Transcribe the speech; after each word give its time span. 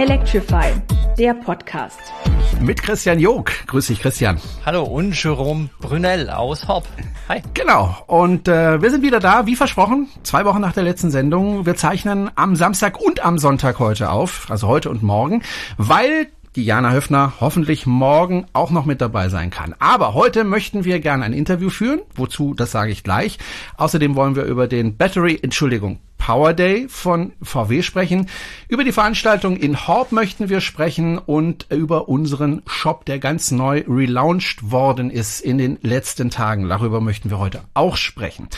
Electrify, 0.00 0.72
der 1.18 1.34
Podcast. 1.34 2.00
Mit 2.58 2.82
Christian 2.82 3.18
Jog. 3.18 3.52
Grüß 3.66 3.88
dich, 3.88 4.00
Christian. 4.00 4.40
Hallo 4.64 4.82
und 4.82 5.22
Jerome 5.22 5.68
Brunel 5.78 6.30
aus 6.30 6.66
Horb. 6.66 6.86
Hi. 7.28 7.42
Genau. 7.52 7.94
Und 8.06 8.48
äh, 8.48 8.80
wir 8.80 8.90
sind 8.90 9.02
wieder 9.02 9.20
da, 9.20 9.44
wie 9.44 9.56
versprochen, 9.56 10.08
zwei 10.22 10.46
Wochen 10.46 10.62
nach 10.62 10.72
der 10.72 10.84
letzten 10.84 11.10
Sendung. 11.10 11.66
Wir 11.66 11.76
zeichnen 11.76 12.30
am 12.34 12.56
Samstag 12.56 12.98
und 12.98 13.22
am 13.22 13.36
Sonntag 13.36 13.78
heute 13.78 14.10
auf, 14.10 14.50
also 14.50 14.68
heute 14.68 14.88
und 14.88 15.02
morgen, 15.02 15.42
weil 15.76 16.28
die 16.56 16.64
Jana 16.64 16.92
Höfner 16.92 17.34
hoffentlich 17.40 17.86
morgen 17.86 18.46
auch 18.52 18.70
noch 18.70 18.84
mit 18.84 19.00
dabei 19.00 19.28
sein 19.28 19.50
kann. 19.50 19.74
Aber 19.78 20.14
heute 20.14 20.44
möchten 20.44 20.84
wir 20.84 21.00
gerne 21.00 21.24
ein 21.24 21.32
Interview 21.32 21.70
führen. 21.70 22.00
Wozu, 22.14 22.54
das 22.54 22.72
sage 22.72 22.90
ich 22.90 23.04
gleich. 23.04 23.38
Außerdem 23.76 24.16
wollen 24.16 24.34
wir 24.34 24.44
über 24.44 24.66
den 24.66 24.96
Battery, 24.96 25.38
Entschuldigung, 25.40 26.00
Power 26.18 26.52
Day 26.52 26.86
von 26.88 27.32
VW 27.40 27.82
sprechen. 27.82 28.28
Über 28.68 28.84
die 28.84 28.92
Veranstaltung 28.92 29.56
in 29.56 29.86
Horb 29.86 30.12
möchten 30.12 30.48
wir 30.48 30.60
sprechen 30.60 31.18
und 31.18 31.66
über 31.70 32.08
unseren 32.08 32.62
Shop, 32.66 33.04
der 33.04 33.18
ganz 33.18 33.50
neu 33.50 33.84
relaunched 33.88 34.70
worden 34.70 35.10
ist 35.10 35.40
in 35.40 35.58
den 35.58 35.78
letzten 35.82 36.30
Tagen. 36.30 36.68
Darüber 36.68 37.00
möchten 37.00 37.30
wir 37.30 37.38
heute 37.38 37.62
auch 37.74 37.96
sprechen. 37.96 38.48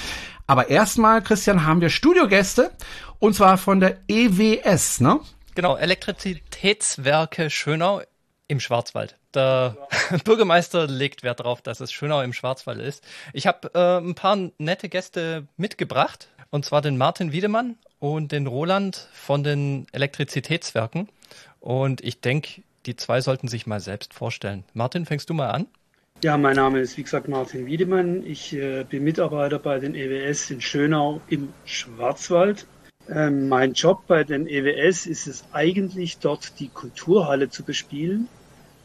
Aber 0.46 0.68
erstmal, 0.68 1.22
Christian, 1.22 1.64
haben 1.64 1.80
wir 1.80 1.88
Studiogäste 1.88 2.72
und 3.18 3.34
zwar 3.34 3.56
von 3.58 3.80
der 3.80 3.98
EWS, 4.08 5.00
ne? 5.00 5.20
Genau, 5.54 5.76
Elektrizitätswerke 5.76 7.50
Schönau 7.50 8.00
im 8.48 8.58
Schwarzwald. 8.58 9.18
Der 9.34 9.76
Bürgermeister 10.24 10.86
legt 10.86 11.22
Wert 11.22 11.40
darauf, 11.40 11.60
dass 11.60 11.80
es 11.80 11.92
Schönau 11.92 12.22
im 12.22 12.32
Schwarzwald 12.32 12.80
ist. 12.80 13.04
Ich 13.34 13.46
habe 13.46 13.70
äh, 13.74 13.98
ein 13.98 14.14
paar 14.14 14.36
nette 14.56 14.88
Gäste 14.88 15.46
mitgebracht, 15.58 16.28
und 16.50 16.64
zwar 16.64 16.80
den 16.80 16.96
Martin 16.96 17.32
Wiedemann 17.32 17.76
und 17.98 18.32
den 18.32 18.46
Roland 18.46 19.08
von 19.12 19.44
den 19.44 19.86
Elektrizitätswerken. 19.92 21.08
Und 21.60 22.00
ich 22.02 22.20
denke, 22.20 22.62
die 22.86 22.96
zwei 22.96 23.20
sollten 23.20 23.48
sich 23.48 23.66
mal 23.66 23.80
selbst 23.80 24.14
vorstellen. 24.14 24.64
Martin, 24.72 25.04
fängst 25.04 25.28
du 25.28 25.34
mal 25.34 25.50
an? 25.50 25.66
Ja, 26.24 26.38
mein 26.38 26.56
Name 26.56 26.80
ist 26.80 26.96
wie 26.96 27.02
gesagt 27.02 27.28
Martin 27.28 27.66
Wiedemann. 27.66 28.24
Ich 28.24 28.54
äh, 28.54 28.84
bin 28.84 29.04
Mitarbeiter 29.04 29.58
bei 29.58 29.78
den 29.78 29.94
EWS 29.94 30.50
in 30.50 30.60
Schönau 30.60 31.20
im 31.28 31.52
Schwarzwald. 31.64 32.66
Ähm, 33.08 33.48
mein 33.48 33.72
Job 33.72 34.06
bei 34.06 34.24
den 34.24 34.46
EWS 34.46 35.06
ist 35.06 35.26
es 35.26 35.44
eigentlich, 35.52 36.18
dort 36.18 36.60
die 36.60 36.68
Kulturhalle 36.68 37.50
zu 37.50 37.64
bespielen. 37.64 38.28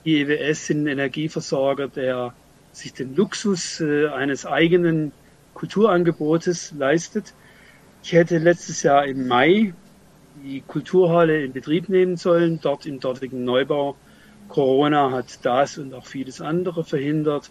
Die 0.06 0.22
EWS 0.22 0.68
sind 0.68 0.84
ein 0.84 0.88
Energieversorger, 0.88 1.88
der 1.88 2.34
sich 2.72 2.94
den 2.94 3.16
Luxus 3.16 3.80
äh, 3.80 4.08
eines 4.08 4.46
eigenen 4.46 5.12
Kulturangebotes 5.54 6.74
leistet. 6.78 7.34
Ich 8.04 8.14
hätte 8.14 8.38
letztes 8.38 8.84
Jahr 8.84 9.06
im 9.06 9.28
Mai 9.28 9.74
die 10.44 10.62
Kulturhalle 10.62 11.44
in 11.44 11.52
Betrieb 11.52 11.90
nehmen 11.90 12.16
sollen, 12.16 12.60
dort 12.62 12.86
im 12.86 13.00
dortigen 13.00 13.44
Neubau. 13.44 13.96
Corona 14.50 15.12
hat 15.12 15.40
das 15.44 15.78
und 15.78 15.94
auch 15.94 16.06
vieles 16.06 16.42
andere 16.42 16.84
verhindert. 16.84 17.50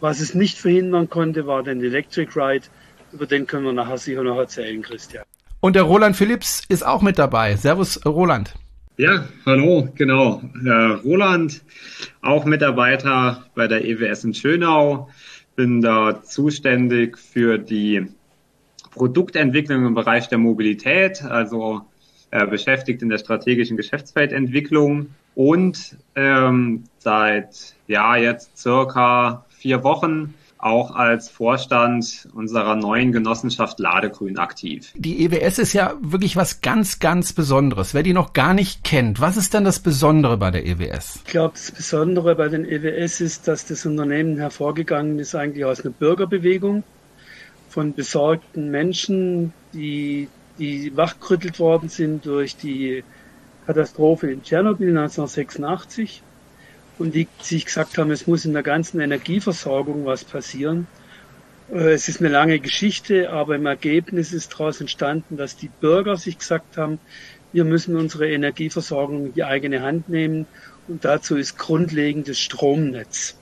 Was 0.00 0.20
es 0.20 0.34
nicht 0.34 0.58
verhindern 0.58 1.08
konnte, 1.08 1.46
war 1.46 1.62
den 1.62 1.82
Electric 1.82 2.38
Ride. 2.38 2.66
Über 3.12 3.26
den 3.26 3.46
können 3.46 3.64
wir 3.64 3.72
nachher 3.72 3.98
sicher 3.98 4.22
noch 4.22 4.36
erzählen, 4.36 4.82
Christian. 4.82 5.24
Und 5.66 5.74
der 5.74 5.82
Roland 5.82 6.14
Philipps 6.14 6.62
ist 6.68 6.86
auch 6.86 7.02
mit 7.02 7.18
dabei. 7.18 7.56
Servus, 7.56 8.06
Roland. 8.06 8.54
Ja, 8.98 9.24
hallo, 9.44 9.88
genau. 9.96 10.40
Äh, 10.64 10.70
Roland, 10.70 11.60
auch 12.22 12.44
Mitarbeiter 12.44 13.44
bei 13.56 13.66
der 13.66 13.84
EWS 13.84 14.22
in 14.22 14.32
Schönau. 14.32 15.08
Bin 15.56 15.80
da 15.80 16.22
zuständig 16.22 17.18
für 17.18 17.58
die 17.58 18.06
Produktentwicklung 18.92 19.84
im 19.86 19.94
Bereich 19.94 20.28
der 20.28 20.38
Mobilität, 20.38 21.24
also 21.24 21.80
äh, 22.30 22.46
beschäftigt 22.46 23.02
in 23.02 23.08
der 23.08 23.18
strategischen 23.18 23.76
Geschäftsfeldentwicklung 23.76 25.08
und 25.34 25.96
ähm, 26.14 26.84
seit 26.98 27.74
ja 27.88 28.14
jetzt 28.14 28.56
circa 28.56 29.44
vier 29.48 29.82
Wochen 29.82 30.32
auch 30.58 30.94
als 30.94 31.28
Vorstand 31.28 32.28
unserer 32.32 32.76
neuen 32.76 33.12
Genossenschaft 33.12 33.78
Ladegrün 33.78 34.38
aktiv. 34.38 34.92
Die 34.96 35.24
EWS 35.24 35.58
ist 35.58 35.72
ja 35.74 35.94
wirklich 36.00 36.36
was 36.36 36.60
ganz, 36.60 36.98
ganz 36.98 37.32
Besonderes. 37.32 37.92
Wer 37.94 38.02
die 38.02 38.14
noch 38.14 38.32
gar 38.32 38.54
nicht 38.54 38.82
kennt, 38.82 39.20
was 39.20 39.36
ist 39.36 39.54
denn 39.54 39.64
das 39.64 39.80
Besondere 39.80 40.36
bei 40.36 40.50
der 40.50 40.66
EWS? 40.66 41.20
Ich 41.26 41.32
glaube, 41.32 41.54
das 41.54 41.70
Besondere 41.70 42.34
bei 42.34 42.48
den 42.48 42.64
EWS 42.64 43.20
ist, 43.20 43.48
dass 43.48 43.66
das 43.66 43.84
Unternehmen 43.84 44.38
hervorgegangen 44.38 45.18
ist 45.18 45.34
eigentlich 45.34 45.64
aus 45.64 45.82
einer 45.82 45.92
Bürgerbewegung 45.92 46.84
von 47.68 47.92
besorgten 47.92 48.70
Menschen, 48.70 49.52
die, 49.74 50.28
die 50.58 50.96
wachgerüttelt 50.96 51.58
worden 51.58 51.90
sind 51.90 52.24
durch 52.24 52.56
die 52.56 53.04
Katastrophe 53.66 54.30
in 54.30 54.42
Tschernobyl 54.42 54.88
1986 54.88 56.22
und 56.98 57.14
die 57.14 57.28
sich 57.40 57.66
gesagt 57.66 57.98
haben, 57.98 58.10
es 58.10 58.26
muss 58.26 58.44
in 58.44 58.52
der 58.52 58.62
ganzen 58.62 59.00
Energieversorgung 59.00 60.06
was 60.06 60.24
passieren. 60.24 60.86
Äh, 61.70 61.92
es 61.92 62.08
ist 62.08 62.20
eine 62.20 62.28
lange 62.28 62.58
Geschichte, 62.58 63.30
aber 63.30 63.56
im 63.56 63.66
Ergebnis 63.66 64.32
ist 64.32 64.52
daraus 64.52 64.80
entstanden, 64.80 65.36
dass 65.36 65.56
die 65.56 65.70
Bürger 65.80 66.16
sich 66.16 66.38
gesagt 66.38 66.76
haben, 66.76 66.98
wir 67.52 67.64
müssen 67.64 67.96
unsere 67.96 68.30
Energieversorgung 68.30 69.26
in 69.26 69.34
die 69.34 69.44
eigene 69.44 69.82
Hand 69.82 70.08
nehmen 70.08 70.46
und 70.88 71.04
dazu 71.04 71.36
ist 71.36 71.58
grundlegend 71.58 72.28
das 72.28 72.38
Stromnetz. 72.38 73.38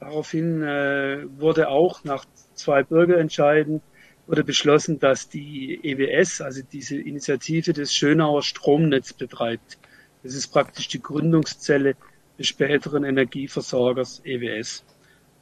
Daraufhin 0.00 0.62
äh, 0.62 1.24
wurde 1.38 1.68
auch 1.68 2.04
nach 2.04 2.24
zwei 2.54 2.82
Bürgerentscheiden 2.82 3.80
wurde 4.26 4.44
beschlossen, 4.44 4.98
dass 4.98 5.28
die 5.28 5.78
EWS, 5.82 6.40
also 6.40 6.60
diese 6.72 6.96
Initiative 6.96 7.72
des 7.72 7.94
Schönauer 7.94 8.42
Stromnetz 8.42 9.12
betreibt. 9.12 9.78
Das 10.22 10.34
ist 10.34 10.48
praktisch 10.48 10.88
die 10.88 11.00
Gründungszelle 11.00 11.94
des 12.38 12.46
späteren 12.48 13.04
Energieversorgers 13.04 14.22
EWS. 14.24 14.84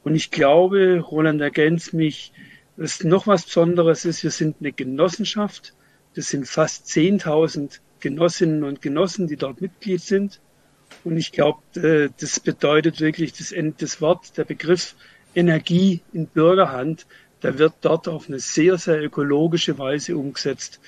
Und 0.03 0.15
ich 0.15 0.31
glaube, 0.31 0.99
Roland 0.99 1.41
ergänzt 1.41 1.93
mich, 1.93 2.31
dass 2.77 3.03
noch 3.03 3.27
was 3.27 3.45
Besonderes 3.45 4.05
ist, 4.05 4.23
wir 4.23 4.31
sind 4.31 4.57
eine 4.59 4.71
Genossenschaft. 4.71 5.73
Das 6.15 6.29
sind 6.29 6.47
fast 6.47 6.87
10.000 6.87 7.79
Genossinnen 7.99 8.63
und 8.63 8.81
Genossen, 8.81 9.27
die 9.27 9.37
dort 9.37 9.61
Mitglied 9.61 10.01
sind. 10.01 10.39
Und 11.03 11.17
ich 11.17 11.31
glaube, 11.31 11.59
äh, 11.75 12.09
das 12.19 12.39
bedeutet 12.39 12.99
wirklich 12.99 13.33
das, 13.33 13.53
das 13.77 14.01
Wort, 14.01 14.37
der 14.37 14.43
Begriff 14.43 14.95
Energie 15.33 16.01
in 16.13 16.27
Bürgerhand, 16.27 17.05
der 17.43 17.59
wird 17.59 17.73
dort 17.81 18.07
auf 18.07 18.27
eine 18.27 18.39
sehr, 18.39 18.77
sehr 18.77 19.03
ökologische 19.03 19.77
Weise 19.77 20.17
umgesetzt. 20.17 20.79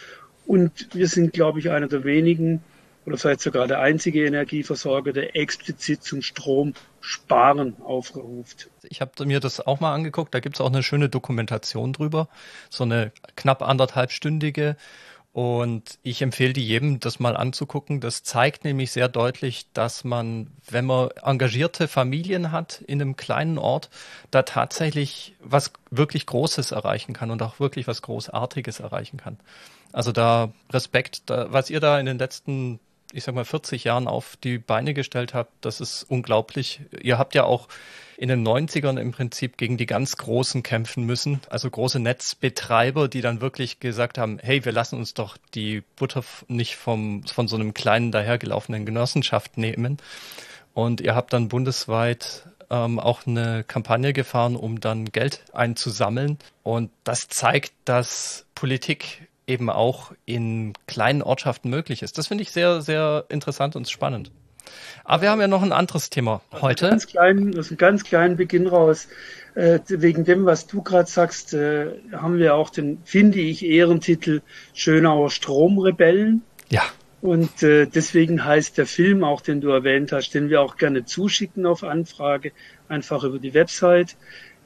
Und 0.45 0.89
wir 0.93 1.07
sind, 1.07 1.33
glaube 1.33 1.59
ich, 1.59 1.69
einer 1.69 1.87
der 1.87 2.03
wenigen 2.03 2.63
oder 3.07 3.17
vielleicht 3.17 3.39
sogar 3.39 3.67
der 3.67 3.79
einzige 3.79 4.25
Energieversorger, 4.25 5.13
der 5.13 5.33
explizit 5.37 6.03
zum 6.03 6.21
Stromsparen 6.21 7.81
aufruft. 7.81 8.69
Ich 8.83 8.99
habe 8.99 9.25
mir 9.25 9.39
das 9.39 9.65
auch 9.65 9.79
mal 9.79 9.93
angeguckt, 9.93 10.35
da 10.35 10.41
gibt 10.41 10.57
es 10.57 10.61
auch 10.61 10.67
eine 10.67 10.83
schöne 10.83 11.07
Dokumentation 11.07 11.93
drüber, 11.93 12.27
so 12.69 12.83
eine 12.83 13.13
knapp 13.37 13.61
anderthalbstündige. 13.61 14.75
Und 15.31 15.99
ich 16.01 16.21
empfehle 16.23 16.51
die 16.51 16.65
jedem, 16.65 16.99
das 16.99 17.19
mal 17.19 17.37
anzugucken. 17.37 18.01
Das 18.01 18.23
zeigt 18.23 18.65
nämlich 18.65 18.91
sehr 18.91 19.07
deutlich, 19.07 19.67
dass 19.71 20.03
man, 20.03 20.47
wenn 20.69 20.85
man 20.85 21.09
engagierte 21.21 21.87
Familien 21.87 22.51
hat 22.51 22.81
in 22.87 22.99
einem 22.99 23.15
kleinen 23.15 23.59
Ort, 23.59 23.89
da 24.31 24.41
tatsächlich 24.41 25.35
was 25.39 25.71
wirklich 25.91 26.25
Großes 26.25 26.71
erreichen 26.71 27.13
kann 27.13 27.29
und 27.29 27.41
auch 27.43 27.59
wirklich 27.59 27.87
was 27.87 28.01
Großartiges 28.01 28.79
erreichen 28.79 29.17
kann. 29.17 29.37
Also 29.93 30.11
da 30.11 30.51
Respekt, 30.71 31.29
da, 31.29 31.53
was 31.53 31.69
ihr 31.69 31.79
da 31.79 31.99
in 31.99 32.07
den 32.07 32.17
letzten 32.17 32.79
ich 33.13 33.23
sag 33.23 33.35
mal, 33.35 33.45
40 33.45 33.83
Jahren 33.83 34.07
auf 34.07 34.35
die 34.37 34.57
Beine 34.57 34.93
gestellt 34.93 35.33
habt, 35.33 35.51
das 35.61 35.81
ist 35.81 36.03
unglaublich. 36.03 36.81
Ihr 37.01 37.17
habt 37.17 37.35
ja 37.35 37.43
auch 37.43 37.67
in 38.17 38.29
den 38.29 38.45
90ern 38.45 38.99
im 38.99 39.11
Prinzip 39.11 39.57
gegen 39.57 39.77
die 39.77 39.85
ganz 39.85 40.17
Großen 40.17 40.63
kämpfen 40.63 41.03
müssen, 41.03 41.39
also 41.49 41.69
große 41.69 41.99
Netzbetreiber, 41.99 43.07
die 43.07 43.21
dann 43.21 43.41
wirklich 43.41 43.79
gesagt 43.79 44.17
haben, 44.17 44.39
hey, 44.41 44.65
wir 44.65 44.71
lassen 44.71 44.97
uns 44.97 45.13
doch 45.13 45.37
die 45.53 45.83
Butter 45.95 46.23
nicht 46.47 46.75
vom, 46.75 47.23
von 47.23 47.47
so 47.47 47.55
einem 47.55 47.75
kleinen 47.75 48.11
dahergelaufenen 48.11 48.85
Genossenschaft 48.85 49.57
nehmen. 49.57 49.97
Und 50.73 50.99
ihr 50.99 51.15
habt 51.15 51.31
dann 51.33 51.47
bundesweit 51.47 52.47
ähm, 52.69 52.99
auch 52.99 53.25
eine 53.25 53.63
Kampagne 53.63 54.13
gefahren, 54.13 54.55
um 54.55 54.79
dann 54.79 55.05
Geld 55.05 55.43
einzusammeln. 55.53 56.37
Und 56.63 56.91
das 57.03 57.27
zeigt, 57.27 57.73
dass 57.85 58.45
Politik 58.55 59.26
eben 59.47 59.69
auch 59.69 60.11
in 60.25 60.73
kleinen 60.85 61.21
Ortschaften 61.21 61.69
möglich 61.69 62.03
ist. 62.03 62.17
Das 62.17 62.27
finde 62.27 62.43
ich 62.43 62.51
sehr, 62.51 62.81
sehr 62.81 63.25
interessant 63.29 63.75
und 63.75 63.89
spannend. 63.89 64.31
Aber 65.05 65.23
wir 65.23 65.31
haben 65.31 65.39
ja 65.41 65.47
noch 65.47 65.63
ein 65.63 65.71
anderes 65.71 66.09
Thema 66.09 66.41
heute. 66.61 66.89
Ganz 66.89 67.07
klein, 67.07 67.57
aus 67.57 67.69
einem 67.69 67.77
ganz 67.77 68.03
kleinen 68.03 68.35
Beginn 68.35 68.67
raus. 68.67 69.07
Äh, 69.55 69.79
wegen 69.87 70.25
dem, 70.25 70.45
was 70.45 70.67
du 70.67 70.81
gerade 70.83 71.09
sagst, 71.09 71.53
äh, 71.53 71.87
haben 72.11 72.37
wir 72.37 72.55
auch 72.55 72.69
den, 72.69 72.99
finde 73.05 73.39
ich, 73.39 73.65
Ehrentitel 73.65 74.41
Schönauer 74.73 75.31
Stromrebellen. 75.31 76.43
Ja. 76.69 76.83
Und 77.21 77.63
äh, 77.63 77.87
deswegen 77.87 78.45
heißt 78.45 78.77
der 78.77 78.85
Film 78.85 79.23
auch, 79.23 79.41
den 79.41 79.61
du 79.61 79.69
erwähnt 79.69 80.11
hast, 80.11 80.31
den 80.31 80.49
wir 80.49 80.61
auch 80.61 80.77
gerne 80.77 81.05
zuschicken 81.05 81.65
auf 81.65 81.83
Anfrage, 81.83 82.51
einfach 82.89 83.23
über 83.23 83.39
die 83.39 83.53
Website. 83.53 84.15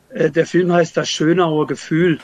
Äh, 0.09 0.31
der 0.31 0.45
Film 0.45 0.73
heißt 0.73 0.97
Das 0.97 1.09
Schönauer 1.09 1.67
Gefühl. 1.67 2.19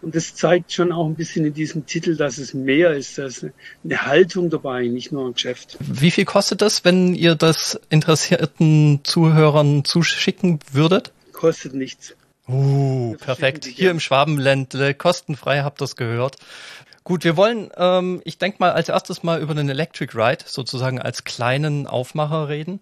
Und 0.00 0.14
das 0.14 0.34
zeigt 0.34 0.72
schon 0.72 0.92
auch 0.92 1.06
ein 1.06 1.16
bisschen 1.16 1.44
in 1.44 1.54
diesem 1.54 1.86
Titel, 1.86 2.16
dass 2.16 2.38
es 2.38 2.54
mehr 2.54 2.92
ist, 2.92 3.18
dass 3.18 3.44
eine 3.84 4.02
Haltung 4.02 4.48
dabei, 4.48 4.86
nicht 4.86 5.10
nur 5.10 5.26
ein 5.26 5.34
Geschäft. 5.34 5.76
Wie 5.80 6.10
viel 6.10 6.24
kostet 6.24 6.62
das, 6.62 6.84
wenn 6.84 7.14
ihr 7.14 7.34
das 7.34 7.80
interessierten 7.90 9.00
Zuhörern 9.02 9.84
zuschicken 9.84 10.60
würdet? 10.72 11.12
Kostet 11.32 11.74
nichts. 11.74 12.14
Uh, 12.48 13.14
perfekt. 13.16 13.66
Hier 13.66 13.90
im 13.90 14.00
Schwabenländle, 14.00 14.94
kostenfrei 14.94 15.60
habt 15.60 15.82
ihr 15.82 15.84
es 15.84 15.96
gehört. 15.96 16.36
Gut, 17.04 17.24
wir 17.24 17.36
wollen, 17.36 17.70
ähm, 17.76 18.20
ich 18.24 18.38
denke 18.38 18.58
mal, 18.60 18.72
als 18.72 18.88
erstes 18.88 19.22
mal 19.22 19.40
über 19.40 19.54
den 19.54 19.68
Electric 19.68 20.16
Ride 20.16 20.44
sozusagen 20.46 21.00
als 21.00 21.24
kleinen 21.24 21.86
Aufmacher 21.86 22.48
reden. 22.48 22.80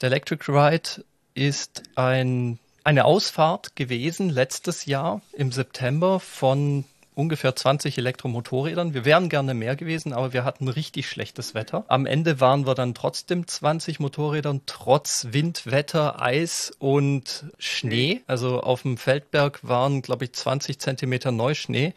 Der 0.00 0.08
Electric 0.08 0.50
Ride 0.50 1.04
ist 1.34 1.82
ein, 1.94 2.58
eine 2.84 3.04
Ausfahrt 3.04 3.76
gewesen 3.76 4.30
letztes 4.30 4.86
Jahr 4.86 5.20
im 5.32 5.52
September 5.52 6.20
von 6.20 6.84
ungefähr 7.14 7.54
20 7.54 7.98
Elektromotorrädern. 7.98 8.94
Wir 8.94 9.04
wären 9.04 9.28
gerne 9.28 9.54
mehr 9.54 9.76
gewesen, 9.76 10.12
aber 10.12 10.32
wir 10.32 10.44
hatten 10.44 10.68
richtig 10.68 11.08
schlechtes 11.08 11.54
Wetter. 11.54 11.84
Am 11.88 12.06
Ende 12.06 12.40
waren 12.40 12.66
wir 12.66 12.74
dann 12.74 12.94
trotzdem 12.94 13.46
20 13.46 14.00
Motorrädern, 14.00 14.62
trotz 14.66 15.28
Wind, 15.30 15.70
Wetter, 15.70 16.22
Eis 16.22 16.72
und 16.78 17.44
Schnee. 17.58 18.22
Also 18.26 18.60
auf 18.60 18.82
dem 18.82 18.96
Feldberg 18.96 19.60
waren, 19.62 20.02
glaube 20.02 20.24
ich, 20.24 20.32
20 20.32 20.78
Zentimeter 20.78 21.32
Neuschnee 21.32 21.94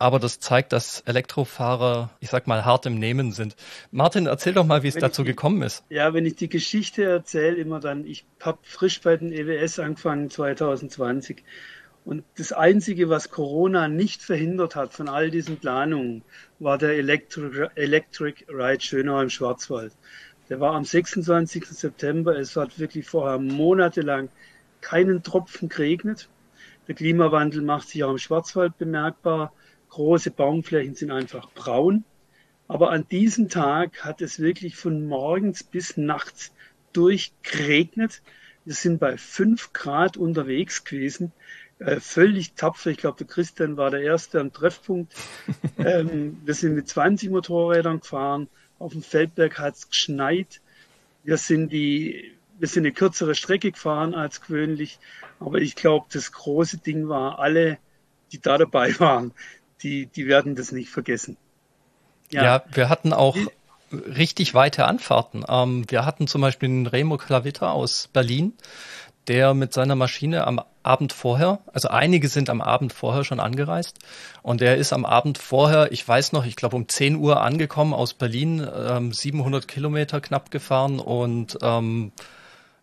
aber 0.00 0.18
das 0.18 0.40
zeigt, 0.40 0.72
dass 0.72 1.00
Elektrofahrer, 1.02 2.08
ich 2.20 2.30
sag 2.30 2.46
mal, 2.46 2.64
hart 2.64 2.86
im 2.86 2.98
Nehmen 2.98 3.32
sind. 3.32 3.54
Martin, 3.90 4.26
erzähl 4.26 4.54
doch 4.54 4.64
mal, 4.64 4.82
wie 4.82 4.88
es 4.88 4.94
wenn 4.94 5.02
dazu 5.02 5.22
ich, 5.22 5.28
gekommen 5.28 5.60
ist. 5.60 5.84
Ja, 5.90 6.14
wenn 6.14 6.24
ich 6.24 6.36
die 6.36 6.48
Geschichte 6.48 7.04
erzähle, 7.04 7.56
immer 7.56 7.80
dann, 7.80 8.06
ich 8.06 8.24
habe 8.40 8.58
frisch 8.62 9.02
bei 9.02 9.18
den 9.18 9.30
EWS 9.30 9.78
angefangen 9.78 10.30
2020 10.30 11.44
und 12.06 12.24
das 12.38 12.52
Einzige, 12.52 13.10
was 13.10 13.28
Corona 13.28 13.88
nicht 13.88 14.22
verhindert 14.22 14.74
hat 14.74 14.94
von 14.94 15.10
all 15.10 15.30
diesen 15.30 15.58
Planungen, 15.58 16.22
war 16.58 16.78
der 16.78 16.96
Electric, 16.96 17.68
Electric 17.74 18.46
Ride 18.48 18.80
Schönau 18.80 19.20
im 19.20 19.28
Schwarzwald. 19.28 19.92
Der 20.48 20.60
war 20.60 20.72
am 20.72 20.84
26. 20.84 21.66
September. 21.66 22.38
Es 22.38 22.56
hat 22.56 22.78
wirklich 22.78 23.06
vorher 23.06 23.38
monatelang 23.38 24.30
keinen 24.80 25.22
Tropfen 25.22 25.68
geregnet. 25.68 26.30
Der 26.88 26.94
Klimawandel 26.94 27.60
macht 27.60 27.90
sich 27.90 28.02
auch 28.02 28.10
im 28.10 28.18
Schwarzwald 28.18 28.78
bemerkbar 28.78 29.52
große 29.90 30.30
Baumflächen 30.30 30.94
sind 30.94 31.10
einfach 31.10 31.50
braun. 31.52 32.04
Aber 32.68 32.90
an 32.90 33.06
diesem 33.08 33.48
Tag 33.48 34.04
hat 34.04 34.22
es 34.22 34.38
wirklich 34.38 34.76
von 34.76 35.06
morgens 35.06 35.64
bis 35.64 35.96
nachts 35.96 36.52
durchgeregnet. 36.92 38.22
Wir 38.64 38.74
sind 38.74 39.00
bei 39.00 39.16
fünf 39.16 39.72
Grad 39.72 40.16
unterwegs 40.16 40.84
gewesen, 40.84 41.32
äh, 41.80 41.98
völlig 41.98 42.52
tapfer. 42.52 42.90
Ich 42.90 42.98
glaube, 42.98 43.18
der 43.18 43.26
Christian 43.26 43.76
war 43.76 43.90
der 43.90 44.02
Erste 44.02 44.38
am 44.38 44.52
Treffpunkt. 44.52 45.14
ähm, 45.78 46.40
wir 46.44 46.54
sind 46.54 46.74
mit 46.74 46.88
20 46.88 47.30
Motorrädern 47.30 48.00
gefahren. 48.00 48.48
Auf 48.78 48.92
dem 48.92 49.02
Feldberg 49.02 49.58
hat 49.58 49.74
es 49.74 49.88
geschneit. 49.88 50.60
Wir 51.24 51.38
sind 51.38 51.72
die, 51.72 52.32
wir 52.58 52.68
sind 52.68 52.84
eine 52.84 52.92
kürzere 52.92 53.34
Strecke 53.34 53.72
gefahren 53.72 54.14
als 54.14 54.42
gewöhnlich. 54.42 54.98
Aber 55.40 55.58
ich 55.58 55.74
glaube, 55.74 56.06
das 56.12 56.32
große 56.32 56.78
Ding 56.78 57.08
war, 57.08 57.38
alle, 57.38 57.78
die 58.30 58.40
da 58.40 58.58
dabei 58.58 58.94
waren, 59.00 59.32
die, 59.82 60.06
die 60.06 60.26
werden 60.26 60.54
das 60.54 60.72
nicht 60.72 60.90
vergessen. 60.90 61.36
Ja, 62.30 62.44
ja 62.44 62.64
wir 62.72 62.88
hatten 62.88 63.12
auch 63.12 63.36
richtig 63.92 64.54
weite 64.54 64.84
Anfahrten. 64.84 65.44
Ähm, 65.48 65.84
wir 65.88 66.04
hatten 66.04 66.26
zum 66.26 66.40
Beispiel 66.40 66.68
den 66.68 66.86
Remo 66.86 67.16
Klavitter 67.16 67.72
aus 67.72 68.08
Berlin, 68.12 68.52
der 69.26 69.54
mit 69.54 69.72
seiner 69.72 69.96
Maschine 69.96 70.46
am 70.46 70.62
Abend 70.82 71.12
vorher, 71.12 71.58
also 71.72 71.88
einige 71.88 72.28
sind 72.28 72.48
am 72.48 72.62
Abend 72.62 72.94
vorher 72.94 73.22
schon 73.22 73.38
angereist 73.38 73.98
und 74.42 74.62
der 74.62 74.78
ist 74.78 74.94
am 74.94 75.04
Abend 75.04 75.36
vorher, 75.36 75.92
ich 75.92 76.06
weiß 76.08 76.32
noch, 76.32 76.46
ich 76.46 76.56
glaube 76.56 76.76
um 76.76 76.88
10 76.88 77.16
Uhr 77.16 77.42
angekommen 77.42 77.92
aus 77.92 78.14
Berlin, 78.14 78.66
ähm, 78.74 79.12
700 79.12 79.68
Kilometer 79.68 80.22
knapp 80.22 80.50
gefahren 80.50 80.98
und 80.98 81.58
ähm, 81.60 82.12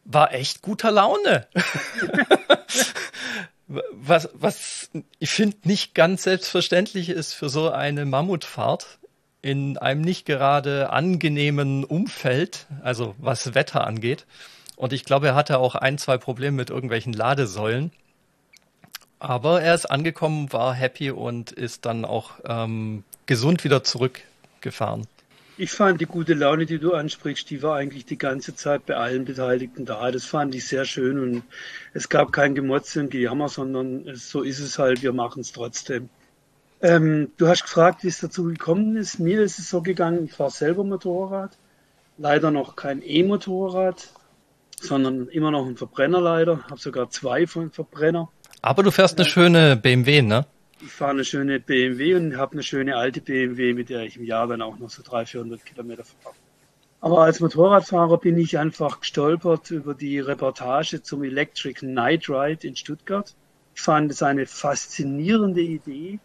war 0.06 0.32
echt 0.32 0.62
guter 0.62 0.92
Laune. 0.92 1.48
was, 3.68 4.30
was 4.34 4.90
ich 5.20 5.32
finde 5.32 5.58
nicht 5.64 5.94
ganz 5.94 6.24
selbstverständlich 6.24 7.10
ist 7.10 7.34
für 7.34 7.50
so 7.50 7.70
eine 7.70 8.06
Mammutfahrt 8.06 9.00
in 9.42 9.78
einem 9.78 10.02
nicht 10.02 10.26
gerade 10.26 10.90
angenehmen 10.90 11.84
Umfeld, 11.84 12.66
also 12.82 13.16
was 13.18 13.54
Wetter 13.54 13.86
angeht. 13.86 14.26
Und 14.76 14.94
ich 14.94 15.06
glaube, 15.06 15.28
er 15.28 15.36
hatte 15.36 15.60
auch 15.60 15.76
ein, 15.76 15.98
zwei 15.98 16.18
Probleme 16.18 16.58
mit 16.58 16.70
irgendwelchen 16.70 17.14
Ladesäulen. 17.14 17.92
Aber 19.20 19.62
er 19.62 19.74
ist 19.74 19.88
angekommen, 19.88 20.54
war 20.54 20.74
happy 20.74 21.12
und 21.12 21.52
ist 21.52 21.86
dann 21.86 22.06
auch 22.06 22.34
ähm, 22.46 23.04
gesund 23.26 23.64
wieder 23.64 23.84
zurückgefahren. 23.84 25.08
Ich 25.60 25.72
fand 25.72 26.00
die 26.00 26.06
gute 26.06 26.36
Laune, 26.36 26.68
die 26.68 26.78
du 26.78 26.94
ansprichst, 26.94 27.50
die 27.50 27.64
war 27.64 27.78
eigentlich 27.78 28.06
die 28.06 28.20
ganze 28.20 28.54
Zeit 28.54 28.86
bei 28.86 28.96
allen 28.96 29.26
Beteiligten 29.26 29.86
da. 29.86 30.12
Das 30.12 30.24
fand 30.24 30.54
ich 30.54 30.68
sehr 30.68 30.86
schön 30.86 31.18
und 31.18 31.44
es 31.96 32.10
gab 32.10 32.32
kein 32.32 32.54
Gemotze 32.54 33.00
und 33.00 33.10
Gejammer, 33.10 33.50
sondern 33.50 34.06
so 34.14 34.44
ist 34.44 34.60
es 34.60 34.78
halt, 34.78 35.02
wir 35.02 35.14
machen 35.14 35.42
es 35.42 35.52
trotzdem. 35.54 36.10
Ähm, 36.80 37.32
du 37.38 37.48
hast 37.48 37.64
gefragt, 37.64 38.04
wie 38.04 38.08
es 38.08 38.20
dazu 38.20 38.44
gekommen 38.44 38.98
ist. 38.98 39.20
Mir 39.20 39.42
ist 39.42 39.58
es 39.58 39.68
so 39.68 39.82
gegangen, 39.82 40.26
ich 40.26 40.34
fahre 40.34 40.52
selber 40.52 40.84
Motorrad, 40.84 41.58
leider 42.20 42.52
noch 42.52 42.76
kein 42.76 43.02
E-Motorrad, 43.04 44.10
sondern 44.80 45.28
immer 45.28 45.50
noch 45.50 45.66
ein 45.66 45.76
Verbrenner 45.76 46.22
leider, 46.22 46.68
habe 46.70 46.80
sogar 46.80 47.10
zwei 47.10 47.48
von 47.48 47.72
Verbrenner. 47.72 48.30
Aber 48.62 48.84
du 48.84 48.92
fährst 48.92 49.18
eine 49.18 49.28
schöne 49.28 49.76
BMW, 49.76 50.22
ne? 50.22 50.46
Ich 50.82 50.92
fahre 50.92 51.12
eine 51.12 51.26
schöne 51.26 51.60
BMW 51.60 52.16
und 52.16 52.38
habe 52.38 52.54
eine 52.54 52.64
schöne 52.64 52.96
alte 52.96 53.22
BMW, 53.22 53.74
mit 53.74 53.90
der 53.90 54.04
ich 54.04 54.18
im 54.18 54.24
Jahr 54.24 54.48
dann 54.48 54.62
auch 54.62 54.78
noch 54.78 54.90
so 54.90 55.02
300, 55.04 55.30
400 55.30 55.66
Kilometer 55.66 56.04
fahre. 56.04 56.36
Aber 57.00 57.22
als 57.22 57.40
Motorradfahrer 57.40 58.18
bin 58.18 58.38
ich 58.38 58.58
einfach 58.58 59.02
gestolpert 59.02 59.70
über 59.72 59.94
die 59.94 60.20
Reportage 60.20 61.04
zum 61.04 61.24
Electric 61.24 61.86
Night 61.86 62.28
Ride 62.28 62.68
in 62.68 62.76
Stuttgart. 62.76 63.36
Ich 63.76 63.82
fand 63.82 64.12
es 64.12 64.24
eine 64.24 64.48
faszinierende 64.48 65.62
Idee, 65.62 66.20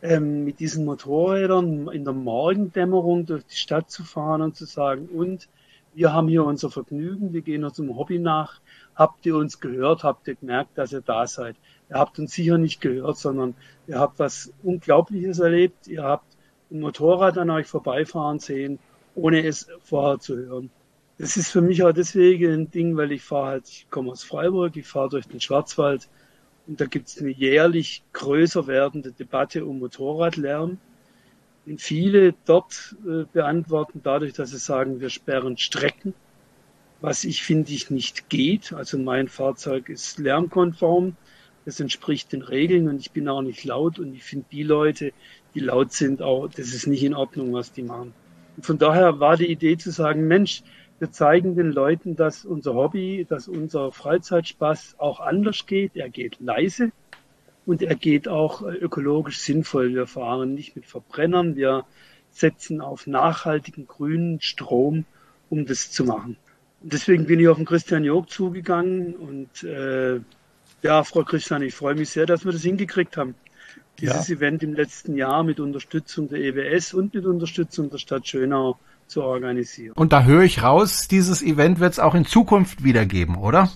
ähm, 0.00 0.44
mit 0.44 0.60
diesen 0.60 0.84
Motorrädern 0.84 1.88
in 1.88 2.04
der 2.04 2.14
Morgendämmerung 2.14 3.26
durch 3.26 3.44
die 3.46 3.56
Stadt 3.56 3.90
zu 3.90 4.04
fahren 4.04 4.40
und 4.40 4.56
zu 4.56 4.64
sagen, 4.64 5.08
und 5.08 5.48
wir 5.94 6.12
haben 6.12 6.28
hier 6.28 6.44
unser 6.44 6.70
Vergnügen, 6.70 7.32
wir 7.32 7.42
gehen 7.42 7.64
unserem 7.64 7.96
Hobby 7.96 8.18
nach. 8.18 8.60
Habt 8.94 9.26
ihr 9.26 9.36
uns 9.36 9.60
gehört? 9.60 10.04
Habt 10.04 10.28
ihr 10.28 10.36
gemerkt, 10.36 10.78
dass 10.78 10.92
ihr 10.92 11.00
da 11.00 11.26
seid? 11.26 11.56
Ihr 11.90 11.96
habt 11.96 12.18
uns 12.18 12.32
sicher 12.32 12.58
nicht 12.58 12.80
gehört, 12.80 13.18
sondern 13.18 13.54
ihr 13.86 13.98
habt 13.98 14.18
was 14.18 14.52
Unglaubliches 14.62 15.38
erlebt. 15.38 15.86
Ihr 15.86 16.02
habt 16.02 16.36
ein 16.70 16.80
Motorrad 16.80 17.38
an 17.38 17.50
euch 17.50 17.66
vorbeifahren 17.66 18.38
sehen, 18.38 18.78
ohne 19.14 19.44
es 19.46 19.68
vorher 19.82 20.18
zu 20.18 20.36
hören. 20.36 20.70
Das 21.18 21.36
ist 21.36 21.50
für 21.50 21.62
mich 21.62 21.82
auch 21.82 21.92
deswegen 21.92 22.52
ein 22.52 22.70
Ding, 22.70 22.96
weil 22.96 23.10
ich 23.10 23.22
fahre 23.22 23.46
halt, 23.46 23.68
ich 23.68 23.86
komme 23.90 24.12
aus 24.12 24.22
Freiburg, 24.22 24.76
ich 24.76 24.86
fahre 24.86 25.08
durch 25.08 25.26
den 25.26 25.40
Schwarzwald 25.40 26.08
und 26.68 26.80
da 26.80 26.84
gibt 26.84 27.08
es 27.08 27.18
eine 27.18 27.30
jährlich 27.30 28.02
größer 28.12 28.66
werdende 28.66 29.10
Debatte 29.10 29.64
um 29.64 29.78
Motorradlärm. 29.80 30.78
Und 31.66 31.80
viele 31.80 32.34
dort 32.44 32.94
äh, 33.06 33.24
beantworten 33.32 34.00
dadurch, 34.04 34.34
dass 34.34 34.50
sie 34.50 34.58
sagen, 34.58 35.00
wir 35.00 35.10
sperren 35.10 35.58
Strecken, 35.58 36.14
was 37.00 37.24
ich 37.24 37.42
finde 37.42 37.72
ich 37.72 37.90
nicht 37.90 38.28
geht. 38.28 38.72
Also 38.72 38.98
mein 38.98 39.28
Fahrzeug 39.28 39.88
ist 39.88 40.18
lärmkonform. 40.18 41.16
Das 41.68 41.80
entspricht 41.80 42.32
den 42.32 42.40
Regeln 42.40 42.88
und 42.88 42.98
ich 42.98 43.10
bin 43.10 43.28
auch 43.28 43.42
nicht 43.42 43.62
laut 43.62 43.98
und 43.98 44.14
ich 44.14 44.24
finde 44.24 44.46
die 44.50 44.62
Leute, 44.62 45.12
die 45.54 45.60
laut 45.60 45.92
sind, 45.92 46.22
auch, 46.22 46.48
das 46.48 46.72
ist 46.72 46.86
nicht 46.86 47.04
in 47.04 47.12
Ordnung, 47.12 47.52
was 47.52 47.72
die 47.72 47.82
machen. 47.82 48.14
Und 48.56 48.64
von 48.64 48.78
daher 48.78 49.20
war 49.20 49.36
die 49.36 49.52
Idee 49.52 49.76
zu 49.76 49.90
sagen, 49.90 50.26
Mensch, 50.26 50.62
wir 50.98 51.12
zeigen 51.12 51.56
den 51.56 51.70
Leuten, 51.70 52.16
dass 52.16 52.46
unser 52.46 52.72
Hobby, 52.72 53.26
dass 53.28 53.48
unser 53.48 53.92
Freizeitspaß 53.92 54.94
auch 54.96 55.20
anders 55.20 55.66
geht. 55.66 55.94
Er 55.94 56.08
geht 56.08 56.40
leise 56.40 56.90
und 57.66 57.82
er 57.82 57.96
geht 57.96 58.28
auch 58.28 58.62
ökologisch 58.62 59.40
sinnvoll. 59.40 59.92
Wir 59.92 60.06
fahren 60.06 60.54
nicht 60.54 60.74
mit 60.74 60.86
Verbrennern, 60.86 61.54
wir 61.54 61.84
setzen 62.30 62.80
auf 62.80 63.06
nachhaltigen 63.06 63.86
grünen 63.86 64.40
Strom, 64.40 65.04
um 65.50 65.66
das 65.66 65.90
zu 65.90 66.04
machen. 66.04 66.38
Deswegen 66.80 67.26
bin 67.26 67.40
ich 67.40 67.48
auf 67.48 67.58
den 67.58 67.66
Christian 67.66 68.04
Jog 68.04 68.30
zugegangen 68.30 69.14
und 69.14 69.64
äh, 69.64 70.20
ja, 70.82 71.02
Frau 71.04 71.22
Christian, 71.24 71.62
ich 71.62 71.74
freue 71.74 71.94
mich 71.94 72.10
sehr, 72.10 72.26
dass 72.26 72.44
wir 72.44 72.52
das 72.52 72.62
hingekriegt 72.62 73.16
haben. 73.16 73.34
Dieses 74.00 74.28
ja. 74.28 74.36
Event 74.36 74.62
im 74.62 74.74
letzten 74.74 75.16
Jahr 75.16 75.42
mit 75.42 75.58
Unterstützung 75.58 76.28
der 76.28 76.38
EWS 76.38 76.94
und 76.94 77.14
mit 77.14 77.26
Unterstützung 77.26 77.90
der 77.90 77.98
Stadt 77.98 78.28
Schönau 78.28 78.78
zu 79.08 79.22
organisieren. 79.22 79.94
Und 79.94 80.12
da 80.12 80.22
höre 80.22 80.42
ich 80.42 80.62
raus, 80.62 81.08
dieses 81.08 81.42
Event 81.42 81.80
wird 81.80 81.94
es 81.94 81.98
auch 81.98 82.14
in 82.14 82.24
Zukunft 82.24 82.84
wieder 82.84 83.06
geben, 83.06 83.36
oder? 83.36 83.70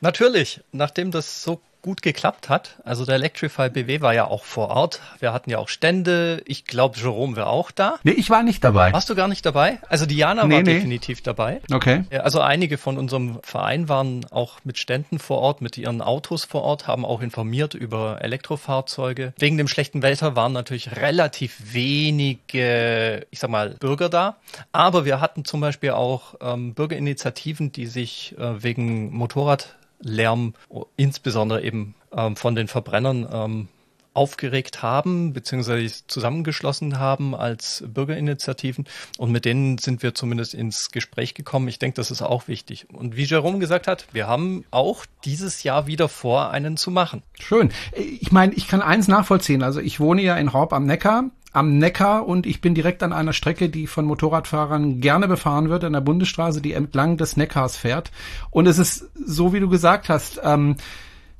Natürlich, 0.00 0.62
nachdem 0.72 1.10
das 1.10 1.42
so 1.42 1.60
gut 1.82 2.02
geklappt 2.02 2.48
hat. 2.48 2.76
Also 2.84 3.04
der 3.04 3.14
Electrify 3.14 3.70
BW 3.70 4.00
war 4.00 4.12
ja 4.12 4.26
auch 4.26 4.44
vor 4.44 4.68
Ort. 4.70 5.00
Wir 5.20 5.32
hatten 5.32 5.50
ja 5.50 5.58
auch 5.58 5.68
Stände. 5.68 6.42
Ich 6.46 6.64
glaube, 6.64 6.98
Jerome 6.98 7.36
wäre 7.36 7.46
auch 7.46 7.70
da. 7.70 7.98
Nee, 8.02 8.12
ich 8.12 8.28
war 8.28 8.42
nicht 8.42 8.64
dabei. 8.64 8.92
Warst 8.92 9.08
du 9.08 9.14
gar 9.14 9.28
nicht 9.28 9.46
dabei? 9.46 9.78
Also 9.88 10.04
Diana 10.04 10.46
nee, 10.46 10.56
war 10.56 10.62
nee. 10.62 10.74
definitiv 10.74 11.22
dabei. 11.22 11.60
Okay. 11.72 12.04
Also 12.10 12.40
einige 12.40 12.76
von 12.76 12.98
unserem 12.98 13.38
Verein 13.42 13.88
waren 13.88 14.26
auch 14.30 14.58
mit 14.64 14.78
Ständen 14.78 15.18
vor 15.18 15.38
Ort, 15.38 15.60
mit 15.60 15.78
ihren 15.78 16.02
Autos 16.02 16.44
vor 16.44 16.62
Ort, 16.62 16.88
haben 16.88 17.04
auch 17.04 17.20
informiert 17.20 17.74
über 17.74 18.18
Elektrofahrzeuge. 18.20 19.32
Wegen 19.38 19.56
dem 19.56 19.68
schlechten 19.68 20.02
Wetter 20.02 20.34
waren 20.34 20.52
natürlich 20.52 20.96
relativ 20.96 21.56
wenige, 21.72 23.26
ich 23.30 23.38
sag 23.38 23.50
mal, 23.50 23.70
Bürger 23.78 24.08
da. 24.08 24.36
Aber 24.72 25.04
wir 25.04 25.20
hatten 25.20 25.44
zum 25.44 25.60
Beispiel 25.60 25.90
auch 25.90 26.34
ähm, 26.40 26.74
Bürgerinitiativen, 26.74 27.70
die 27.70 27.86
sich 27.86 28.34
äh, 28.38 28.62
wegen 28.62 29.12
Motorrad 29.12 29.75
Lärm, 30.00 30.54
insbesondere 30.96 31.62
eben 31.62 31.94
ähm, 32.12 32.36
von 32.36 32.54
den 32.54 32.68
Verbrennern, 32.68 33.28
ähm, 33.30 33.68
aufgeregt 34.16 34.82
haben, 34.82 35.34
beziehungsweise 35.34 36.06
zusammengeschlossen 36.06 36.98
haben 36.98 37.34
als 37.34 37.84
Bürgerinitiativen. 37.86 38.86
Und 39.18 39.30
mit 39.30 39.44
denen 39.44 39.76
sind 39.78 40.02
wir 40.02 40.14
zumindest 40.14 40.54
ins 40.54 40.90
Gespräch 40.90 41.34
gekommen. 41.34 41.68
Ich 41.68 41.78
denke, 41.78 41.96
das 41.96 42.10
ist 42.10 42.22
auch 42.22 42.48
wichtig. 42.48 42.86
Und 42.92 43.16
wie 43.16 43.24
Jerome 43.24 43.58
gesagt 43.58 43.86
hat, 43.86 44.06
wir 44.12 44.26
haben 44.26 44.64
auch 44.70 45.04
dieses 45.24 45.62
Jahr 45.62 45.86
wieder 45.86 46.08
vor, 46.08 46.50
einen 46.50 46.78
zu 46.78 46.90
machen. 46.90 47.22
Schön. 47.38 47.70
Ich 47.94 48.32
meine, 48.32 48.54
ich 48.54 48.66
kann 48.66 48.80
eins 48.80 49.06
nachvollziehen. 49.06 49.62
Also 49.62 49.80
ich 49.80 50.00
wohne 50.00 50.22
ja 50.22 50.36
in 50.36 50.54
Horb 50.54 50.72
am 50.72 50.86
Neckar 50.86 51.30
am 51.56 51.78
Neckar 51.78 52.28
und 52.28 52.44
ich 52.44 52.60
bin 52.60 52.74
direkt 52.74 53.02
an 53.02 53.14
einer 53.14 53.32
Strecke, 53.32 53.70
die 53.70 53.86
von 53.86 54.04
Motorradfahrern 54.04 55.00
gerne 55.00 55.26
befahren 55.26 55.70
wird, 55.70 55.84
an 55.84 55.94
der 55.94 56.02
Bundesstraße, 56.02 56.60
die 56.60 56.74
entlang 56.74 57.16
des 57.16 57.38
Neckars 57.38 57.78
fährt. 57.78 58.12
Und 58.50 58.66
es 58.66 58.78
ist 58.78 59.10
so, 59.14 59.54
wie 59.54 59.60
du 59.60 59.68
gesagt 59.70 60.10
hast, 60.10 60.38
ähm, 60.44 60.76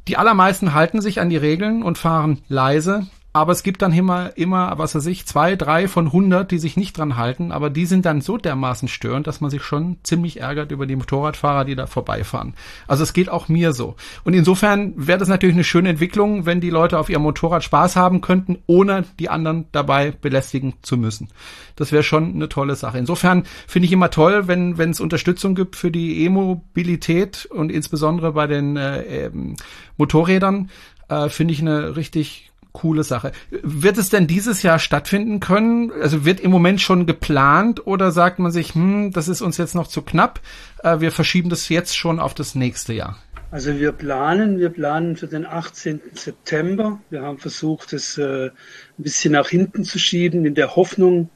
die 0.08 0.16
allermeisten 0.16 0.72
halten 0.72 1.02
sich 1.02 1.20
an 1.20 1.28
die 1.28 1.36
Regeln 1.36 1.82
und 1.82 1.98
fahren 1.98 2.40
leise. 2.48 3.06
Aber 3.36 3.52
es 3.52 3.62
gibt 3.62 3.82
dann 3.82 3.92
immer, 3.92 4.34
immer, 4.38 4.78
was 4.78 4.94
weiß 4.94 5.04
ich, 5.08 5.26
zwei, 5.26 5.56
drei 5.56 5.88
von 5.88 6.10
hundert, 6.10 6.52
die 6.52 6.58
sich 6.58 6.78
nicht 6.78 6.96
dran 6.96 7.18
halten. 7.18 7.52
Aber 7.52 7.68
die 7.68 7.84
sind 7.84 8.06
dann 8.06 8.22
so 8.22 8.38
dermaßen 8.38 8.88
störend, 8.88 9.26
dass 9.26 9.42
man 9.42 9.50
sich 9.50 9.62
schon 9.62 9.98
ziemlich 10.04 10.40
ärgert 10.40 10.72
über 10.72 10.86
die 10.86 10.96
Motorradfahrer, 10.96 11.66
die 11.66 11.74
da 11.74 11.86
vorbeifahren. 11.86 12.54
Also 12.88 13.02
es 13.02 13.12
geht 13.12 13.28
auch 13.28 13.48
mir 13.48 13.74
so. 13.74 13.94
Und 14.24 14.32
insofern 14.32 14.94
wäre 14.96 15.18
das 15.18 15.28
natürlich 15.28 15.54
eine 15.54 15.64
schöne 15.64 15.90
Entwicklung, 15.90 16.46
wenn 16.46 16.62
die 16.62 16.70
Leute 16.70 16.98
auf 16.98 17.10
ihrem 17.10 17.24
Motorrad 17.24 17.62
Spaß 17.62 17.94
haben 17.94 18.22
könnten, 18.22 18.56
ohne 18.64 19.04
die 19.18 19.28
anderen 19.28 19.66
dabei 19.70 20.12
belästigen 20.12 20.72
zu 20.80 20.96
müssen. 20.96 21.28
Das 21.76 21.92
wäre 21.92 22.02
schon 22.02 22.36
eine 22.36 22.48
tolle 22.48 22.74
Sache. 22.74 22.96
Insofern 22.96 23.44
finde 23.66 23.84
ich 23.84 23.92
immer 23.92 24.08
toll, 24.08 24.48
wenn 24.48 24.78
wenn 24.78 24.92
es 24.92 24.98
Unterstützung 25.00 25.54
gibt 25.54 25.76
für 25.76 25.90
die 25.90 26.24
E-Mobilität 26.24 27.44
und 27.44 27.70
insbesondere 27.70 28.32
bei 28.32 28.46
den 28.46 28.78
äh, 28.78 29.26
ähm, 29.26 29.56
Motorrädern. 29.98 30.70
Äh, 31.10 31.28
finde 31.28 31.52
ich 31.52 31.60
eine 31.60 31.96
richtig 31.96 32.50
coole 32.76 33.04
Sache. 33.04 33.32
Wird 33.50 33.96
es 33.96 34.10
denn 34.10 34.26
dieses 34.26 34.62
Jahr 34.62 34.78
stattfinden 34.78 35.40
können? 35.40 35.90
Also 35.90 36.24
wird 36.24 36.40
im 36.40 36.50
Moment 36.50 36.80
schon 36.80 37.06
geplant 37.06 37.86
oder 37.86 38.12
sagt 38.12 38.38
man 38.38 38.52
sich, 38.52 38.74
hm, 38.74 39.12
das 39.12 39.28
ist 39.28 39.40
uns 39.40 39.56
jetzt 39.56 39.74
noch 39.74 39.86
zu 39.86 40.02
knapp, 40.02 40.40
äh, 40.82 41.00
wir 41.00 41.10
verschieben 41.10 41.48
das 41.48 41.68
jetzt 41.68 41.96
schon 41.96 42.20
auf 42.20 42.34
das 42.34 42.54
nächste 42.54 42.92
Jahr? 42.92 43.16
Also 43.50 43.78
wir 43.78 43.92
planen, 43.92 44.58
wir 44.58 44.70
planen 44.70 45.16
für 45.16 45.28
den 45.28 45.46
18. 45.46 46.00
September. 46.14 47.00
Wir 47.10 47.22
haben 47.22 47.38
versucht, 47.38 47.92
es 47.92 48.18
äh, 48.18 48.46
ein 48.48 48.52
bisschen 48.98 49.32
nach 49.32 49.48
hinten 49.48 49.84
zu 49.84 49.98
schieben, 49.98 50.44
in 50.44 50.54
der 50.54 50.76
Hoffnung, 50.76 51.30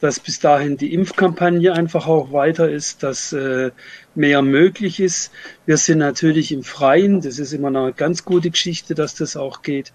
dass 0.00 0.20
bis 0.20 0.38
dahin 0.38 0.76
die 0.76 0.92
Impfkampagne 0.92 1.72
einfach 1.72 2.06
auch 2.06 2.32
weiter 2.32 2.70
ist, 2.70 3.02
dass 3.02 3.32
äh, 3.32 3.70
mehr 4.14 4.42
möglich 4.42 5.00
ist. 5.00 5.32
Wir 5.64 5.76
sind 5.76 5.98
natürlich 5.98 6.52
im 6.52 6.62
Freien, 6.62 7.20
das 7.20 7.38
ist 7.38 7.52
immer 7.52 7.68
eine 7.68 7.92
ganz 7.92 8.24
gute 8.24 8.50
Geschichte, 8.50 8.94
dass 8.94 9.14
das 9.14 9.36
auch 9.36 9.62
geht. 9.62 9.92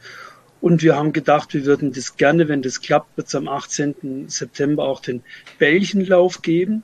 Und 0.61 0.83
wir 0.83 0.95
haben 0.95 1.11
gedacht, 1.11 1.55
wir 1.55 1.65
würden 1.65 1.91
das 1.91 2.17
gerne, 2.17 2.47
wenn 2.47 2.61
das 2.61 2.81
klappt, 2.81 3.17
wird 3.17 3.27
es 3.27 3.35
am 3.35 3.47
18. 3.47 4.29
September 4.29 4.83
auch 4.83 5.01
den 5.01 5.23
Bällchenlauf 5.57 6.43
geben. 6.43 6.83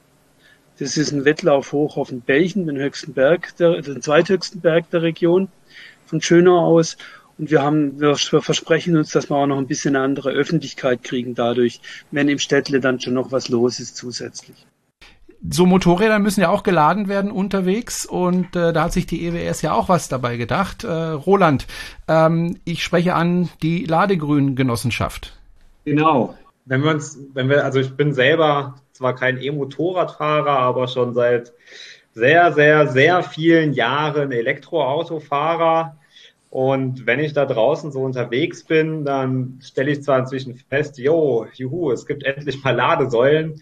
Das 0.80 0.98
ist 0.98 1.12
ein 1.12 1.26
Wettlauf 1.26 1.72
hoch 1.72 1.96
auf 1.98 2.10
den 2.10 2.22
Bällchen, 2.22 2.66
den 2.66 2.78
höchsten 2.78 3.14
Berg, 3.14 3.56
der, 3.58 3.82
den 3.82 4.02
zweithöchsten 4.02 4.62
Berg 4.62 4.90
der 4.90 5.04
Region 5.04 5.50
von 6.08 6.22
Schönau 6.22 6.60
aus. 6.60 6.98
Und 7.38 7.52
wir 7.52 7.62
haben, 7.62 8.00
wir 8.00 8.16
versprechen 8.16 8.98
uns, 8.98 9.12
dass 9.12 9.30
wir 9.30 9.36
auch 9.36 9.46
noch 9.46 9.60
ein 9.60 9.68
bisschen 9.68 9.96
andere 9.96 10.32
Öffentlichkeit 10.32 11.04
kriegen 11.04 11.36
dadurch, 11.36 11.80
wenn 12.10 12.30
im 12.30 12.40
Städtle 12.40 12.80
dann 12.80 13.00
schon 13.00 13.14
noch 13.14 13.32
was 13.32 13.50
los 13.50 13.80
ist 13.80 13.96
zusätzlich 13.96 14.66
so 15.50 15.66
Motorräder 15.66 16.20
müssen 16.20 16.42
ja 16.42 16.50
auch 16.50 16.64
geladen 16.64 17.08
werden 17.08 17.32
unterwegs 17.32 18.06
und 18.06 18.56
äh, 18.56 18.74
da 18.74 18.84
hat 18.84 18.94
sich 18.94 19.06
die 19.06 19.26
EWS 19.26 19.62
ja 19.62 19.74
auch 19.74 19.90
was 19.90 20.10
dabei 20.10 20.38
gedacht. 20.38 20.84
Äh, 20.84 20.92
Roland, 20.92 21.68
ähm, 22.08 22.58
ich 22.66 22.84
spreche 22.84 23.14
an 23.14 23.50
die 23.62 23.86
Ladegrün-Genossenschaft. 23.86 25.38
Genau. 25.86 26.36
Wenn 26.66 26.84
wir 26.84 26.92
uns, 26.92 27.18
wenn 27.34 27.50
wir, 27.50 27.64
also 27.64 27.80
ich 27.80 27.96
bin 27.96 28.14
selber 28.14 28.76
zwar 28.92 29.16
kein 29.16 29.42
E-Motorradfahrer, 29.42 30.60
aber 30.60 30.88
schon 30.88 31.14
seit 31.14 31.54
sehr, 32.14 32.52
sehr, 32.52 32.88
sehr 32.88 33.24
vielen 33.24 33.74
Jahren 33.74 34.32
Elektroautofahrer. 34.32 35.98
Und 36.50 37.06
wenn 37.06 37.20
ich 37.20 37.34
da 37.34 37.46
draußen 37.46 37.92
so 37.92 38.02
unterwegs 38.02 38.64
bin, 38.64 39.06
dann 39.06 39.60
stelle 39.62 39.92
ich 39.92 40.04
zwar 40.04 40.20
inzwischen 40.20 40.56
fest, 40.56 40.98
jo, 40.98 41.46
juhu, 41.54 41.92
es 41.92 42.06
gibt 42.06 42.24
endlich 42.24 42.64
mal 42.64 42.76
Ladesäulen 42.76 43.62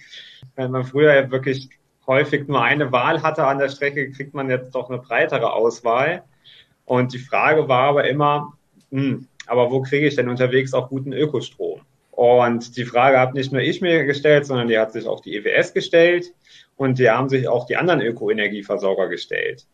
wenn 0.55 0.71
man 0.71 0.83
früher 0.83 1.31
wirklich 1.31 1.69
häufig 2.07 2.47
nur 2.47 2.61
eine 2.61 2.91
Wahl 2.91 3.23
hatte 3.23 3.45
an 3.45 3.59
der 3.59 3.69
Strecke, 3.69 4.11
kriegt 4.11 4.33
man 4.33 4.49
jetzt 4.49 4.73
doch 4.75 4.89
eine 4.89 4.99
breitere 4.99 5.53
Auswahl. 5.53 6.23
Und 6.85 7.13
die 7.13 7.19
Frage 7.19 7.67
war 7.67 7.89
aber 7.89 8.07
immer, 8.07 8.53
hm, 8.91 9.27
aber 9.47 9.71
wo 9.71 9.81
kriege 9.81 10.07
ich 10.07 10.15
denn 10.15 10.29
unterwegs 10.29 10.73
auch 10.73 10.89
guten 10.89 11.13
Ökostrom? 11.13 11.81
Und 12.11 12.77
die 12.77 12.85
Frage 12.85 13.19
hat 13.19 13.33
nicht 13.33 13.51
nur 13.51 13.61
ich 13.61 13.81
mir 13.81 14.05
gestellt, 14.05 14.45
sondern 14.45 14.67
die 14.67 14.79
hat 14.79 14.93
sich 14.93 15.05
auch 15.05 15.19
die 15.19 15.35
EWS 15.35 15.73
gestellt 15.73 16.31
und 16.77 16.97
die 16.97 17.09
haben 17.09 17.27
sich 17.27 17.47
auch 17.47 17.65
die 17.65 17.75
anderen 17.75 18.01
Ökoenergieversorger 18.01 19.09
gestellt. 19.09 19.65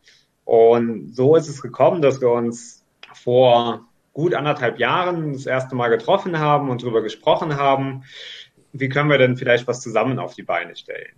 Und 0.44 1.16
so 1.16 1.36
ist 1.36 1.50
es 1.50 1.62
gekommen, 1.62 2.02
dass 2.02 2.20
wir 2.20 2.32
uns 2.32 2.84
vor 3.14 3.86
gut 4.14 4.34
anderthalb 4.34 4.80
Jahren 4.80 5.34
das 5.34 5.46
erste 5.46 5.76
Mal 5.76 5.90
getroffen 5.90 6.40
haben 6.40 6.70
und 6.70 6.82
darüber 6.82 7.02
gesprochen 7.02 7.56
haben, 7.56 8.04
wie 8.74 8.90
können 8.90 9.10
wir 9.10 9.18
denn 9.18 9.38
vielleicht 9.38 9.68
was 9.68 9.82
zusammen 9.82 10.20
auf 10.20 10.36
die 10.36 10.44
Beine 10.44 10.76
stellen? 10.76 11.16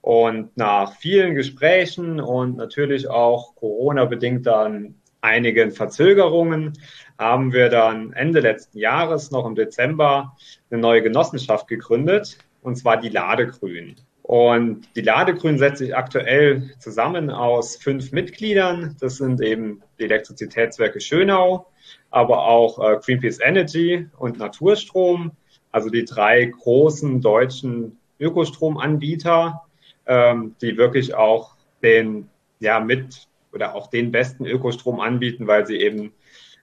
Und 0.00 0.56
nach 0.56 0.96
vielen 0.96 1.34
Gesprächen 1.34 2.20
und 2.20 2.56
natürlich 2.56 3.08
auch 3.08 3.54
Corona-bedingt 3.56 4.46
dann 4.46 4.96
einigen 5.22 5.72
Verzögerungen 5.72 6.74
haben 7.18 7.52
wir 7.52 7.70
dann 7.70 8.12
Ende 8.12 8.40
letzten 8.40 8.78
Jahres, 8.78 9.30
noch 9.30 9.46
im 9.46 9.54
Dezember, 9.54 10.36
eine 10.70 10.80
neue 10.80 11.02
Genossenschaft 11.02 11.68
gegründet, 11.68 12.36
und 12.62 12.76
zwar 12.76 12.98
die 12.98 13.08
Ladegrün. 13.08 13.96
Und 14.22 14.88
die 14.96 15.02
Ladegrün 15.02 15.58
setzt 15.58 15.78
sich 15.78 15.96
aktuell 15.96 16.70
zusammen 16.78 17.30
aus 17.30 17.76
fünf 17.76 18.12
Mitgliedern. 18.12 18.96
Das 19.00 19.16
sind 19.16 19.40
eben 19.42 19.82
die 19.98 20.04
Elektrizitätswerke 20.04 21.00
Schönau, 21.00 21.66
aber 22.10 22.46
auch 22.46 22.78
äh, 22.78 22.98
Greenpeace 23.04 23.40
Energy 23.40 24.08
und 24.18 24.38
Naturstrom 24.38 25.32
also 25.74 25.90
die 25.90 26.04
drei 26.04 26.44
großen 26.44 27.20
deutschen 27.20 27.98
Ökostromanbieter, 28.20 29.62
ähm, 30.06 30.54
die 30.62 30.76
wirklich 30.76 31.16
auch 31.16 31.56
den, 31.82 32.28
ja, 32.60 32.78
mit 32.78 33.26
oder 33.52 33.74
auch 33.74 33.88
den 33.88 34.12
besten 34.12 34.46
Ökostrom 34.46 35.00
anbieten, 35.00 35.48
weil 35.48 35.66
sie 35.66 35.80
eben 35.80 36.12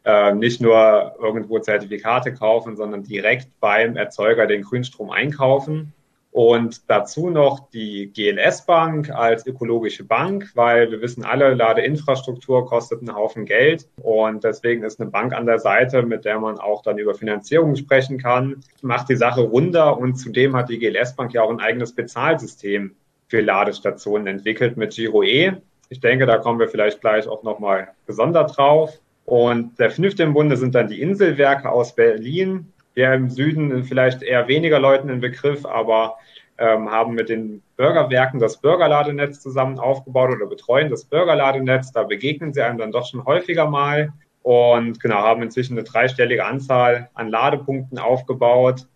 äh, 0.06 0.34
nicht 0.34 0.62
nur 0.62 1.14
irgendwo 1.20 1.60
Zertifikate 1.60 2.34
kaufen, 2.34 2.78
sondern 2.78 3.04
direkt 3.04 3.50
beim 3.60 3.98
Erzeuger 3.98 4.48
den 4.48 4.62
Grünstrom 4.62 5.10
einkaufen. 5.10 5.92
Und 6.32 6.90
dazu 6.90 7.30
noch 7.30 7.70
die 7.72 8.12
GLS 8.14 8.66
Bank 8.66 9.10
als 9.10 9.46
ökologische 9.46 10.06
Bank, 10.06 10.50
weil 10.56 10.90
wir 10.90 11.02
wissen 11.02 11.26
alle, 11.26 11.54
Ladeinfrastruktur 11.54 12.66
kostet 12.66 13.00
einen 13.00 13.14
Haufen 13.14 13.46
Geld. 13.46 13.88
Und 14.02 14.46
deswegen 14.46 14.84
ist 14.84 15.02
eine 15.02 15.10
Bank 15.10 15.34
an 15.34 15.46
der 15.46 15.60
Seite, 15.60 16.04
mit 16.04 16.24
der 16.24 16.40
man 16.40 16.58
auch 16.58 16.84
dann 16.84 16.98
über 16.98 17.16
Finanzierung 17.16 17.76
sprechen 17.76 18.18
kann, 18.18 18.64
macht 18.82 19.10
die 19.10 19.18
Sache 19.18 19.42
runder. 19.42 19.98
Und 19.98 20.16
zudem 20.16 20.56
hat 20.56 20.70
die 20.70 20.80
GLS 20.80 21.18
Bank 21.18 21.34
ja 21.34 21.44
auch 21.44 21.52
ein 21.52 21.60
eigenes 21.60 21.94
Bezahlsystem 21.94 22.96
für 23.28 23.42
Ladestationen 23.42 24.28
entwickelt 24.28 24.78
mit 24.78 24.92
GiroE. 24.92 25.58
Ich 25.90 26.00
denke, 26.00 26.26
da 26.26 26.38
kommen 26.38 26.60
wir 26.60 26.70
vielleicht 26.70 27.02
gleich 27.02 27.28
auch 27.28 27.44
nochmal 27.44 27.90
gesondert 28.08 28.58
drauf. 28.58 29.00
Und 29.26 29.78
der 29.80 29.92
fünfte 29.92 30.24
im 30.24 30.34
Bunde 30.34 30.56
sind 30.56 30.76
dann 30.76 30.88
die 30.88 31.02
Inselwerke 31.02 31.70
aus 31.70 31.94
Berlin, 31.94 32.72
wir 32.94 33.14
im 33.14 33.30
Süden 33.30 33.84
vielleicht 33.84 34.22
eher 34.22 34.48
weniger 34.48 34.80
Leuten 34.80 35.10
in 35.10 35.22
Begriff, 35.22 35.66
aber 35.66 36.18
ähm, 36.58 36.92
haben 36.92 37.14
mit 37.14 37.30
den 37.30 37.62
Bürgerwerken 37.78 38.40
das 38.40 38.58
Bürgerladenetz 38.58 39.40
zusammen 39.40 39.80
aufgebaut 39.80 40.30
oder 40.32 40.46
betreuen 40.46 40.90
das 40.90 41.06
Bürgerladenetz. 41.06 41.92
Da 41.92 42.04
begegnen 42.04 42.54
sie 42.54 42.62
einem 42.62 42.78
dann 42.78 42.92
doch 42.92 43.08
schon 43.08 43.26
häufiger 43.26 43.68
mal 43.68 44.14
und 44.44 45.00
genau 45.00 45.18
haben 45.18 45.44
inzwischen 45.44 45.78
eine 45.78 45.84
dreistellige 45.84 46.46
Anzahl 46.46 47.10
an 47.14 47.30
Ladepunkten 47.30 47.98
aufgebaut 47.98 48.88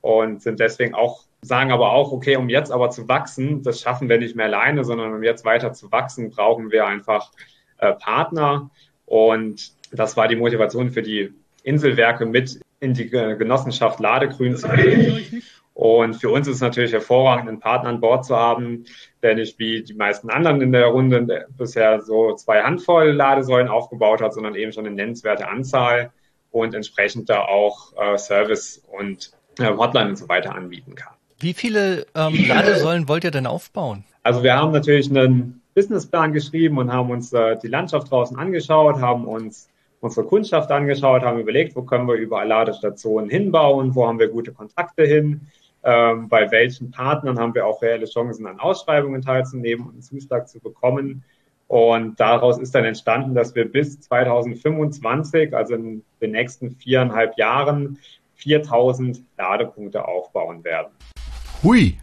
und 0.00 0.42
sind 0.42 0.60
deswegen 0.60 0.94
auch 0.94 1.24
sagen 1.42 1.72
aber 1.72 1.92
auch, 1.92 2.12
okay, 2.12 2.36
um 2.36 2.48
jetzt 2.48 2.70
aber 2.70 2.90
zu 2.90 3.08
wachsen, 3.08 3.62
das 3.62 3.80
schaffen 3.80 4.08
wir 4.08 4.18
nicht 4.18 4.36
mehr 4.36 4.46
alleine, 4.46 4.84
sondern 4.84 5.14
um 5.14 5.22
jetzt 5.22 5.44
weiter 5.44 5.72
zu 5.72 5.90
wachsen, 5.90 6.30
brauchen 6.30 6.70
wir 6.70 6.86
einfach 6.86 7.30
äh, 7.78 7.92
Partner. 7.94 8.70
Und 9.06 9.72
Das 9.92 10.16
war 10.16 10.28
die 10.28 10.36
Motivation 10.36 10.90
für 10.90 11.02
die 11.02 11.32
Inselwerke 11.64 12.24
mit 12.24 12.60
in 12.80 12.94
die 12.94 13.08
Genossenschaft 13.08 14.00
Ladegrün 14.00 14.56
zu 14.56 14.68
gehen. 14.68 15.42
Und 15.74 16.14
für 16.14 16.30
uns 16.30 16.46
ist 16.46 16.56
es 16.56 16.60
natürlich 16.60 16.92
hervorragend, 16.92 17.48
einen 17.48 17.60
Partner 17.60 17.88
an 17.88 18.00
Bord 18.00 18.24
zu 18.24 18.36
haben, 18.36 18.84
der 19.22 19.34
nicht 19.34 19.58
wie 19.58 19.82
die 19.82 19.94
meisten 19.94 20.28
anderen 20.28 20.60
in 20.60 20.72
der 20.72 20.86
Runde 20.86 21.46
bisher 21.56 22.02
so 22.02 22.34
zwei 22.34 22.62
Handvoll 22.62 23.12
Ladesäulen 23.12 23.68
aufgebaut 23.68 24.20
hat, 24.20 24.34
sondern 24.34 24.54
eben 24.56 24.72
schon 24.72 24.86
eine 24.86 24.94
nennenswerte 24.94 25.48
Anzahl 25.48 26.12
und 26.50 26.74
entsprechend 26.74 27.30
da 27.30 27.42
auch 27.42 27.94
äh, 27.96 28.18
Service 28.18 28.82
und 28.90 29.30
äh, 29.58 29.74
Hotline 29.74 30.10
und 30.10 30.16
so 30.16 30.28
weiter 30.28 30.54
anbieten 30.54 30.94
kann. 30.96 31.14
Wie 31.38 31.54
viele 31.54 32.06
ähm, 32.14 32.34
Ladesäulen 32.46 33.08
wollt 33.08 33.24
ihr 33.24 33.30
denn 33.30 33.46
aufbauen? 33.46 34.04
Also 34.22 34.42
wir 34.42 34.54
haben 34.54 34.72
natürlich 34.72 35.08
einen 35.08 35.62
Businessplan 35.74 36.32
geschrieben 36.32 36.76
und 36.76 36.92
haben 36.92 37.10
uns 37.10 37.32
äh, 37.32 37.56
die 37.62 37.68
Landschaft 37.68 38.10
draußen 38.10 38.36
angeschaut, 38.36 39.00
haben 39.00 39.24
uns 39.24 39.70
unsere 40.00 40.26
Kundschaft 40.26 40.70
angeschaut, 40.70 41.22
haben 41.22 41.38
überlegt, 41.38 41.76
wo 41.76 41.82
können 41.82 42.08
wir 42.08 42.14
überall 42.14 42.48
Ladestationen 42.48 43.30
hinbauen, 43.30 43.94
wo 43.94 44.06
haben 44.06 44.18
wir 44.18 44.28
gute 44.28 44.52
Kontakte 44.52 45.04
hin, 45.04 45.42
ähm, 45.82 46.28
bei 46.28 46.50
welchen 46.50 46.90
Partnern 46.90 47.38
haben 47.38 47.54
wir 47.54 47.66
auch 47.66 47.80
reelle 47.82 48.06
Chancen, 48.06 48.46
an 48.46 48.60
Ausschreibungen 48.60 49.22
teilzunehmen 49.22 49.86
und 49.86 49.92
einen 49.92 50.02
Zuschlag 50.02 50.48
zu 50.48 50.60
bekommen. 50.60 51.24
Und 51.68 52.18
daraus 52.18 52.58
ist 52.58 52.74
dann 52.74 52.84
entstanden, 52.84 53.34
dass 53.34 53.54
wir 53.54 53.70
bis 53.70 54.00
2025, 54.00 55.54
also 55.54 55.74
in 55.74 56.02
den 56.20 56.32
nächsten 56.32 56.72
viereinhalb 56.72 57.38
Jahren, 57.38 57.98
4000 58.34 59.22
Ladepunkte 59.38 60.06
aufbauen 60.06 60.64
werden. 60.64 60.88
Hui. 61.62 61.96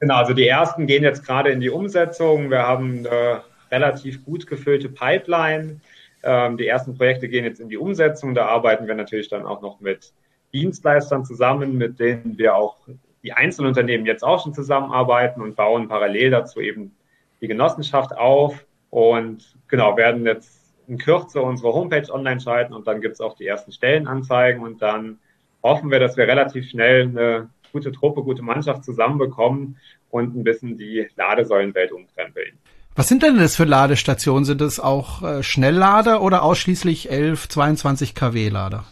Genau, 0.00 0.16
also 0.16 0.32
die 0.32 0.48
ersten 0.48 0.86
gehen 0.86 1.04
jetzt 1.04 1.24
gerade 1.24 1.50
in 1.50 1.60
die 1.60 1.70
Umsetzung. 1.70 2.50
Wir 2.50 2.66
haben 2.66 3.06
eine 3.06 3.42
relativ 3.70 4.24
gut 4.24 4.46
gefüllte 4.46 4.88
Pipeline. 4.88 5.80
Ähm, 6.28 6.58
die 6.58 6.66
ersten 6.66 6.94
Projekte 6.94 7.26
gehen 7.26 7.46
jetzt 7.46 7.58
in 7.58 7.70
die 7.70 7.78
Umsetzung. 7.78 8.34
Da 8.34 8.44
arbeiten 8.44 8.86
wir 8.86 8.94
natürlich 8.94 9.30
dann 9.30 9.46
auch 9.46 9.62
noch 9.62 9.80
mit 9.80 10.12
Dienstleistern 10.52 11.24
zusammen, 11.24 11.78
mit 11.78 11.98
denen 11.98 12.36
wir 12.36 12.54
auch 12.54 12.76
die 13.22 13.32
Einzelunternehmen 13.32 14.06
jetzt 14.06 14.22
auch 14.22 14.42
schon 14.42 14.52
zusammenarbeiten 14.52 15.40
und 15.40 15.56
bauen 15.56 15.88
parallel 15.88 16.30
dazu 16.30 16.60
eben 16.60 16.94
die 17.40 17.48
Genossenschaft 17.48 18.14
auf 18.14 18.66
und 18.90 19.56
genau, 19.68 19.96
werden 19.96 20.26
jetzt 20.26 20.74
in 20.86 20.98
Kürze 20.98 21.40
unsere 21.40 21.72
Homepage 21.72 22.12
online 22.12 22.40
schalten 22.40 22.74
und 22.74 22.86
dann 22.86 23.00
gibt 23.00 23.14
es 23.14 23.22
auch 23.22 23.34
die 23.34 23.46
ersten 23.46 23.72
Stellenanzeigen 23.72 24.62
und 24.62 24.82
dann 24.82 25.18
hoffen 25.62 25.90
wir, 25.90 25.98
dass 25.98 26.18
wir 26.18 26.26
relativ 26.28 26.68
schnell 26.68 27.02
eine 27.02 27.48
gute 27.72 27.90
Truppe, 27.90 28.22
gute 28.22 28.42
Mannschaft 28.42 28.84
zusammenbekommen 28.84 29.78
und 30.10 30.36
ein 30.36 30.44
bisschen 30.44 30.76
die 30.76 31.08
Ladesäulenwelt 31.16 31.90
umkrempeln. 31.92 32.58
Was 32.98 33.06
sind 33.06 33.22
denn 33.22 33.38
das 33.38 33.54
für 33.54 33.62
Ladestationen? 33.62 34.44
Sind 34.44 34.60
das 34.60 34.80
auch 34.80 35.22
äh, 35.22 35.44
Schnelllader 35.44 36.20
oder 36.20 36.42
ausschließlich 36.42 37.12
11, 37.12 37.48
22 37.48 38.16
kW 38.16 38.48
Lader? 38.48 38.86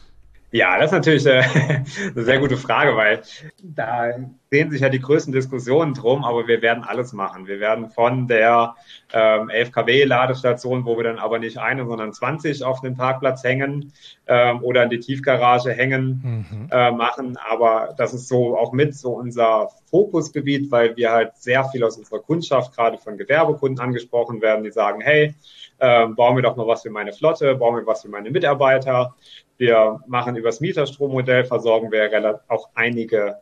Ja, 0.57 0.79
das 0.79 0.87
ist 0.87 0.93
natürlich 0.93 1.27
äh, 1.27 1.43
eine 2.15 2.25
sehr 2.25 2.39
gute 2.39 2.57
Frage, 2.57 2.97
weil 2.97 3.21
da 3.63 4.15
sehen 4.51 4.71
sich 4.71 4.81
ja 4.81 4.89
die 4.89 5.01
größten 5.01 5.31
Diskussionen 5.31 5.93
drum, 5.93 6.25
aber 6.25 6.49
wir 6.49 6.63
werden 6.63 6.83
alles 6.83 7.13
machen. 7.13 7.47
Wir 7.47 7.61
werden 7.61 7.91
von 7.91 8.27
der 8.27 8.75
ähm, 9.13 9.51
11 9.51 9.73
kW 9.73 10.05
Ladestation, 10.05 10.87
wo 10.87 10.97
wir 10.97 11.05
dann 11.05 11.19
aber 11.19 11.39
nicht 11.39 11.59
eine, 11.59 11.85
sondern 11.85 12.15
20 12.15 12.65
auf 12.65 12.81
den 12.81 12.97
Parkplatz 12.97 13.45
hängen 13.45 13.93
ähm, 14.27 14.63
oder 14.63 14.85
in 14.85 14.89
die 14.89 15.01
Tiefgarage 15.01 15.73
hängen, 15.73 16.47
mhm. 16.51 16.69
äh, 16.71 16.91
machen. 16.91 17.37
Aber 17.51 17.95
das 17.99 18.15
ist 18.15 18.27
so 18.27 18.57
auch 18.57 18.73
mit 18.73 18.95
so 18.95 19.11
unser 19.11 19.69
Fokusgebiet, 19.91 20.71
weil 20.71 20.97
wir 20.97 21.13
halt 21.13 21.37
sehr 21.37 21.65
viel 21.67 21.85
aus 21.85 21.99
unserer 21.99 22.21
Kundschaft, 22.21 22.75
gerade 22.75 22.97
von 22.97 23.19
Gewerbekunden 23.19 23.85
angesprochen 23.85 24.41
werden, 24.41 24.65
die 24.65 24.73
sagen, 24.73 25.03
hey, 25.03 25.35
äh, 25.79 26.07
bauen 26.07 26.37
wir 26.37 26.43
doch 26.43 26.57
mal 26.57 26.67
was 26.67 26.83
für 26.83 26.91
meine 26.91 27.13
Flotte, 27.13 27.55
bauen 27.57 27.77
wir 27.77 27.87
was 27.87 28.01
für 28.01 28.09
meine 28.09 28.31
Mitarbeiter. 28.31 29.15
Wir 29.59 30.01
machen 30.07 30.37
übers 30.37 30.61
Mieterstrommodell, 30.61 31.45
versorgen 31.45 31.91
wir 31.91 32.41
auch 32.49 32.71
einige 32.75 33.37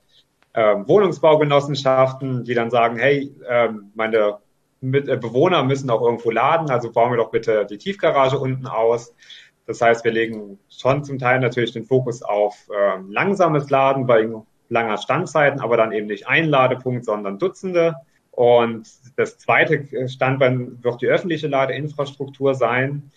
ähm, 0.54 0.86
Wohnungsbaugenossenschaften, 0.86 2.44
die 2.44 2.54
dann 2.54 2.70
sagen, 2.70 2.96
hey, 2.96 3.34
ähm, 3.48 3.90
meine 3.94 4.38
mit, 4.80 5.08
äh, 5.08 5.16
Bewohner 5.16 5.64
müssen 5.64 5.90
auch 5.90 6.02
irgendwo 6.02 6.30
laden, 6.30 6.70
also 6.70 6.92
bauen 6.92 7.10
wir 7.10 7.16
doch 7.16 7.30
bitte 7.30 7.66
die 7.66 7.78
Tiefgarage 7.78 8.38
unten 8.38 8.66
aus. 8.66 9.14
Das 9.66 9.80
heißt, 9.80 10.04
wir 10.04 10.12
legen 10.12 10.58
schon 10.68 11.04
zum 11.04 11.18
Teil 11.18 11.40
natürlich 11.40 11.72
den 11.72 11.84
Fokus 11.84 12.22
auf 12.22 12.68
ähm, 12.70 13.10
langsames 13.10 13.70
Laden 13.70 14.06
bei 14.06 14.28
langer 14.68 14.98
Standzeiten, 14.98 15.60
aber 15.60 15.76
dann 15.76 15.92
eben 15.92 16.06
nicht 16.06 16.28
ein 16.28 16.46
Ladepunkt, 16.46 17.04
sondern 17.04 17.38
Dutzende. 17.38 17.96
Und 18.30 18.88
das 19.16 19.38
zweite 19.38 20.08
Standbein 20.08 20.82
wird 20.82 21.00
die 21.00 21.06
öffentliche 21.06 21.48
Ladeinfrastruktur 21.48 22.54
sein, 22.54 23.10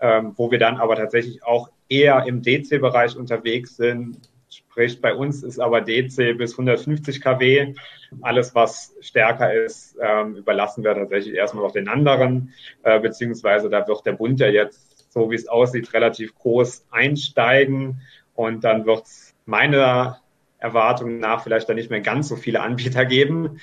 ähm, 0.00 0.32
wo 0.36 0.50
wir 0.50 0.58
dann 0.58 0.78
aber 0.78 0.96
tatsächlich 0.96 1.44
auch 1.44 1.70
eher 1.88 2.24
im 2.26 2.42
DC-Bereich 2.42 3.16
unterwegs 3.16 3.76
sind. 3.76 4.18
Sprich, 4.48 5.00
bei 5.00 5.14
uns 5.14 5.42
ist 5.42 5.58
aber 5.58 5.80
DC 5.80 6.36
bis 6.36 6.52
150 6.52 7.20
kW. 7.20 7.74
Alles, 8.20 8.54
was 8.54 8.94
stärker 9.00 9.52
ist, 9.52 9.96
ähm, 10.00 10.36
überlassen 10.36 10.84
wir 10.84 10.94
tatsächlich 10.94 11.34
erstmal 11.34 11.64
noch 11.64 11.72
den 11.72 11.88
anderen, 11.88 12.52
äh, 12.82 13.00
beziehungsweise 13.00 13.68
da 13.68 13.86
wird 13.88 14.06
der 14.06 14.12
Bund 14.12 14.38
ja 14.40 14.48
jetzt, 14.48 15.12
so 15.12 15.30
wie 15.30 15.34
es 15.34 15.48
aussieht, 15.48 15.92
relativ 15.92 16.34
groß 16.36 16.86
einsteigen 16.90 18.00
und 18.34 18.64
dann 18.64 18.86
wird 18.86 19.04
es 19.04 19.34
meiner 19.46 20.20
Erwartung 20.58 21.18
nach 21.18 21.42
vielleicht 21.42 21.68
dann 21.68 21.76
nicht 21.76 21.90
mehr 21.90 22.00
ganz 22.00 22.28
so 22.28 22.36
viele 22.36 22.60
Anbieter 22.60 23.04
geben. 23.04 23.60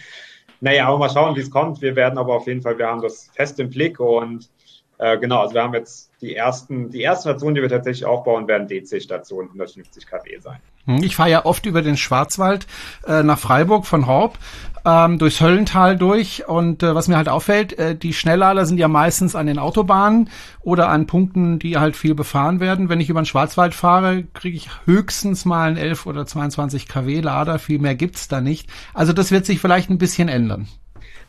Naja, 0.60 0.88
aber 0.88 1.00
mal 1.00 1.10
schauen, 1.10 1.36
wie 1.36 1.42
es 1.42 1.50
kommt. 1.50 1.82
Wir 1.82 1.96
werden 1.96 2.20
aber 2.20 2.36
auf 2.36 2.48
jeden 2.48 2.62
Fall, 2.62 2.78
wir 2.78 2.88
haben 2.88 3.02
das 3.02 3.32
fest 3.34 3.60
im 3.60 3.70
Blick 3.70 4.00
und 4.00 4.50
äh, 5.02 5.18
genau, 5.18 5.42
also 5.42 5.56
wir 5.56 5.64
haben 5.64 5.74
jetzt 5.74 6.12
die 6.22 6.36
ersten, 6.36 6.92
die 6.92 7.02
ersten 7.02 7.30
Stationen, 7.30 7.56
die 7.56 7.62
wir 7.64 7.70
tatsächlich 7.70 8.06
aufbauen, 8.06 8.48
werden 8.48 8.68
DC-Stationen 8.68 9.48
150 9.48 10.06
kW 10.06 10.38
sein. 10.40 10.60
Hm, 10.86 11.02
ich 11.02 11.16
fahre 11.16 11.32
ja 11.32 11.46
oft 11.46 11.66
über 11.66 11.82
den 11.82 11.98
Schwarzwald 11.98 12.68
äh, 13.08 13.24
nach 13.24 13.40
Freiburg 13.40 13.88
von 13.88 14.06
Horb, 14.06 14.38
ähm, 14.86 15.18
durchs 15.18 15.42
Höllental 15.42 15.98
durch 15.98 16.48
und 16.48 16.84
äh, 16.84 16.94
was 16.94 17.08
mir 17.08 17.18
halt 17.18 17.30
auffällt, 17.30 17.74
äh, 17.80 17.96
die 17.96 18.14
Schnelllader 18.14 18.68
sind 18.68 18.78
ja 18.78 18.88
meistens 18.88 19.36
an 19.36 19.48
den 19.48 19.58
Autobahnen 19.58 20.30
oder 20.60 20.90
an 20.90 21.08
Punkten, 21.08 21.58
die 21.58 21.80
halt 21.80 21.96
viel 21.96 22.14
befahren 22.14 22.60
werden. 22.60 22.88
Wenn 22.88 23.00
ich 23.00 23.10
über 23.10 23.22
den 23.22 23.26
Schwarzwald 23.26 23.74
fahre, 23.74 24.24
kriege 24.36 24.56
ich 24.56 24.70
höchstens 24.86 25.46
mal 25.46 25.68
einen 25.68 25.78
11 25.78 26.06
oder 26.06 26.28
22 26.28 26.88
kW 26.88 27.22
Lader, 27.22 27.58
viel 27.58 27.80
mehr 27.80 27.96
gibt's 27.96 28.28
da 28.28 28.40
nicht. 28.40 28.70
Also 28.94 29.14
das 29.14 29.32
wird 29.32 29.48
sich 29.48 29.60
vielleicht 29.60 29.90
ein 29.90 29.98
bisschen 29.98 30.30
ändern. 30.30 30.68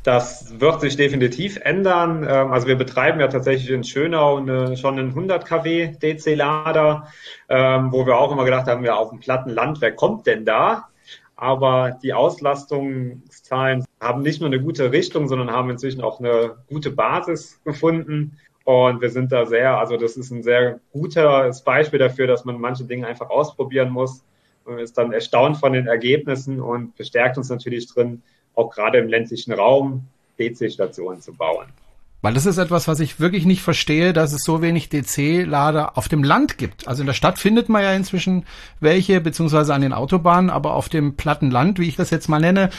Das 0.02 0.58
wird 0.58 0.80
sich 0.80 0.96
definitiv 0.96 1.58
ändern. 1.62 2.26
Ähm, 2.28 2.52
also 2.52 2.66
wir 2.66 2.76
betreiben 2.76 3.20
ja 3.20 3.28
tatsächlich 3.28 3.70
in 3.70 3.84
Schönau 3.84 4.38
eine, 4.38 4.76
schon 4.76 4.98
einen 4.98 5.10
100 5.10 5.46
kW 5.46 5.92
DC-Lader, 5.96 7.06
ähm, 7.48 7.92
wo 7.92 8.04
wir 8.04 8.18
auch 8.18 8.32
immer 8.32 8.44
gedacht 8.44 8.66
haben, 8.66 8.84
ja, 8.84 8.96
auf 8.96 9.10
dem 9.10 9.20
platten 9.20 9.50
Land, 9.50 9.80
wer 9.80 9.94
kommt 9.94 10.26
denn 10.26 10.44
da? 10.44 10.88
Aber 11.36 11.98
die 12.02 12.14
Auslastungszahlen 12.14 13.84
haben 14.00 14.22
nicht 14.22 14.40
nur 14.40 14.48
eine 14.48 14.60
gute 14.60 14.92
Richtung, 14.92 15.28
sondern 15.28 15.50
haben 15.50 15.70
inzwischen 15.70 16.00
auch 16.00 16.18
eine 16.18 16.56
gute 16.68 16.90
Basis 16.90 17.60
gefunden. 17.64 18.38
Und 18.64 19.00
wir 19.00 19.10
sind 19.10 19.32
da 19.32 19.46
sehr, 19.46 19.78
also 19.78 19.96
das 19.96 20.16
ist 20.16 20.30
ein 20.30 20.42
sehr 20.42 20.80
gutes 20.92 21.62
Beispiel 21.62 21.98
dafür, 21.98 22.26
dass 22.26 22.44
man 22.44 22.60
manche 22.60 22.84
Dinge 22.84 23.06
einfach 23.06 23.30
ausprobieren 23.30 23.90
muss. 23.90 24.24
Man 24.64 24.78
ist 24.78 24.96
dann 24.98 25.12
erstaunt 25.12 25.56
von 25.56 25.72
den 25.72 25.86
Ergebnissen 25.88 26.60
und 26.60 26.94
bestärkt 26.96 27.38
uns 27.38 27.48
natürlich 27.48 27.92
drin, 27.92 28.22
auch 28.54 28.70
gerade 28.70 28.98
im 28.98 29.08
ländlichen 29.08 29.52
Raum 29.52 30.04
DC-Stationen 30.38 31.20
zu 31.20 31.32
bauen. 31.32 31.66
Weil 32.22 32.34
das 32.34 32.46
ist 32.46 32.58
etwas, 32.58 32.86
was 32.86 33.00
ich 33.00 33.18
wirklich 33.18 33.46
nicht 33.46 33.62
verstehe, 33.62 34.12
dass 34.12 34.32
es 34.32 34.44
so 34.44 34.62
wenig 34.62 34.88
DC-Lader 34.88 35.98
auf 35.98 36.08
dem 36.08 36.22
Land 36.22 36.56
gibt. 36.56 36.86
Also 36.86 37.02
in 37.02 37.06
der 37.06 37.14
Stadt 37.14 37.40
findet 37.40 37.68
man 37.68 37.82
ja 37.82 37.92
inzwischen 37.92 38.46
welche, 38.78 39.20
beziehungsweise 39.20 39.74
an 39.74 39.82
den 39.82 39.92
Autobahnen, 39.92 40.48
aber 40.48 40.74
auf 40.74 40.88
dem 40.88 41.16
platten 41.16 41.50
Land, 41.50 41.80
wie 41.80 41.88
ich 41.88 41.96
das 41.96 42.10
jetzt 42.10 42.28
mal 42.28 42.40
nenne, 42.40 42.70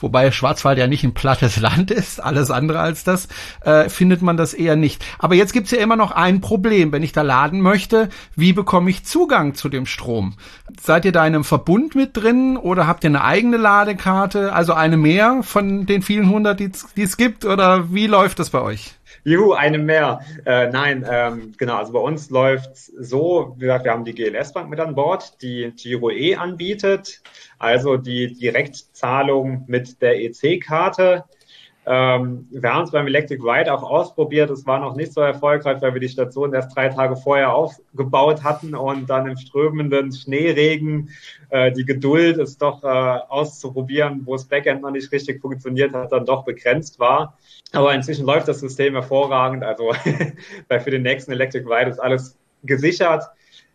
wobei 0.00 0.30
Schwarzwald 0.30 0.78
ja 0.78 0.86
nicht 0.86 1.04
ein 1.04 1.14
plattes 1.14 1.56
Land 1.60 1.90
ist, 1.90 2.22
alles 2.22 2.50
andere 2.50 2.80
als 2.80 3.04
das, 3.04 3.28
äh, 3.62 3.88
findet 3.88 4.22
man 4.22 4.36
das 4.36 4.54
eher 4.54 4.76
nicht. 4.76 5.04
Aber 5.18 5.34
jetzt 5.34 5.52
gibt's 5.52 5.70
ja 5.70 5.78
immer 5.78 5.96
noch 5.96 6.12
ein 6.12 6.40
Problem. 6.40 6.92
Wenn 6.92 7.02
ich 7.02 7.12
da 7.12 7.22
laden 7.22 7.60
möchte, 7.60 8.08
wie 8.36 8.52
bekomme 8.52 8.90
ich 8.90 9.04
Zugang 9.04 9.54
zu 9.54 9.68
dem 9.68 9.86
Strom? 9.86 10.34
Seid 10.80 11.04
ihr 11.04 11.12
da 11.12 11.26
in 11.26 11.34
einem 11.34 11.44
Verbund 11.44 11.94
mit 11.94 12.16
drin 12.16 12.56
oder 12.56 12.86
habt 12.86 13.04
ihr 13.04 13.10
eine 13.10 13.24
eigene 13.24 13.56
Ladekarte, 13.56 14.52
also 14.52 14.72
eine 14.74 14.96
mehr 14.96 15.42
von 15.42 15.86
den 15.86 16.02
vielen 16.02 16.28
hundert, 16.28 16.60
die 16.60 16.72
es 16.96 17.16
gibt? 17.16 17.44
Oder 17.44 17.92
wie 17.92 18.06
läuft 18.06 18.38
das 18.38 18.50
bei 18.50 18.60
euch? 18.60 18.94
Juhu, 19.24 19.52
eine 19.52 19.78
mehr. 19.78 20.20
Äh, 20.46 20.68
nein, 20.68 21.06
ähm, 21.08 21.52
genau, 21.58 21.76
also 21.76 21.92
bei 21.92 22.00
uns 22.00 22.30
läuft 22.30 22.76
so, 22.76 23.54
wie 23.56 23.60
gesagt, 23.60 23.84
wir 23.84 23.92
haben 23.92 24.04
die 24.04 24.14
GLS 24.14 24.52
Bank 24.52 24.70
mit 24.70 24.80
an 24.80 24.94
Bord, 24.94 25.42
die 25.42 25.72
Giro 25.76 26.10
E 26.10 26.36
anbietet, 26.36 27.22
also 27.58 27.96
die 27.96 28.32
Direktzahlung 28.32 29.64
mit 29.66 30.00
der 30.00 30.20
EC-Karte. 30.20 31.24
Ähm, 31.92 32.46
wir 32.52 32.72
haben 32.72 32.84
es 32.84 32.92
beim 32.92 33.08
Electric 33.08 33.42
Ride 33.42 33.74
auch 33.74 33.82
ausprobiert. 33.82 34.48
Es 34.50 34.64
war 34.64 34.78
noch 34.78 34.94
nicht 34.94 35.12
so 35.12 35.22
erfolgreich, 35.22 35.82
weil 35.82 35.92
wir 35.92 36.00
die 36.00 36.08
Station 36.08 36.54
erst 36.54 36.76
drei 36.76 36.88
Tage 36.88 37.16
vorher 37.16 37.52
aufgebaut 37.52 38.44
hatten 38.44 38.76
und 38.76 39.10
dann 39.10 39.26
im 39.26 39.36
strömenden 39.36 40.12
Schneeregen 40.12 41.10
äh, 41.48 41.72
die 41.72 41.84
Geduld, 41.84 42.38
es 42.38 42.58
doch 42.58 42.84
äh, 42.84 42.86
auszuprobieren, 42.86 44.22
wo 44.24 44.34
das 44.34 44.44
Backend 44.44 44.82
noch 44.82 44.92
nicht 44.92 45.10
richtig 45.10 45.40
funktioniert 45.40 45.92
hat, 45.92 46.12
dann 46.12 46.24
doch 46.24 46.44
begrenzt 46.44 47.00
war. 47.00 47.36
Aber 47.72 47.92
inzwischen 47.92 48.24
läuft 48.24 48.46
das 48.46 48.60
System 48.60 48.94
hervorragend. 48.94 49.64
Also 49.64 49.92
für 50.68 50.90
den 50.92 51.02
nächsten 51.02 51.32
Electric 51.32 51.66
Ride 51.66 51.90
ist 51.90 51.98
alles 51.98 52.38
gesichert. 52.62 53.24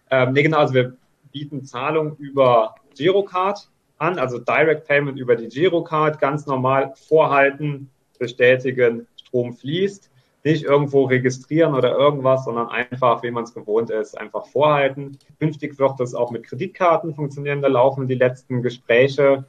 Ähm, 0.10 0.32
nee, 0.32 0.44
genau, 0.44 0.60
also 0.60 0.74
wir 0.74 0.96
bieten 1.34 1.66
Zahlung 1.66 2.16
über 2.16 2.76
Girocard 2.96 3.70
an, 3.98 4.20
also 4.20 4.40
Direct 4.40 4.88
Payment 4.88 5.20
über 5.20 5.36
die 5.36 5.50
Girocard, 5.50 6.18
ganz 6.20 6.46
normal 6.46 6.94
vorhalten, 6.96 7.90
bestätigen, 8.20 9.08
Strom 9.18 9.54
fließt, 9.54 10.12
nicht 10.44 10.64
irgendwo 10.64 11.06
registrieren 11.06 11.74
oder 11.74 11.98
irgendwas, 11.98 12.46
sondern 12.46 12.68
einfach, 12.68 13.24
wie 13.24 13.32
man 13.32 13.46
es 13.46 13.54
gewohnt 13.54 13.90
ist, 13.90 14.18
einfach 14.18 14.46
vorhalten. 14.46 15.18
Künftig 15.40 15.80
wird 15.80 16.00
das 16.00 16.14
auch 16.14 16.32
mit 16.32 16.44
Kreditkarten 16.44 17.16
funktionieren, 17.16 17.62
da 17.62 17.68
laufen 17.68 18.08
die 18.08 18.16
letzten 18.16 18.62
Gespräche 18.62 19.46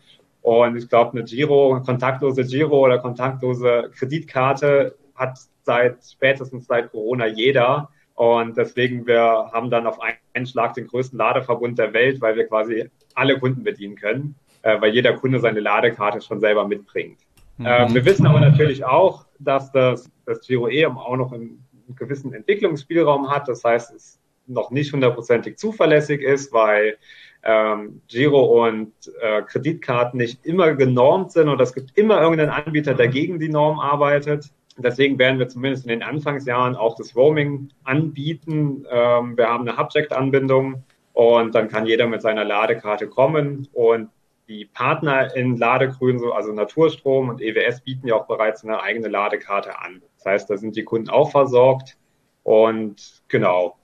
und 0.47 0.77
ich 0.77 0.89
glaube, 0.89 1.11
eine 1.11 1.25
Giro, 1.25 1.83
kontaktlose 1.85 2.45
Giro 2.45 2.79
oder 2.79 2.99
kontaktlose 2.99 3.91
Kreditkarte 3.97 4.95
hat 5.17 5.41
seit 5.65 5.97
spätestens 6.05 6.67
seit 6.69 6.93
Corona 6.93 7.27
jeder. 7.27 7.91
Und 8.15 8.57
deswegen, 8.57 9.09
wir 9.09 9.51
haben 9.53 9.71
dann 9.71 9.89
auf 9.89 9.99
einen 10.35 10.47
Schlag 10.47 10.75
den 10.75 10.87
größten 10.87 11.19
Ladeverbund 11.19 11.81
der 11.81 11.93
Welt, 11.93 12.21
weil 12.21 12.37
wir 12.37 12.47
quasi 12.47 12.89
alle 13.17 13.41
Kunden 13.41 13.65
bedienen 13.65 13.97
können, 13.97 14.37
äh, 14.63 14.81
weil 14.81 14.95
jeder 14.95 15.15
Kunde 15.15 15.41
seine 15.41 15.59
Ladekarte 15.59 16.21
schon 16.21 16.39
selber 16.39 16.69
mitbringt. 16.69 17.19
Mhm. 17.59 17.67
Äh, 17.67 17.95
wir 17.95 18.05
wissen 18.05 18.27
aber 18.27 18.41
natürlich 18.41 18.85
auch, 18.85 19.27
dass 19.39 19.73
das, 19.73 20.11
das 20.25 20.41
Giro 20.47 20.69
E 20.69 20.87
auch 20.87 21.17
noch 21.17 21.33
einen, 21.33 21.65
einen 21.87 21.97
gewissen 21.97 22.33
Entwicklungsspielraum 22.33 23.31
hat. 23.31 23.49
Das 23.49 23.65
heißt, 23.65 23.95
es 23.95 24.19
noch 24.47 24.71
nicht 24.71 24.93
hundertprozentig 24.93 25.59
zuverlässig 25.59 26.23
ist, 26.23 26.53
weil 26.53 26.97
ähm, 27.43 28.01
Giro 28.09 28.67
und 28.67 28.93
äh, 29.21 29.43
Kreditkarten 29.43 30.19
nicht 30.19 30.45
immer 30.45 30.75
genormt 30.75 31.33
sind 31.33 31.49
und 31.49 31.61
es 31.61 31.75
gibt 31.75 31.97
immer 31.97 32.21
irgendeinen 32.21 32.51
Anbieter, 32.51 32.95
der 32.95 33.09
gegen 33.09 33.39
die 33.39 33.49
Norm 33.49 33.79
arbeitet. 33.79 34.51
Deswegen 34.79 35.19
werden 35.19 35.39
wir 35.39 35.49
zumindest 35.49 35.85
in 35.85 35.91
den 35.91 36.03
Anfangsjahren 36.03 36.77
auch 36.77 36.97
das 36.97 37.17
Roaming 37.17 37.71
anbieten. 37.85 38.85
Ähm, 38.91 39.37
wir 39.37 39.49
haben 39.49 39.67
eine 39.67 39.79
Hubject-Anbindung 39.79 40.83
und 41.13 41.55
dann 41.55 41.69
kann 41.69 41.87
jeder 41.87 42.07
mit 42.07 42.21
seiner 42.21 42.45
Ladekarte 42.45 43.09
kommen 43.09 43.69
und 43.73 44.11
die 44.49 44.65
Partner 44.65 45.35
in 45.35 45.57
Ladegrün, 45.57 46.21
also 46.33 46.53
Naturstrom 46.53 47.29
und 47.29 47.41
EWS, 47.41 47.83
bieten 47.83 48.07
ja 48.07 48.17
auch 48.17 48.27
bereits 48.27 48.65
eine 48.65 48.81
eigene 48.81 49.09
Ladekarte 49.09 49.79
an. 49.81 50.03
Das 50.17 50.27
heißt, 50.27 50.51
da 50.51 50.57
sind 50.57 50.77
die 50.77 50.85
Kunden 50.85 51.11
auch 51.11 51.31
versorgt. 51.31 51.97
Und 52.43 53.23
genau, 53.29 53.77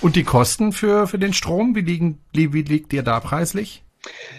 und 0.00 0.14
die 0.14 0.24
Kosten 0.24 0.72
für, 0.72 1.06
für 1.06 1.18
den 1.18 1.32
Strom, 1.32 1.74
wie, 1.74 1.80
liegen, 1.80 2.20
wie 2.32 2.62
liegt 2.62 2.92
ihr 2.92 3.02
da 3.02 3.18
preislich? 3.18 3.82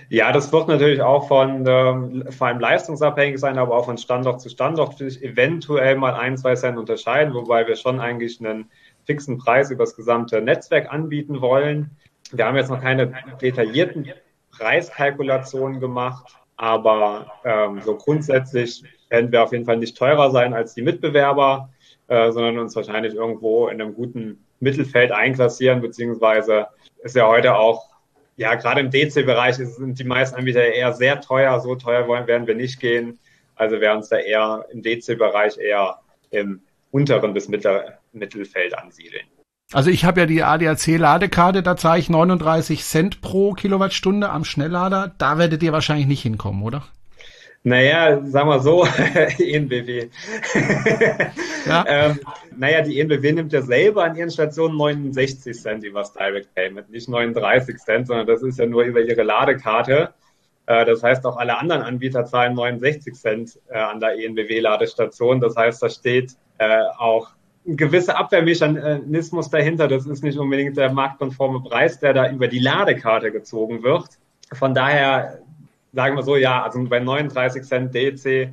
Ja, 0.08 0.32
das 0.32 0.54
wird 0.54 0.70
natürlich 0.70 1.02
auch 1.02 1.28
von 1.28 1.66
ähm, 1.68 2.24
vor 2.30 2.48
allem 2.48 2.60
leistungsabhängig 2.60 3.40
sein, 3.40 3.58
aber 3.58 3.76
auch 3.76 3.86
von 3.86 3.98
Standort 3.98 4.42
zu 4.42 4.50
Standort 4.50 4.98
sich 4.98 5.22
eventuell 5.22 5.98
mal 5.98 6.14
ein, 6.14 6.38
zwei 6.38 6.56
Cent 6.56 6.78
unterscheiden, 6.78 7.34
wobei 7.34 7.68
wir 7.68 7.76
schon 7.76 8.00
eigentlich 8.00 8.40
einen 8.40 8.70
fixen 9.06 9.38
Preis 9.38 9.70
über 9.70 9.84
das 9.84 9.98
gesamte 9.98 10.42
Netzwerk 10.42 10.92
anbieten 10.92 11.42
wollen. 11.42 11.92
Wir 12.32 12.46
haben 12.46 12.56
jetzt 12.56 12.70
noch 12.70 12.82
keine 12.82 13.14
detaillierten 13.42 14.10
Preiskalkulationen 14.60 15.80
gemacht, 15.80 16.36
aber 16.58 17.32
ähm, 17.46 17.82
so 17.82 17.96
grundsätzlich 17.96 18.84
werden 19.10 19.32
wir 19.32 19.44
auf 19.44 19.54
jeden 19.54 19.66
Fall 19.66 19.78
nicht 19.78 19.98
teurer 19.98 20.30
sein 20.32 20.54
als 20.54 20.74
die 20.74 20.82
Mitbewerber, 20.82 21.70
äh, 22.08 22.32
sondern 22.32 22.60
uns 22.60 22.76
wahrscheinlich 22.76 23.16
irgendwo 23.16 23.70
in 23.70 23.82
einem 23.82 23.96
guten 23.96 24.46
Mittelfeld 24.60 25.12
einklassieren, 25.12 25.82
beziehungsweise 25.82 26.68
ist 27.04 27.16
ja 27.16 27.28
heute 27.28 27.56
auch, 27.56 27.86
ja, 28.36 28.56
gerade 28.56 28.82
im 28.82 28.92
DC-Bereich 28.92 29.56
sind 29.56 30.00
die 30.00 30.04
meisten 30.04 30.38
Anbieter 30.38 30.64
eher 30.64 30.94
sehr 30.94 31.20
teuer. 31.20 31.60
So 31.60 31.76
teuer 31.76 32.08
wollen, 32.08 32.28
werden 32.28 32.48
wir 32.48 32.56
nicht 32.56 32.80
gehen. 32.80 33.20
Also 33.56 33.82
werden 33.82 33.98
uns 33.98 34.10
da 34.10 34.18
eher 34.18 34.66
im 34.72 34.82
DC-Bereich 34.82 35.58
eher 35.58 36.00
im 36.32 36.62
unteren 36.92 37.34
bis 37.34 37.50
Mittel, 37.50 37.98
Mittelfeld 38.14 38.78
ansiedeln. 38.78 39.26
Also 39.72 39.92
ich 39.92 40.04
habe 40.04 40.22
ja 40.22 40.26
die 40.26 40.42
ADAC-Ladekarte, 40.42 41.62
da 41.62 41.78
zahle 41.78 42.00
ich 42.00 42.10
39 42.10 42.84
Cent 42.84 43.22
pro 43.22 43.54
Kilowattstunde 43.54 44.30
am 44.30 44.44
Schnelllader. 44.44 45.14
Da 45.20 45.38
werdet 45.38 45.62
ihr 45.62 45.72
wahrscheinlich 45.72 46.08
nicht 46.08 46.24
hinkommen, 46.24 46.64
oder? 46.64 46.84
Naja, 47.62 48.26
sagen 48.26 48.50
wir 48.50 48.62
so, 48.62 48.88
ENBW. 49.38 50.10
ja. 51.68 51.86
ähm, 51.88 52.20
naja, 52.58 52.82
die 52.82 53.00
ENBW 53.00 53.32
nimmt 53.34 53.54
ja 53.54 53.62
selber 53.62 54.06
an 54.06 54.16
ihren 54.16 54.32
Stationen 54.32 54.76
69 54.76 55.62
Cent 55.62 55.84
über 55.84 56.00
das 56.00 56.14
Direct 56.14 56.56
Payment, 56.56 56.90
nicht 56.90 57.08
39 57.08 57.78
Cent, 57.78 58.08
sondern 58.08 58.26
das 58.26 58.42
ist 58.42 58.58
ja 58.58 58.66
nur 58.66 58.84
über 58.84 59.02
ihre 59.02 59.22
Ladekarte. 59.22 60.14
Äh, 60.66 60.86
das 60.86 61.04
heißt, 61.04 61.24
auch 61.28 61.38
alle 61.38 61.60
anderen 61.60 61.84
Anbieter 61.84 62.26
zahlen 62.26 62.56
69 62.56 63.14
Cent 63.14 63.60
äh, 63.70 63.78
an 63.78 64.00
der 64.00 64.18
ENBW-Ladestation. 64.18 65.42
Das 65.42 65.56
heißt, 65.56 65.84
da 65.84 65.90
steht 65.90 66.32
äh, 66.58 66.82
auch 66.98 67.30
ein 67.68 67.78
gewisser 67.78 68.18
Abwehrmechanismus 68.18 69.50
dahinter. 69.50 69.88
Das 69.88 70.06
ist 70.06 70.24
nicht 70.24 70.38
unbedingt 70.38 70.78
der 70.78 70.92
marktkonforme 70.92 71.62
Preis, 71.62 72.00
der 72.00 72.14
da 72.14 72.32
über 72.32 72.48
die 72.48 72.60
Ladekarte 72.60 73.32
gezogen 73.32 73.84
wird. 73.84 74.08
Von 74.54 74.74
daher 74.74 75.40
sagen 75.94 76.16
wir 76.16 76.24
so, 76.24 76.36
ja, 76.36 76.64
also 76.64 76.84
bei 76.86 77.00
39 77.00 77.64
Cent 77.64 77.94
DC 77.94 78.50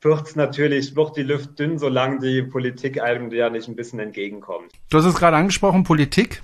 wird 0.00 0.36
natürlich, 0.36 0.94
wird 0.96 1.16
die 1.16 1.22
Luft 1.22 1.58
dünn, 1.58 1.78
solange 1.78 2.20
die 2.20 2.42
Politik 2.42 3.00
einem 3.00 3.30
ja 3.32 3.48
nicht 3.50 3.68
ein 3.68 3.76
bisschen 3.76 3.98
entgegenkommt. 4.00 4.70
Du 4.90 4.98
hast 4.98 5.06
es 5.06 5.14
gerade 5.14 5.36
angesprochen, 5.36 5.84
Politik. 5.84 6.42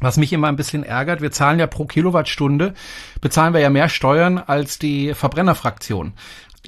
Was 0.00 0.18
mich 0.18 0.32
immer 0.34 0.48
ein 0.48 0.56
bisschen 0.56 0.82
ärgert, 0.82 1.22
wir 1.22 1.32
zahlen 1.32 1.58
ja 1.58 1.66
pro 1.66 1.86
Kilowattstunde, 1.86 2.74
bezahlen 3.22 3.54
wir 3.54 3.60
ja 3.60 3.70
mehr 3.70 3.88
Steuern 3.88 4.36
als 4.36 4.78
die 4.78 5.14
Verbrennerfraktion. 5.14 6.12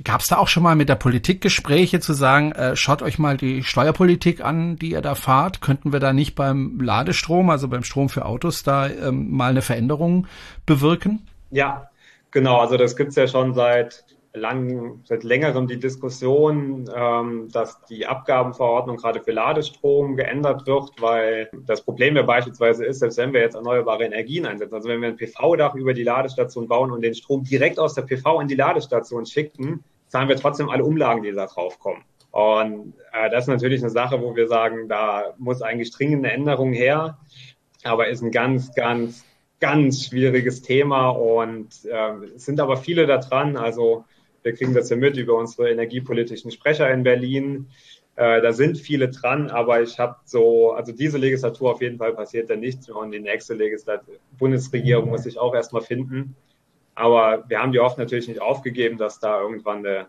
Gab 0.04 0.20
es 0.20 0.28
da 0.28 0.38
auch 0.38 0.48
schon 0.48 0.62
mal 0.62 0.76
mit 0.76 0.88
der 0.88 0.96
Politik 0.96 1.40
Gespräche 1.40 2.00
zu 2.00 2.12
sagen, 2.12 2.52
äh, 2.52 2.76
schaut 2.76 3.02
euch 3.02 3.18
mal 3.18 3.37
die 3.37 3.62
Steuerpolitik 3.62 4.44
an, 4.44 4.76
die 4.76 4.92
ihr 4.92 5.02
da 5.02 5.14
fahrt? 5.14 5.61
Könnten 5.61 5.92
wir 5.92 6.00
da 6.00 6.12
nicht 6.12 6.34
beim 6.34 6.80
Ladestrom, 6.80 7.50
also 7.50 7.68
beim 7.68 7.84
Strom 7.84 8.08
für 8.08 8.24
Autos, 8.24 8.62
da 8.62 8.88
ähm, 8.88 9.30
mal 9.30 9.50
eine 9.50 9.62
Veränderung 9.62 10.26
bewirken? 10.66 11.26
Ja, 11.50 11.88
Genau, 12.30 12.58
also 12.58 12.76
das 12.76 12.96
gibt's 12.96 13.16
ja 13.16 13.26
schon 13.26 13.54
seit 13.54 14.04
lang, 14.38 15.01
seit 15.05 15.24
längerem 15.24 15.66
die 15.66 15.79
Diskussion, 15.79 16.88
ähm, 16.94 17.48
dass 17.53 17.85
die 17.85 18.07
Abgabenverordnung 18.07 18.96
gerade 18.96 19.20
für 19.20 19.33
Ladestrom 19.33 20.16
geändert 20.16 20.66
wird, 20.66 20.90
weil 21.01 21.51
das 21.66 21.83
Problem 21.83 22.16
ja 22.16 22.22
beispielsweise 22.22 22.85
ist, 22.85 23.01
selbst 23.01 23.18
wenn 23.18 23.33
wir 23.33 23.40
jetzt 23.40 23.55
erneuerbare 23.55 24.05
Energien 24.05 24.46
einsetzen, 24.46 24.74
also 24.74 24.88
wenn 24.88 25.01
wir 25.01 25.09
ein 25.09 25.16
PV-Dach 25.16 25.74
über 25.74 25.94
die 25.94 26.03
Ladestation 26.03 26.68
bauen 26.68 26.90
und 26.90 27.03
den 27.03 27.14
Strom 27.14 27.44
direkt 27.44 27.79
aus 27.79 27.94
der 27.94 28.03
PV 28.03 28.40
in 28.40 28.48
die 28.48 28.55
Ladestation 28.55 29.27
schicken, 29.27 29.85
zahlen 30.09 30.29
wir 30.29 30.37
trotzdem 30.37 30.70
alle 30.70 30.85
Umlagen, 30.85 31.22
die 31.22 31.33
da 31.33 31.46
drauf 31.46 31.79
kommen. 31.79 32.05
Und 32.31 32.94
äh, 33.12 33.31
das 33.31 33.44
ist 33.44 33.48
natürlich 33.48 33.83
eine 33.83 33.90
Sache, 33.90 34.22
wo 34.22 34.35
wir 34.37 34.48
sagen, 34.48 34.88
da 34.88 35.35
muss 35.38 35.62
eigentlich 35.62 35.90
dringende 35.90 36.31
Änderung 36.31 36.72
her, 36.72 37.18
aber 37.85 38.09
ist 38.09 38.22
ein 38.22 38.31
ganz, 38.31 38.74
ganz 38.74 39.24
ganz 39.61 40.05
schwieriges 40.05 40.62
Thema 40.62 41.09
und 41.09 41.85
äh, 41.85 42.27
es 42.37 42.44
sind 42.44 42.61
aber 42.61 42.77
viele 42.77 43.07
da 43.07 43.18
dran. 43.18 43.57
Also 43.57 44.05
wir 44.42 44.55
kriegen 44.55 44.74
das 44.74 44.90
ja 44.90 44.96
mit 44.96 45.16
über 45.16 45.35
unsere 45.35 45.70
energiepolitischen 45.70 46.51
Sprecher 46.51 46.90
in 46.90 47.03
Berlin. 47.03 47.68
Äh, 48.16 48.40
da 48.42 48.53
sind 48.53 48.79
viele 48.79 49.09
dran, 49.09 49.51
aber 49.51 49.83
ich 49.83 49.98
habe 49.98 50.16
so, 50.24 50.72
also 50.72 50.92
diese 50.92 51.18
Legislatur 51.18 51.72
auf 51.72 51.83
jeden 51.83 51.98
Fall 51.98 52.14
passiert 52.14 52.51
da 52.51 52.57
nichts 52.57 52.88
mehr 52.88 52.96
und 52.96 53.12
die 53.12 53.20
nächste 53.20 53.55
Legislatur, 53.55 54.14
Bundesregierung 54.38 55.09
muss 55.11 55.22
sich 55.22 55.38
auch 55.38 55.55
erstmal 55.55 55.83
finden. 55.83 56.35
Aber 56.94 57.44
wir 57.48 57.61
haben 57.61 57.72
die 57.72 57.79
oft 57.79 57.96
natürlich 57.96 58.27
nicht 58.27 58.42
aufgegeben, 58.42 58.98
dass 58.98 59.20
da 59.20 59.40
irgendwann 59.40 59.79
eine, 59.79 60.07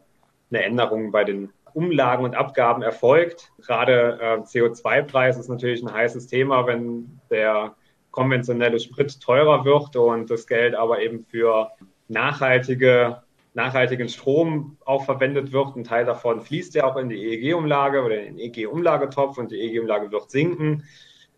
eine 0.49 0.63
Änderung 0.63 1.11
bei 1.11 1.23
den 1.23 1.51
Umlagen 1.73 2.23
und 2.23 2.35
Abgaben 2.35 2.81
erfolgt. 2.81 3.51
Gerade 3.61 4.17
äh, 4.19 4.37
CO2-Preis 4.37 5.37
ist 5.37 5.49
natürlich 5.49 5.83
ein 5.83 5.93
heißes 5.93 6.25
Thema, 6.25 6.65
wenn 6.65 7.19
der 7.29 7.75
konventionelle 8.11 8.79
Sprit 8.79 9.21
teurer 9.21 9.65
wird 9.65 9.95
und 9.95 10.29
das 10.31 10.47
Geld 10.47 10.73
aber 10.73 11.01
eben 11.01 11.25
für 11.25 11.69
nachhaltige, 12.07 13.21
nachhaltigen 13.59 14.09
Strom 14.09 14.77
auch 14.85 15.05
verwendet 15.05 15.51
wird. 15.51 15.75
Ein 15.75 15.83
Teil 15.83 16.05
davon 16.05 16.41
fließt 16.41 16.75
ja 16.75 16.85
auch 16.85 16.95
in 16.97 17.09
die 17.09 17.17
EEG-Umlage 17.17 18.03
oder 18.03 18.19
in 18.19 18.37
den 18.37 18.39
EEG-Umlagetopf 18.39 19.37
und 19.37 19.51
die 19.51 19.59
EEG-Umlage 19.59 20.11
wird 20.11 20.31
sinken. 20.31 20.83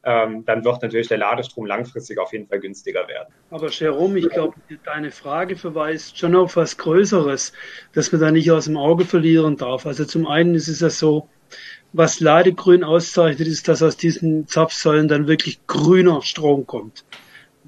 Ähm, 0.04 0.46
dann 0.46 0.64
wird 0.64 0.82
natürlich 0.82 1.10
der 1.10 1.20
Ladestrom 1.20 1.66
langfristig 1.66 2.18
auf 2.18 2.34
jeden 2.34 2.48
Fall 2.48 2.60
günstiger 2.60 3.08
werden. 3.08 3.34
Aber 3.52 3.70
Jerome, 3.70 4.18
ich 4.18 4.30
glaube, 4.30 4.56
deine 4.84 5.12
Frage 5.12 5.56
verweist 5.56 6.18
schon 6.18 6.36
auf 6.36 6.56
was 6.56 6.78
Größeres, 6.78 7.54
das 7.94 8.12
man 8.12 8.22
da 8.22 8.32
nicht 8.32 8.50
aus 8.52 8.66
dem 8.66 8.78
Auge 8.78 9.06
verlieren 9.06 9.58
darf. 9.58 9.86
Also 9.86 10.06
zum 10.06 10.26
einen 10.26 10.56
ist 10.56 10.68
es 10.68 10.80
ja 10.80 10.90
so, 10.90 11.30
was 11.94 12.20
Ladegrün 12.20 12.84
auszeichnet, 12.84 13.48
ist, 13.48 13.68
dass 13.68 13.84
aus 13.84 13.98
diesen 13.98 14.48
Zapfsäulen 14.48 15.08
dann 15.08 15.28
wirklich 15.28 15.60
grüner 15.68 16.22
Strom 16.24 16.66
kommt. 16.66 17.04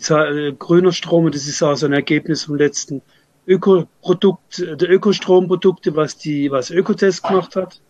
Äh, 0.10 0.54
grüner 0.54 0.92
Strom, 0.92 1.26
und 1.26 1.36
das 1.36 1.48
ist 1.48 1.62
auch 1.62 1.76
so 1.76 1.86
ein 1.86 1.94
Ergebnis 1.94 2.46
vom 2.46 2.56
letzten 2.56 3.04
Ökoprodukt, 3.46 4.60
der 4.60 4.90
Ökostromprodukte, 4.90 5.96
was 5.96 6.18
die, 6.18 6.52
was 6.52 6.72
Ökotest 6.72 7.24
gemacht 7.24 7.56
hat. 7.56 7.82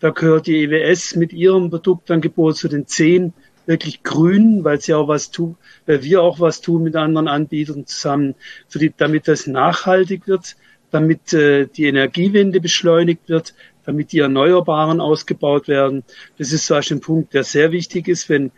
Da 0.00 0.10
gehört 0.10 0.46
die 0.46 0.64
EWS 0.64 1.16
mit 1.16 1.32
ihrem 1.32 1.70
Produktangebot 1.70 2.56
zu 2.56 2.68
den 2.68 2.86
zehn 2.86 3.32
wirklich 3.66 4.02
grün, 4.02 4.64
weil 4.64 4.80
sie 4.80 4.94
auch 4.94 5.08
was 5.08 5.30
tun, 5.30 5.56
weil 5.86 6.02
wir 6.02 6.22
auch 6.22 6.40
was 6.40 6.60
tun 6.60 6.82
mit 6.82 6.96
anderen 6.96 7.28
Anbietern 7.28 7.86
zusammen, 7.86 8.34
für 8.68 8.78
die, 8.78 8.92
damit 8.96 9.28
das 9.28 9.46
nachhaltig 9.46 10.26
wird, 10.26 10.56
damit 10.90 11.32
äh, 11.32 11.66
die 11.66 11.86
Energiewende 11.86 12.60
beschleunigt 12.60 13.28
wird, 13.28 13.54
damit 13.84 14.12
die 14.12 14.18
Erneuerbaren 14.18 15.00
ausgebaut 15.00 15.68
werden. 15.68 16.04
Das 16.38 16.52
ist 16.52 16.66
zum 16.66 16.76
Beispiel 16.76 16.96
ein 16.98 17.00
Punkt, 17.00 17.34
der 17.34 17.44
sehr 17.44 17.72
wichtig 17.72 18.08
ist, 18.08 18.28
wenn 18.28 18.52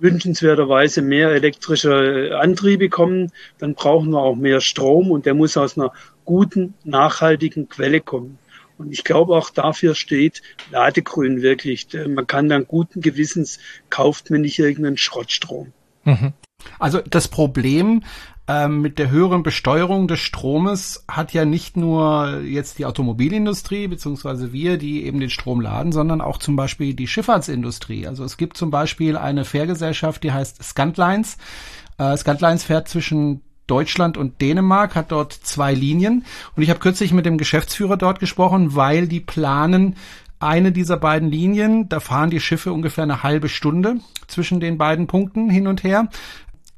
wünschenswerterweise 0.00 1.02
mehr 1.02 1.30
elektrische 1.30 2.38
Antriebe 2.40 2.88
kommen, 2.88 3.32
dann 3.58 3.74
brauchen 3.74 4.10
wir 4.10 4.20
auch 4.20 4.36
mehr 4.36 4.60
Strom 4.60 5.10
und 5.10 5.26
der 5.26 5.34
muss 5.34 5.56
aus 5.56 5.78
einer 5.78 5.92
guten, 6.24 6.74
nachhaltigen 6.84 7.68
Quelle 7.68 8.00
kommen. 8.00 8.38
Und 8.78 8.92
ich 8.92 9.04
glaube, 9.04 9.36
auch 9.36 9.50
dafür 9.50 9.94
steht 9.94 10.40
Ladegrün 10.70 11.42
wirklich. 11.42 11.88
Man 12.08 12.26
kann 12.26 12.48
dann 12.48 12.66
guten 12.66 13.02
Gewissens, 13.02 13.58
kauft 13.90 14.30
man 14.30 14.40
nicht 14.40 14.58
irgendeinen 14.58 14.96
Schrottstrom. 14.96 15.72
Mhm. 16.04 16.32
Also 16.78 17.00
das 17.00 17.28
Problem 17.28 18.02
ähm, 18.50 18.80
mit 18.80 18.98
der 18.98 19.10
höheren 19.10 19.44
Besteuerung 19.44 20.08
des 20.08 20.18
Stromes 20.18 21.04
hat 21.06 21.32
ja 21.32 21.44
nicht 21.44 21.76
nur 21.76 22.40
jetzt 22.40 22.80
die 22.80 22.84
Automobilindustrie 22.84 23.86
beziehungsweise 23.86 24.52
wir, 24.52 24.76
die 24.76 25.04
eben 25.04 25.20
den 25.20 25.30
Strom 25.30 25.60
laden, 25.60 25.92
sondern 25.92 26.20
auch 26.20 26.38
zum 26.38 26.56
Beispiel 26.56 26.94
die 26.94 27.06
Schifffahrtsindustrie. 27.06 28.08
Also 28.08 28.24
es 28.24 28.36
gibt 28.36 28.56
zum 28.56 28.72
Beispiel 28.72 29.16
eine 29.16 29.44
Fährgesellschaft, 29.44 30.24
die 30.24 30.32
heißt 30.32 30.64
Scantlines. 30.64 31.38
Äh, 31.98 32.16
Scantlines 32.16 32.64
fährt 32.64 32.88
zwischen 32.88 33.42
Deutschland 33.68 34.16
und 34.16 34.40
Dänemark, 34.40 34.96
hat 34.96 35.12
dort 35.12 35.32
zwei 35.32 35.72
Linien. 35.72 36.24
Und 36.56 36.64
ich 36.64 36.70
habe 36.70 36.80
kürzlich 36.80 37.12
mit 37.12 37.26
dem 37.26 37.38
Geschäftsführer 37.38 37.96
dort 37.96 38.18
gesprochen, 38.18 38.74
weil 38.74 39.06
die 39.06 39.20
planen, 39.20 39.94
eine 40.40 40.72
dieser 40.72 40.96
beiden 40.96 41.30
Linien, 41.30 41.88
da 41.88 42.00
fahren 42.00 42.30
die 42.30 42.40
Schiffe 42.40 42.72
ungefähr 42.72 43.04
eine 43.04 43.22
halbe 43.22 43.48
Stunde 43.48 43.98
zwischen 44.26 44.58
den 44.58 44.76
beiden 44.76 45.06
Punkten 45.06 45.50
hin 45.50 45.68
und 45.68 45.84
her, 45.84 46.08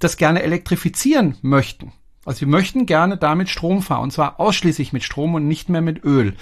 das 0.04 0.16
gerne 0.16 0.42
elektrifizieren 0.42 1.36
möchten. 1.42 1.92
Also 2.24 2.40
sie 2.40 2.46
möchten 2.46 2.86
gerne 2.86 3.16
damit 3.16 3.48
Strom 3.48 3.82
fahren, 3.82 4.04
und 4.04 4.12
zwar 4.12 4.38
ausschließlich 4.38 4.92
mit 4.92 5.02
Strom 5.02 5.34
und 5.34 5.48
nicht 5.48 5.68
mehr 5.68 5.80
mit 5.80 6.04
Öl. 6.04 6.36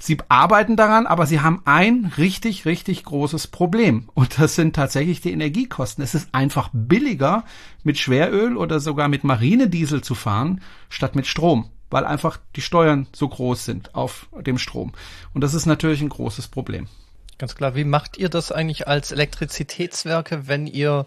Sie 0.00 0.16
arbeiten 0.28 0.76
daran, 0.76 1.06
aber 1.06 1.26
sie 1.26 1.40
haben 1.40 1.60
ein 1.64 2.12
richtig, 2.16 2.66
richtig 2.66 3.02
großes 3.02 3.48
Problem. 3.48 4.08
Und 4.14 4.38
das 4.38 4.54
sind 4.54 4.76
tatsächlich 4.76 5.20
die 5.20 5.32
Energiekosten. 5.32 6.04
Es 6.04 6.14
ist 6.14 6.28
einfach 6.32 6.70
billiger, 6.72 7.44
mit 7.82 7.98
Schweröl 7.98 8.56
oder 8.56 8.78
sogar 8.78 9.08
mit 9.08 9.24
Marinediesel 9.24 10.02
zu 10.02 10.14
fahren, 10.14 10.60
statt 10.88 11.16
mit 11.16 11.26
Strom, 11.26 11.68
weil 11.90 12.04
einfach 12.04 12.38
die 12.54 12.60
Steuern 12.60 13.08
so 13.12 13.28
groß 13.28 13.64
sind 13.64 13.96
auf 13.96 14.28
dem 14.40 14.58
Strom. 14.58 14.92
Und 15.34 15.42
das 15.42 15.52
ist 15.52 15.66
natürlich 15.66 16.00
ein 16.00 16.10
großes 16.10 16.46
Problem. 16.46 16.86
Ganz 17.38 17.56
klar. 17.56 17.74
Wie 17.74 17.84
macht 17.84 18.18
ihr 18.18 18.28
das 18.28 18.52
eigentlich 18.52 18.86
als 18.86 19.10
Elektrizitätswerke, 19.10 20.46
wenn 20.46 20.68
ihr 20.68 21.06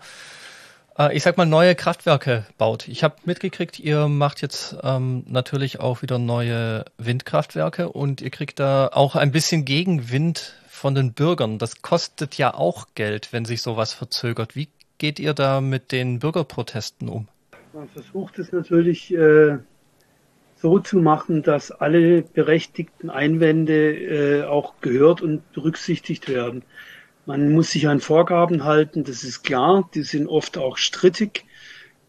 äh, 1.10 1.16
ich 1.16 1.24
sag 1.24 1.38
mal, 1.38 1.46
neue 1.46 1.76
Kraftwerke 1.76 2.46
baut. 2.58 2.88
Ich 2.88 3.04
habe 3.04 3.16
mitgekriegt, 3.26 3.80
ihr 3.80 4.08
macht 4.08 4.42
jetzt 4.42 4.78
ähm, 4.84 5.24
natürlich 5.28 5.80
auch 5.80 6.02
wieder 6.02 6.20
neue 6.20 6.86
Windkraftwerke 6.98 7.90
und 7.90 8.22
ihr 8.22 8.30
kriegt 8.30 8.60
da 8.60 8.90
auch 8.92 9.16
ein 9.16 9.32
bisschen 9.32 9.66
Gegenwind 9.66 10.54
von 10.68 10.96
den 10.96 11.14
Bürgern. 11.14 11.58
Das 11.58 11.82
kostet 11.82 12.38
ja 12.38 12.54
auch 12.54 12.88
Geld, 12.96 13.34
wenn 13.34 13.46
sich 13.46 13.62
sowas 13.62 13.94
verzögert. 13.94 14.56
Wie 14.56 14.70
geht 14.98 15.20
ihr 15.20 15.34
da 15.34 15.62
mit 15.62 15.92
den 15.92 16.20
Bürgerprotesten 16.20 17.10
um? 17.10 17.28
Man 17.74 17.88
versucht 17.90 18.38
es 18.40 18.52
natürlich 18.52 19.14
äh, 19.14 19.58
so 20.56 20.80
zu 20.80 20.98
machen, 20.98 21.42
dass 21.42 21.72
alle 21.72 22.22
berechtigten 22.22 23.10
Einwände 23.10 23.94
äh, 23.94 24.44
auch 24.44 24.76
gehört 24.82 25.22
und 25.22 25.52
berücksichtigt 25.54 26.30
werden. 26.30 26.64
Man 27.26 27.54
muss 27.54 27.72
sich 27.72 27.88
an 27.88 28.00
Vorgaben 28.00 28.64
halten, 28.64 29.04
das 29.04 29.24
ist 29.24 29.44
klar, 29.44 29.90
die 29.94 30.04
sind 30.04 30.28
oft 30.28 30.58
auch 30.58 30.78
strittig. 30.78 31.46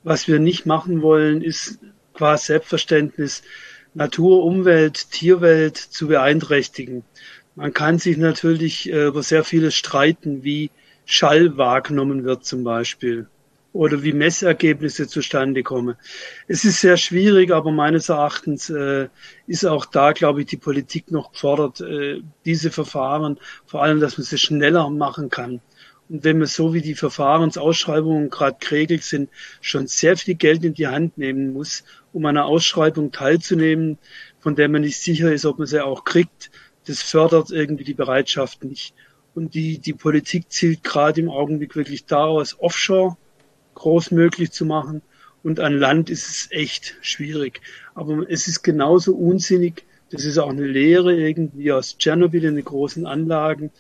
Was 0.03 0.27
wir 0.27 0.39
nicht 0.39 0.67
machen 0.67 1.03
wollen, 1.03 1.43
ist 1.43 1.79
qua 2.15 2.37
Selbstverständnis 2.37 3.43
Natur, 3.95 4.45
Umwelt, 4.45 5.11
Tierwelt 5.11 5.77
zu 5.77 6.09
beeinträchtigen. 6.09 7.05
Man 7.55 7.75
kann 7.75 7.99
sich 7.99 8.17
natürlich 8.17 8.91
äh, 8.91 9.07
über 9.07 9.23
sehr 9.23 9.45
vieles 9.45 9.75
streiten, 9.75 10.43
wie 10.43 10.71
Schall 11.05 11.57
wahrgenommen 11.59 12.25
wird 12.25 12.45
zum 12.45 12.65
Beispiel 12.65 13.29
oder 13.73 14.03
wie 14.03 14.13
Messergebnisse 14.13 15.09
zustande 15.09 15.63
kommen. 15.63 15.97
Es 16.47 16.65
ist 16.65 16.81
sehr 16.81 16.97
schwierig, 16.97 17.51
aber 17.51 17.71
meines 17.71 18.09
Erachtens 18.09 18.69
äh, 18.71 19.09
ist 19.47 19.65
auch 19.65 19.87
da, 19.87 20.13
glaube 20.13 20.41
ich, 20.43 20.47
die 20.47 20.59
Politik 20.59 21.11
noch 21.11 21.33
gefordert, 21.33 21.81
äh, 21.81 22.21
diese 22.45 22.71
Verfahren, 22.71 23.39
vor 23.67 23.83
allem, 23.83 24.01
dass 24.01 24.19
man 24.19 24.25
sie 24.25 24.39
schneller 24.39 24.91
machen 24.91 25.31
kann. 25.31 25.61
Und 26.09 26.25
wenn 26.25 26.39
man 26.39 26.49
so 26.49 26.75
wie 26.75 26.83
die 26.83 26.95
Verfahrensausschreibungen 26.95 28.29
gerade 28.29 28.59
geregelt 28.61 29.03
sind, 29.03 29.31
schon 29.63 29.87
sehr 29.87 30.17
viel 30.17 30.35
Geld 30.35 30.63
in 30.65 30.75
die 30.75 30.89
Hand 30.89 31.17
nehmen 31.17 31.55
muss, 31.55 31.85
um 32.13 32.27
an 32.27 32.37
einer 32.37 32.47
Ausschreibung 32.47 33.13
teilzunehmen, 33.13 33.97
von 34.41 34.55
der 34.55 34.69
man 34.69 34.83
nicht 34.83 35.01
sicher 35.01 35.33
ist, 35.33 35.47
ob 35.47 35.59
man 35.59 35.67
sie 35.67 35.83
auch 35.83 36.05
kriegt, 36.05 36.51
das 36.87 37.01
fördert 37.01 37.51
irgendwie 37.51 37.85
die 37.85 37.95
Bereitschaft 37.95 38.65
nicht. 38.65 38.95
Und 39.35 39.55
die, 39.55 39.79
die 39.79 39.95
Politik 39.95 40.51
zielt 40.51 40.85
gerade 40.85 41.21
im 41.21 41.31
Augenblick 41.31 41.75
wirklich 41.77 42.05
daraus, 42.05 42.61
Offshore 42.61 43.17
groß 43.75 44.11
möglich 44.11 44.53
zu 44.53 44.65
machen. 44.65 45.03
Und 45.43 45.61
an 45.61 45.77
Land 45.77 46.11
ist 46.11 46.29
es 46.29 46.49
echt 46.51 46.97
schwierig. 47.01 47.61
Aber 47.95 48.31
es 48.31 48.47
ist 48.47 48.63
genauso 48.63 49.15
unsinnig. 49.15 49.85
Das 50.11 50.25
ist 50.25 50.39
auch 50.39 50.51
eine 50.51 50.67
Lehre 50.67 51.15
irgendwie 51.15 51.73
aus 51.73 51.99
Tschernobyl 51.99 52.45
in 52.45 52.57
den 52.57 52.65
großen 52.65 53.07
Anlagen. 53.07 53.71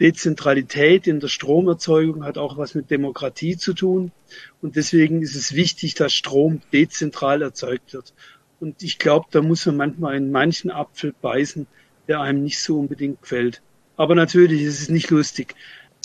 Dezentralität 0.00 1.06
in 1.06 1.20
der 1.20 1.28
Stromerzeugung 1.28 2.24
hat 2.24 2.38
auch 2.38 2.56
was 2.56 2.74
mit 2.74 2.90
Demokratie 2.90 3.56
zu 3.58 3.74
tun. 3.74 4.12
Und 4.62 4.76
deswegen 4.76 5.20
ist 5.20 5.36
es 5.36 5.54
wichtig, 5.54 5.94
dass 5.94 6.14
Strom 6.14 6.62
dezentral 6.72 7.42
erzeugt 7.42 7.92
wird. 7.92 8.14
Und 8.60 8.82
ich 8.82 8.98
glaube, 8.98 9.26
da 9.30 9.42
muss 9.42 9.66
man 9.66 9.76
manchmal 9.76 10.16
in 10.16 10.30
manchen 10.30 10.70
Apfel 10.70 11.14
beißen, 11.20 11.66
der 12.08 12.20
einem 12.20 12.42
nicht 12.42 12.60
so 12.60 12.78
unbedingt 12.78 13.20
gefällt. 13.20 13.60
Aber 13.96 14.14
natürlich 14.14 14.62
ist 14.62 14.80
es 14.80 14.88
nicht 14.88 15.10
lustig. 15.10 15.54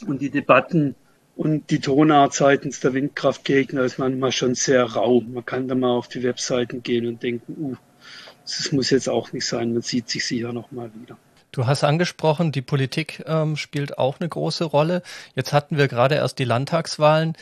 Und 0.05 0.21
die 0.21 0.29
Debatten 0.29 0.95
und 1.35 1.69
die 1.69 1.79
Tonart 1.79 2.33
seitens 2.33 2.79
der 2.79 2.93
Windkraftgegner 2.93 3.83
ist 3.83 3.99
manchmal 3.99 4.31
schon 4.31 4.55
sehr 4.55 4.83
rau. 4.83 5.21
Man 5.21 5.45
kann 5.45 5.67
da 5.67 5.75
mal 5.75 5.91
auf 5.91 6.07
die 6.07 6.23
Webseiten 6.23 6.81
gehen 6.81 7.05
und 7.07 7.21
denken, 7.23 7.55
uh, 7.57 7.75
das 8.43 8.71
muss 8.71 8.89
jetzt 8.89 9.09
auch 9.09 9.33
nicht 9.33 9.45
sein. 9.45 9.73
Man 9.73 9.81
sieht 9.81 10.09
sich 10.09 10.25
sicher 10.25 10.53
noch 10.53 10.71
mal 10.71 10.91
wieder. 10.93 11.17
Du 11.51 11.67
hast 11.67 11.83
angesprochen, 11.83 12.51
die 12.51 12.61
Politik 12.61 13.23
ähm, 13.27 13.57
spielt 13.57 13.97
auch 13.97 14.19
eine 14.19 14.29
große 14.29 14.65
Rolle. 14.65 15.03
Jetzt 15.35 15.53
hatten 15.53 15.77
wir 15.77 15.87
gerade 15.87 16.15
erst 16.15 16.39
die 16.39 16.43
Landtagswahlen. 16.43 17.33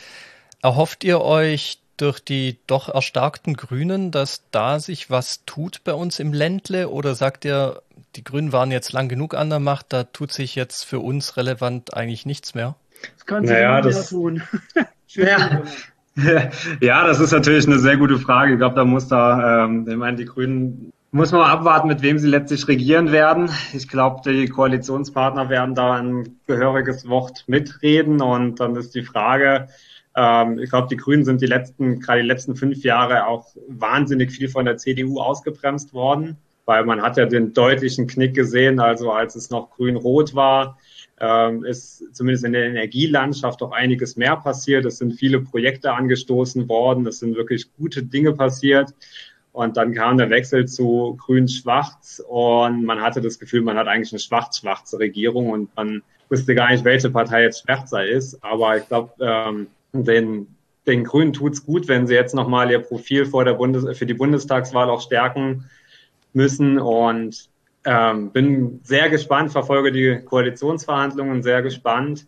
Erhofft 0.62 1.04
ihr 1.04 1.20
euch 1.20 1.78
durch 1.96 2.20
die 2.20 2.58
doch 2.66 2.88
erstarkten 2.88 3.54
Grünen, 3.54 4.10
dass 4.10 4.42
da 4.50 4.80
sich 4.80 5.10
was 5.10 5.44
tut 5.46 5.82
bei 5.84 5.94
uns 5.94 6.18
im 6.18 6.32
Ländle? 6.32 6.88
Oder 6.88 7.14
sagt 7.14 7.44
ihr, 7.44 7.82
die 8.16 8.24
Grünen 8.24 8.52
waren 8.52 8.72
jetzt 8.72 8.92
lang 8.92 9.08
genug 9.08 9.34
an 9.34 9.50
der 9.50 9.60
Macht, 9.60 9.86
da 9.92 10.04
tut 10.04 10.32
sich 10.32 10.54
jetzt 10.54 10.84
für 10.84 11.00
uns 11.00 11.36
relevant 11.36 11.94
eigentlich 11.94 12.26
nichts 12.26 12.54
mehr? 12.54 12.76
Das 13.14 13.26
kann 13.26 13.46
sich 13.46 13.54
naja, 13.54 13.80
das, 13.80 14.08
tun. 14.08 14.42
ja. 15.08 15.62
ja, 16.80 17.06
das 17.06 17.20
ist 17.20 17.32
natürlich 17.32 17.66
eine 17.66 17.78
sehr 17.78 17.96
gute 17.96 18.18
Frage. 18.18 18.52
Ich 18.52 18.58
glaube, 18.58 18.76
da 18.76 18.84
muss 18.84 19.08
da, 19.08 19.64
ähm, 19.64 19.86
ich 19.88 19.96
meine, 19.96 20.16
die 20.16 20.24
Grünen 20.24 20.92
muss 21.10 21.30
man 21.30 21.42
mal 21.42 21.52
abwarten, 21.52 21.88
mit 21.88 22.02
wem 22.02 22.18
sie 22.18 22.28
letztlich 22.28 22.66
regieren 22.66 23.12
werden. 23.12 23.48
Ich 23.72 23.86
glaube, 23.88 24.28
die 24.28 24.48
Koalitionspartner 24.48 25.48
werden 25.48 25.76
da 25.76 25.94
ein 25.94 26.40
gehöriges 26.46 27.08
Wort 27.08 27.44
mitreden 27.46 28.20
und 28.20 28.58
dann 28.58 28.74
ist 28.74 28.96
die 28.96 29.04
Frage, 29.04 29.68
ähm, 30.16 30.58
ich 30.58 30.70
glaube, 30.70 30.88
die 30.88 30.96
Grünen 30.96 31.24
sind 31.24 31.40
die 31.40 31.46
letzten, 31.46 32.00
gerade 32.00 32.22
die 32.22 32.26
letzten 32.26 32.56
fünf 32.56 32.82
Jahre 32.82 33.26
auch 33.26 33.46
wahnsinnig 33.68 34.32
viel 34.32 34.48
von 34.48 34.64
der 34.64 34.76
CDU 34.76 35.20
ausgebremst 35.20 35.92
worden, 35.94 36.36
weil 36.64 36.84
man 36.84 37.02
hat 37.02 37.16
ja 37.16 37.26
den 37.26 37.52
deutlichen 37.52 38.06
Knick 38.06 38.34
gesehen, 38.34 38.80
also 38.80 39.12
als 39.12 39.36
es 39.36 39.50
noch 39.50 39.70
grün-rot 39.70 40.34
war, 40.34 40.78
ähm, 41.20 41.64
ist 41.64 42.14
zumindest 42.14 42.44
in 42.44 42.52
der 42.52 42.66
Energielandschaft 42.66 43.62
auch 43.62 43.72
einiges 43.72 44.16
mehr 44.16 44.36
passiert. 44.36 44.84
Es 44.84 44.98
sind 44.98 45.12
viele 45.12 45.40
Projekte 45.40 45.92
angestoßen 45.92 46.68
worden. 46.68 47.06
Es 47.06 47.20
sind 47.20 47.36
wirklich 47.36 47.72
gute 47.76 48.02
Dinge 48.02 48.32
passiert. 48.32 48.92
Und 49.52 49.76
dann 49.76 49.94
kam 49.94 50.18
der 50.18 50.30
Wechsel 50.30 50.66
zu 50.66 51.16
grün-schwarz 51.24 52.20
und 52.26 52.84
man 52.84 53.00
hatte 53.00 53.20
das 53.20 53.38
Gefühl, 53.38 53.60
man 53.60 53.76
hat 53.76 53.86
eigentlich 53.86 54.12
eine 54.12 54.18
schwarz-schwarze 54.18 54.98
Regierung 54.98 55.50
und 55.50 55.76
man 55.76 56.02
wusste 56.28 56.56
gar 56.56 56.72
nicht, 56.72 56.84
welche 56.84 57.08
Partei 57.08 57.44
jetzt 57.44 57.62
schwärzer 57.62 58.04
ist. 58.04 58.42
Aber 58.42 58.76
ich 58.76 58.88
glaube, 58.88 59.12
ähm, 59.20 59.68
den, 59.92 60.48
den 60.88 61.04
Grünen 61.04 61.32
tut's 61.32 61.64
gut, 61.64 61.86
wenn 61.86 62.08
sie 62.08 62.14
jetzt 62.14 62.34
nochmal 62.34 62.68
ihr 62.72 62.80
Profil 62.80 63.26
vor 63.26 63.44
der 63.44 63.54
Bundes 63.54 63.96
für 63.96 64.06
die 64.06 64.14
Bundestagswahl 64.14 64.90
auch 64.90 65.00
stärken 65.00 65.70
müssen. 66.32 66.80
Und 66.80 67.48
ähm, 67.84 68.30
bin 68.30 68.80
sehr 68.82 69.10
gespannt, 69.10 69.52
verfolge 69.52 69.92
die 69.92 70.20
Koalitionsverhandlungen 70.24 71.42
sehr 71.42 71.62
gespannt, 71.62 72.26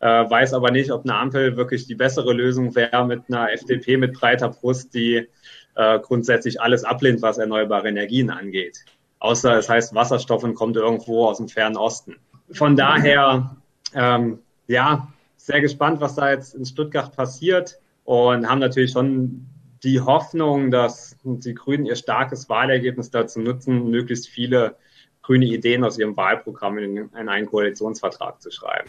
äh, 0.00 0.06
weiß 0.06 0.54
aber 0.54 0.70
nicht, 0.70 0.90
ob 0.90 1.04
eine 1.04 1.16
Ampel 1.16 1.56
wirklich 1.56 1.86
die 1.86 1.94
bessere 1.94 2.32
Lösung 2.32 2.74
wäre 2.74 3.06
mit 3.06 3.22
einer 3.28 3.52
FDP 3.52 3.96
mit 3.96 4.14
breiter 4.14 4.48
Brust, 4.48 4.94
die 4.94 5.28
äh, 5.76 5.98
grundsätzlich 6.00 6.60
alles 6.60 6.84
ablehnt, 6.84 7.22
was 7.22 7.38
erneuerbare 7.38 7.88
Energien 7.88 8.30
angeht. 8.30 8.84
Außer 9.18 9.56
es 9.58 9.68
heißt 9.68 9.94
Wasserstoff 9.94 10.44
und 10.44 10.54
kommt 10.54 10.76
irgendwo 10.76 11.26
aus 11.26 11.38
dem 11.38 11.48
fernen 11.48 11.76
Osten. 11.76 12.16
Von 12.50 12.76
daher, 12.76 13.56
ähm, 13.94 14.40
ja, 14.66 15.08
sehr 15.36 15.60
gespannt, 15.60 16.00
was 16.00 16.14
da 16.14 16.30
jetzt 16.30 16.54
in 16.54 16.64
Stuttgart 16.64 17.14
passiert 17.14 17.78
und 18.04 18.48
haben 18.48 18.60
natürlich 18.60 18.92
schon 18.92 19.46
die 19.82 20.00
Hoffnung, 20.00 20.70
dass 20.70 21.16
die 21.24 21.54
Grünen 21.54 21.84
ihr 21.86 21.96
starkes 21.96 22.48
Wahlergebnis 22.48 23.10
dazu 23.10 23.40
nutzen, 23.40 23.90
möglichst 23.90 24.28
viele 24.28 24.76
grüne 25.24 25.46
Ideen 25.46 25.84
aus 25.84 25.98
ihrem 25.98 26.16
Wahlprogramm 26.16 26.78
in, 26.78 26.96
in 26.96 27.28
einen 27.28 27.46
Koalitionsvertrag 27.46 28.40
zu 28.42 28.50
schreiben. 28.50 28.88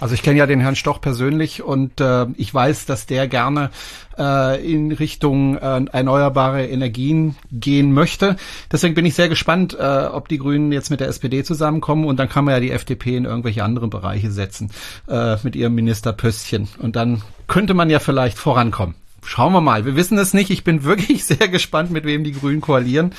Also 0.00 0.14
ich 0.14 0.22
kenne 0.22 0.38
ja 0.38 0.46
den 0.46 0.60
Herrn 0.60 0.76
Stoch 0.76 1.00
persönlich 1.00 1.62
und 1.62 2.00
äh, 2.00 2.26
ich 2.36 2.54
weiß, 2.54 2.86
dass 2.86 3.06
der 3.06 3.26
gerne 3.26 3.70
äh, 4.16 4.64
in 4.64 4.92
Richtung 4.92 5.56
äh, 5.56 5.84
erneuerbare 5.90 6.66
Energien 6.66 7.34
gehen 7.50 7.92
möchte. 7.92 8.36
Deswegen 8.70 8.94
bin 8.94 9.06
ich 9.06 9.14
sehr 9.14 9.28
gespannt, 9.28 9.76
äh, 9.78 10.04
ob 10.06 10.28
die 10.28 10.38
Grünen 10.38 10.70
jetzt 10.70 10.90
mit 10.90 11.00
der 11.00 11.08
SPD 11.08 11.42
zusammenkommen 11.42 12.04
und 12.04 12.18
dann 12.18 12.28
kann 12.28 12.44
man 12.44 12.54
ja 12.54 12.60
die 12.60 12.70
FDP 12.70 13.16
in 13.16 13.24
irgendwelche 13.24 13.64
anderen 13.64 13.90
Bereiche 13.90 14.30
setzen 14.30 14.70
äh, 15.08 15.36
mit 15.42 15.56
ihrem 15.56 15.74
Ministerpöstchen 15.74 16.68
und 16.78 16.94
dann 16.94 17.22
könnte 17.48 17.74
man 17.74 17.90
ja 17.90 17.98
vielleicht 17.98 18.38
vorankommen. 18.38 18.94
Schauen 19.24 19.52
wir 19.52 19.60
mal. 19.60 19.84
Wir 19.84 19.96
wissen 19.96 20.16
es 20.16 20.32
nicht. 20.32 20.50
Ich 20.50 20.62
bin 20.62 20.84
wirklich 20.84 21.24
sehr 21.24 21.48
gespannt, 21.48 21.90
mit 21.90 22.04
wem 22.04 22.22
die 22.22 22.32
Grünen 22.32 22.60
koalieren. 22.60 23.14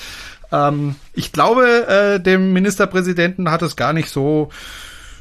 Ähm, 0.52 0.96
ich 1.14 1.32
glaube, 1.32 1.88
äh, 1.88 2.20
dem 2.20 2.54
Ministerpräsidenten 2.54 3.52
hat 3.52 3.62
es 3.62 3.76
gar 3.76 3.94
nicht 3.94 4.10
so 4.10 4.50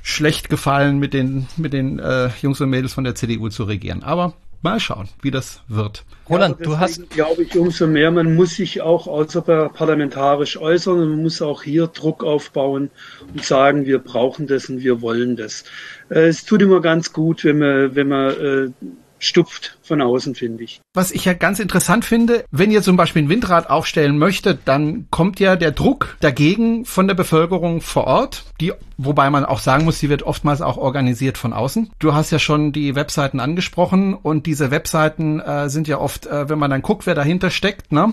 schlecht 0.02 0.48
gefallen, 0.48 0.98
mit 0.98 1.12
den, 1.12 1.48
mit 1.56 1.72
den 1.72 1.98
äh, 1.98 2.30
Jungs 2.40 2.60
und 2.60 2.70
Mädels 2.70 2.94
von 2.94 3.04
der 3.04 3.14
CDU 3.14 3.48
zu 3.48 3.64
regieren. 3.64 4.02
Aber 4.02 4.34
mal 4.62 4.80
schauen, 4.80 5.08
wie 5.22 5.30
das 5.30 5.62
wird. 5.68 6.04
Roland, 6.28 6.58
ja, 6.60 6.64
du 6.64 6.78
hast. 6.78 7.10
glaube 7.10 7.42
ich, 7.42 7.56
umso 7.56 7.86
mehr, 7.86 8.10
man 8.10 8.34
muss 8.34 8.56
sich 8.56 8.80
auch 8.80 9.06
außerparlamentarisch 9.06 10.58
äußern 10.58 10.98
und 10.98 11.10
man 11.10 11.22
muss 11.22 11.40
auch 11.40 11.62
hier 11.62 11.86
Druck 11.86 12.24
aufbauen 12.24 12.90
und 13.32 13.44
sagen, 13.44 13.86
wir 13.86 13.98
brauchen 13.98 14.46
das 14.46 14.68
und 14.68 14.82
wir 14.82 15.00
wollen 15.00 15.36
das. 15.36 15.64
Äh, 16.10 16.28
es 16.28 16.44
tut 16.44 16.62
immer 16.62 16.80
ganz 16.80 17.12
gut, 17.12 17.44
wenn 17.44 17.58
man, 17.58 17.94
wenn 17.94 18.08
man 18.08 18.30
äh, 18.30 18.70
stupft 19.18 19.78
von 19.82 20.00
außen, 20.00 20.34
finde 20.34 20.64
ich. 20.64 20.80
Was 20.94 21.10
ich 21.10 21.24
ja 21.24 21.34
ganz 21.34 21.58
interessant 21.60 22.04
finde, 22.04 22.44
wenn 22.50 22.70
ihr 22.70 22.82
zum 22.82 22.96
Beispiel 22.96 23.22
ein 23.22 23.28
Windrad 23.28 23.70
aufstellen 23.70 24.18
möchtet, 24.18 24.60
dann 24.64 25.06
kommt 25.10 25.40
ja 25.40 25.56
der 25.56 25.72
Druck 25.72 26.16
dagegen 26.20 26.84
von 26.84 27.08
der 27.08 27.14
Bevölkerung 27.14 27.80
vor 27.80 28.04
Ort, 28.04 28.44
die, 28.60 28.72
wobei 28.96 29.30
man 29.30 29.44
auch 29.44 29.60
sagen 29.60 29.84
muss, 29.84 29.98
die 29.98 30.08
wird 30.08 30.22
oftmals 30.22 30.60
auch 30.60 30.76
organisiert 30.76 31.38
von 31.38 31.52
außen. 31.52 31.90
Du 31.98 32.14
hast 32.14 32.30
ja 32.30 32.38
schon 32.38 32.72
die 32.72 32.94
Webseiten 32.94 33.40
angesprochen 33.40 34.14
und 34.14 34.46
diese 34.46 34.70
Webseiten 34.70 35.40
äh, 35.40 35.68
sind 35.68 35.88
ja 35.88 35.98
oft, 35.98 36.26
äh, 36.26 36.48
wenn 36.48 36.58
man 36.58 36.70
dann 36.70 36.82
guckt, 36.82 37.06
wer 37.06 37.14
dahinter 37.14 37.50
steckt, 37.50 37.92
ne? 37.92 38.12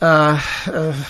Äh, 0.00 0.34
äh, 0.34 0.36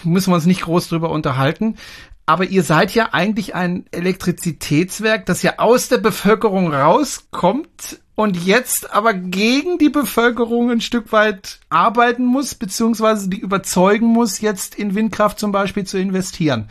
müssen 0.05 0.31
wir 0.31 0.37
uns 0.37 0.47
nicht 0.47 0.63
groß 0.63 0.89
drüber 0.89 1.11
unterhalten. 1.11 1.77
Aber 2.25 2.45
ihr 2.45 2.63
seid 2.63 2.95
ja 2.95 3.11
eigentlich 3.13 3.55
ein 3.55 3.87
Elektrizitätswerk, 3.91 5.25
das 5.25 5.43
ja 5.43 5.55
aus 5.59 5.89
der 5.89 5.97
Bevölkerung 5.97 6.75
rauskommt 6.75 8.01
und 8.19 8.37
jetzt 8.37 8.93
aber 8.93 9.15
gegen 9.15 9.79
die 9.79 9.91
Bevölkerung 9.91 10.73
ein 10.73 10.81
Stück 10.81 11.13
weit 11.13 11.61
arbeiten 11.69 12.25
muss, 12.25 12.57
beziehungsweise 12.57 13.31
die 13.31 13.39
überzeugen 13.39 14.07
muss, 14.07 14.41
jetzt 14.41 14.75
in 14.75 14.97
Windkraft 14.97 15.39
zum 15.39 15.53
Beispiel 15.53 15.85
zu 15.85 15.99
investieren. 15.99 16.69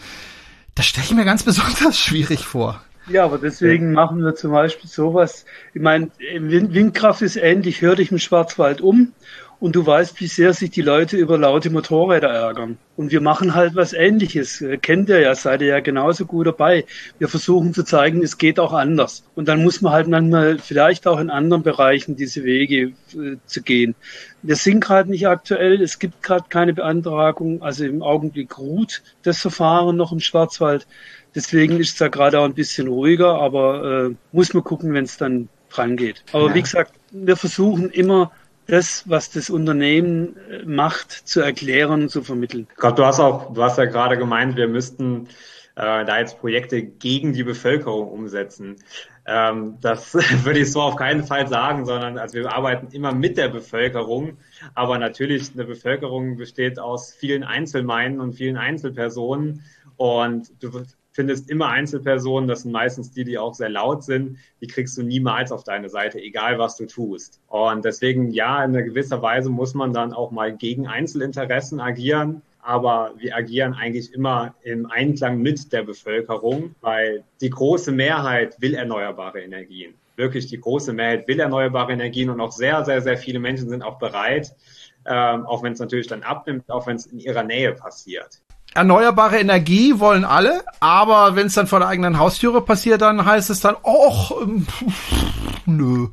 Das 0.76 0.88
stelle 0.88 1.06
ich 1.06 1.14
mir 1.14 1.24
ganz 1.24 1.44
besonders 1.46 1.98
schwierig 1.98 2.46
vor. 2.46 2.82
Ja, 3.08 3.24
aber 3.24 3.38
deswegen 3.38 3.94
machen 3.94 4.26
wir 4.26 4.36
zum 4.36 4.52
Beispiel 4.52 4.90
sowas. 4.90 5.46
Ich 5.74 5.82
meine, 5.82 6.12
Windkraft 6.20 7.22
ist 7.22 7.38
ähnlich, 7.38 7.82
hör 7.82 7.96
dich 7.96 8.12
im 8.12 8.20
Schwarzwald 8.20 8.82
um 8.82 9.14
und 9.60 9.76
du 9.76 9.86
weißt, 9.86 10.20
wie 10.22 10.28
sehr 10.28 10.54
sich 10.54 10.70
die 10.70 10.82
Leute 10.82 11.18
über 11.18 11.38
laute 11.38 11.70
Motorräder 11.70 12.30
ärgern. 12.30 12.78
Und 12.96 13.12
wir 13.12 13.22
machen 13.22 13.56
halt 13.56 13.76
was 13.76 13.94
Ähnliches. 13.94 14.62
Äh, 14.62 14.78
kennt 14.78 15.10
ihr 15.10 15.20
ja, 15.20 15.34
seid 15.34 15.62
ihr 15.62 15.68
ja 15.68 15.80
genauso 15.80 16.26
gut 16.26 16.46
dabei. 16.46 16.86
Wir 17.18 17.28
versuchen 17.28 17.74
zu 17.74 17.84
zeigen, 17.84 18.22
es 18.24 18.38
geht 18.38 18.60
auch 18.60 18.74
anders. 18.74 19.24
Und 19.36 19.48
dann 19.48 19.64
muss 19.64 19.82
man 19.82 19.94
halt 19.94 20.08
manchmal 20.08 20.60
vielleicht 20.60 21.08
auch 21.08 21.20
in 21.20 21.30
anderen 21.30 21.64
Bereichen 21.64 22.16
diese 22.16 22.44
Wege 22.44 22.94
äh, 23.14 23.38
zu 23.46 23.64
gehen. 23.64 23.96
Wir 24.44 24.56
sind 24.56 24.80
gerade 24.80 25.10
nicht 25.10 25.28
aktuell. 25.28 25.82
Es 25.82 25.98
gibt 25.98 26.22
gerade 26.22 26.46
keine 26.50 26.74
Beantragung. 26.74 27.64
Also 27.64 27.84
im 27.86 28.04
Augenblick 28.04 28.60
ruht 28.60 29.02
das 29.24 29.40
Verfahren 29.40 29.98
noch 29.98 30.12
im 30.12 30.20
Schwarzwald. 30.20 30.86
Deswegen 31.34 31.80
ist 31.80 31.90
es 31.90 31.98
da 31.98 32.08
gerade 32.10 32.40
auch 32.40 32.46
ein 32.46 32.54
bisschen 32.54 32.88
ruhiger, 32.88 33.40
aber 33.40 34.10
äh, 34.10 34.16
muss 34.32 34.54
man 34.54 34.64
gucken, 34.64 34.94
wenn 34.94 35.06
es 35.06 35.18
dann 35.18 35.50
dran 35.70 35.98
geht. 35.98 36.24
Aber 36.32 36.50
ja. 36.50 36.56
wie 36.56 36.62
gesagt, 36.62 36.94
wir 37.12 37.36
versuchen 37.36 37.90
immer 37.90 38.32
das, 38.68 39.10
was 39.10 39.32
das 39.32 39.50
Unternehmen 39.50 40.36
äh, 40.50 40.64
macht, 40.66 41.12
zu 41.12 41.42
erklären, 41.42 42.10
zu 42.10 42.22
vermitteln. 42.22 42.68
Gott, 42.76 43.00
du 43.00 43.06
hast 43.06 43.20
auch, 43.20 43.54
du 43.54 43.64
hast 43.64 43.78
ja 43.78 43.86
gerade 43.86 44.18
gemeint, 44.18 44.56
wir 44.56 44.68
müssten 44.68 45.28
äh, 45.76 46.06
da 46.06 46.20
jetzt 46.20 46.40
Projekte 46.40 46.84
gegen 46.84 47.34
die 47.34 47.44
Bevölkerung 47.44 48.10
umsetzen. 48.10 48.78
Ähm, 49.26 49.78
das 49.82 50.14
würde 50.44 50.60
ich 50.60 50.72
so 50.72 50.82
auf 50.82 50.96
keinen 50.96 51.24
Fall 51.24 51.48
sagen, 51.48 51.86
sondern 51.86 52.18
also 52.18 52.36
wir 52.36 52.52
arbeiten 52.52 52.88
immer 52.92 53.14
mit 53.14 53.38
der 53.38 53.50
Bevölkerung. 53.50 54.38
Aber 54.74 54.98
natürlich, 54.98 55.52
eine 55.54 55.66
Bevölkerung 55.66 56.38
besteht 56.38 56.80
aus 56.80 57.14
vielen 57.14 57.44
Einzelmeinen 57.44 58.20
und 58.20 58.34
vielen 58.34 58.58
Einzelpersonen. 58.58 59.64
Und 59.98 60.52
du 60.62 60.84
findest 61.18 61.50
immer 61.50 61.70
Einzelpersonen, 61.70 62.48
das 62.48 62.62
sind 62.62 62.72
meistens 62.72 63.12
die, 63.12 63.24
die 63.24 63.40
auch 63.40 63.56
sehr 63.56 63.70
laut 63.70 64.04
sind, 64.04 64.38
die 64.62 64.68
kriegst 64.68 64.96
du 65.00 65.02
niemals 65.02 65.52
auf 65.52 65.64
deine 65.64 65.90
Seite, 65.90 66.20
egal 66.20 66.60
was 66.60 66.78
du 66.78 66.86
tust. 66.86 67.42
Und 67.48 67.84
deswegen, 67.84 68.30
ja, 68.30 68.64
in 68.64 68.74
gewisser 68.74 69.20
Weise 69.24 69.50
muss 69.50 69.74
man 69.74 69.94
dann 69.94 70.14
auch 70.14 70.30
mal 70.30 70.56
gegen 70.56 70.86
Einzelinteressen 70.86 71.80
agieren. 71.80 72.44
Aber 72.60 73.14
wir 73.18 73.36
agieren 73.36 73.74
eigentlich 73.74 74.14
immer 74.14 74.54
im 74.62 74.86
Einklang 74.92 75.42
mit 75.42 75.74
der 75.74 75.82
Bevölkerung, 75.82 76.76
weil 76.82 77.24
die 77.42 77.50
große 77.50 77.92
Mehrheit 77.92 78.62
will 78.62 78.76
erneuerbare 78.76 79.42
Energien. 79.42 79.96
Wirklich 80.18 80.46
die 80.46 80.62
große 80.62 80.94
Mehrheit 80.94 81.28
will 81.28 81.40
erneuerbare 81.40 81.94
Energien 81.94 82.30
und 82.30 82.40
auch 82.42 82.52
sehr, 82.52 82.86
sehr, 82.86 83.02
sehr 83.02 83.18
viele 83.18 83.40
Menschen 83.40 83.70
sind 83.70 83.82
auch 83.82 83.98
bereit, 83.98 84.56
ähm, 85.08 85.48
auch 85.48 85.64
wenn 85.64 85.74
es 85.74 85.80
natürlich 85.80 86.08
dann 86.08 86.22
abnimmt, 86.22 86.70
auch 86.70 86.86
wenn 86.86 86.98
es 86.98 87.08
in 87.08 87.18
ihrer 87.18 87.44
Nähe 87.44 87.74
passiert 87.74 88.42
erneuerbare 88.78 89.40
Energie 89.40 90.00
wollen 90.00 90.24
alle, 90.24 90.64
aber 90.80 91.36
wenn 91.36 91.48
es 91.48 91.54
dann 91.54 91.68
vor 91.68 91.80
der 91.80 91.88
eigenen 91.88 92.20
Haustüre 92.20 92.62
passiert, 92.62 93.02
dann 93.02 93.26
heißt 93.26 93.50
es 93.50 93.60
dann, 93.60 93.76
och, 93.84 94.32
ähm, 94.42 94.68
nö. 95.66 96.08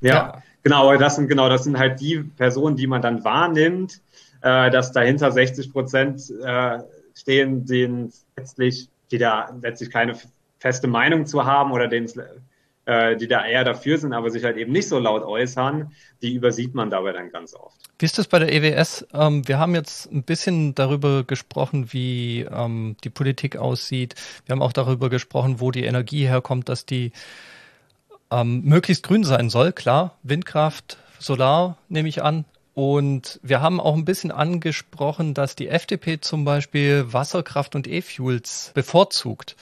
Ja, 0.00 0.14
ja, 0.14 0.42
genau, 0.62 0.96
das 0.96 1.16
sind 1.16 1.28
genau, 1.28 1.48
das 1.48 1.64
sind 1.64 1.78
halt 1.78 2.00
die 2.00 2.18
Personen, 2.18 2.76
die 2.76 2.86
man 2.86 3.02
dann 3.02 3.24
wahrnimmt, 3.24 4.00
äh, 4.40 4.70
dass 4.70 4.92
dahinter 4.92 5.32
60 5.32 5.72
Prozent 5.72 6.22
äh, 6.44 6.78
stehen, 7.14 7.66
denen 7.66 8.12
letztlich, 8.36 8.88
die 9.10 9.18
da 9.18 9.50
letztlich 9.60 9.90
keine 9.90 10.14
feste 10.58 10.86
Meinung 10.86 11.26
zu 11.26 11.44
haben 11.44 11.72
oder 11.72 11.88
denen 11.88 12.08
äh, 12.86 13.16
die 13.16 13.28
da 13.28 13.44
eher 13.44 13.64
dafür 13.64 13.98
sind, 13.98 14.12
aber 14.12 14.30
sich 14.30 14.44
halt 14.44 14.56
eben 14.56 14.72
nicht 14.72 14.88
so 14.88 14.98
laut 14.98 15.22
äußern, 15.22 15.92
die 16.22 16.34
übersieht 16.34 16.74
man 16.74 16.90
dabei 16.90 17.12
dann 17.12 17.30
ganz 17.30 17.54
oft. 17.54 17.76
Wie 17.98 18.04
ist 18.04 18.18
das 18.18 18.26
bei 18.26 18.38
der 18.38 18.52
EWS? 18.52 19.06
Ähm, 19.14 19.46
wir 19.48 19.58
haben 19.58 19.74
jetzt 19.74 20.10
ein 20.12 20.22
bisschen 20.22 20.74
darüber 20.74 21.24
gesprochen, 21.24 21.92
wie 21.92 22.40
ähm, 22.42 22.96
die 23.04 23.10
Politik 23.10 23.56
aussieht. 23.56 24.14
Wir 24.46 24.52
haben 24.52 24.62
auch 24.62 24.72
darüber 24.72 25.08
gesprochen, 25.08 25.60
wo 25.60 25.70
die 25.70 25.84
Energie 25.84 26.26
herkommt, 26.26 26.68
dass 26.68 26.84
die 26.84 27.12
ähm, 28.30 28.62
möglichst 28.64 29.02
grün 29.02 29.24
sein 29.24 29.48
soll. 29.48 29.72
Klar, 29.72 30.18
Windkraft, 30.22 30.98
Solar 31.18 31.78
nehme 31.88 32.08
ich 32.08 32.22
an. 32.22 32.44
Und 32.74 33.38
wir 33.42 33.62
haben 33.62 33.80
auch 33.80 33.94
ein 33.94 34.04
bisschen 34.04 34.32
angesprochen, 34.32 35.32
dass 35.32 35.54
die 35.54 35.68
FDP 35.68 36.20
zum 36.20 36.44
Beispiel 36.44 37.12
Wasserkraft 37.12 37.76
und 37.76 37.86
E-Fuels 37.86 38.72
bevorzugt. 38.74 39.54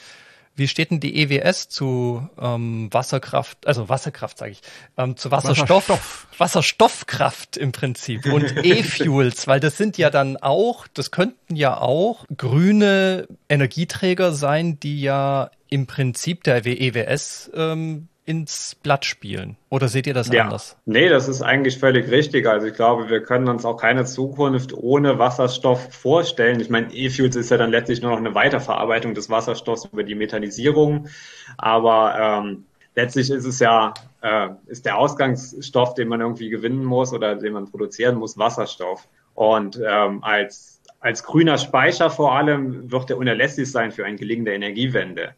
Wie 0.54 0.68
steht 0.68 0.90
denn 0.90 1.00
die 1.00 1.16
EWS 1.22 1.68
zu 1.68 2.28
ähm, 2.38 2.88
Wasserkraft, 2.92 3.66
also 3.66 3.88
Wasserkraft 3.88 4.38
sage 4.38 4.52
ich, 4.52 4.60
ähm, 4.98 5.16
zu 5.16 5.30
Wasserstoff, 5.30 5.88
Wasserstoff, 5.88 6.26
Wasserstoffkraft 6.38 7.56
im 7.56 7.72
Prinzip 7.72 8.26
und 8.26 8.56
E-Fuels, 8.64 9.46
weil 9.46 9.60
das 9.60 9.78
sind 9.78 9.96
ja 9.96 10.10
dann 10.10 10.36
auch, 10.36 10.86
das 10.88 11.10
könnten 11.10 11.56
ja 11.56 11.78
auch 11.78 12.26
grüne 12.36 13.26
Energieträger 13.48 14.32
sein, 14.32 14.78
die 14.78 15.00
ja 15.00 15.50
im 15.70 15.86
Prinzip 15.86 16.44
der 16.44 16.66
EWS 16.66 17.50
ähm, 17.54 18.08
ins 18.24 18.76
Blatt 18.76 19.04
spielen? 19.04 19.56
Oder 19.68 19.88
seht 19.88 20.06
ihr 20.06 20.14
das 20.14 20.28
ja. 20.28 20.44
anders? 20.44 20.76
Nee, 20.86 21.08
das 21.08 21.28
ist 21.28 21.42
eigentlich 21.42 21.78
völlig 21.78 22.10
richtig. 22.10 22.46
Also 22.46 22.68
ich 22.68 22.74
glaube, 22.74 23.08
wir 23.08 23.22
können 23.22 23.48
uns 23.48 23.64
auch 23.64 23.76
keine 23.76 24.04
Zukunft 24.04 24.72
ohne 24.74 25.18
Wasserstoff 25.18 25.92
vorstellen. 25.92 26.60
Ich 26.60 26.70
meine, 26.70 26.92
E-Fuels 26.92 27.34
ist 27.34 27.50
ja 27.50 27.56
dann 27.56 27.70
letztlich 27.70 28.00
nur 28.00 28.12
noch 28.12 28.18
eine 28.18 28.34
Weiterverarbeitung 28.34 29.14
des 29.14 29.28
Wasserstoffs 29.28 29.86
über 29.92 30.04
die 30.04 30.14
Methanisierung. 30.14 31.08
Aber 31.58 32.42
ähm, 32.44 32.64
letztlich 32.94 33.30
ist 33.30 33.44
es 33.44 33.58
ja, 33.58 33.92
äh, 34.20 34.50
ist 34.66 34.86
der 34.86 34.98
Ausgangsstoff, 34.98 35.94
den 35.94 36.08
man 36.08 36.20
irgendwie 36.20 36.48
gewinnen 36.48 36.84
muss 36.84 37.12
oder 37.12 37.34
den 37.34 37.54
man 37.54 37.70
produzieren 37.70 38.16
muss, 38.16 38.38
Wasserstoff. 38.38 39.08
Und 39.34 39.80
ähm, 39.84 40.22
als, 40.22 40.80
als 41.00 41.24
grüner 41.24 41.58
Speicher 41.58 42.10
vor 42.10 42.36
allem 42.36 42.92
wird 42.92 43.10
er 43.10 43.18
unerlässlich 43.18 43.70
sein 43.70 43.90
für 43.90 44.04
eine 44.04 44.16
gelingende 44.16 44.52
Energiewende. 44.54 45.34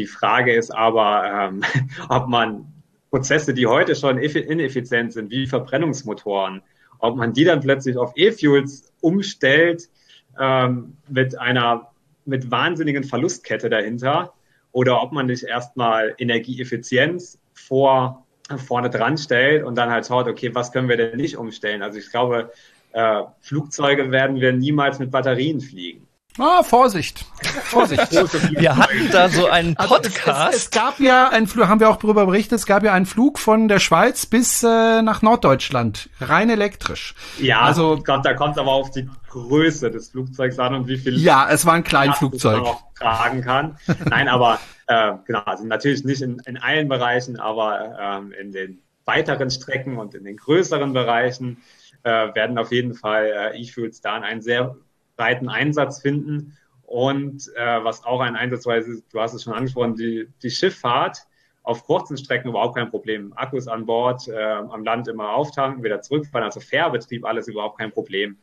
Die 0.00 0.06
Frage 0.06 0.54
ist 0.54 0.74
aber, 0.74 1.50
ähm, 1.52 1.62
ob 2.08 2.26
man 2.28 2.72
Prozesse, 3.10 3.52
die 3.52 3.66
heute 3.66 3.94
schon 3.94 4.16
ineffizient 4.16 5.12
sind, 5.12 5.30
wie 5.30 5.46
Verbrennungsmotoren, 5.46 6.62
ob 7.00 7.16
man 7.16 7.34
die 7.34 7.44
dann 7.44 7.60
plötzlich 7.60 7.98
auf 7.98 8.12
E-Fuels 8.16 8.94
umstellt 9.02 9.90
ähm, 10.38 10.96
mit 11.06 11.38
einer 11.38 11.90
mit 12.24 12.50
wahnsinnigen 12.50 13.04
Verlustkette 13.04 13.68
dahinter 13.68 14.32
oder 14.72 15.02
ob 15.02 15.12
man 15.12 15.26
nicht 15.26 15.42
erstmal 15.42 16.14
Energieeffizienz 16.16 17.38
vor, 17.52 18.26
vorne 18.56 18.88
dran 18.88 19.18
stellt 19.18 19.64
und 19.64 19.76
dann 19.76 19.90
halt 19.90 20.06
schaut, 20.06 20.28
okay, 20.28 20.54
was 20.54 20.72
können 20.72 20.88
wir 20.88 20.96
denn 20.96 21.18
nicht 21.18 21.36
umstellen? 21.36 21.82
Also 21.82 21.98
ich 21.98 22.10
glaube, 22.10 22.52
äh, 22.92 23.22
Flugzeuge 23.40 24.10
werden 24.12 24.40
wir 24.40 24.52
niemals 24.54 24.98
mit 24.98 25.10
Batterien 25.10 25.60
fliegen. 25.60 26.06
Ah, 26.40 26.62
Vorsicht. 26.62 27.26
Vorsicht. 27.64 28.10
wir 28.50 28.76
hatten 28.76 29.10
da 29.12 29.28
so 29.28 29.46
einen 29.46 29.74
Podcast. 29.74 30.28
Also 30.28 30.48
es, 30.48 30.56
es, 30.56 30.62
es, 30.64 30.70
gab 30.70 30.98
ja 30.98 31.28
einen 31.28 31.46
Flug, 31.46 31.68
haben 31.68 31.80
wir 31.80 31.90
auch 31.90 31.96
darüber 31.96 32.24
berichtet, 32.26 32.58
es 32.58 32.66
gab 32.66 32.82
ja 32.82 32.94
einen 32.94 33.04
Flug 33.04 33.38
von 33.38 33.68
der 33.68 33.78
Schweiz 33.78 34.24
bis 34.24 34.62
äh, 34.62 35.02
nach 35.02 35.20
Norddeutschland. 35.20 36.08
Rein 36.20 36.48
elektrisch. 36.48 37.14
Ja, 37.38 37.60
also 37.60 38.00
Gott, 38.02 38.24
da 38.24 38.32
kommt 38.32 38.58
aber 38.58 38.72
auf 38.72 38.90
die 38.90 39.08
Größe 39.28 39.90
des 39.90 40.08
Flugzeugs 40.08 40.58
an 40.58 40.74
und 40.74 40.88
wie 40.88 40.96
viel. 40.96 41.18
Ja, 41.18 41.48
es 41.50 41.66
war 41.66 41.74
ein 41.74 41.84
Kleinflugzeug. 41.84 42.62
Man 42.62 42.66
auch 42.66 42.82
tragen 42.94 43.42
kann. 43.42 43.78
Nein, 44.08 44.28
aber 44.28 44.58
äh, 44.86 45.12
genau, 45.26 45.42
also 45.44 45.64
natürlich 45.64 46.04
nicht 46.04 46.22
in, 46.22 46.40
in 46.46 46.56
allen 46.56 46.88
Bereichen, 46.88 47.38
aber 47.38 47.98
ähm, 48.00 48.32
in 48.32 48.52
den 48.52 48.82
weiteren 49.04 49.50
Strecken 49.50 49.98
und 49.98 50.14
in 50.14 50.24
den 50.24 50.36
größeren 50.36 50.92
Bereichen 50.92 51.58
äh, 52.02 52.34
werden 52.34 52.58
auf 52.58 52.72
jeden 52.72 52.94
Fall 52.94 53.52
äh, 53.54 53.60
E-Fuels 53.60 54.00
da 54.00 54.14
einen 54.14 54.40
sehr 54.40 54.76
breiten 55.20 55.50
Einsatz 55.50 56.00
finden. 56.00 56.56
Und 56.82 57.50
äh, 57.54 57.84
was 57.84 58.04
auch 58.04 58.20
ein 58.20 58.36
Einsatz 58.36 58.64
war, 58.64 58.80
du 58.80 59.20
hast 59.20 59.34
es 59.34 59.42
schon 59.42 59.52
angesprochen, 59.52 59.96
die, 59.96 60.28
die 60.42 60.50
Schifffahrt 60.50 61.18
auf 61.62 61.84
kurzen 61.84 62.16
Strecken 62.16 62.48
überhaupt 62.48 62.76
kein 62.76 62.90
Problem. 62.90 63.34
Akkus 63.36 63.68
an 63.68 63.84
Bord, 63.84 64.26
äh, 64.28 64.42
am 64.42 64.82
Land 64.82 65.08
immer 65.08 65.34
auftanken, 65.34 65.84
wieder 65.84 66.00
zurückfahren, 66.00 66.46
also 66.46 66.58
Fährbetrieb, 66.58 67.26
alles 67.26 67.48
überhaupt 67.48 67.78
kein 67.78 67.92
Problem. 67.92 68.38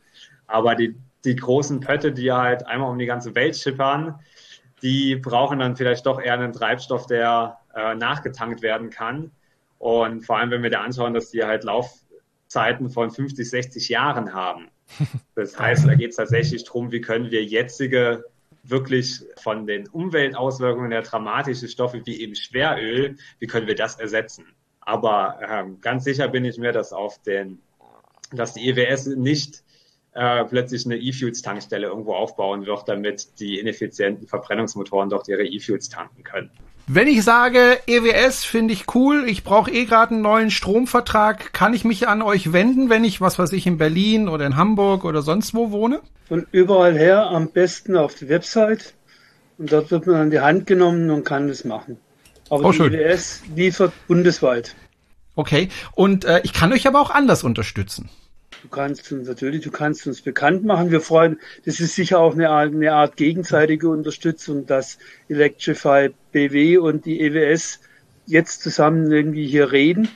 Aber 0.46 0.76
die, 0.76 0.96
die 1.24 1.34
großen 1.34 1.80
Pötte, 1.80 2.12
die 2.12 2.30
halt 2.30 2.64
einmal 2.64 2.90
um 2.90 2.98
die 2.98 3.06
ganze 3.06 3.34
Welt 3.34 3.56
schippern, 3.56 4.20
die 4.80 5.16
brauchen 5.16 5.58
dann 5.58 5.74
vielleicht 5.74 6.06
doch 6.06 6.20
eher 6.20 6.34
einen 6.34 6.52
Treibstoff, 6.52 7.06
der 7.06 7.58
äh, 7.74 7.96
nachgetankt 7.96 8.62
werden 8.62 8.88
kann. 8.90 9.32
Und 9.78 10.24
vor 10.24 10.38
allem, 10.38 10.52
wenn 10.52 10.62
wir 10.62 10.70
da 10.70 10.82
anschauen, 10.82 11.12
dass 11.12 11.30
die 11.30 11.42
halt 11.42 11.64
Laufzeiten 11.64 12.88
von 12.88 13.10
50, 13.10 13.50
60 13.50 13.88
Jahren 13.88 14.32
haben. 14.32 14.68
Das 15.34 15.58
heißt, 15.58 15.86
da 15.86 15.94
geht 15.94 16.10
es 16.10 16.16
tatsächlich 16.16 16.64
darum, 16.64 16.90
wie 16.90 17.00
können 17.00 17.30
wir 17.30 17.44
jetzige 17.44 18.24
wirklich 18.64 19.22
von 19.40 19.66
den 19.66 19.88
Umweltauswirkungen 19.88 20.90
der 20.90 21.02
dramatische 21.02 21.68
Stoffe 21.68 22.02
wie 22.04 22.20
eben 22.20 22.34
Schweröl, 22.34 23.16
wie 23.38 23.46
können 23.46 23.66
wir 23.66 23.74
das 23.74 23.98
ersetzen? 23.98 24.46
Aber 24.80 25.38
ähm, 25.48 25.80
ganz 25.80 26.04
sicher 26.04 26.28
bin 26.28 26.44
ich 26.44 26.58
mir, 26.58 26.72
dass 26.72 26.92
auf 26.92 27.20
den, 27.22 27.60
dass 28.32 28.54
die 28.54 28.68
EWS 28.68 29.06
nicht 29.06 29.62
äh, 30.12 30.44
plötzlich 30.44 30.86
eine 30.86 30.96
E-Fuels-Tankstelle 30.96 31.86
irgendwo 31.86 32.14
aufbauen 32.14 32.66
wird, 32.66 32.88
damit 32.88 33.38
die 33.38 33.58
ineffizienten 33.58 34.26
Verbrennungsmotoren 34.26 35.10
dort 35.10 35.28
ihre 35.28 35.44
E-Fuels 35.44 35.88
tanken 35.88 36.22
können. 36.24 36.50
Wenn 36.90 37.06
ich 37.06 37.22
sage, 37.22 37.78
EWS 37.86 38.46
finde 38.46 38.72
ich 38.72 38.94
cool, 38.94 39.28
ich 39.28 39.44
brauche 39.44 39.70
eh 39.70 39.84
gerade 39.84 40.14
einen 40.14 40.22
neuen 40.22 40.50
Stromvertrag, 40.50 41.52
kann 41.52 41.74
ich 41.74 41.84
mich 41.84 42.08
an 42.08 42.22
euch 42.22 42.54
wenden, 42.54 42.88
wenn 42.88 43.04
ich, 43.04 43.20
was 43.20 43.38
weiß 43.38 43.52
ich, 43.52 43.66
in 43.66 43.76
Berlin 43.76 44.26
oder 44.26 44.46
in 44.46 44.56
Hamburg 44.56 45.04
oder 45.04 45.20
sonst 45.20 45.52
wo 45.52 45.70
wohne? 45.70 46.00
Von 46.28 46.46
überall 46.50 46.96
her, 46.96 47.26
am 47.26 47.50
besten 47.50 47.94
auf 47.94 48.14
die 48.14 48.30
Website. 48.30 48.94
Und 49.58 49.70
dort 49.70 49.90
wird 49.90 50.06
man 50.06 50.16
an 50.16 50.30
die 50.30 50.40
Hand 50.40 50.66
genommen 50.66 51.10
und 51.10 51.24
kann 51.24 51.48
das 51.48 51.66
machen. 51.66 51.98
Aber 52.48 52.64
oh, 52.64 52.72
die 52.72 52.78
schön. 52.78 52.94
EWS 52.94 53.42
liefert 53.54 53.92
bundesweit. 54.06 54.74
Okay, 55.34 55.68
und 55.94 56.24
äh, 56.24 56.40
ich 56.42 56.54
kann 56.54 56.72
euch 56.72 56.86
aber 56.86 57.02
auch 57.02 57.10
anders 57.10 57.44
unterstützen. 57.44 58.08
Du 58.62 58.68
kannst 58.68 59.10
uns 59.12 59.28
natürlich, 59.28 59.62
du 59.62 59.70
kannst 59.70 60.06
uns 60.06 60.20
bekannt 60.20 60.64
machen. 60.64 60.90
Wir 60.90 61.00
freuen, 61.00 61.38
das 61.64 61.80
ist 61.80 61.94
sicher 61.94 62.18
auch 62.18 62.34
eine 62.34 62.50
Art, 62.50 62.72
eine 62.72 62.92
Art 62.92 63.16
gegenseitige 63.16 63.88
Unterstützung, 63.88 64.66
dass 64.66 64.98
Electrify 65.28 66.10
BW 66.32 66.78
und 66.78 67.04
die 67.04 67.20
EWS 67.20 67.80
jetzt 68.26 68.62
zusammen 68.62 69.10
irgendwie 69.10 69.46
hier 69.46 69.72
reden. 69.72 70.08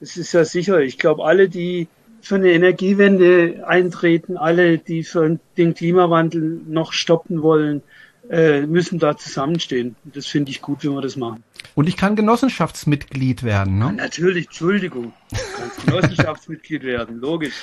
Das 0.00 0.16
ist 0.16 0.32
ja 0.32 0.44
sicher. 0.44 0.80
Ich 0.80 0.98
glaube, 0.98 1.24
alle, 1.24 1.48
die 1.48 1.88
für 2.20 2.36
eine 2.36 2.50
Energiewende 2.50 3.64
eintreten, 3.66 4.36
alle, 4.36 4.78
die 4.78 5.04
für 5.04 5.38
den 5.56 5.74
Klimawandel 5.74 6.60
noch 6.66 6.92
stoppen 6.92 7.42
wollen, 7.42 7.82
äh, 8.30 8.62
müssen 8.62 8.98
da 8.98 9.16
zusammenstehen. 9.16 9.96
Das 10.04 10.26
finde 10.26 10.50
ich 10.50 10.60
gut, 10.60 10.84
wenn 10.84 10.94
wir 10.94 11.02
das 11.02 11.16
machen. 11.16 11.44
Und 11.74 11.88
ich 11.88 11.96
kann 11.96 12.16
Genossenschaftsmitglied 12.16 13.42
werden, 13.42 13.78
ne? 13.78 13.86
Ja, 13.86 13.92
natürlich, 13.92 14.46
Entschuldigung. 14.46 15.12
Du 15.30 15.36
kannst 15.56 15.76
Genossenschaftsmitglied 15.86 16.82
werden, 16.82 17.20
logisch. 17.20 17.54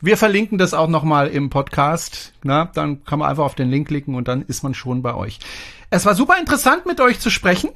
Wir 0.01 0.17
verlinken 0.17 0.57
das 0.57 0.73
auch 0.73 0.89
nochmal 0.89 1.29
im 1.29 1.49
Podcast. 1.49 2.33
Na, 2.43 2.65
dann 2.65 3.05
kann 3.05 3.19
man 3.19 3.29
einfach 3.29 3.45
auf 3.45 3.55
den 3.55 3.71
Link 3.71 3.87
klicken 3.87 4.13
und 4.13 4.27
dann 4.27 4.41
ist 4.43 4.61
man 4.61 4.73
schon 4.73 5.01
bei 5.01 5.15
euch. 5.15 5.39
Es 5.89 6.05
war 6.05 6.13
super 6.13 6.37
interessant, 6.39 6.85
mit 6.85 6.99
euch 6.99 7.19
zu 7.19 7.29
sprechen. 7.29 7.69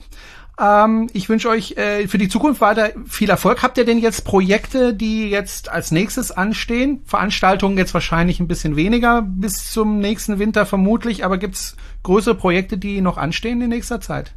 Ähm, 0.60 1.10
ich 1.14 1.30
wünsche 1.30 1.50
euch 1.50 1.78
äh, 1.78 2.08
für 2.08 2.18
die 2.18 2.28
Zukunft 2.28 2.60
weiter 2.60 2.92
viel 3.08 3.30
Erfolg. 3.30 3.64
Habt 3.64 3.78
ihr 3.78 3.86
denn 3.86 4.00
jetzt 4.00 4.26
Projekte, 4.26 4.94
die 4.94 5.30
jetzt 5.30 5.70
als 5.70 5.92
nächstes 5.92 6.32
anstehen? 6.32 7.02
Veranstaltungen 7.06 7.78
jetzt 7.78 7.94
wahrscheinlich 7.94 8.40
ein 8.40 8.48
bisschen 8.48 8.76
weniger 8.76 9.22
bis 9.22 9.72
zum 9.72 10.00
nächsten 10.00 10.40
Winter 10.40 10.66
vermutlich, 10.66 11.24
aber 11.24 11.38
gibt's 11.38 11.78
größere 12.04 12.36
Projekte, 12.36 12.78
die 12.78 13.02
noch 13.02 13.18
anstehen 13.18 13.62
in 13.62 13.70
nächster 13.70 14.02
Zeit? 14.02 14.34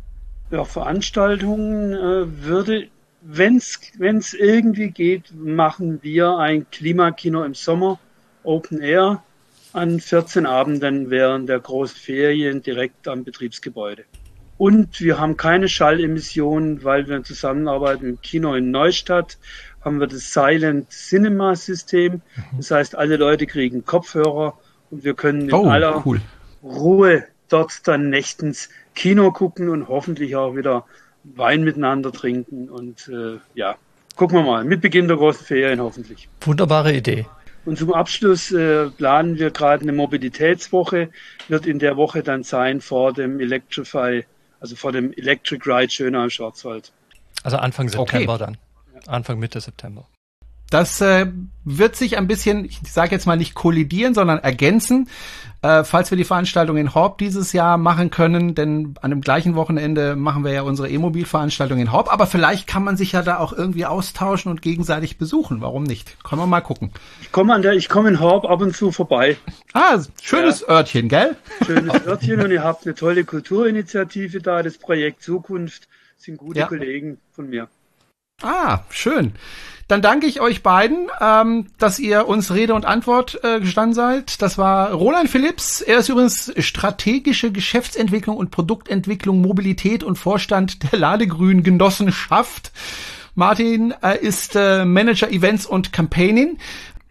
Ja, 0.50 0.64
Veranstaltungen 0.64 1.92
äh, 1.92 2.44
würde, 2.44 2.88
wenn's 3.22 3.80
wenn's 3.96 4.34
irgendwie 4.34 4.90
geht, 4.90 5.34
machen 5.34 6.00
wir 6.02 6.36
ein 6.36 6.66
Klimakino 6.70 7.42
im 7.42 7.54
Sommer, 7.54 7.98
Open 8.44 8.80
Air, 8.80 9.22
an 9.72 9.98
14 9.98 10.46
Abenden 10.46 11.10
während 11.10 11.48
der 11.48 11.58
großen 11.58 11.96
Ferien 11.96 12.62
direkt 12.62 13.08
am 13.08 13.24
Betriebsgebäude. 13.24 14.04
Und 14.62 15.00
wir 15.00 15.18
haben 15.18 15.36
keine 15.36 15.68
Schallemissionen, 15.68 16.84
weil 16.84 17.08
wir 17.08 17.24
zusammenarbeiten 17.24 18.06
im 18.10 18.20
Kino 18.20 18.54
in 18.54 18.70
Neustadt. 18.70 19.36
Haben 19.84 19.98
wir 19.98 20.06
das 20.06 20.32
Silent 20.32 20.88
Cinema 20.88 21.56
System. 21.56 22.12
Mhm. 22.36 22.58
Das 22.58 22.70
heißt, 22.70 22.94
alle 22.94 23.16
Leute 23.16 23.48
kriegen 23.48 23.84
Kopfhörer 23.84 24.56
und 24.92 25.02
wir 25.02 25.14
können 25.14 25.48
in 25.48 25.52
oh, 25.52 25.66
aller 25.66 26.06
cool. 26.06 26.20
Ruhe 26.62 27.24
dort 27.48 27.88
dann 27.88 28.08
nächtens 28.08 28.68
Kino 28.94 29.32
gucken 29.32 29.68
und 29.68 29.88
hoffentlich 29.88 30.36
auch 30.36 30.54
wieder 30.54 30.84
Wein 31.24 31.64
miteinander 31.64 32.12
trinken. 32.12 32.68
Und 32.68 33.08
äh, 33.08 33.40
ja, 33.54 33.74
gucken 34.14 34.38
wir 34.38 34.44
mal. 34.44 34.62
Mit 34.62 34.80
Beginn 34.80 35.08
der 35.08 35.16
großen 35.16 35.44
Ferien 35.44 35.80
hoffentlich. 35.80 36.28
Wunderbare 36.40 36.92
Idee. 36.94 37.26
Und 37.64 37.78
zum 37.78 37.92
Abschluss 37.92 38.52
äh, 38.52 38.90
planen 38.90 39.40
wir 39.40 39.50
gerade 39.50 39.82
eine 39.82 39.92
Mobilitätswoche. 39.92 41.08
Wird 41.48 41.66
in 41.66 41.80
der 41.80 41.96
Woche 41.96 42.22
dann 42.22 42.44
sein 42.44 42.80
vor 42.80 43.12
dem 43.12 43.40
Electrify 43.40 44.24
also 44.62 44.76
vor 44.76 44.92
dem 44.92 45.12
Electric 45.12 45.68
Ride 45.68 45.90
Schöner 45.90 46.22
im 46.22 46.30
Schwarzwald. 46.30 46.92
Also 47.42 47.56
Anfang 47.56 47.88
September 47.88 48.34
okay. 48.34 48.44
dann. 48.44 48.58
Anfang 49.06 49.38
Mitte 49.40 49.60
September. 49.60 50.06
Das 50.72 51.02
äh, 51.02 51.26
wird 51.64 51.96
sich 51.96 52.16
ein 52.16 52.26
bisschen, 52.26 52.64
ich 52.64 52.80
sage 52.88 53.10
jetzt 53.10 53.26
mal 53.26 53.36
nicht 53.36 53.54
kollidieren, 53.54 54.14
sondern 54.14 54.38
ergänzen, 54.38 55.06
äh, 55.60 55.84
falls 55.84 56.10
wir 56.10 56.16
die 56.16 56.24
Veranstaltung 56.24 56.78
in 56.78 56.94
Horb 56.94 57.18
dieses 57.18 57.52
Jahr 57.52 57.76
machen 57.76 58.10
können, 58.10 58.54
denn 58.54 58.94
an 59.02 59.10
dem 59.10 59.20
gleichen 59.20 59.54
Wochenende 59.54 60.16
machen 60.16 60.44
wir 60.44 60.52
ja 60.52 60.62
unsere 60.62 60.88
E-Mobil-Veranstaltung 60.88 61.78
in 61.78 61.92
Horb, 61.92 62.10
aber 62.10 62.26
vielleicht 62.26 62.66
kann 62.66 62.84
man 62.84 62.96
sich 62.96 63.12
ja 63.12 63.20
da 63.20 63.36
auch 63.36 63.52
irgendwie 63.52 63.84
austauschen 63.84 64.50
und 64.50 64.62
gegenseitig 64.62 65.18
besuchen. 65.18 65.60
Warum 65.60 65.82
nicht? 65.82 66.24
Können 66.24 66.40
wir 66.40 66.46
mal 66.46 66.62
gucken. 66.62 66.90
Ich 67.20 67.30
komme 67.32 67.52
an 67.52 67.60
der, 67.60 67.74
ich 67.74 67.90
komme 67.90 68.08
in 68.08 68.18
Horb 68.18 68.46
ab 68.46 68.62
und 68.62 68.74
zu 68.74 68.92
vorbei. 68.92 69.36
Ah, 69.74 69.98
schönes 70.22 70.62
ja. 70.62 70.68
Örtchen, 70.68 71.10
gell? 71.10 71.36
Schönes 71.66 72.06
Örtchen 72.06 72.40
und 72.40 72.50
ihr 72.50 72.64
habt 72.64 72.86
eine 72.86 72.94
tolle 72.94 73.24
Kulturinitiative 73.24 74.40
da, 74.40 74.62
das 74.62 74.78
Projekt 74.78 75.22
Zukunft, 75.22 75.86
sind 76.16 76.38
gute 76.38 76.60
ja. 76.60 76.66
Kollegen 76.66 77.18
von 77.30 77.50
mir. 77.50 77.68
Ah, 78.42 78.80
schön. 78.90 79.32
Dann 79.88 80.00
danke 80.00 80.26
ich 80.26 80.40
euch 80.40 80.62
beiden, 80.62 81.08
ähm, 81.20 81.66
dass 81.78 81.98
ihr 81.98 82.26
uns 82.26 82.54
Rede 82.54 82.74
und 82.74 82.86
Antwort 82.86 83.38
äh, 83.42 83.60
gestanden 83.60 83.94
seid. 83.94 84.40
Das 84.40 84.56
war 84.56 84.92
Roland 84.92 85.28
Philipps. 85.28 85.80
Er 85.80 85.98
ist 85.98 86.08
übrigens 86.08 86.52
strategische 86.58 87.52
Geschäftsentwicklung 87.52 88.36
und 88.36 88.50
Produktentwicklung, 88.50 89.40
Mobilität 89.40 90.02
und 90.02 90.16
Vorstand 90.16 90.92
der 90.92 90.98
Ladegrün 90.98 91.62
Genossenschaft. 91.62 92.72
Martin 93.34 93.94
äh, 94.02 94.18
ist 94.18 94.56
äh, 94.56 94.84
Manager 94.84 95.30
Events 95.30 95.66
und 95.66 95.92
Campaigning 95.92 96.58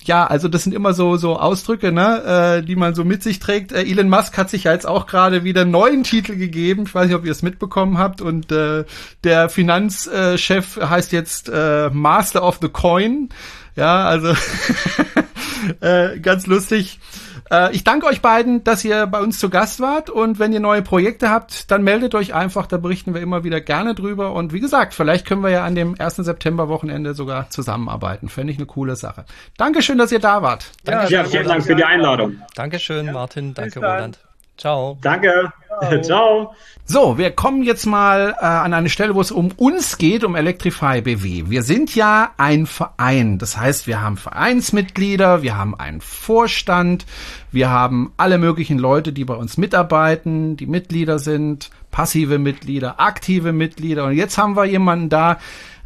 ja, 0.03 0.25
also 0.25 0.47
das 0.47 0.63
sind 0.63 0.73
immer 0.73 0.93
so 0.93 1.17
so 1.17 1.37
Ausdrücke, 1.37 1.91
ne, 1.91 2.59
äh, 2.61 2.65
die 2.65 2.75
man 2.75 2.95
so 2.95 3.03
mit 3.03 3.23
sich 3.23 3.39
trägt. 3.39 3.71
Äh, 3.71 3.83
Elon 3.83 4.09
Musk 4.09 4.37
hat 4.37 4.49
sich 4.49 4.65
ja 4.65 4.73
jetzt 4.73 4.87
auch 4.87 5.07
gerade 5.07 5.43
wieder 5.43 5.61
einen 5.61 5.71
neuen 5.71 6.03
Titel 6.03 6.35
gegeben. 6.35 6.83
Ich 6.87 6.95
weiß 6.95 7.07
nicht, 7.07 7.15
ob 7.15 7.25
ihr 7.25 7.31
es 7.31 7.41
mitbekommen 7.41 7.97
habt. 7.97 8.21
Und 8.21 8.51
äh, 8.51 8.85
der 9.23 9.49
Finanzchef 9.49 10.77
heißt 10.77 11.11
jetzt 11.11 11.49
äh, 11.49 11.89
Master 11.91 12.43
of 12.43 12.59
the 12.61 12.69
Coin. 12.69 13.29
Ja, 13.75 14.05
also 14.05 14.33
äh, 15.81 16.19
ganz 16.19 16.47
lustig. 16.47 16.99
Äh, 17.51 17.75
ich 17.75 17.83
danke 17.83 18.07
euch 18.07 18.21
beiden, 18.21 18.63
dass 18.63 18.83
ihr 18.85 19.05
bei 19.07 19.19
uns 19.19 19.37
zu 19.37 19.49
Gast 19.49 19.79
wart 19.79 20.09
und 20.09 20.39
wenn 20.39 20.53
ihr 20.53 20.59
neue 20.59 20.81
Projekte 20.81 21.29
habt, 21.29 21.69
dann 21.69 21.83
meldet 21.83 22.15
euch 22.15 22.33
einfach, 22.33 22.65
da 22.65 22.77
berichten 22.77 23.13
wir 23.13 23.21
immer 23.21 23.43
wieder 23.43 23.59
gerne 23.59 23.93
drüber 23.93 24.33
und 24.33 24.53
wie 24.53 24.61
gesagt, 24.61 24.93
vielleicht 24.93 25.27
können 25.27 25.43
wir 25.43 25.49
ja 25.49 25.65
an 25.65 25.75
dem 25.75 25.95
1. 25.99 26.15
September 26.15 26.69
Wochenende 26.69 27.13
sogar 27.13 27.49
zusammenarbeiten. 27.49 28.29
Fände 28.29 28.53
ich 28.53 28.57
eine 28.57 28.67
coole 28.67 28.95
Sache. 28.95 29.25
Dankeschön, 29.57 29.97
dass 29.97 30.11
ihr 30.11 30.19
da 30.19 30.41
wart. 30.41 30.71
Danke 30.85 31.13
ja, 31.13 31.23
vielen 31.25 31.47
Dank 31.47 31.63
für 31.65 31.75
die 31.75 31.83
Einladung. 31.83 32.41
Dankeschön, 32.55 33.11
Martin. 33.11 33.53
Danke, 33.53 33.79
Roland. 33.79 34.19
Ciao. 34.57 34.97
Danke. 35.01 35.51
Ciao. 35.67 36.01
Ciao. 36.03 36.55
So, 36.85 37.17
wir 37.17 37.31
kommen 37.31 37.63
jetzt 37.63 37.85
mal 37.85 38.35
äh, 38.39 38.45
an 38.45 38.73
eine 38.73 38.89
Stelle, 38.89 39.15
wo 39.15 39.21
es 39.21 39.31
um 39.31 39.51
uns 39.55 39.97
geht, 39.97 40.23
um 40.23 40.35
Electrify 40.35 41.01
BW. 41.01 41.45
Wir 41.47 41.63
sind 41.63 41.95
ja 41.95 42.31
ein 42.37 42.65
Verein. 42.65 43.37
Das 43.37 43.55
heißt, 43.57 43.87
wir 43.87 44.01
haben 44.01 44.17
Vereinsmitglieder, 44.17 45.41
wir 45.41 45.57
haben 45.57 45.73
einen 45.73 46.01
Vorstand, 46.01 47.05
wir 47.51 47.69
haben 47.69 48.11
alle 48.17 48.37
möglichen 48.37 48.77
Leute, 48.77 49.13
die 49.13 49.23
bei 49.23 49.35
uns 49.35 49.57
mitarbeiten, 49.57 50.57
die 50.57 50.65
Mitglieder 50.65 51.17
sind, 51.17 51.69
passive 51.91 52.39
Mitglieder, 52.39 52.99
aktive 52.99 53.53
Mitglieder. 53.53 54.05
Und 54.05 54.17
jetzt 54.17 54.37
haben 54.37 54.57
wir 54.57 54.65
jemanden 54.65 55.09
da, 55.09 55.37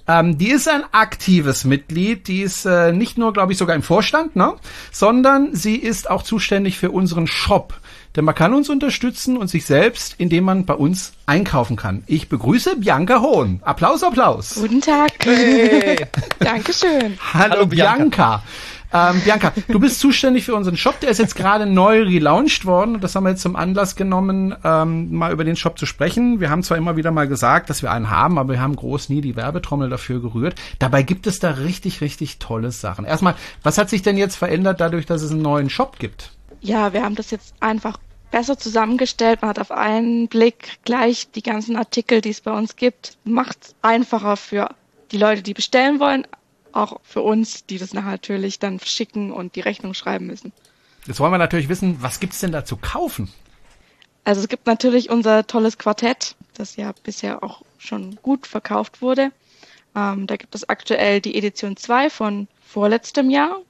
ähm, 0.07 0.37
die 0.37 0.49
ist 0.49 0.67
ein 0.67 0.83
aktives 0.91 1.65
Mitglied, 1.65 2.27
die 2.27 2.41
ist 2.41 2.65
äh, 2.65 2.91
nicht 2.91 3.17
nur, 3.17 3.33
glaube 3.33 3.51
ich, 3.51 3.57
sogar 3.57 3.75
im 3.75 3.81
Vorstand, 3.81 4.35
ne? 4.35 4.53
sondern 4.91 5.55
sie 5.55 5.75
ist 5.75 6.09
auch 6.09 6.23
zuständig 6.23 6.77
für 6.77 6.91
unseren 6.91 7.27
Shop. 7.27 7.73
Denn 8.15 8.25
man 8.25 8.35
kann 8.35 8.53
uns 8.53 8.69
unterstützen 8.69 9.37
und 9.37 9.47
sich 9.47 9.65
selbst, 9.65 10.15
indem 10.17 10.45
man 10.45 10.65
bei 10.65 10.73
uns 10.73 11.13
einkaufen 11.25 11.75
kann. 11.75 12.03
Ich 12.07 12.29
begrüße 12.29 12.77
Bianca 12.77 13.21
Hohn. 13.21 13.59
Applaus, 13.63 14.03
Applaus. 14.03 14.55
Guten 14.55 14.81
Tag. 14.81 15.11
Hey. 15.23 16.05
Dankeschön. 16.39 17.17
Hallo, 17.33 17.55
Hallo 17.55 17.65
Bianca. 17.65 17.95
Bianca. 17.95 18.43
Ähm, 18.93 19.19
Bianca, 19.21 19.51
du 19.67 19.79
bist 19.79 19.99
zuständig 19.99 20.45
für 20.45 20.55
unseren 20.55 20.77
Shop. 20.77 20.99
Der 21.01 21.09
ist 21.09 21.17
jetzt 21.17 21.35
gerade 21.35 21.65
neu 21.65 22.03
relaunched 22.03 22.65
worden. 22.65 23.01
Das 23.01 23.15
haben 23.15 23.25
wir 23.25 23.31
jetzt 23.31 23.41
zum 23.41 23.57
Anlass 23.57 23.97
genommen, 23.97 24.55
ähm, 24.63 25.13
mal 25.13 25.33
über 25.33 25.43
den 25.43 25.57
Shop 25.57 25.77
zu 25.77 25.85
sprechen. 25.85 26.39
Wir 26.39 26.49
haben 26.49 26.63
zwar 26.63 26.77
immer 26.77 26.95
wieder 26.95 27.11
mal 27.11 27.27
gesagt, 27.27 27.69
dass 27.69 27.81
wir 27.81 27.91
einen 27.91 28.09
haben, 28.09 28.37
aber 28.37 28.53
wir 28.53 28.61
haben 28.61 28.77
groß 28.77 29.09
nie 29.09 29.19
die 29.19 29.35
Werbetrommel 29.35 29.89
dafür 29.89 30.21
gerührt. 30.21 30.55
Dabei 30.79 31.03
gibt 31.03 31.27
es 31.27 31.39
da 31.39 31.51
richtig, 31.51 31.99
richtig 31.99 32.39
tolle 32.39 32.71
Sachen. 32.71 33.03
Erstmal, 33.03 33.35
was 33.63 33.77
hat 33.77 33.89
sich 33.89 34.01
denn 34.01 34.17
jetzt 34.17 34.37
verändert 34.37 34.79
dadurch, 34.79 35.05
dass 35.05 35.21
es 35.21 35.31
einen 35.31 35.41
neuen 35.41 35.69
Shop 35.69 35.99
gibt? 35.99 36.31
Ja, 36.61 36.93
wir 36.93 37.03
haben 37.03 37.15
das 37.15 37.31
jetzt 37.31 37.53
einfach 37.59 37.97
besser 38.35 38.57
zusammengestellt. 38.57 39.41
Man 39.41 39.47
hat 39.47 39.59
auf 39.59 39.71
einen 39.71 40.27
Blick 40.27 40.79
gleich 40.83 41.31
die 41.31 41.41
ganzen 41.41 41.77
Artikel, 41.77 42.19
die 42.19 42.31
es 42.31 42.41
bei 42.41 42.51
uns 42.51 42.75
gibt. 42.75 43.17
Macht 43.23 43.57
es 43.63 43.75
einfacher 43.81 44.35
für 44.35 44.75
die 45.11 45.17
Leute, 45.17 45.41
die 45.41 45.53
bestellen 45.53 46.01
wollen, 46.01 46.27
auch 46.73 46.99
für 47.01 47.21
uns, 47.21 47.65
die 47.65 47.77
das 47.77 47.93
nachher 47.93 48.11
natürlich 48.11 48.59
dann 48.59 48.81
schicken 48.81 49.31
und 49.31 49.55
die 49.55 49.61
Rechnung 49.61 49.93
schreiben 49.93 50.27
müssen. 50.27 50.51
Jetzt 51.07 51.21
wollen 51.21 51.31
wir 51.31 51.37
natürlich 51.37 51.69
wissen, 51.69 52.01
was 52.01 52.19
gibt's 52.19 52.41
denn 52.41 52.51
da 52.51 52.65
zu 52.65 52.75
kaufen? 52.75 53.31
Also 54.25 54.41
es 54.41 54.49
gibt 54.49 54.67
natürlich 54.67 55.09
unser 55.09 55.47
tolles 55.47 55.77
Quartett, 55.77 56.35
das 56.55 56.75
ja 56.75 56.93
bisher 57.03 57.41
auch 57.41 57.61
schon 57.77 58.17
gut 58.21 58.47
verkauft 58.47 59.01
wurde. 59.01 59.31
Ähm, 59.95 60.27
da 60.27 60.35
gibt 60.35 60.55
es 60.55 60.67
aktuell 60.67 61.21
die 61.21 61.37
Edition 61.37 61.77
2 61.77 62.09
von 62.09 62.49
vorletztem 62.59 63.29
Jahr. 63.29 63.61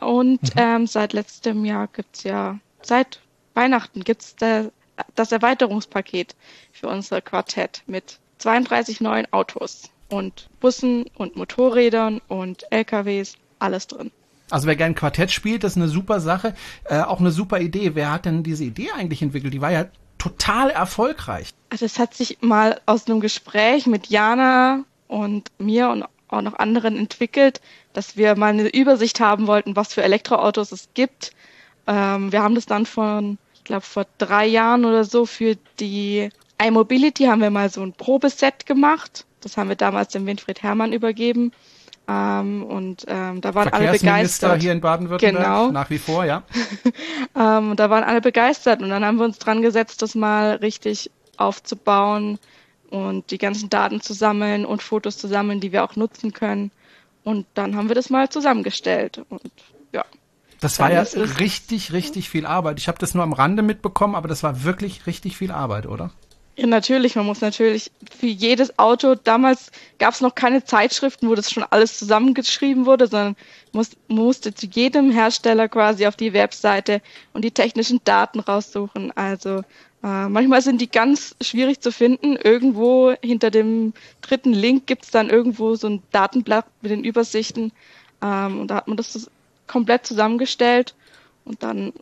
Und 0.00 0.42
mhm. 0.42 0.50
ähm, 0.60 0.86
seit 0.86 1.12
letztem 1.12 1.64
Jahr 1.64 1.88
gibt's 1.88 2.22
ja, 2.22 2.60
seit 2.82 3.18
Weihnachten 3.54 4.04
gibt's 4.04 4.36
da, 4.36 4.66
das 5.14 5.32
Erweiterungspaket 5.32 6.34
für 6.72 6.88
unser 6.88 7.20
Quartett 7.20 7.82
mit 7.86 8.18
32 8.38 9.00
neuen 9.00 9.32
Autos 9.32 9.90
und 10.08 10.48
Bussen 10.60 11.06
und 11.16 11.36
Motorrädern 11.36 12.20
und 12.28 12.64
LKWs, 12.70 13.36
alles 13.58 13.86
drin. 13.86 14.10
Also 14.50 14.66
wer 14.66 14.76
gern 14.76 14.94
Quartett 14.94 15.30
spielt, 15.30 15.64
das 15.64 15.72
ist 15.72 15.76
eine 15.78 15.88
super 15.88 16.20
Sache, 16.20 16.54
äh, 16.84 17.00
auch 17.00 17.20
eine 17.20 17.30
super 17.30 17.60
Idee. 17.60 17.94
Wer 17.94 18.12
hat 18.12 18.26
denn 18.26 18.42
diese 18.42 18.64
Idee 18.64 18.90
eigentlich 18.94 19.22
entwickelt? 19.22 19.54
Die 19.54 19.62
war 19.62 19.72
ja 19.72 19.86
total 20.18 20.70
erfolgreich. 20.70 21.50
Also 21.70 21.86
es 21.86 21.98
hat 21.98 22.14
sich 22.14 22.38
mal 22.42 22.80
aus 22.84 23.06
einem 23.06 23.20
Gespräch 23.20 23.86
mit 23.86 24.08
Jana 24.08 24.84
und 25.08 25.50
mir 25.58 25.88
und 25.88 26.04
auch 26.28 26.42
noch 26.42 26.58
anderen 26.58 26.96
entwickelt, 26.96 27.60
dass 27.92 28.16
wir 28.16 28.36
mal 28.36 28.48
eine 28.48 28.68
Übersicht 28.68 29.20
haben 29.20 29.46
wollten, 29.46 29.74
was 29.74 29.94
für 29.94 30.02
Elektroautos 30.02 30.72
es 30.72 30.88
gibt. 30.94 31.32
Ähm, 31.86 32.32
wir 32.32 32.42
haben 32.42 32.54
das 32.54 32.66
dann 32.66 32.86
von, 32.86 33.38
ich 33.54 33.64
glaube, 33.64 33.82
vor 33.82 34.06
drei 34.18 34.46
Jahren 34.46 34.84
oder 34.84 35.04
so 35.04 35.26
für 35.26 35.56
die 35.80 36.28
iMobility 36.62 37.24
haben 37.24 37.40
wir 37.40 37.50
mal 37.50 37.70
so 37.70 37.82
ein 37.82 37.92
Probeset 37.92 38.66
gemacht 38.66 39.26
das 39.44 39.56
haben 39.56 39.68
wir 39.68 39.76
damals 39.76 40.12
dem 40.12 40.26
Winfried 40.26 40.62
Herrmann 40.62 40.92
übergeben. 40.92 41.52
Ähm, 42.08 42.64
und 42.64 43.04
ähm, 43.06 43.40
da 43.40 43.54
waren 43.54 43.68
alle 43.68 43.92
begeistert. 43.92 44.60
hier 44.60 44.72
in 44.72 44.80
Baden-Württemberg, 44.80 45.44
genau. 45.44 45.70
nach 45.70 45.88
wie 45.90 45.98
vor, 45.98 46.24
ja. 46.24 46.42
ähm, 47.36 47.76
da 47.76 47.90
waren 47.90 48.02
alle 48.02 48.20
begeistert 48.20 48.82
und 48.82 48.88
dann 48.88 49.04
haben 49.04 49.18
wir 49.18 49.24
uns 49.24 49.38
dran 49.38 49.62
gesetzt, 49.62 50.02
das 50.02 50.16
mal 50.16 50.56
richtig 50.56 51.10
aufzubauen 51.36 52.38
und 52.90 53.30
die 53.30 53.38
ganzen 53.38 53.70
Daten 53.70 54.00
zu 54.00 54.14
sammeln 54.14 54.64
und 54.64 54.82
Fotos 54.82 55.16
zu 55.16 55.28
sammeln, 55.28 55.60
die 55.60 55.70
wir 55.70 55.84
auch 55.84 55.94
nutzen 55.94 56.32
können. 56.32 56.72
Und 57.22 57.46
dann 57.54 57.76
haben 57.76 57.88
wir 57.88 57.94
das 57.94 58.10
mal 58.10 58.28
zusammengestellt 58.28 59.24
und 59.28 59.52
ja. 59.92 60.04
Das 60.62 60.78
war 60.78 60.92
ja 60.92 61.02
richtig, 61.40 61.92
richtig 61.92 62.30
viel 62.30 62.46
Arbeit. 62.46 62.78
Ich 62.78 62.86
habe 62.86 62.96
das 62.96 63.14
nur 63.14 63.24
am 63.24 63.32
Rande 63.32 63.62
mitbekommen, 63.62 64.14
aber 64.14 64.28
das 64.28 64.44
war 64.44 64.62
wirklich 64.62 65.08
richtig 65.08 65.36
viel 65.36 65.50
Arbeit, 65.50 65.86
oder? 65.86 66.12
Ja, 66.54 66.68
natürlich. 66.68 67.16
Man 67.16 67.26
muss 67.26 67.40
natürlich 67.40 67.90
für 68.16 68.26
jedes 68.26 68.78
Auto, 68.78 69.16
damals 69.16 69.72
gab 69.98 70.14
es 70.14 70.20
noch 70.20 70.36
keine 70.36 70.64
Zeitschriften, 70.64 71.28
wo 71.28 71.34
das 71.34 71.50
schon 71.50 71.64
alles 71.64 71.98
zusammengeschrieben 71.98 72.86
wurde, 72.86 73.08
sondern 73.08 73.34
muss, 73.72 73.90
musste 74.06 74.54
zu 74.54 74.66
jedem 74.66 75.10
Hersteller 75.10 75.68
quasi 75.68 76.06
auf 76.06 76.14
die 76.14 76.32
Webseite 76.32 77.02
und 77.32 77.44
die 77.44 77.50
technischen 77.50 78.00
Daten 78.04 78.38
raussuchen. 78.38 79.10
Also 79.16 79.64
äh, 80.04 80.28
manchmal 80.28 80.62
sind 80.62 80.80
die 80.80 80.90
ganz 80.90 81.34
schwierig 81.40 81.80
zu 81.80 81.90
finden. 81.90 82.36
Irgendwo 82.36 83.14
hinter 83.20 83.50
dem 83.50 83.94
dritten 84.20 84.52
Link 84.52 84.86
gibt's 84.86 85.10
dann 85.10 85.28
irgendwo 85.28 85.74
so 85.74 85.88
ein 85.88 86.02
Datenblatt 86.12 86.66
mit 86.82 86.92
den 86.92 87.02
Übersichten. 87.02 87.72
Ähm, 88.22 88.60
und 88.60 88.68
da 88.68 88.76
hat 88.76 88.86
man 88.86 88.96
das 88.96 89.28
komplett 89.72 90.06
zusammengestellt 90.06 90.94
und 91.44 91.62
dann 91.62 91.92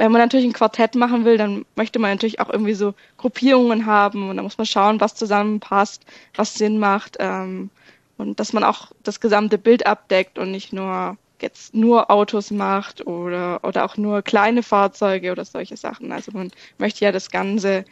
wenn 0.00 0.12
man 0.12 0.22
natürlich 0.22 0.46
ein 0.46 0.54
Quartett 0.54 0.94
machen 0.94 1.26
will, 1.26 1.36
dann 1.36 1.66
möchte 1.76 1.98
man 1.98 2.12
natürlich 2.12 2.40
auch 2.40 2.48
irgendwie 2.48 2.72
so 2.72 2.94
Gruppierungen 3.18 3.84
haben 3.84 4.30
und 4.30 4.38
da 4.38 4.42
muss 4.42 4.56
man 4.56 4.66
schauen, 4.66 4.98
was 4.98 5.14
zusammenpasst, 5.14 6.06
was 6.34 6.54
Sinn 6.54 6.78
macht 6.78 7.18
ähm, 7.20 7.68
und 8.16 8.40
dass 8.40 8.54
man 8.54 8.64
auch 8.64 8.92
das 9.02 9.20
gesamte 9.20 9.58
Bild 9.58 9.84
abdeckt 9.84 10.38
und 10.38 10.52
nicht 10.52 10.72
nur 10.72 11.18
jetzt 11.42 11.74
nur 11.74 12.10
Autos 12.10 12.50
macht 12.50 13.06
oder 13.06 13.60
oder 13.62 13.84
auch 13.84 13.98
nur 13.98 14.22
kleine 14.22 14.62
Fahrzeuge 14.62 15.32
oder 15.32 15.44
solche 15.44 15.76
Sachen. 15.76 16.12
Also 16.12 16.32
man 16.32 16.50
möchte 16.78 17.04
ja 17.04 17.12
das 17.12 17.30
ganze 17.30 17.84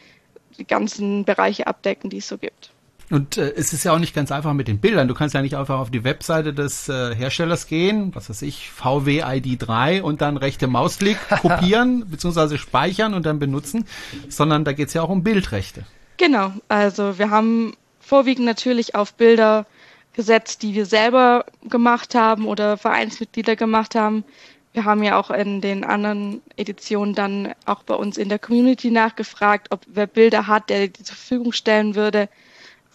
die 0.57 0.65
ganzen 0.65 1.25
Bereiche 1.25 1.67
abdecken, 1.67 2.09
die 2.09 2.17
es 2.17 2.27
so 2.27 2.39
gibt. 2.39 2.71
Und 3.09 3.37
äh, 3.37 3.53
es 3.55 3.73
ist 3.73 3.83
ja 3.83 3.93
auch 3.93 3.99
nicht 3.99 4.13
ganz 4.13 4.31
einfach 4.31 4.53
mit 4.53 4.67
den 4.67 4.79
Bildern. 4.79 5.07
Du 5.07 5.13
kannst 5.13 5.33
ja 5.33 5.41
nicht 5.41 5.57
einfach 5.57 5.79
auf 5.79 5.89
die 5.89 6.03
Webseite 6.03 6.53
des 6.53 6.89
äh, 6.89 7.15
Herstellers 7.15 7.67
gehen, 7.67 8.13
was 8.13 8.29
weiß 8.29 8.43
ich, 8.43 8.69
VWID3 8.79 10.01
und 10.01 10.21
dann 10.21 10.37
rechte 10.37 10.67
Mausklick 10.67 11.17
kopieren 11.41 12.05
bzw. 12.07 12.57
speichern 12.57 13.13
und 13.13 13.25
dann 13.25 13.39
benutzen, 13.39 13.85
sondern 14.27 14.63
da 14.63 14.73
geht's 14.73 14.93
ja 14.93 15.01
auch 15.01 15.09
um 15.09 15.23
Bildrechte. 15.23 15.85
Genau, 16.17 16.51
also 16.67 17.17
wir 17.17 17.29
haben 17.29 17.73
vorwiegend 17.99 18.45
natürlich 18.45 18.93
auf 18.95 19.13
Bilder 19.13 19.65
gesetzt, 20.13 20.63
die 20.63 20.73
wir 20.73 20.85
selber 20.85 21.45
gemacht 21.69 22.13
haben 22.13 22.45
oder 22.45 22.77
Vereinsmitglieder 22.77 23.55
gemacht 23.55 23.95
haben. 23.95 24.23
Wir 24.73 24.85
haben 24.85 25.01
ja 25.01 25.17
auch 25.17 25.31
in 25.31 25.61
den 25.61 25.83
anderen 25.83 26.41
Editionen 26.57 27.15
dann 27.15 27.53
auch 27.65 27.83
bei 27.83 27.95
uns 27.95 28.17
in 28.17 28.29
der 28.29 28.37
Community 28.37 28.91
nachgefragt, 28.91 29.67
ob 29.71 29.81
wer 29.87 30.07
Bilder 30.07 30.45
hat, 30.45 30.69
der 30.69 30.87
die 30.87 31.03
zur 31.03 31.15
Verfügung 31.15 31.53
stellen 31.53 31.95
würde. 31.95 32.29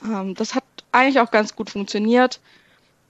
Ähm, 0.05 0.34
das 0.34 0.55
hat 0.55 0.64
eigentlich 0.92 1.20
auch 1.20 1.30
ganz 1.30 1.57
gut 1.57 1.70
funktioniert. 1.70 2.40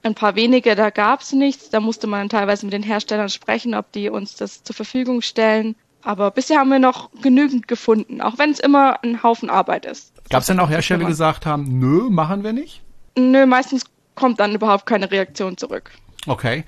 Ein 0.03 0.15
paar 0.15 0.35
wenige, 0.35 0.75
da 0.75 0.91
gab 0.91 1.23
es 1.23 1.33
nichts. 1.33 1.71
Da 1.71 1.81
musste 1.81 2.07
man 2.07 2.29
teilweise 2.29 2.67
mit 2.67 2.73
den 2.73 2.83
Herstellern 2.83 3.29
sprechen, 3.31 3.75
ob 3.75 3.91
die 3.93 4.11
uns 4.11 4.37
das 4.37 4.63
zur 4.63 4.77
Verfügung 4.77 5.23
stellen. 5.23 5.77
Aber 6.03 6.31
bisher 6.31 6.59
haben 6.59 6.69
wir 6.69 6.79
noch 6.79 7.11
genügend 7.23 7.67
gefunden, 7.67 8.21
auch 8.21 8.37
wenn 8.37 8.51
es 8.51 8.61
immer 8.61 9.03
ein 9.03 9.23
Haufen 9.23 9.49
Arbeit 9.49 9.87
ist. 9.87 10.13
Gab 10.29 10.41
es 10.41 10.47
denn 10.47 10.61
auch 10.61 10.69
Hersteller, 10.69 11.01
die 11.01 11.07
gesagt 11.07 11.47
haben, 11.47 11.79
nö, 11.79 12.11
machen 12.11 12.45
wir 12.45 12.53
nicht? 12.53 12.83
Nö, 13.17 13.47
meistens 13.47 13.85
kommt 14.15 14.39
dann 14.41 14.55
überhaupt 14.55 14.85
keine 14.85 15.11
Reaktion 15.11 15.57
zurück. 15.57 15.91
Okay. 16.27 16.65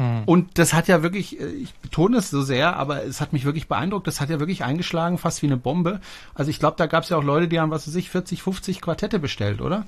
Hm. 0.00 0.22
Und 0.24 0.58
das 0.58 0.72
hat 0.72 0.88
ja 0.88 1.02
wirklich, 1.02 1.38
äh, 1.38 1.46
ich 1.48 1.74
betone 1.74 2.16
es 2.16 2.30
so 2.30 2.40
sehr, 2.40 2.74
aber 2.76 3.04
es 3.04 3.20
hat 3.20 3.34
mich 3.34 3.44
wirklich 3.44 3.68
beeindruckt, 3.68 4.06
das 4.06 4.18
hat 4.18 4.30
ja 4.30 4.40
wirklich 4.40 4.64
eingeschlagen, 4.64 5.18
fast 5.18 5.42
wie 5.42 5.46
eine 5.46 5.58
Bombe. 5.58 6.00
Also 6.34 6.50
ich 6.50 6.58
glaube, 6.58 6.78
da 6.78 6.86
gab 6.86 7.04
es 7.04 7.10
ja 7.10 7.18
auch 7.18 7.22
Leute, 7.22 7.48
die 7.48 7.60
haben, 7.60 7.70
was 7.70 7.86
weiß 7.86 7.94
ich, 7.96 8.08
40, 8.08 8.42
50 8.42 8.80
Quartette 8.80 9.18
bestellt, 9.18 9.60
oder? 9.60 9.86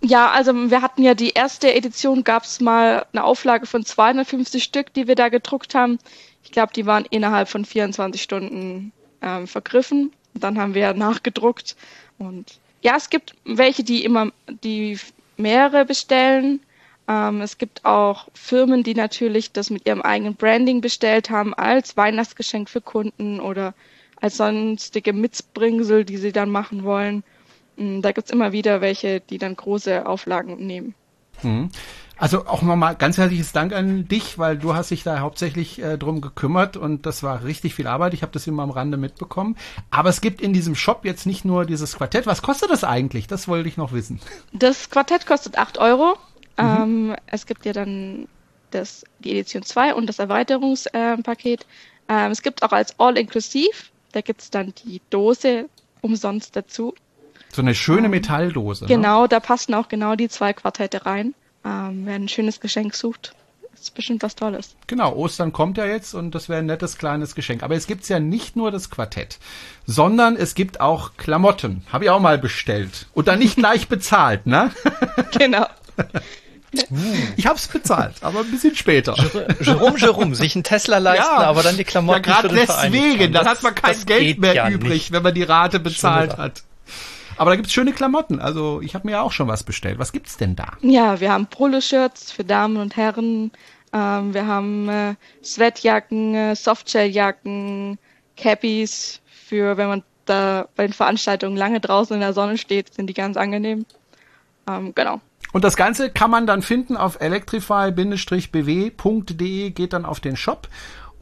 Ja, 0.00 0.30
also 0.30 0.54
wir 0.54 0.80
hatten 0.80 1.02
ja 1.02 1.14
die 1.14 1.32
erste 1.32 1.74
Edition, 1.74 2.24
gab 2.24 2.44
es 2.44 2.58
mal 2.60 3.04
eine 3.12 3.22
Auflage 3.22 3.66
von 3.66 3.84
250 3.84 4.64
Stück, 4.64 4.94
die 4.94 5.06
wir 5.06 5.14
da 5.14 5.28
gedruckt 5.28 5.74
haben. 5.74 5.98
Ich 6.42 6.50
glaube, 6.50 6.72
die 6.72 6.86
waren 6.86 7.04
innerhalb 7.10 7.50
von 7.50 7.66
24 7.66 8.20
Stunden 8.22 8.92
ähm, 9.20 9.46
vergriffen. 9.46 10.10
dann 10.32 10.58
haben 10.58 10.74
wir 10.74 10.94
nachgedruckt. 10.94 11.76
Und 12.18 12.58
ja, 12.80 12.96
es 12.96 13.10
gibt 13.10 13.34
welche, 13.44 13.84
die 13.84 14.04
immer, 14.04 14.32
die 14.64 14.98
mehrere 15.36 15.84
bestellen. 15.84 16.60
Ähm, 17.08 17.40
es 17.40 17.58
gibt 17.58 17.84
auch 17.84 18.28
Firmen, 18.34 18.82
die 18.82 18.94
natürlich 18.94 19.52
das 19.52 19.70
mit 19.70 19.86
ihrem 19.86 20.02
eigenen 20.02 20.34
Branding 20.34 20.80
bestellt 20.80 21.30
haben, 21.30 21.54
als 21.54 21.96
Weihnachtsgeschenk 21.96 22.68
für 22.70 22.80
Kunden 22.80 23.40
oder 23.40 23.74
als 24.20 24.36
sonstige 24.36 25.12
Mitsbringsel, 25.12 26.04
die 26.04 26.16
sie 26.16 26.32
dann 26.32 26.50
machen 26.50 26.84
wollen. 26.84 27.24
Mm, 27.76 28.00
da 28.00 28.12
gibt's 28.12 28.30
immer 28.30 28.52
wieder 28.52 28.80
welche, 28.80 29.20
die 29.20 29.38
dann 29.38 29.56
große 29.56 30.06
Auflagen 30.06 30.64
nehmen. 30.64 30.94
Hm. 31.40 31.70
Also 32.16 32.46
auch 32.46 32.62
nochmal 32.62 32.94
ganz 32.94 33.18
herzliches 33.18 33.50
Dank 33.50 33.72
an 33.72 34.06
dich, 34.06 34.38
weil 34.38 34.56
du 34.56 34.76
hast 34.76 34.92
dich 34.92 35.02
da 35.02 35.18
hauptsächlich 35.18 35.82
äh, 35.82 35.98
drum 35.98 36.20
gekümmert 36.20 36.76
und 36.76 37.04
das 37.04 37.24
war 37.24 37.42
richtig 37.42 37.74
viel 37.74 37.88
Arbeit. 37.88 38.14
Ich 38.14 38.22
habe 38.22 38.30
das 38.30 38.46
immer 38.46 38.62
am 38.62 38.70
Rande 38.70 38.96
mitbekommen. 38.96 39.56
Aber 39.90 40.08
es 40.08 40.20
gibt 40.20 40.40
in 40.40 40.52
diesem 40.52 40.76
Shop 40.76 41.04
jetzt 41.04 41.26
nicht 41.26 41.44
nur 41.44 41.64
dieses 41.64 41.96
Quartett. 41.96 42.26
Was 42.26 42.40
kostet 42.40 42.70
das 42.70 42.84
eigentlich? 42.84 43.26
Das 43.26 43.48
wollte 43.48 43.68
ich 43.68 43.76
noch 43.76 43.92
wissen. 43.92 44.20
Das 44.52 44.88
Quartett 44.88 45.26
kostet 45.26 45.58
8 45.58 45.78
Euro. 45.78 46.16
Mhm. 46.58 47.12
Ähm, 47.12 47.16
es 47.26 47.46
gibt 47.46 47.64
ja 47.66 47.72
dann 47.72 48.28
das, 48.70 49.04
die 49.20 49.32
Edition 49.32 49.62
2 49.62 49.94
und 49.94 50.06
das 50.06 50.18
Erweiterungspaket. 50.18 51.66
Ähm, 52.08 52.30
es 52.30 52.42
gibt 52.42 52.62
auch 52.62 52.72
als 52.72 52.98
All-Inclusive, 52.98 53.90
da 54.12 54.20
gibt 54.20 54.42
es 54.42 54.50
dann 54.50 54.74
die 54.84 55.00
Dose 55.10 55.68
umsonst 56.00 56.56
dazu. 56.56 56.94
So 57.50 57.62
eine 57.62 57.74
schöne 57.74 58.06
ähm, 58.06 58.12
Metalldose. 58.12 58.84
Ne? 58.84 58.88
Genau, 58.88 59.22
ne? 59.22 59.28
da 59.28 59.40
passen 59.40 59.74
auch 59.74 59.88
genau 59.88 60.16
die 60.16 60.28
zwei 60.28 60.52
Quartette 60.52 61.06
rein. 61.06 61.34
Ähm, 61.64 62.02
wer 62.04 62.14
ein 62.14 62.28
schönes 62.28 62.60
Geschenk 62.60 62.94
sucht, 62.94 63.34
ist 63.74 63.94
bestimmt 63.94 64.22
was 64.22 64.34
Tolles. 64.34 64.74
Genau, 64.86 65.14
Ostern 65.14 65.52
kommt 65.52 65.78
ja 65.78 65.86
jetzt 65.86 66.14
und 66.14 66.34
das 66.34 66.48
wäre 66.48 66.60
ein 66.60 66.66
nettes 66.66 66.98
kleines 66.98 67.34
Geschenk. 67.34 67.62
Aber 67.62 67.74
es 67.74 67.86
gibt 67.86 68.08
ja 68.08 68.20
nicht 68.20 68.56
nur 68.56 68.70
das 68.70 68.90
Quartett, 68.90 69.38
sondern 69.86 70.36
es 70.36 70.54
gibt 70.54 70.80
auch 70.80 71.12
Klamotten. 71.16 71.84
Habe 71.92 72.04
ich 72.04 72.10
auch 72.10 72.20
mal 72.20 72.38
bestellt. 72.38 73.06
Und 73.12 73.28
dann 73.28 73.38
nicht 73.38 73.56
gleich 73.56 73.88
bezahlt, 73.88 74.46
ne? 74.46 74.70
Genau. 75.38 75.66
Ich 77.36 77.46
hab's 77.46 77.68
bezahlt, 77.68 78.14
aber 78.22 78.40
ein 78.40 78.50
bisschen 78.50 78.74
später. 78.74 79.14
Jerome, 79.60 79.98
Jerome, 79.98 80.34
sich 80.34 80.54
einen 80.54 80.64
Tesla 80.64 80.98
leisten, 80.98 81.22
ja, 81.22 81.42
aber 81.42 81.62
dann 81.62 81.76
die 81.76 81.84
Klamotten 81.84 82.22
ja, 82.26 82.40
gerade 82.40 82.48
deswegen, 82.48 83.32
dann 83.32 83.46
hat 83.46 83.62
man 83.62 83.74
kein 83.74 84.02
Geld 84.06 84.38
mehr 84.38 84.54
ja 84.54 84.70
übrig, 84.70 84.90
nicht. 84.90 85.12
wenn 85.12 85.22
man 85.22 85.34
die 85.34 85.42
Rate 85.42 85.80
bezahlt 85.80 86.38
hat. 86.38 86.62
Aber 87.36 87.50
da 87.50 87.56
gibt's 87.56 87.72
schöne 87.72 87.92
Klamotten. 87.92 88.40
Also 88.40 88.80
ich 88.80 88.94
habe 88.94 89.06
mir 89.06 89.12
ja 89.12 89.20
auch 89.22 89.32
schon 89.32 89.48
was 89.48 89.64
bestellt. 89.64 89.98
Was 89.98 90.12
gibt's 90.12 90.36
denn 90.36 90.56
da? 90.56 90.72
Ja, 90.80 91.20
wir 91.20 91.32
haben 91.32 91.46
Poloshirts 91.46 92.32
für 92.32 92.44
Damen 92.44 92.76
und 92.76 92.96
Herren. 92.96 93.52
Ähm, 93.92 94.34
wir 94.34 94.46
haben 94.46 94.88
äh, 94.88 95.14
Sweatjacken, 95.42 96.34
äh, 96.34 96.56
Softshelljacken, 96.56 97.98
Cappies 98.36 99.20
für, 99.46 99.76
wenn 99.76 99.88
man 99.88 100.02
da 100.24 100.68
bei 100.76 100.86
den 100.86 100.92
Veranstaltungen 100.92 101.56
lange 101.56 101.80
draußen 101.80 102.14
in 102.14 102.20
der 102.20 102.32
Sonne 102.32 102.58
steht, 102.58 102.94
sind 102.94 103.08
die 103.08 103.14
ganz 103.14 103.36
angenehm. 103.36 103.84
Ähm, 104.68 104.94
genau. 104.94 105.20
Und 105.52 105.64
das 105.64 105.76
Ganze 105.76 106.10
kann 106.10 106.30
man 106.30 106.46
dann 106.46 106.62
finden 106.62 106.96
auf 106.96 107.20
electrify-bw.de, 107.20 109.70
geht 109.70 109.92
dann 109.92 110.06
auf 110.06 110.20
den 110.20 110.36
Shop 110.36 110.68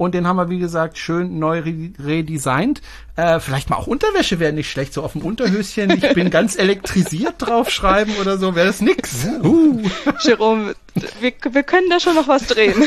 und 0.01 0.15
den 0.15 0.27
haben 0.27 0.37
wir, 0.37 0.49
wie 0.49 0.59
gesagt, 0.59 0.97
schön 0.97 1.39
neu 1.39 1.63
redesignt. 2.03 2.81
Äh, 3.17 3.39
vielleicht 3.39 3.69
mal 3.69 3.77
auch 3.77 3.87
Unterwäsche 3.87 4.41
wäre 4.41 4.51
nicht 4.51 4.71
schlecht, 4.71 4.95
so 4.95 5.03
auf 5.03 5.13
dem 5.13 5.21
Unterhöschen. 5.21 5.91
Ich 5.91 6.15
bin 6.15 6.31
ganz 6.31 6.57
elektrisiert 6.57 7.35
draufschreiben 7.37 8.17
oder 8.17 8.39
so, 8.39 8.55
wäre 8.55 8.69
das 8.69 8.81
nix. 8.81 9.27
Uh. 9.43 9.83
Jerome, 10.23 10.75
wir, 11.21 11.35
wir 11.51 11.63
können 11.65 11.91
da 11.91 12.01
schon 12.01 12.15
noch 12.15 12.29
was 12.29 12.47
drehen. 12.47 12.83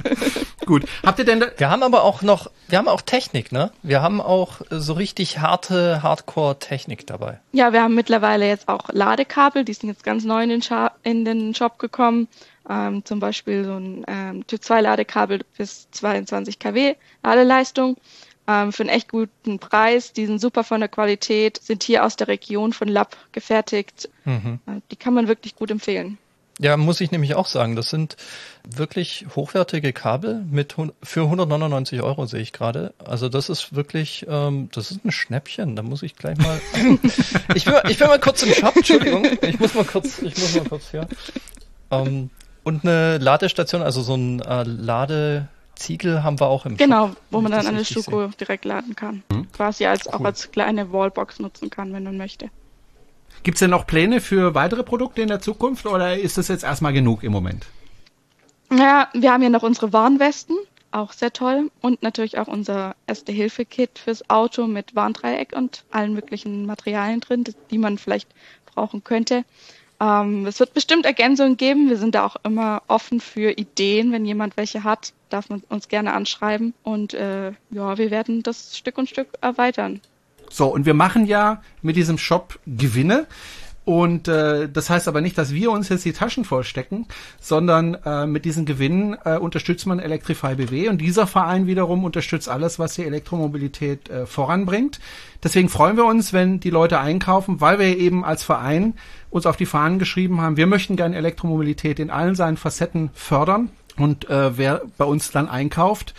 Gut. 0.64 0.84
Habt 1.04 1.18
ihr 1.18 1.24
denn 1.24 1.40
da 1.40 1.46
Wir 1.56 1.70
haben 1.70 1.82
aber 1.82 2.04
auch 2.04 2.22
noch, 2.22 2.52
wir 2.68 2.78
haben 2.78 2.86
auch 2.86 3.02
Technik, 3.02 3.50
ne? 3.50 3.72
Wir 3.82 4.00
haben 4.00 4.20
auch 4.20 4.60
so 4.70 4.92
richtig 4.92 5.40
harte 5.40 6.04
Hardcore-Technik 6.04 7.04
dabei. 7.04 7.40
Ja, 7.50 7.72
wir 7.72 7.82
haben 7.82 7.96
mittlerweile 7.96 8.46
jetzt 8.46 8.68
auch 8.68 8.90
Ladekabel, 8.92 9.64
die 9.64 9.72
sind 9.72 9.88
jetzt 9.88 10.04
ganz 10.04 10.22
neu 10.22 10.44
in 10.44 10.50
den, 10.50 10.62
Scha 10.62 10.92
in 11.02 11.24
den 11.24 11.52
Shop 11.56 11.80
gekommen 11.80 12.28
ähm, 12.68 13.04
zum 13.04 13.20
Beispiel 13.20 13.64
so 13.64 13.76
ein 13.76 14.04
ähm, 14.06 14.46
Typ 14.46 14.62
2 14.62 14.80
Ladekabel 14.82 15.40
bis 15.56 15.90
22 15.90 16.58
kW 16.58 16.94
Ladeleistung 17.22 17.96
ähm, 18.46 18.72
für 18.72 18.82
einen 18.82 18.90
echt 18.90 19.10
guten 19.10 19.58
Preis. 19.58 20.12
Die 20.12 20.26
sind 20.26 20.40
super 20.40 20.64
von 20.64 20.80
der 20.80 20.88
Qualität, 20.88 21.60
sind 21.62 21.82
hier 21.82 22.04
aus 22.04 22.16
der 22.16 22.28
Region 22.28 22.72
von 22.72 22.88
Lab 22.88 23.16
gefertigt. 23.32 24.08
Mhm. 24.24 24.60
Äh, 24.66 24.80
die 24.90 24.96
kann 24.96 25.14
man 25.14 25.28
wirklich 25.28 25.54
gut 25.54 25.70
empfehlen. 25.70 26.18
Ja, 26.60 26.76
muss 26.76 27.00
ich 27.00 27.12
nämlich 27.12 27.36
auch 27.36 27.46
sagen. 27.46 27.76
Das 27.76 27.88
sind 27.88 28.16
wirklich 28.64 29.26
hochwertige 29.36 29.92
Kabel 29.92 30.44
mit 30.50 30.74
für 31.02 31.22
199 31.22 32.02
Euro 32.02 32.26
sehe 32.26 32.40
ich 32.40 32.52
gerade. 32.52 32.94
Also 32.98 33.28
das 33.28 33.48
ist 33.48 33.76
wirklich, 33.76 34.26
ähm, 34.28 34.68
das 34.72 34.90
ist 34.90 35.04
ein 35.04 35.12
Schnäppchen. 35.12 35.76
Da 35.76 35.82
muss 35.82 36.02
ich 36.02 36.16
gleich 36.16 36.36
mal. 36.38 36.60
ich, 37.54 37.64
will, 37.66 37.80
ich 37.88 38.00
will 38.00 38.08
mal 38.08 38.18
kurz 38.18 38.42
im 38.42 38.52
Shop. 38.52 38.74
Entschuldigung, 38.74 39.24
ich 39.40 39.60
muss 39.60 39.74
mal 39.74 39.84
kurz, 39.84 40.18
ich 40.20 40.36
muss 40.36 40.56
mal 40.56 40.64
kurz 40.68 40.90
hier. 40.90 41.06
Ähm, 41.92 42.30
und 42.68 42.84
eine 42.84 43.16
Ladestation, 43.16 43.80
also 43.80 44.02
so 44.02 44.14
ein 44.14 44.40
äh, 44.40 44.62
Ladeziegel 44.62 46.22
haben 46.22 46.38
wir 46.38 46.48
auch 46.48 46.66
im 46.66 46.76
Genau, 46.76 47.08
Shop, 47.08 47.16
wo 47.30 47.40
man 47.40 47.50
dann 47.50 47.66
eine 47.66 47.82
Schuko 47.82 48.26
direkt 48.38 48.66
laden 48.66 48.94
kann. 48.94 49.22
Mhm. 49.32 49.50
Quasi 49.52 49.86
als 49.86 50.06
cool. 50.06 50.12
auch 50.12 50.20
als 50.20 50.50
kleine 50.50 50.92
Wallbox 50.92 51.40
nutzen 51.40 51.70
kann, 51.70 51.94
wenn 51.94 52.04
man 52.04 52.18
möchte. 52.18 52.50
Gibt 53.42 53.56
es 53.56 53.60
denn 53.60 53.70
noch 53.70 53.86
Pläne 53.86 54.20
für 54.20 54.54
weitere 54.54 54.82
Produkte 54.82 55.22
in 55.22 55.28
der 55.28 55.40
Zukunft 55.40 55.86
oder 55.86 56.18
ist 56.18 56.36
das 56.36 56.48
jetzt 56.48 56.62
erstmal 56.62 56.92
genug 56.92 57.22
im 57.22 57.32
Moment? 57.32 57.64
Ja, 58.70 59.08
wir 59.14 59.32
haben 59.32 59.42
ja 59.42 59.48
noch 59.48 59.62
unsere 59.62 59.94
Warnwesten, 59.94 60.56
auch 60.90 61.12
sehr 61.12 61.32
toll. 61.32 61.70
Und 61.80 62.02
natürlich 62.02 62.36
auch 62.36 62.48
unser 62.48 62.96
Erste-Hilfe-Kit 63.06 63.98
fürs 63.98 64.28
Auto 64.28 64.66
mit 64.66 64.94
Warndreieck 64.94 65.54
und 65.56 65.84
allen 65.90 66.12
möglichen 66.12 66.66
Materialien 66.66 67.20
drin, 67.20 67.44
die 67.70 67.78
man 67.78 67.96
vielleicht 67.96 68.28
brauchen 68.66 69.02
könnte. 69.04 69.44
Ähm, 70.00 70.46
es 70.46 70.60
wird 70.60 70.74
bestimmt 70.74 71.06
Ergänzungen 71.06 71.56
geben. 71.56 71.88
Wir 71.88 71.96
sind 71.96 72.14
da 72.14 72.24
auch 72.24 72.36
immer 72.44 72.82
offen 72.86 73.20
für 73.20 73.50
Ideen. 73.52 74.12
Wenn 74.12 74.24
jemand 74.24 74.56
welche 74.56 74.84
hat, 74.84 75.12
darf 75.28 75.48
man 75.50 75.62
uns 75.68 75.88
gerne 75.88 76.12
anschreiben. 76.12 76.74
Und 76.82 77.14
äh, 77.14 77.52
ja, 77.70 77.98
wir 77.98 78.10
werden 78.10 78.42
das 78.42 78.76
Stück 78.76 78.98
und 78.98 79.08
Stück 79.08 79.28
erweitern. 79.40 80.00
So, 80.50 80.66
und 80.68 80.86
wir 80.86 80.94
machen 80.94 81.26
ja 81.26 81.62
mit 81.82 81.96
diesem 81.96 82.16
Shop 82.16 82.58
Gewinne. 82.66 83.26
Und 83.88 84.28
äh, 84.28 84.68
das 84.68 84.90
heißt 84.90 85.08
aber 85.08 85.22
nicht, 85.22 85.38
dass 85.38 85.54
wir 85.54 85.70
uns 85.70 85.88
jetzt 85.88 86.04
die 86.04 86.12
Taschen 86.12 86.44
vollstecken, 86.44 87.06
sondern 87.40 87.94
äh, 88.04 88.26
mit 88.26 88.44
diesen 88.44 88.66
Gewinnen 88.66 89.16
äh, 89.24 89.38
unterstützt 89.38 89.86
man 89.86 89.98
Electrify 89.98 90.56
BW 90.56 90.90
und 90.90 90.98
dieser 90.98 91.26
Verein 91.26 91.66
wiederum 91.66 92.04
unterstützt 92.04 92.50
alles, 92.50 92.78
was 92.78 92.96
die 92.96 93.06
Elektromobilität 93.06 94.10
äh, 94.10 94.26
voranbringt. 94.26 95.00
Deswegen 95.42 95.70
freuen 95.70 95.96
wir 95.96 96.04
uns, 96.04 96.34
wenn 96.34 96.60
die 96.60 96.68
Leute 96.68 97.00
einkaufen, 97.00 97.62
weil 97.62 97.78
wir 97.78 97.96
eben 97.96 98.26
als 98.26 98.44
Verein 98.44 98.92
uns 99.30 99.46
auf 99.46 99.56
die 99.56 99.64
Fahnen 99.64 99.98
geschrieben 99.98 100.42
haben, 100.42 100.58
wir 100.58 100.66
möchten 100.66 100.96
gerne 100.96 101.16
Elektromobilität 101.16 101.98
in 101.98 102.10
allen 102.10 102.34
seinen 102.34 102.58
Facetten 102.58 103.08
fördern. 103.14 103.70
Und 103.96 104.28
äh, 104.28 104.58
wer 104.58 104.82
bei 104.98 105.06
uns 105.06 105.30
dann 105.30 105.48
einkauft, 105.48 106.12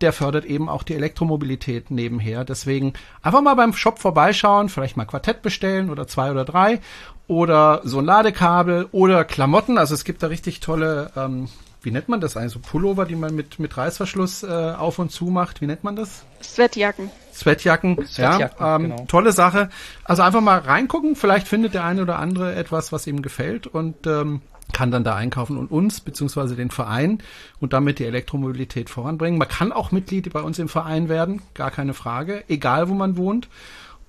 der 0.00 0.12
fördert 0.12 0.44
eben 0.44 0.68
auch 0.68 0.82
die 0.82 0.94
Elektromobilität 0.94 1.90
nebenher. 1.90 2.44
Deswegen 2.44 2.92
einfach 3.22 3.40
mal 3.40 3.54
beim 3.54 3.72
Shop 3.72 3.98
vorbeischauen, 3.98 4.68
vielleicht 4.68 4.96
mal 4.96 5.06
Quartett 5.06 5.42
bestellen 5.42 5.90
oder 5.90 6.06
zwei 6.06 6.30
oder 6.30 6.44
drei 6.44 6.80
oder 7.28 7.80
so 7.84 7.98
ein 7.98 8.04
Ladekabel 8.04 8.88
oder 8.92 9.24
Klamotten. 9.24 9.78
Also 9.78 9.94
es 9.94 10.04
gibt 10.04 10.22
da 10.22 10.28
richtig 10.28 10.60
tolle, 10.60 11.10
ähm, 11.16 11.48
wie 11.82 11.90
nennt 11.90 12.08
man 12.08 12.20
das 12.20 12.36
eigentlich, 12.36 12.52
so 12.52 12.60
Pullover, 12.60 13.04
die 13.04 13.16
man 13.16 13.34
mit, 13.34 13.58
mit 13.58 13.76
Reißverschluss 13.76 14.42
äh, 14.42 14.46
auf 14.46 14.98
und 14.98 15.10
zu 15.10 15.26
macht. 15.26 15.60
Wie 15.60 15.66
nennt 15.66 15.84
man 15.84 15.96
das? 15.96 16.24
Sweatjacken. 16.42 17.10
Sweatjacken, 17.32 18.06
Sweatjacken 18.06 18.56
ja, 18.58 18.76
ähm, 18.76 18.82
genau. 18.82 19.04
tolle 19.08 19.32
Sache. 19.32 19.70
Also 20.04 20.22
einfach 20.22 20.40
mal 20.40 20.58
reingucken, 20.58 21.16
vielleicht 21.16 21.48
findet 21.48 21.74
der 21.74 21.84
eine 21.84 22.02
oder 22.02 22.18
andere 22.18 22.54
etwas, 22.54 22.92
was 22.92 23.06
ihm 23.06 23.22
gefällt 23.22 23.66
und 23.66 24.06
ähm, 24.06 24.40
kann 24.72 24.90
dann 24.90 25.04
da 25.04 25.14
einkaufen 25.14 25.56
und 25.58 25.70
uns 25.70 26.00
beziehungsweise 26.00 26.56
den 26.56 26.70
Verein 26.70 27.22
und 27.60 27.72
damit 27.72 27.98
die 27.98 28.04
Elektromobilität 28.04 28.90
voranbringen. 28.90 29.38
Man 29.38 29.48
kann 29.48 29.72
auch 29.72 29.92
Mitglied 29.92 30.32
bei 30.32 30.40
uns 30.40 30.58
im 30.58 30.68
Verein 30.68 31.08
werden, 31.08 31.42
gar 31.54 31.70
keine 31.70 31.94
Frage, 31.94 32.44
egal 32.48 32.88
wo 32.88 32.94
man 32.94 33.16
wohnt. 33.16 33.48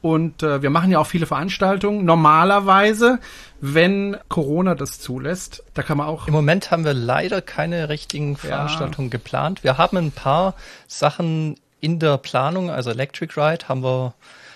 Und 0.07 0.41
äh, 0.41 0.61
wir 0.61 0.69
machen 0.69 0.89
ja 0.89 0.99
auch 0.99 1.07
viele 1.07 1.25
Veranstaltungen. 1.25 2.05
Normalerweise, 2.05 3.19
wenn 3.59 4.15
Corona 4.29 4.73
das 4.73 5.01
zulässt, 5.01 5.65
da 5.73 5.83
kann 5.83 5.97
man 5.97 6.07
auch. 6.07 6.29
Im 6.29 6.33
Moment 6.33 6.71
haben 6.71 6.85
wir 6.85 6.93
leider 6.93 7.41
keine 7.41 7.89
richtigen 7.89 8.37
Veranstaltungen 8.37 9.09
ja. 9.09 9.17
geplant. 9.17 9.65
Wir 9.65 9.77
haben 9.77 9.97
ein 9.97 10.13
paar 10.13 10.53
Sachen 10.87 11.57
in 11.81 11.99
der 11.99 12.17
Planung, 12.19 12.71
also 12.71 12.89
Electric 12.89 13.33
Ride 13.37 13.67
haben 13.67 13.83
wir 13.83 14.13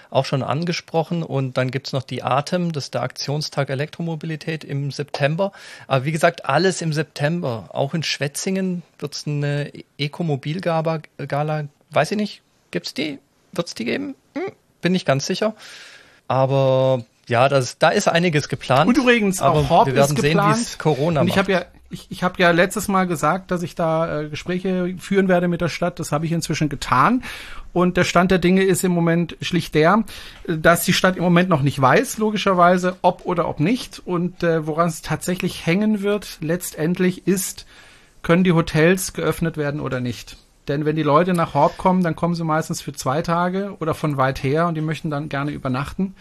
auch 0.09 0.23
schon 0.23 0.41
angesprochen. 0.41 1.21
Und 1.21 1.57
dann 1.57 1.69
gibt's 1.69 1.91
noch 1.91 2.03
die 2.03 2.23
Atem, 2.23 2.71
das 2.71 2.85
ist 2.85 2.93
der 2.93 3.01
Aktionstag 3.01 3.69
Elektromobilität 3.69 4.63
im 4.63 4.89
September. 4.89 5.51
Aber 5.87 6.05
wie 6.05 6.13
gesagt, 6.13 6.45
alles 6.45 6.81
im 6.81 6.93
September. 6.93 7.67
Auch 7.73 7.93
in 7.93 8.03
Schwetzingen 8.03 8.83
wird's 8.99 9.27
eine 9.27 9.69
Ecomobil-Gala, 9.97 11.67
weiß 11.89 12.11
ich 12.11 12.17
nicht, 12.17 12.41
gibt's 12.71 12.93
die? 12.93 13.19
Wird's 13.51 13.75
die 13.75 13.83
geben? 13.83 14.15
Hm, 14.33 14.53
bin 14.81 14.91
nicht 14.91 15.05
ganz 15.05 15.25
sicher. 15.25 15.55
Aber 16.27 17.03
ja, 17.27 17.49
das, 17.49 17.77
da 17.77 17.89
ist 17.89 18.07
einiges 18.07 18.49
geplant. 18.49 18.87
Und 18.87 18.97
übrigens, 18.97 19.41
auch 19.41 19.69
Hop 19.69 19.87
wir 19.87 19.95
werden 19.95 20.15
sehen, 20.17 20.37
wie 20.37 20.51
es 20.51 20.77
Corona 20.77 21.21
Und 21.21 21.27
ich 21.27 21.37
habe 21.37 21.51
ja 21.51 21.65
ich, 21.91 22.07
ich 22.09 22.23
habe 22.23 22.41
ja 22.41 22.51
letztes 22.51 22.87
Mal 22.87 23.05
gesagt, 23.05 23.51
dass 23.51 23.63
ich 23.63 23.75
da 23.75 24.21
äh, 24.21 24.29
Gespräche 24.29 24.95
führen 24.97 25.27
werde 25.27 25.47
mit 25.47 25.61
der 25.61 25.67
Stadt. 25.67 25.99
Das 25.99 26.11
habe 26.11 26.25
ich 26.25 26.31
inzwischen 26.31 26.69
getan. 26.69 27.23
Und 27.73 27.97
der 27.97 28.03
Stand 28.03 28.31
der 28.31 28.39
Dinge 28.39 28.63
ist 28.63 28.83
im 28.83 28.91
Moment 28.91 29.37
schlicht 29.41 29.75
der, 29.75 30.03
dass 30.47 30.83
die 30.83 30.93
Stadt 30.93 31.17
im 31.17 31.23
Moment 31.23 31.49
noch 31.49 31.61
nicht 31.61 31.79
weiß, 31.79 32.17
logischerweise, 32.17 32.97
ob 33.01 33.25
oder 33.25 33.47
ob 33.47 33.59
nicht. 33.59 34.01
Und 34.03 34.43
äh, 34.43 34.65
woran 34.65 34.89
es 34.89 35.01
tatsächlich 35.01 35.65
hängen 35.65 36.01
wird, 36.01 36.37
letztendlich 36.41 37.27
ist, 37.27 37.65
können 38.23 38.43
die 38.43 38.53
Hotels 38.53 39.13
geöffnet 39.13 39.57
werden 39.57 39.79
oder 39.79 39.99
nicht. 39.99 40.37
Denn 40.71 40.85
wenn 40.85 40.95
die 40.95 41.03
Leute 41.03 41.33
nach 41.33 41.53
Horb 41.53 41.77
kommen, 41.77 42.01
dann 42.01 42.15
kommen 42.15 42.33
sie 42.33 42.45
meistens 42.45 42.79
für 42.81 42.93
zwei 42.93 43.21
Tage 43.21 43.75
oder 43.81 43.93
von 43.93 44.15
weit 44.15 44.41
her 44.41 44.67
und 44.67 44.75
die 44.75 44.81
möchten 44.81 45.09
dann 45.09 45.27
gerne 45.27 45.51
übernachten. 45.51 46.15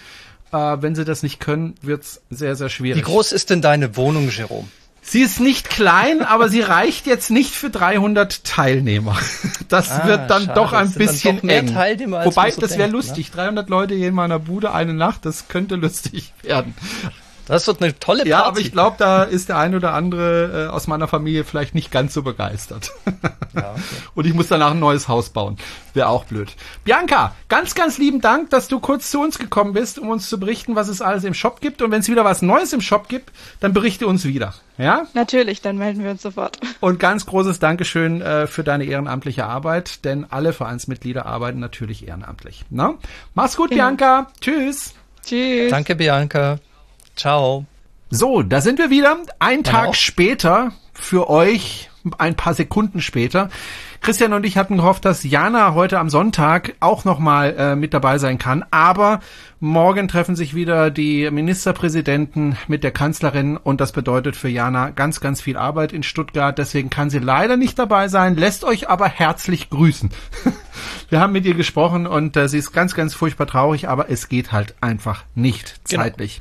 Äh, 0.52 0.56
wenn 0.80 0.96
sie 0.96 1.04
das 1.04 1.22
nicht 1.22 1.38
können, 1.38 1.76
wird's 1.82 2.20
sehr, 2.30 2.56
sehr 2.56 2.68
schwierig. 2.68 2.98
Wie 3.00 3.06
groß 3.08 3.30
ist 3.30 3.50
denn 3.50 3.62
deine 3.62 3.96
Wohnung, 3.96 4.28
Jerome? 4.28 4.66
Sie 5.02 5.20
ist 5.22 5.38
nicht 5.38 5.70
klein, 5.70 6.22
aber 6.22 6.48
sie 6.48 6.62
reicht 6.62 7.06
jetzt 7.06 7.30
nicht 7.30 7.52
für 7.54 7.70
300 7.70 8.42
Teilnehmer. 8.44 9.16
Das 9.68 9.88
Ah, 9.88 10.08
wird 10.08 10.28
dann 10.28 10.46
schade. 10.46 10.54
doch 10.60 10.72
ein 10.72 10.88
Es 10.88 10.94
bisschen 10.94 11.36
doch 11.36 11.42
mehr 11.44 11.60
eng. 11.60 11.76
Wobei, 12.10 12.50
das 12.50 12.76
wäre 12.76 12.88
ne? 12.88 12.92
lustig. 12.94 13.30
300 13.30 13.70
Leute 13.70 13.94
hier 13.94 14.08
in 14.08 14.14
meiner 14.16 14.40
Bude 14.40 14.72
eine 14.72 14.94
Nacht, 14.94 15.24
das 15.24 15.46
könnte 15.46 15.76
lustig 15.76 16.32
werden. 16.42 16.74
Das 17.50 17.66
wird 17.66 17.82
eine 17.82 17.98
tolle 17.98 18.18
Party. 18.18 18.30
Ja, 18.30 18.44
aber 18.44 18.60
ich 18.60 18.70
glaube, 18.70 18.94
da 18.98 19.24
ist 19.24 19.48
der 19.48 19.58
ein 19.58 19.74
oder 19.74 19.92
andere 19.92 20.68
äh, 20.68 20.72
aus 20.72 20.86
meiner 20.86 21.08
Familie 21.08 21.42
vielleicht 21.44 21.74
nicht 21.74 21.90
ganz 21.90 22.14
so 22.14 22.22
begeistert. 22.22 22.92
Ja, 23.52 23.72
okay. 23.72 23.82
Und 24.14 24.26
ich 24.28 24.34
muss 24.34 24.46
danach 24.46 24.70
ein 24.70 24.78
neues 24.78 25.08
Haus 25.08 25.30
bauen. 25.30 25.56
Wäre 25.92 26.06
auch 26.06 26.24
blöd. 26.24 26.54
Bianca, 26.84 27.34
ganz, 27.48 27.74
ganz 27.74 27.98
lieben 27.98 28.20
Dank, 28.20 28.50
dass 28.50 28.68
du 28.68 28.78
kurz 28.78 29.10
zu 29.10 29.20
uns 29.20 29.40
gekommen 29.40 29.72
bist, 29.72 29.98
um 29.98 30.08
uns 30.08 30.28
zu 30.28 30.38
berichten, 30.38 30.76
was 30.76 30.86
es 30.86 31.02
alles 31.02 31.24
im 31.24 31.34
Shop 31.34 31.60
gibt. 31.60 31.82
Und 31.82 31.90
wenn 31.90 31.98
es 31.98 32.08
wieder 32.08 32.24
was 32.24 32.42
Neues 32.42 32.72
im 32.72 32.80
Shop 32.80 33.08
gibt, 33.08 33.32
dann 33.58 33.72
berichte 33.72 34.06
uns 34.06 34.24
wieder. 34.24 34.54
Ja? 34.78 35.02
Natürlich, 35.14 35.62
dann 35.62 35.78
melden 35.78 36.04
wir 36.04 36.12
uns 36.12 36.22
sofort. 36.22 36.60
Und 36.80 37.00
ganz 37.00 37.26
großes 37.26 37.58
Dankeschön 37.58 38.22
äh, 38.22 38.46
für 38.46 38.62
deine 38.62 38.84
ehrenamtliche 38.84 39.44
Arbeit, 39.44 40.04
denn 40.04 40.26
alle 40.30 40.52
Vereinsmitglieder 40.52 41.26
arbeiten 41.26 41.58
natürlich 41.58 42.06
ehrenamtlich. 42.06 42.64
Ne? 42.70 42.94
Mach's 43.34 43.56
gut, 43.56 43.70
Genau. 43.70 43.82
Bianca. 43.82 44.28
Tschüss. 44.40 44.94
Tschüss. 45.26 45.72
Danke, 45.72 45.96
Bianca. 45.96 46.60
Ciao. 47.20 47.66
So, 48.08 48.40
da 48.42 48.62
sind 48.62 48.78
wir 48.78 48.88
wieder. 48.88 49.18
Ein 49.40 49.62
Tag 49.62 49.88
auch. 49.88 49.94
später 49.94 50.72
für 50.94 51.28
euch, 51.28 51.90
ein 52.16 52.34
paar 52.34 52.54
Sekunden 52.54 53.02
später. 53.02 53.50
Christian 54.00 54.32
und 54.32 54.46
ich 54.46 54.56
hatten 54.56 54.78
gehofft, 54.78 55.04
dass 55.04 55.22
Jana 55.22 55.74
heute 55.74 55.98
am 55.98 56.08
Sonntag 56.08 56.76
auch 56.80 57.04
nochmal 57.04 57.54
äh, 57.58 57.76
mit 57.76 57.92
dabei 57.92 58.16
sein 58.16 58.38
kann. 58.38 58.64
Aber 58.70 59.20
morgen 59.60 60.08
treffen 60.08 60.34
sich 60.34 60.54
wieder 60.54 60.90
die 60.90 61.30
Ministerpräsidenten 61.30 62.56
mit 62.68 62.84
der 62.84 62.90
Kanzlerin 62.90 63.58
und 63.58 63.82
das 63.82 63.92
bedeutet 63.92 64.34
für 64.34 64.48
Jana 64.48 64.88
ganz, 64.88 65.20
ganz 65.20 65.42
viel 65.42 65.58
Arbeit 65.58 65.92
in 65.92 66.02
Stuttgart. 66.02 66.56
Deswegen 66.56 66.88
kann 66.88 67.10
sie 67.10 67.18
leider 67.18 67.58
nicht 67.58 67.78
dabei 67.78 68.08
sein, 68.08 68.34
lässt 68.34 68.64
euch 68.64 68.88
aber 68.88 69.08
herzlich 69.08 69.68
grüßen. 69.68 70.08
Wir 71.10 71.20
haben 71.20 71.34
mit 71.34 71.44
ihr 71.44 71.52
gesprochen 71.54 72.06
und 72.06 72.34
äh, 72.38 72.48
sie 72.48 72.56
ist 72.56 72.72
ganz, 72.72 72.94
ganz 72.94 73.12
furchtbar 73.12 73.46
traurig, 73.46 73.90
aber 73.90 74.08
es 74.08 74.30
geht 74.30 74.52
halt 74.52 74.74
einfach 74.80 75.24
nicht 75.34 75.80
Genau. 75.86 76.04
zeitlich. 76.04 76.40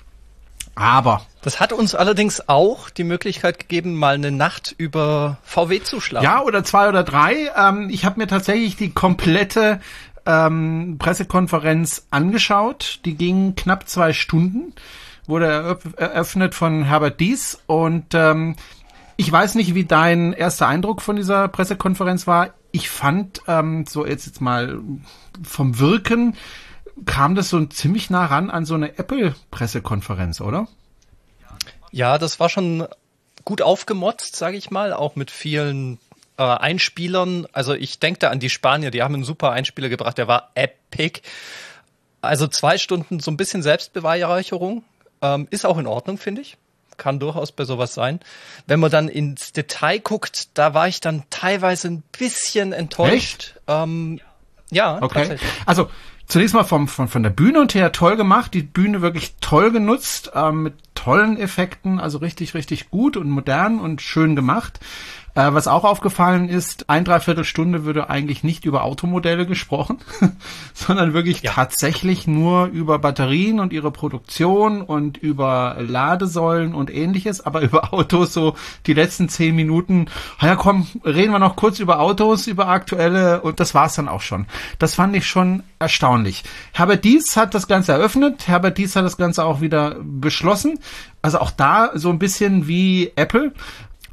Aber 0.79 1.23
Das 1.41 1.59
hat 1.59 1.73
uns 1.73 1.93
allerdings 1.93 2.47
auch 2.47 2.89
die 2.89 3.03
Möglichkeit 3.03 3.59
gegeben, 3.59 3.95
mal 3.95 4.15
eine 4.15 4.31
Nacht 4.31 4.73
über 4.77 5.37
VW 5.43 5.83
zu 5.83 5.99
schlafen. 5.99 6.23
Ja, 6.23 6.41
oder 6.41 6.63
zwei 6.63 6.87
oder 6.87 7.03
drei. 7.03 7.51
Ähm, 7.53 7.89
ich 7.89 8.05
habe 8.05 8.17
mir 8.17 8.27
tatsächlich 8.27 8.77
die 8.77 8.91
komplette 8.91 9.81
ähm, 10.25 10.95
Pressekonferenz 10.97 12.07
angeschaut. 12.11 13.01
Die 13.03 13.15
ging 13.15 13.55
knapp 13.55 13.89
zwei 13.89 14.13
Stunden, 14.13 14.73
wurde 15.27 15.47
eröff 15.47 15.81
eröffnet 15.97 16.55
von 16.55 16.83
Herbert 16.83 17.19
Dies. 17.19 17.61
Und 17.67 18.13
ähm, 18.13 18.55
ich 19.17 19.29
weiß 19.29 19.55
nicht, 19.55 19.75
wie 19.75 19.83
dein 19.83 20.31
erster 20.31 20.69
Eindruck 20.69 21.01
von 21.01 21.17
dieser 21.17 21.49
Pressekonferenz 21.49 22.25
war. 22.25 22.51
Ich 22.71 22.89
fand, 22.89 23.41
ähm, 23.47 23.85
so 23.85 24.05
jetzt, 24.05 24.27
jetzt 24.27 24.39
mal 24.39 24.79
vom 25.43 25.77
Wirken, 25.77 26.37
kam 27.05 27.35
das 27.35 27.49
so 27.49 27.63
ziemlich 27.65 28.09
nah 28.09 28.25
ran 28.25 28.49
an 28.49 28.65
so 28.65 28.75
eine 28.75 28.97
Apple-Pressekonferenz, 28.97 30.41
oder? 30.41 30.67
Ja, 31.91 32.17
das 32.17 32.39
war 32.39 32.49
schon 32.49 32.87
gut 33.45 33.61
aufgemotzt, 33.61 34.35
sage 34.35 34.57
ich 34.57 34.69
mal, 34.71 34.93
auch 34.93 35.15
mit 35.15 35.31
vielen 35.31 35.99
äh, 36.37 36.43
Einspielern. 36.43 37.47
Also 37.51 37.73
ich 37.73 37.99
denke 37.99 38.19
da 38.19 38.29
an 38.29 38.39
die 38.39 38.49
Spanier, 38.49 38.91
die 38.91 39.01
haben 39.01 39.15
einen 39.15 39.23
super 39.23 39.51
Einspieler 39.51 39.89
gebracht, 39.89 40.17
der 40.17 40.27
war 40.27 40.51
epic. 40.55 41.21
Also 42.21 42.47
zwei 42.47 42.77
Stunden 42.77 43.19
so 43.19 43.31
ein 43.31 43.37
bisschen 43.37 43.63
Selbstbeweihräucherung 43.63 44.83
ähm, 45.21 45.47
ist 45.51 45.65
auch 45.65 45.77
in 45.77 45.87
Ordnung, 45.87 46.17
finde 46.17 46.41
ich. 46.41 46.57
Kann 46.97 47.19
durchaus 47.19 47.53
bei 47.53 47.63
sowas 47.63 47.93
sein. 47.93 48.19
Wenn 48.67 48.81
man 48.81 48.91
dann 48.91 49.07
ins 49.07 49.53
Detail 49.53 49.99
guckt, 49.99 50.49
da 50.57 50.73
war 50.73 50.87
ich 50.89 50.99
dann 50.99 51.23
teilweise 51.29 51.87
ein 51.87 52.03
bisschen 52.17 52.73
enttäuscht. 52.73 53.55
Ähm, 53.67 54.19
ja, 54.69 54.97
Okay. 55.01 55.19
tatsächlich. 55.19 55.49
Also 55.65 55.89
zunächst 56.29 56.53
mal 56.53 56.63
vom, 56.63 56.87
von, 56.87 57.09
von 57.09 57.23
der 57.23 57.31
Bühne 57.31 57.59
und 57.59 57.73
her 57.75 57.91
toll 57.91 58.15
gemacht, 58.15 58.53
die 58.53 58.63
Bühne 58.63 59.01
wirklich 59.01 59.35
toll 59.41 59.71
genutzt, 59.71 60.31
ähm, 60.33 60.63
mit 60.63 60.75
tollen 60.95 61.37
Effekten, 61.37 61.99
also 61.99 62.19
richtig, 62.19 62.53
richtig 62.53 62.89
gut 62.89 63.17
und 63.17 63.29
modern 63.29 63.79
und 63.79 64.01
schön 64.01 64.35
gemacht. 64.35 64.79
Äh, 65.35 65.53
was 65.53 65.67
auch 65.67 65.83
aufgefallen 65.83 66.49
ist, 66.49 66.89
ein 66.89 67.05
Dreiviertelstunde 67.05 67.85
würde 67.85 68.09
eigentlich 68.09 68.43
nicht 68.43 68.65
über 68.65 68.83
Automodelle 68.83 69.45
gesprochen, 69.45 69.99
sondern 70.73 71.13
wirklich 71.13 71.41
Ja. 71.43 71.51
tatsächlich 71.53 72.27
nur 72.27 72.65
über 72.65 72.99
Batterien 72.99 73.59
und 73.59 73.71
ihre 73.73 73.91
Produktion 73.91 74.81
und 74.81 75.17
über 75.17 75.77
Ladesäulen 75.79 76.73
und 76.73 76.89
ähnliches, 76.93 77.41
aber 77.45 77.61
über 77.61 77.93
Autos 77.93 78.33
so 78.33 78.55
die 78.87 78.93
letzten 78.93 79.29
zehn 79.29 79.55
Minuten, 79.55 80.07
"Ah 80.39 80.47
ja 80.47 80.55
komm, 80.55 80.87
reden 81.05 81.31
wir 81.31 81.39
noch 81.39 81.55
kurz 81.55 81.79
über 81.79 81.99
Autos, 81.99 82.47
über 82.47 82.67
aktuelle 82.67 83.41
und 83.41 83.59
das 83.59 83.73
war's 83.75 83.95
dann 83.95 84.07
auch 84.07 84.21
schon. 84.21 84.45
Das 84.79 84.95
fand 84.95 85.15
ich 85.15 85.27
schon 85.27 85.63
erstaunlich. 85.79 86.43
Herbert 86.73 87.03
Dies 87.05 87.37
hat 87.37 87.53
das 87.53 87.67
Ganze 87.67 87.91
eröffnet, 87.93 88.47
Herbert 88.47 88.77
Dies 88.77 88.95
hat 88.95 89.05
das 89.05 89.17
Ganze 89.17 89.43
auch 89.45 89.61
wieder 89.61 89.95
beschlossen. 90.01 90.79
Also 91.21 91.39
auch 91.39 91.51
da 91.51 91.91
so 91.95 92.09
ein 92.09 92.19
bisschen 92.19 92.67
wie 92.67 93.11
Apple. 93.15 93.53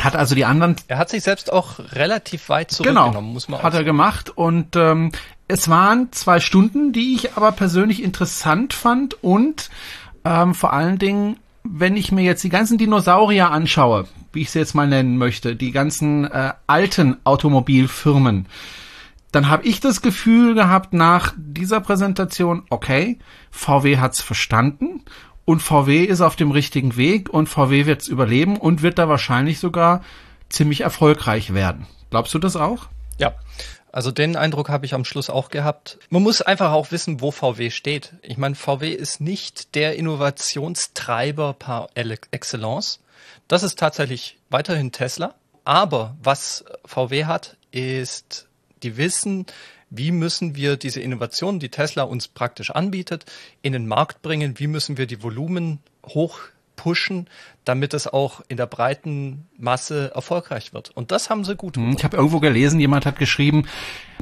Hat 0.00 0.14
also 0.16 0.34
die 0.34 0.44
anderen 0.44 0.76
Er 0.88 0.98
hat 0.98 1.08
sich 1.08 1.22
selbst 1.22 1.52
auch 1.52 1.78
relativ 1.92 2.48
weit 2.48 2.70
zurückgenommen, 2.70 3.12
Genau, 3.14 3.22
muss 3.22 3.48
man 3.48 3.60
auch 3.60 3.64
hat 3.64 3.72
er 3.72 3.78
sagen. 3.78 3.86
gemacht. 3.86 4.30
Und 4.30 4.76
ähm, 4.76 5.12
es 5.48 5.68
waren 5.68 6.12
zwei 6.12 6.40
Stunden, 6.40 6.92
die 6.92 7.14
ich 7.14 7.34
aber 7.36 7.52
persönlich 7.52 8.02
interessant 8.02 8.72
fand. 8.74 9.22
Und 9.22 9.70
ähm, 10.24 10.54
vor 10.54 10.72
allen 10.72 10.98
Dingen, 10.98 11.36
wenn 11.64 11.96
ich 11.96 12.12
mir 12.12 12.22
jetzt 12.24 12.44
die 12.44 12.48
ganzen 12.48 12.78
Dinosaurier 12.78 13.50
anschaue, 13.50 14.06
wie 14.32 14.42
ich 14.42 14.50
sie 14.50 14.58
jetzt 14.58 14.74
mal 14.74 14.86
nennen 14.86 15.18
möchte, 15.18 15.56
die 15.56 15.72
ganzen 15.72 16.24
äh, 16.30 16.52
alten 16.66 17.16
Automobilfirmen, 17.24 18.46
dann 19.32 19.48
habe 19.48 19.66
ich 19.66 19.80
das 19.80 20.02
Gefühl 20.02 20.54
gehabt 20.54 20.92
nach 20.94 21.34
dieser 21.36 21.80
Präsentation, 21.80 22.62
okay, 22.70 23.18
VW 23.50 23.98
hat's 23.98 24.20
verstanden 24.20 25.02
und 25.46 25.60
VW 25.60 26.04
ist 26.04 26.20
auf 26.20 26.36
dem 26.36 26.50
richtigen 26.50 26.96
Weg 26.96 27.30
und 27.30 27.48
VW 27.48 27.86
wird's 27.86 28.08
überleben 28.08 28.58
und 28.58 28.82
wird 28.82 28.98
da 28.98 29.08
wahrscheinlich 29.08 29.58
sogar 29.58 30.02
ziemlich 30.50 30.82
erfolgreich 30.82 31.54
werden. 31.54 31.86
Glaubst 32.10 32.34
du 32.34 32.38
das 32.38 32.56
auch? 32.56 32.88
Ja, 33.18 33.34
also 33.96 34.10
den 34.10 34.36
Eindruck 34.36 34.68
habe 34.68 34.84
ich 34.84 34.92
am 34.92 35.06
Schluss 35.06 35.30
auch 35.30 35.48
gehabt. 35.48 35.98
Man 36.10 36.22
muss 36.22 36.42
einfach 36.42 36.72
auch 36.72 36.90
wissen, 36.90 37.22
wo 37.22 37.30
VW 37.30 37.70
steht. 37.70 38.12
Ich 38.20 38.36
meine, 38.36 38.54
VW 38.54 38.90
ist 38.92 39.22
nicht 39.22 39.74
der 39.74 39.96
Innovationstreiber 39.96 41.54
par 41.54 41.88
excellence. 41.94 43.00
Das 43.48 43.62
ist 43.62 43.78
tatsächlich 43.78 44.38
weiterhin 44.50 44.92
Tesla. 44.92 45.34
Aber 45.64 46.16
was 46.22 46.66
VW 46.84 47.24
hat, 47.24 47.56
ist, 47.70 48.48
die 48.82 48.98
wissen, 48.98 49.46
wie 49.90 50.10
müssen 50.10 50.56
wir 50.56 50.76
diese 50.76 51.00
Innovation, 51.00 51.60
die 51.60 51.68
Tesla 51.68 52.02
uns 52.02 52.28
praktisch 52.28 52.70
anbietet, 52.70 53.24
in 53.62 53.72
den 53.72 53.86
Markt 53.86 54.22
bringen? 54.22 54.58
Wie 54.58 54.66
müssen 54.66 54.98
wir 54.98 55.06
die 55.06 55.22
Volumen 55.22 55.78
hoch 56.04 56.38
pushen, 56.74 57.28
damit 57.64 57.94
es 57.94 58.06
auch 58.06 58.42
in 58.48 58.56
der 58.56 58.66
breiten 58.66 59.48
Masse 59.56 60.12
erfolgreich 60.14 60.72
wird? 60.72 60.90
Und 60.90 61.10
das 61.10 61.30
haben 61.30 61.44
sie 61.44 61.56
gut 61.56 61.76
Ich 61.76 62.04
habe 62.04 62.16
irgendwo 62.16 62.40
gelesen, 62.40 62.80
jemand 62.80 63.06
hat 63.06 63.18
geschrieben, 63.18 63.66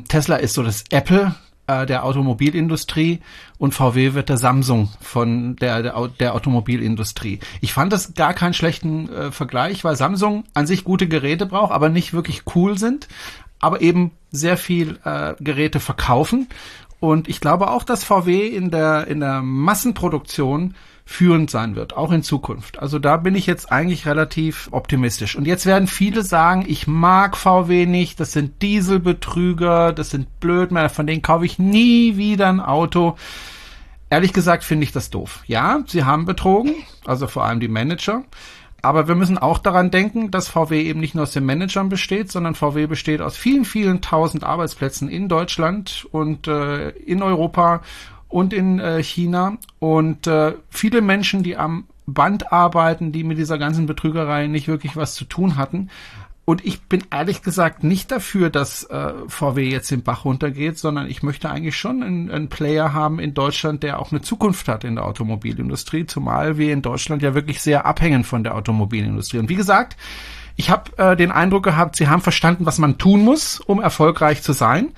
Tesla 0.09 0.37
ist 0.37 0.55
so 0.55 0.63
das 0.63 0.85
Apple 0.91 1.35
äh, 1.67 1.87
der 1.87 2.05
Automobilindustrie 2.05 3.21
und 3.59 3.73
VW 3.73 4.13
wird 4.15 4.29
der 4.29 4.37
Samsung 4.37 4.91
von 5.01 5.57
der, 5.57 5.83
der, 5.83 6.09
der 6.21 6.35
Automobilindustrie. 6.35 7.41
Ich 7.63 7.73
fand 7.73 7.93
das 7.93 8.15
gar 8.15 8.35
keinen 8.35 8.55
schlechten 8.55 9.09
äh, 9.09 9.33
Vergleich, 9.33 9.83
weil 9.83 9.97
Samsung 9.97 10.45
an 10.53 10.67
sich 10.67 10.85
gute 10.85 11.09
Geräte 11.09 11.47
braucht, 11.47 11.73
aber 11.73 11.89
nicht 11.89 12.13
wirklich 12.13 12.43
cool 12.55 12.77
sind, 12.79 13.09
aber 13.65 13.81
eben 13.81 14.11
sehr 14.31 14.59
viel 14.59 14.99
äh, 15.05 15.35
Geräte 15.41 15.81
verkaufen. 15.81 16.49
Und 17.01 17.29
ich 17.29 17.41
glaube 17.41 17.71
auch, 17.71 17.83
dass 17.83 18.05
VW 18.05 18.47
in 18.47 18.71
der, 18.71 19.07
in 19.07 19.21
der 19.21 19.41
Massenproduktion 19.41 20.75
führend 21.07 21.51
sein 21.51 21.77
wird, 21.77 21.97
auch 21.97 22.13
in 22.13 22.23
Zukunft. 22.23 22.79
Also 22.79 22.99
da 22.99 23.17
bin 23.17 23.35
ich 23.35 23.47
jetzt 23.47 23.73
eigentlich 23.73 24.07
relativ 24.07 24.69
optimistisch. 24.71 25.35
Und 25.37 25.47
jetzt 25.47 25.65
werden 25.65 25.87
viele 25.87 26.23
sagen, 26.23 26.65
ich 26.67 26.87
mag 26.87 27.37
VW 27.37 27.87
nicht, 27.87 28.21
das 28.21 28.33
sind 28.33 28.61
Dieselbetrüger, 28.61 29.93
das 29.93 30.11
sind 30.11 30.41
Blödmänner, 30.41 30.89
von 30.91 31.07
denen 31.07 31.23
kaufe 31.23 31.47
ich 31.47 31.59
nie 31.59 32.17
wieder 32.17 32.49
ein 32.49 32.61
Auto. 32.61 33.17
Ehrlich 34.11 34.35
gesagt 34.35 34.63
finde 34.63 34.85
ich 34.85 34.93
das 34.93 35.11
doof. 35.11 35.43
Ja, 35.47 35.81
sie 35.87 36.05
haben 36.05 36.27
betrogen, 36.27 36.75
also 37.07 37.27
vor 37.27 37.45
allem 37.45 37.61
die 37.61 37.69
Manager. 37.69 38.25
Aber 38.85 39.09
wir 39.09 39.15
müssen 39.15 39.39
auch 39.39 39.59
daran 39.59 39.91
denken, 39.91 40.31
dass 40.31 40.49
VW 40.49 40.83
eben 40.83 41.01
nicht 41.01 41.15
nur 41.15 41.23
aus 41.23 41.33
den 41.33 41.47
Managern 41.47 41.89
besteht, 41.89 42.31
sondern 42.31 42.55
VW 42.55 42.87
besteht 42.87 43.23
aus 43.23 43.35
vielen, 43.35 43.65
vielen 43.65 44.03
tausend 44.03 44.45
Arbeitsplätzen 44.45 45.09
in 45.09 45.29
Deutschland 45.29 46.07
und 46.13 46.49
äh, 46.49 46.91
in 46.91 47.23
Europa 47.23 47.81
und 48.29 48.53
in 48.53 48.81
äh, 48.81 49.03
China. 49.03 49.57
Und 49.79 50.27
äh, 50.27 50.53
viele 50.69 51.01
Menschen, 51.01 51.43
die 51.43 51.57
am 51.57 51.85
Band 52.07 52.53
arbeiten, 52.53 53.11
die 53.11 53.25
mit 53.25 53.39
dieser 53.39 53.57
ganzen 53.57 53.87
Betrügerei 53.87 54.49
nicht 54.49 54.69
wirklich 54.69 54.97
was 54.97 55.15
zu 55.15 55.25
tun 55.25 55.57
hatten. 55.57 55.89
Und 56.47 56.65
ich 56.65 56.83
bin 56.83 57.05
ehrlich 57.11 57.43
gesagt 57.43 57.85
nicht 57.85 58.11
dafür, 58.11 58.51
dass 58.51 58.85
äh, 58.85 59.15
VW 59.29 59.67
jetzt 59.67 59.91
den 59.91 60.03
Bach 60.03 60.27
runtergeht, 60.27 60.79
sondern 60.79 61.09
ich 61.09 61.23
möchte 61.23 61.49
eigentlich 61.49 61.77
schon 61.77 62.03
einen, 62.03 62.31
einen 62.31 62.49
Player 62.49 62.93
haben 62.93 63.19
in 63.19 63.33
Deutschland, 63.33 63.83
der 63.83 63.99
auch 63.99 64.13
eine 64.13 64.21
Zukunft 64.21 64.69
hat 64.69 64.85
in 64.85 64.97
der 64.97 65.07
Automobilindustrie, 65.07 66.05
zumal 66.05 66.59
wir 66.59 66.73
in 66.73 66.83
Deutschland 66.83 67.23
ja 67.23 67.35
wirklich 67.35 67.63
sehr 67.63 67.87
abhängen 67.87 68.25
von 68.25 68.45
der 68.45 68.57
Automobilindustrie. 68.57 69.39
Und 69.39 69.49
wie 69.49 69.55
gesagt, 69.55 69.97
ich 70.57 70.69
habe 70.69 70.97
äh, 70.99 71.17
den 71.17 71.33
Eindruck 71.33 71.65
gehabt, 71.65 71.97
sie 71.97 72.09
haben 72.09 72.21
verstanden, 72.21 72.67
was 72.67 72.79
man 72.79 72.99
tun 72.99 73.25
muss, 73.25 73.59
um 73.61 73.81
erfolgreich 73.81 74.43
zu 74.43 74.53
sein. 74.53 74.93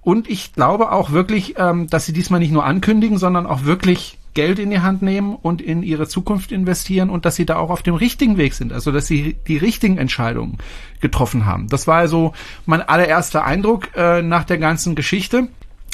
Und 0.00 0.30
ich 0.30 0.54
glaube 0.54 0.92
auch 0.92 1.10
wirklich, 1.10 1.56
ähm, 1.58 1.88
dass 1.88 2.06
sie 2.06 2.12
diesmal 2.14 2.40
nicht 2.40 2.52
nur 2.52 2.64
ankündigen, 2.64 3.18
sondern 3.18 3.46
auch 3.46 3.64
wirklich 3.64 4.15
Geld 4.36 4.60
in 4.60 4.70
die 4.70 4.80
Hand 4.80 5.02
nehmen 5.02 5.34
und 5.34 5.60
in 5.60 5.82
ihre 5.82 6.06
Zukunft 6.06 6.52
investieren 6.52 7.10
und 7.10 7.24
dass 7.24 7.34
sie 7.34 7.46
da 7.46 7.56
auch 7.56 7.70
auf 7.70 7.82
dem 7.82 7.94
richtigen 7.94 8.36
Weg 8.36 8.54
sind, 8.54 8.72
also 8.72 8.92
dass 8.92 9.06
sie 9.06 9.36
die 9.48 9.56
richtigen 9.56 9.98
Entscheidungen 9.98 10.58
getroffen 11.00 11.46
haben. 11.46 11.66
Das 11.68 11.88
war 11.88 11.96
also 11.96 12.32
mein 12.66 12.82
allererster 12.82 13.44
Eindruck 13.44 13.88
äh, 13.96 14.22
nach 14.22 14.44
der 14.44 14.58
ganzen 14.58 14.94
Geschichte. 14.94 15.48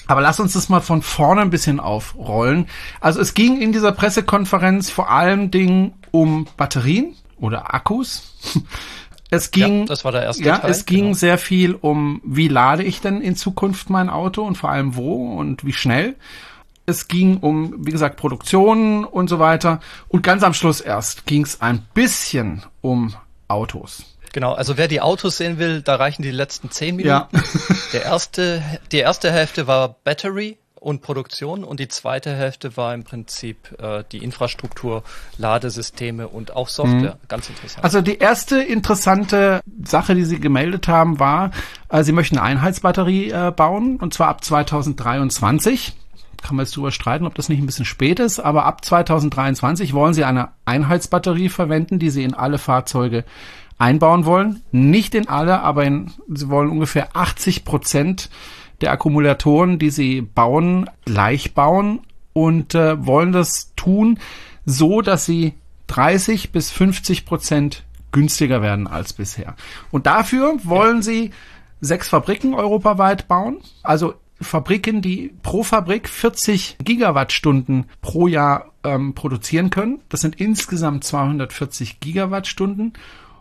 Aber 0.08 0.20
lass 0.20 0.40
uns 0.40 0.52
das 0.52 0.68
mal 0.68 0.80
von 0.80 1.00
vorne 1.00 1.40
ein 1.40 1.50
bisschen 1.50 1.78
aufrollen. 1.78 2.66
Also 3.00 3.20
es 3.20 3.34
ging 3.34 3.60
in 3.60 3.70
dieser 3.72 3.92
Pressekonferenz 3.92 4.90
vor 4.90 5.10
allem 5.10 5.52
Dingen 5.52 5.94
um 6.10 6.48
Batterien 6.56 7.14
oder 7.38 7.74
Akkus. 7.74 8.34
Es 9.34 9.50
ging, 9.50 9.78
ja, 9.78 9.84
das 9.86 10.04
war 10.04 10.12
der 10.12 10.24
erste 10.24 10.44
ja, 10.44 10.58
Teil. 10.58 10.70
es 10.70 10.84
ging 10.84 11.04
genau. 11.04 11.14
sehr 11.14 11.38
viel 11.38 11.72
um, 11.72 12.20
wie 12.22 12.48
lade 12.48 12.82
ich 12.82 13.00
denn 13.00 13.22
in 13.22 13.34
Zukunft 13.34 13.88
mein 13.88 14.10
Auto 14.10 14.42
und 14.42 14.58
vor 14.58 14.68
allem 14.68 14.94
wo 14.94 15.38
und 15.38 15.64
wie 15.64 15.72
schnell. 15.72 16.16
Es 16.86 17.08
ging 17.08 17.38
um, 17.38 17.86
wie 17.86 17.90
gesagt, 17.90 18.16
Produktion 18.16 19.04
und 19.04 19.28
so 19.28 19.38
weiter. 19.38 19.80
Und 20.08 20.22
ganz 20.22 20.42
am 20.42 20.54
Schluss 20.54 20.80
erst 20.80 21.26
ging 21.26 21.44
es 21.44 21.60
ein 21.60 21.86
bisschen 21.94 22.64
um 22.80 23.14
Autos. 23.48 24.04
Genau, 24.32 24.54
also 24.54 24.78
wer 24.78 24.88
die 24.88 25.00
Autos 25.00 25.36
sehen 25.36 25.58
will, 25.58 25.82
da 25.82 25.96
reichen 25.96 26.22
die 26.22 26.30
letzten 26.30 26.70
zehn 26.70 26.96
Minuten. 26.96 27.28
Ja. 27.36 27.42
Der 27.92 28.04
erste, 28.04 28.62
die 28.90 28.98
erste 28.98 29.30
Hälfte 29.30 29.66
war 29.66 29.96
Battery, 30.04 30.56
und 30.82 31.00
Produktion 31.00 31.64
und 31.64 31.80
die 31.80 31.88
zweite 31.88 32.34
Hälfte 32.34 32.76
war 32.76 32.92
im 32.94 33.04
Prinzip 33.04 33.80
äh, 33.80 34.04
die 34.10 34.18
Infrastruktur, 34.18 35.04
Ladesysteme 35.38 36.28
und 36.28 36.54
auch 36.56 36.68
Software. 36.68 37.14
Mhm. 37.14 37.28
Ganz 37.28 37.48
interessant. 37.48 37.84
Also 37.84 38.00
die 38.00 38.18
erste 38.18 38.60
interessante 38.60 39.60
Sache, 39.84 40.14
die 40.14 40.24
Sie 40.24 40.40
gemeldet 40.40 40.88
haben, 40.88 41.18
war, 41.18 41.52
äh, 41.88 42.02
Sie 42.02 42.12
möchten 42.12 42.36
eine 42.36 42.46
Einheitsbatterie 42.46 43.30
äh, 43.30 43.52
bauen 43.52 43.96
und 43.96 44.12
zwar 44.12 44.28
ab 44.28 44.44
2023 44.44 45.94
kann 46.42 46.56
man 46.56 46.66
jetzt 46.66 46.76
drüber 46.76 46.90
streiten, 46.90 47.26
ob 47.26 47.34
das 47.34 47.48
nicht 47.48 47.60
ein 47.60 47.66
bisschen 47.66 47.84
spät 47.84 48.20
ist, 48.20 48.40
aber 48.40 48.66
ab 48.66 48.84
2023 48.84 49.94
wollen 49.94 50.14
sie 50.14 50.24
eine 50.24 50.50
Einheitsbatterie 50.64 51.48
verwenden, 51.48 51.98
die 51.98 52.10
sie 52.10 52.24
in 52.24 52.34
alle 52.34 52.58
Fahrzeuge 52.58 53.24
einbauen 53.78 54.24
wollen. 54.24 54.62
Nicht 54.70 55.14
in 55.14 55.28
alle, 55.28 55.60
aber 55.60 55.84
in, 55.84 56.10
sie 56.28 56.48
wollen 56.48 56.70
ungefähr 56.70 57.16
80 57.16 57.64
Prozent 57.64 58.30
der 58.80 58.92
Akkumulatoren, 58.92 59.78
die 59.78 59.90
sie 59.90 60.20
bauen, 60.20 60.90
gleich 61.04 61.54
bauen 61.54 62.00
und 62.32 62.74
äh, 62.74 63.04
wollen 63.06 63.32
das 63.32 63.72
tun, 63.76 64.18
so 64.64 65.00
dass 65.00 65.24
sie 65.24 65.54
30 65.88 66.52
bis 66.52 66.70
50 66.70 67.24
Prozent 67.24 67.84
günstiger 68.12 68.62
werden 68.62 68.86
als 68.86 69.12
bisher. 69.12 69.56
Und 69.90 70.06
dafür 70.06 70.56
wollen 70.64 70.96
ja. 70.96 71.02
sie 71.02 71.30
sechs 71.80 72.08
Fabriken 72.08 72.54
europaweit 72.54 73.26
bauen, 73.28 73.58
also 73.82 74.14
Fabriken, 74.42 75.02
die 75.02 75.32
pro 75.42 75.62
Fabrik 75.62 76.08
40 76.08 76.76
Gigawattstunden 76.82 77.86
pro 78.00 78.26
Jahr 78.26 78.72
ähm, 78.84 79.14
produzieren 79.14 79.70
können. 79.70 80.00
Das 80.08 80.20
sind 80.20 80.40
insgesamt 80.40 81.04
240 81.04 82.00
Gigawattstunden. 82.00 82.94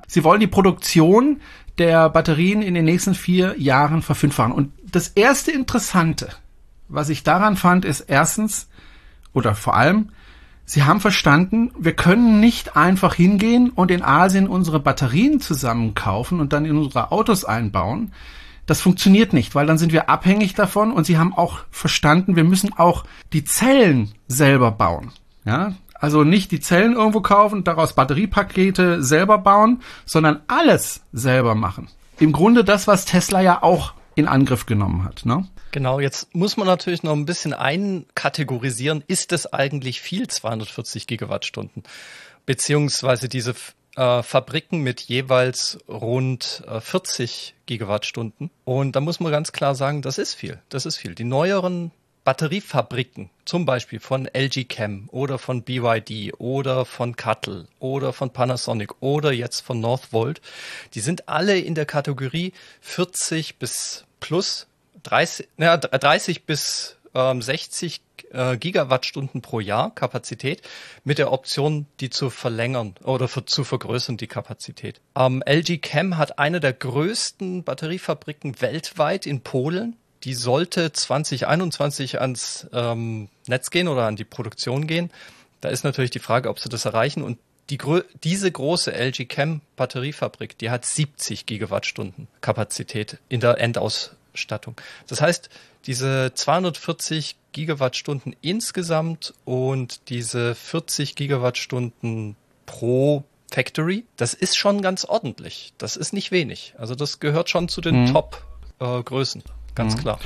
Sie 0.08 0.24
wollen 0.24 0.42
die 0.42 0.48
Produktion 0.48 1.40
der 1.78 2.10
Batterien 2.10 2.62
in 2.62 2.74
den 2.74 2.86
nächsten 2.86 3.16
vier 3.16 3.60
Jahren 3.60 4.02
verfünffachen. 4.02 4.52
Und 4.52 4.72
das 4.84 5.08
erste 5.08 5.52
Interessante, 5.52 6.30
was 6.90 7.10
ich 7.10 7.24
daran 7.24 7.56
fand, 7.56 7.86
ist 7.86 8.02
erstens 8.02 8.68
oder 9.34 9.56
vor 9.56 9.76
allem, 9.76 10.10
sie 10.66 10.84
haben 10.84 11.00
verstanden, 11.00 11.72
wir 11.80 11.94
können 11.94 12.40
nicht 12.40 12.76
einfach 12.76 13.16
hingehen 13.16 13.70
und 13.70 13.92
in 13.92 14.04
Asien 14.04 14.48
unsere 14.48 14.80
Batterien 14.80 15.40
zusammenkaufen 15.40 16.40
und 16.40 16.54
dann 16.54 16.66
in 16.66 16.78
unsere 16.78 17.12
Autos 17.12 17.46
einbauen. 17.46 18.12
Das 18.66 18.82
funktioniert 18.82 19.34
nicht, 19.34 19.56
weil 19.56 19.66
dann 19.66 19.78
sind 19.78 19.92
wir 19.92 20.10
abhängig 20.10 20.54
davon 20.54 20.92
und 20.92 21.06
sie 21.06 21.18
haben 21.18 21.34
auch 21.34 21.60
verstanden, 21.72 22.36
wir 22.36 22.44
müssen 22.44 22.78
auch 22.78 23.06
die 23.34 23.44
Zellen 23.44 24.12
selber 24.28 24.72
bauen. 24.72 25.12
Ja, 25.46 25.74
also 26.02 26.24
nicht 26.24 26.52
die 26.52 26.60
Zellen 26.60 26.94
irgendwo 26.94 27.22
kaufen, 27.22 27.64
daraus 27.64 27.94
Batteriepakete 27.94 29.04
selber 29.04 29.38
bauen, 29.38 29.82
sondern 30.06 30.42
alles 30.48 31.02
selber 31.14 31.54
machen. 31.54 31.90
Im 32.20 32.32
Grunde 32.32 32.64
das, 32.64 32.88
was 32.88 33.06
Tesla 33.06 33.42
ja 33.42 33.64
auch 33.64 33.94
in 34.16 34.28
Angriff 34.28 34.66
genommen 34.66 35.04
hat. 35.04 35.26
Ne? 35.26 35.48
Genau, 35.72 36.00
jetzt 36.00 36.36
muss 36.36 36.58
man 36.58 36.68
natürlich 36.68 37.04
noch 37.04 37.14
ein 37.14 37.26
bisschen 37.26 37.54
einkategorisieren. 37.54 39.04
Ist 39.08 39.32
es 39.32 39.52
eigentlich 39.52 40.02
viel 40.02 40.28
240 40.28 41.08
Gigawattstunden? 41.08 41.84
Beziehungsweise 42.46 43.30
diese 43.30 43.56
äh, 43.96 44.24
Fabriken 44.24 44.82
mit 44.82 45.02
jeweils 45.02 45.80
rund 45.88 46.64
äh, 46.68 46.80
40 46.80 47.56
Gigawattstunden. 47.66 48.50
Und 48.64 48.96
da 48.96 49.02
muss 49.02 49.20
man 49.20 49.32
ganz 49.32 49.52
klar 49.52 49.76
sagen, 49.76 50.02
das 50.02 50.18
ist 50.18 50.34
viel. 50.34 50.60
Das 50.70 50.86
ist 50.86 50.98
viel. 50.98 51.16
Die 51.16 51.24
neueren 51.24 51.92
Batteriefabriken, 52.24 53.32
zum 53.46 53.66
Beispiel 53.66 54.00
von 54.00 54.28
LG 54.28 54.68
Chem 54.70 55.10
oder 55.12 55.40
von 55.40 55.64
BYD 55.64 56.34
oder 56.38 56.86
von 56.86 57.16
Cuttle 57.16 57.68
oder 57.80 58.14
von 58.14 58.30
Panasonic 58.30 59.02
oder 59.02 59.32
jetzt 59.32 59.62
von 59.62 59.80
Northvolt, 59.80 60.40
die 60.94 61.00
sind 61.00 61.28
alle 61.28 61.58
in 61.58 61.74
der 61.74 61.88
Kategorie 61.88 62.54
40 62.82 63.58
bis 63.58 64.06
plus 64.20 64.68
30, 65.02 65.48
ja, 65.58 65.78
30 65.78 66.44
bis 66.46 66.98
ähm, 67.14 67.42
60 67.42 68.02
äh, 68.32 68.58
Gigawattstunden 68.58 69.42
pro 69.42 69.60
Jahr 69.60 69.94
Kapazität 69.94 70.62
mit 71.04 71.18
der 71.18 71.32
Option, 71.32 71.86
die 72.00 72.10
zu 72.10 72.30
verlängern 72.30 72.96
oder 73.04 73.28
für, 73.28 73.46
zu 73.46 73.64
vergrößern, 73.64 74.18
die 74.18 74.28
Kapazität. 74.28 75.02
Ähm, 75.16 75.44
LG 75.46 75.82
Chem 75.82 76.18
hat 76.18 76.40
eine 76.40 76.60
der 76.60 76.74
größten 76.74 77.64
Batteriefabriken 77.64 78.62
weltweit 78.62 79.26
in 79.26 79.42
Polen 79.42 79.98
die 80.24 80.34
sollte 80.34 80.92
2021 80.92 82.22
ans 82.22 82.68
ähm, 82.74 83.30
Netz 83.48 83.70
gehen 83.70 83.88
oder 83.88 84.06
an 84.06 84.16
die 84.16 84.24
Produktion 84.24 84.88
gehen. 84.88 85.10
Da 85.62 85.70
ist 85.70 85.84
natürlich 85.84 86.12
die 86.12 86.20
Frage, 86.20 86.50
ob 86.50 86.60
sie 86.60 86.70
das 86.70 86.86
erreichen. 86.86 87.24
Und 87.24 87.40
die, 87.70 87.80
diese 88.24 88.52
große 88.52 88.92
LG 88.92 89.28
Chem 89.28 89.62
Batteriefabrik, 89.76 90.58
die 90.58 90.70
hat 90.70 90.86
70 90.86 91.46
Gigawattstunden 91.46 92.28
Kapazität 92.42 93.18
in 93.30 93.40
der 93.40 93.58
Endausstattung. 94.32 94.76
Das 95.08 95.22
heißt, 95.22 95.50
diese 95.86 96.32
240 96.34 97.36
Gigawattstunden 97.52 98.36
insgesamt 98.42 99.34
und 99.46 100.10
diese 100.10 100.56
40 100.56 101.16
Gigawattstunden 101.16 102.36
pro 102.66 103.24
Factory, 103.52 104.06
das 104.16 104.34
ist 104.34 104.58
schon 104.58 104.82
ganz 104.82 105.04
ordentlich. 105.04 105.74
Das 105.78 105.98
ist 105.98 106.14
nicht 106.14 106.32
wenig. 106.32 106.74
Also 106.78 106.96
das 106.96 107.20
gehört 107.20 107.50
schon 107.50 107.68
zu 107.68 107.82
den 107.82 108.04
mhm. 108.04 108.14
Top-Größen. 108.14 109.42
Äh, 109.42 109.76
ganz 109.76 109.96
mhm. 109.96 110.00
klar. 110.00 110.20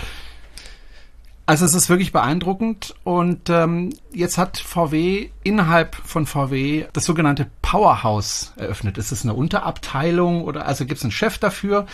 Also 1.47 1.63
es 1.63 1.75
ist 1.75 1.89
wirklich 1.89 2.11
beeindruckend 2.11 2.95
und 3.03 3.51
ähm, 3.51 3.93
jetzt 4.11 4.39
hat 4.39 4.57
VW 4.57 5.29
innerhalb 5.43 5.93
von 5.93 6.25
VW 6.25 6.85
das 6.91 7.05
sogenannte 7.05 7.45
Powerhouse 7.61 8.53
eröffnet. 8.57 8.97
Ist 8.97 9.11
es 9.11 9.23
eine 9.23 9.35
Unterabteilung 9.35 10.43
oder 10.43 10.65
also 10.65 10.87
gibt 10.87 10.97
es 10.97 11.03
einen 11.03 11.11
Chef 11.11 11.37
dafür, 11.37 11.85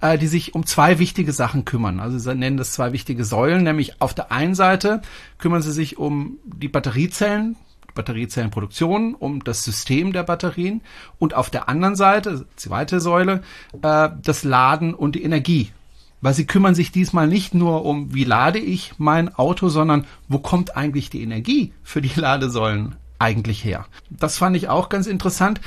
äh, 0.00 0.16
die 0.16 0.28
sich 0.28 0.54
um 0.54 0.64
zwei 0.64 1.00
wichtige 1.00 1.32
Sachen 1.32 1.64
kümmern. 1.64 1.98
Also 1.98 2.18
sie 2.18 2.36
nennen 2.36 2.56
das 2.56 2.70
zwei 2.70 2.92
wichtige 2.92 3.24
Säulen, 3.24 3.64
nämlich 3.64 4.00
auf 4.00 4.14
der 4.14 4.30
einen 4.30 4.54
Seite 4.54 5.02
kümmern 5.38 5.62
sie 5.62 5.72
sich 5.72 5.98
um 5.98 6.38
die 6.44 6.68
Batteriezellen, 6.68 7.56
Batteriezellenproduktion, 7.96 9.16
um 9.16 9.42
das 9.42 9.64
System 9.64 10.12
der 10.12 10.22
Batterien 10.22 10.82
und 11.18 11.34
auf 11.34 11.50
der 11.50 11.68
anderen 11.68 11.96
Seite, 11.96 12.46
zweite 12.54 13.00
Säule, 13.00 13.42
äh, 13.82 14.08
das 14.22 14.44
Laden 14.44 14.94
und 14.94 15.16
die 15.16 15.24
Energie 15.24 15.72
weil 16.20 16.34
sie 16.34 16.46
kümmern 16.46 16.74
sich 16.74 16.92
diesmal 16.92 17.26
nicht 17.26 17.54
nur 17.54 17.84
um, 17.84 18.14
wie 18.14 18.24
lade 18.24 18.58
ich 18.58 18.94
mein 18.98 19.34
Auto, 19.34 19.68
sondern 19.68 20.06
wo 20.28 20.38
kommt 20.38 20.76
eigentlich 20.76 21.10
die 21.10 21.22
Energie 21.22 21.72
für 21.82 22.02
die 22.02 22.12
Ladesäulen 22.14 22.96
eigentlich 23.18 23.64
her. 23.64 23.86
Das 24.08 24.38
fand 24.38 24.56
ich 24.56 24.68
auch 24.68 24.88
ganz 24.88 25.06
interessant. 25.06 25.60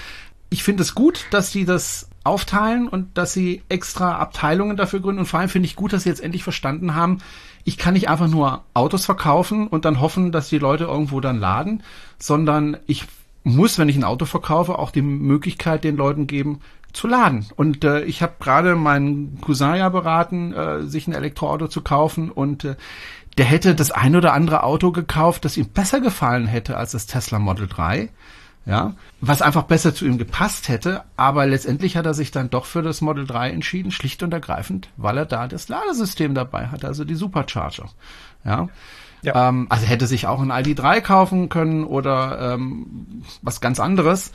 Ich 0.50 0.64
finde 0.64 0.84
es 0.84 0.96
gut, 0.96 1.26
dass 1.32 1.52
sie 1.52 1.66
das 1.66 2.10
aufteilen 2.24 2.88
und 2.88 3.18
dass 3.18 3.34
sie 3.34 3.64
extra 3.70 4.18
Abteilungen 4.18 4.78
dafür 4.78 5.02
gründen. 5.02 5.20
Und 5.20 5.26
vor 5.26 5.40
allem 5.40 5.50
finde 5.50 5.68
ich 5.68 5.76
gut, 5.76 5.94
dass 5.94 6.04
sie 6.04 6.10
jetzt 6.10 6.22
endlich 6.22 6.44
verstanden 6.44 6.96
haben, 6.96 7.20
ich 7.66 7.78
kann 7.78 7.94
nicht 7.94 8.10
einfach 8.10 8.28
nur 8.28 8.64
Autos 8.74 9.06
verkaufen 9.06 9.68
und 9.68 9.86
dann 9.86 10.02
hoffen, 10.02 10.32
dass 10.32 10.50
die 10.50 10.58
Leute 10.58 10.86
irgendwo 10.86 11.22
dann 11.22 11.40
laden, 11.40 11.84
sondern 12.20 12.78
ich 12.88 13.06
muss, 13.44 13.78
wenn 13.78 13.90
ich 13.90 13.96
ein 13.96 14.04
Auto 14.04 14.26
verkaufe, 14.26 14.80
auch 14.80 14.92
die 14.92 15.02
Möglichkeit 15.02 15.84
den 15.84 15.98
Leuten 15.98 16.28
geben, 16.28 16.60
zu 16.94 17.08
laden. 17.08 17.46
Und 17.56 17.84
äh, 17.84 18.04
ich 18.04 18.22
habe 18.22 18.34
gerade 18.40 18.76
meinen 18.76 19.42
Cousin 19.42 19.76
ja 19.76 19.90
beraten, 19.90 20.54
äh, 20.54 20.84
sich 20.84 21.08
ein 21.08 21.14
Elektroauto 21.14 21.68
zu 21.68 21.82
kaufen 21.82 22.32
und 22.32 22.64
äh, 22.64 22.76
der 23.38 23.46
hätte 23.46 23.76
das 23.76 23.92
ein 23.92 24.16
oder 24.16 24.34
andere 24.34 24.64
Auto 24.64 24.92
gekauft, 24.92 25.44
das 25.44 25.58
ihm 25.58 25.70
besser 25.70 26.00
gefallen 26.00 26.46
hätte 26.46 26.78
als 26.78 26.92
das 26.92 27.08
Tesla 27.08 27.40
Model 27.40 27.68
3. 27.68 28.10
Ja, 28.66 28.94
was 29.20 29.42
einfach 29.42 29.64
besser 29.64 29.94
zu 29.94 30.06
ihm 30.06 30.18
gepasst 30.18 30.70
hätte, 30.70 31.04
aber 31.18 31.46
letztendlich 31.46 31.98
hat 31.98 32.06
er 32.06 32.14
sich 32.14 32.32
dann 32.32 32.50
doch 32.50 32.64
für 32.64 32.82
das 32.82 33.02
Model 33.02 33.28
3 33.28 33.50
entschieden, 33.50 33.92
schlicht 33.92 34.24
und 34.24 34.34
ergreifend, 34.34 34.88
weil 34.96 35.18
er 35.18 35.26
da 35.26 35.50
das 35.50 35.68
Ladesystem 35.68 36.34
dabei 36.34 36.68
hat, 36.68 36.86
also 36.86 37.04
die 37.04 37.16
Supercharger. 37.16 37.90
Ja. 38.46 38.70
ja. 39.22 39.50
Ähm, 39.50 39.68
also 39.68 39.86
hätte 39.86 40.08
sich 40.08 40.28
auch 40.28 40.42
ein 40.42 40.50
ID3 40.50 41.02
kaufen 41.02 41.50
können 41.50 41.84
oder 41.84 42.54
ähm, 42.54 43.26
was 43.42 43.60
ganz 43.60 43.82
anderes, 43.82 44.32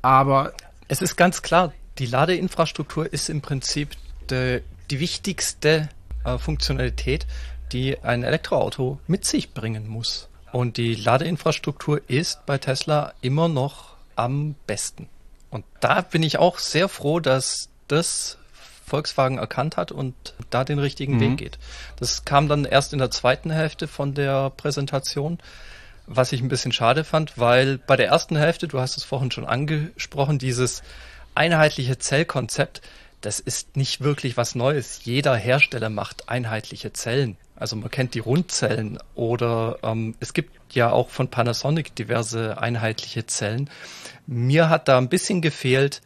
aber 0.00 0.52
es 0.86 1.02
ist 1.02 1.16
ganz 1.16 1.42
klar, 1.42 1.72
die 1.98 2.06
Ladeinfrastruktur 2.06 3.12
ist 3.12 3.28
im 3.28 3.40
Prinzip 3.40 3.90
de, 4.30 4.62
die 4.90 5.00
wichtigste 5.00 5.88
äh, 6.24 6.38
Funktionalität, 6.38 7.26
die 7.72 7.98
ein 8.00 8.22
Elektroauto 8.22 8.98
mit 9.06 9.24
sich 9.24 9.52
bringen 9.52 9.88
muss. 9.88 10.28
Und 10.52 10.76
die 10.76 10.94
Ladeinfrastruktur 10.94 12.02
ist 12.08 12.44
bei 12.44 12.58
Tesla 12.58 13.14
immer 13.22 13.48
noch 13.48 13.96
am 14.16 14.54
besten. 14.66 15.08
Und 15.50 15.64
da 15.80 16.02
bin 16.02 16.22
ich 16.22 16.38
auch 16.38 16.58
sehr 16.58 16.88
froh, 16.88 17.20
dass 17.20 17.68
das 17.88 18.38
Volkswagen 18.86 19.38
erkannt 19.38 19.76
hat 19.76 19.92
und 19.92 20.14
da 20.50 20.64
den 20.64 20.78
richtigen 20.78 21.14
mhm. 21.14 21.20
Weg 21.20 21.36
geht. 21.38 21.58
Das 21.96 22.24
kam 22.24 22.48
dann 22.48 22.64
erst 22.64 22.92
in 22.92 22.98
der 22.98 23.10
zweiten 23.10 23.50
Hälfte 23.50 23.88
von 23.88 24.14
der 24.14 24.50
Präsentation, 24.50 25.38
was 26.06 26.32
ich 26.32 26.42
ein 26.42 26.48
bisschen 26.48 26.72
schade 26.72 27.04
fand, 27.04 27.38
weil 27.38 27.78
bei 27.78 27.96
der 27.96 28.08
ersten 28.08 28.36
Hälfte, 28.36 28.68
du 28.68 28.80
hast 28.80 28.96
es 28.96 29.04
vorhin 29.04 29.30
schon 29.30 29.46
angesprochen, 29.46 30.38
dieses 30.38 30.82
einheitliche 31.34 31.98
Zellkonzept, 31.98 32.82
das 33.20 33.40
ist 33.40 33.76
nicht 33.76 34.00
wirklich 34.00 34.36
was 34.36 34.54
Neues. 34.54 35.04
Jeder 35.04 35.36
Hersteller 35.36 35.90
macht 35.90 36.28
einheitliche 36.28 36.92
Zellen. 36.92 37.36
Also 37.56 37.76
man 37.76 37.90
kennt 37.90 38.14
die 38.14 38.18
Rundzellen 38.18 38.98
oder 39.14 39.78
ähm, 39.84 40.16
es 40.18 40.34
gibt 40.34 40.74
ja 40.74 40.90
auch 40.90 41.10
von 41.10 41.28
Panasonic 41.28 41.94
diverse 41.94 42.58
einheitliche 42.58 43.26
Zellen. 43.26 43.70
Mir 44.26 44.68
hat 44.68 44.88
da 44.88 44.98
ein 44.98 45.08
bisschen 45.08 45.42
gefehlt, 45.42 46.02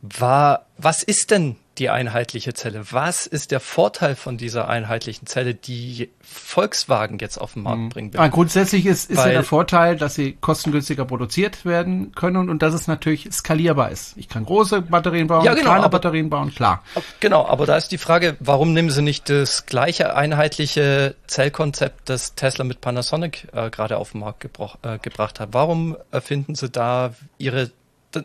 war, 0.00 0.66
was 0.78 1.02
ist 1.02 1.30
denn 1.30 1.56
die 1.78 1.90
einheitliche 1.90 2.54
Zelle? 2.54 2.82
Was 2.90 3.26
ist 3.26 3.50
der 3.50 3.60
Vorteil 3.60 4.16
von 4.16 4.36
dieser 4.36 4.68
einheitlichen 4.68 5.26
Zelle, 5.26 5.54
die 5.54 6.10
Volkswagen 6.20 7.18
jetzt 7.18 7.38
auf 7.38 7.54
den 7.54 7.62
Markt 7.62 7.80
mhm. 7.80 7.88
bringen 7.88 8.12
will? 8.12 8.20
Ja, 8.20 8.28
grundsätzlich 8.28 8.86
ist, 8.86 9.10
ist 9.10 9.16
Weil, 9.16 9.28
ja 9.28 9.32
der 9.34 9.42
Vorteil, 9.44 9.96
dass 9.96 10.14
sie 10.14 10.32
kostengünstiger 10.32 11.04
produziert 11.04 11.64
werden 11.64 12.12
können 12.14 12.36
und, 12.36 12.50
und 12.50 12.62
dass 12.62 12.74
es 12.74 12.86
natürlich 12.86 13.28
skalierbar 13.32 13.90
ist. 13.90 14.16
Ich 14.16 14.28
kann 14.28 14.44
große 14.44 14.82
Batterien 14.82 15.26
bauen, 15.26 15.44
ja, 15.44 15.52
genau, 15.54 15.64
kleine 15.64 15.84
aber, 15.84 15.98
Batterien 15.98 16.30
bauen, 16.30 16.54
klar. 16.54 16.82
Genau, 17.20 17.46
aber 17.46 17.66
da 17.66 17.76
ist 17.76 17.92
die 17.92 17.98
Frage, 17.98 18.36
warum 18.40 18.72
nehmen 18.72 18.90
sie 18.90 19.02
nicht 19.02 19.28
das 19.28 19.66
gleiche 19.66 20.14
einheitliche 20.14 21.14
Zellkonzept, 21.26 22.08
das 22.08 22.34
Tesla 22.34 22.64
mit 22.64 22.80
Panasonic 22.80 23.48
äh, 23.52 23.70
gerade 23.70 23.98
auf 23.98 24.12
den 24.12 24.20
Markt 24.20 24.44
äh, 24.44 24.98
gebracht 24.98 25.40
hat? 25.40 25.50
Warum 25.52 25.96
erfinden 26.10 26.54
sie 26.54 26.68
da 26.68 27.14
ihre 27.38 27.70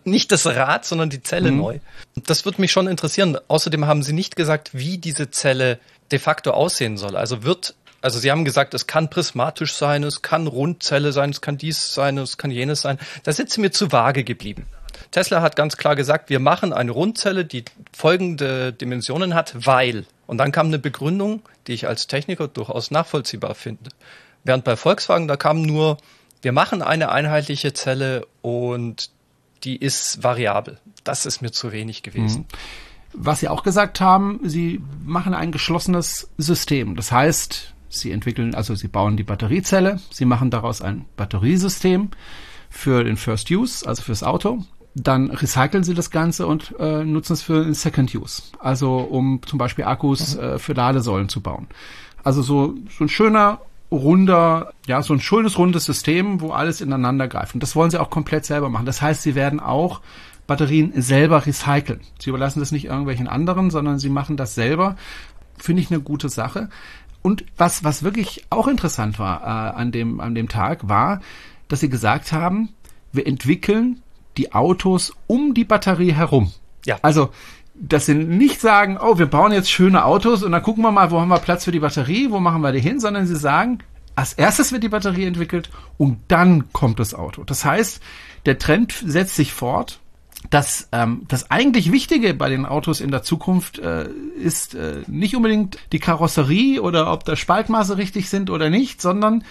nicht 0.03 0.31
das 0.31 0.45
Rad, 0.45 0.86
sondern 0.86 1.09
die 1.09 1.21
Zelle 1.21 1.51
mhm. 1.51 1.57
neu. 1.57 1.79
Das 2.15 2.45
würde 2.45 2.61
mich 2.61 2.71
schon 2.71 2.88
interessieren. 2.88 3.38
Außerdem 3.47 3.86
haben 3.86 4.03
Sie 4.03 4.13
nicht 4.13 4.36
gesagt, 4.36 4.71
wie 4.73 4.97
diese 4.97 5.31
Zelle 5.31 5.79
de 6.11 6.19
facto 6.19 6.51
aussehen 6.51 6.97
soll. 6.97 7.15
Also 7.15 7.43
wird, 7.43 7.75
also 8.01 8.19
Sie 8.19 8.31
haben 8.31 8.45
gesagt, 8.45 8.73
es 8.73 8.88
kann 8.88 9.09
prismatisch 9.09 9.73
sein, 9.73 10.03
es 10.03 10.21
kann 10.21 10.47
Rundzelle 10.47 11.11
sein, 11.11 11.29
es 11.29 11.41
kann 11.41 11.57
dies 11.57 11.93
sein, 11.93 12.17
es 12.17 12.38
kann 12.38 12.51
jenes 12.51 12.81
sein. 12.81 12.97
Da 13.23 13.34
sind 13.34 13.49
Sie 13.49 13.61
mir 13.61 13.71
zu 13.71 13.91
vage 13.91 14.23
geblieben. 14.23 14.65
Tesla 15.11 15.41
hat 15.41 15.55
ganz 15.55 15.77
klar 15.77 15.95
gesagt, 15.95 16.29
wir 16.29 16.39
machen 16.39 16.71
eine 16.73 16.91
Rundzelle, 16.91 17.45
die 17.45 17.65
folgende 17.95 18.73
Dimensionen 18.73 19.34
hat, 19.34 19.65
weil. 19.65 20.05
Und 20.27 20.38
dann 20.38 20.51
kam 20.51 20.67
eine 20.67 20.79
Begründung, 20.79 21.41
die 21.67 21.73
ich 21.73 21.88
als 21.88 22.07
Techniker 22.07 22.47
durchaus 22.47 22.91
nachvollziehbar 22.91 23.55
finde. 23.55 23.89
Während 24.43 24.63
bei 24.63 24.75
Volkswagen, 24.75 25.27
da 25.27 25.36
kam 25.36 25.61
nur, 25.61 25.97
wir 26.41 26.51
machen 26.51 26.81
eine 26.81 27.11
einheitliche 27.11 27.73
Zelle 27.73 28.27
und 28.41 29.09
die 29.64 29.78
ist 29.78 30.24
variabel. 30.24 30.80
Das 31.03 31.26
ist 31.26 31.41
mir 31.41 31.51
zu 31.51 31.72
wenig 31.72 32.03
gewesen. 32.03 32.41
Mhm. 32.41 32.57
Was 33.14 33.39
Sie 33.39 33.47
auch 33.47 33.64
gesagt 33.64 34.01
haben, 34.01 34.39
Sie 34.43 34.82
machen 35.03 35.34
ein 35.34 35.51
geschlossenes 35.51 36.30
System. 36.38 36.95
Das 36.95 37.11
heißt, 37.11 37.74
Sie 37.89 38.11
entwickeln, 38.11 38.55
also 38.55 38.74
Sie 38.74 38.88
bauen 38.88 39.18
die 39.18 39.24
Batteriezelle, 39.24 39.99
Sie 40.09 40.26
machen 40.26 40.49
daraus 40.49 40.82
ein 40.82 41.05
Batteriesystem 41.16 42.09
für 42.70 43.03
den 43.03 43.18
First 43.18 43.51
Use, 43.51 43.88
also 43.88 44.01
fürs 44.01 44.24
Auto. 44.24 44.64
Dann 44.95 45.30
recyceln 45.32 45.84
Sie 45.84 45.93
das 45.93 46.09
Ganze 46.09 46.47
und 46.47 46.74
äh, 46.80 47.03
nutzen 47.03 47.34
es 47.34 47.43
für 47.43 47.64
den 47.64 47.74
Second 47.74 48.14
Use, 48.16 48.43
also 48.59 48.97
um 48.97 49.41
zum 49.45 49.59
Beispiel 49.59 49.86
Akkus 49.86 50.36
mhm. 50.36 50.41
äh, 50.41 50.59
für 50.59 50.74
Ladesäulen 50.74 51.30
zu 51.30 51.41
bauen. 51.41 51.68
Also 52.24 52.41
so, 52.41 52.76
so 52.97 53.03
ein 53.03 53.09
schöner 53.09 53.59
runder, 53.97 54.73
ja, 54.87 55.01
so 55.01 55.13
ein 55.13 55.19
schönes 55.19 55.57
rundes 55.57 55.85
System, 55.85 56.41
wo 56.41 56.51
alles 56.51 56.81
ineinander 56.81 57.27
greift. 57.27 57.53
Und 57.53 57.63
das 57.63 57.75
wollen 57.75 57.91
sie 57.91 57.99
auch 57.99 58.09
komplett 58.09 58.45
selber 58.45 58.69
machen. 58.69 58.85
Das 58.85 59.01
heißt, 59.01 59.21
sie 59.21 59.35
werden 59.35 59.59
auch 59.59 60.01
Batterien 60.47 61.01
selber 61.01 61.45
recyceln. 61.45 62.01
Sie 62.19 62.29
überlassen 62.29 62.59
das 62.59 62.71
nicht 62.71 62.85
irgendwelchen 62.85 63.27
anderen, 63.27 63.69
sondern 63.69 63.99
sie 63.99 64.09
machen 64.09 64.37
das 64.37 64.55
selber. 64.55 64.95
Finde 65.57 65.81
ich 65.81 65.91
eine 65.91 66.01
gute 66.01 66.29
Sache. 66.29 66.69
Und 67.21 67.45
was, 67.57 67.83
was 67.83 68.03
wirklich 68.03 68.45
auch 68.49 68.67
interessant 68.67 69.17
war 69.19 69.41
äh, 69.41 69.77
an, 69.77 69.91
dem, 69.91 70.19
an 70.19 70.35
dem 70.35 70.49
Tag, 70.49 70.89
war, 70.89 71.21
dass 71.69 71.79
sie 71.79 71.89
gesagt 71.89 72.33
haben, 72.33 72.69
wir 73.13 73.25
entwickeln 73.25 74.01
die 74.37 74.53
Autos 74.53 75.13
um 75.27 75.53
die 75.53 75.63
Batterie 75.63 76.13
herum. 76.13 76.51
Ja. 76.85 76.97
Also 77.01 77.29
dass 77.76 78.05
sie 78.05 78.13
nicht 78.13 78.61
sagen, 78.61 78.97
oh, 79.01 79.17
wir 79.17 79.26
bauen 79.26 79.51
jetzt 79.51 79.71
schöne 79.71 80.05
Autos 80.05 80.43
und 80.43 80.51
dann 80.51 80.61
gucken 80.63 80.84
wir 80.84 80.91
mal, 80.91 81.11
wo 81.11 81.19
haben 81.19 81.30
wir 81.30 81.39
Platz 81.39 81.65
für 81.65 81.71
die 81.71 81.80
Batterie, 81.80 82.30
wo 82.30 82.39
machen 82.39 82.61
wir 82.61 82.71
die 82.71 82.80
hin, 82.80 82.99
sondern 82.99 83.26
sie 83.26 83.36
sagen, 83.36 83.80
als 84.15 84.34
erstes 84.34 84.71
wird 84.71 84.84
die 84.84 84.89
Batterie 84.89 85.26
entwickelt 85.26 85.69
und 85.97 86.19
dann 86.28 86.71
kommt 86.71 86.99
das 86.99 87.13
Auto. 87.15 87.43
Das 87.43 87.65
heißt, 87.65 88.01
der 88.45 88.59
Trend 88.59 88.93
setzt 89.05 89.36
sich 89.36 89.53
fort. 89.53 89.99
dass 90.49 90.89
ähm, 90.91 91.24
das 91.30 91.51
eigentlich 91.51 91.91
Wichtige 91.93 92.34
bei 92.34 92.49
den 92.49 92.65
Autos 92.65 92.99
in 92.99 93.11
der 93.11 93.24
Zukunft 93.24 93.80
äh, 93.80 94.09
ist 94.38 94.76
äh, 94.76 95.01
nicht 95.07 95.38
unbedingt 95.38 95.78
die 95.93 95.99
Karosserie 95.99 96.82
oder 96.82 97.11
ob 97.11 97.24
da 97.24 97.38
Spaltmaße 97.38 97.97
richtig 97.97 98.30
sind 98.30 98.49
oder 98.49 98.69
nicht, 98.69 99.01
sondern 99.01 99.45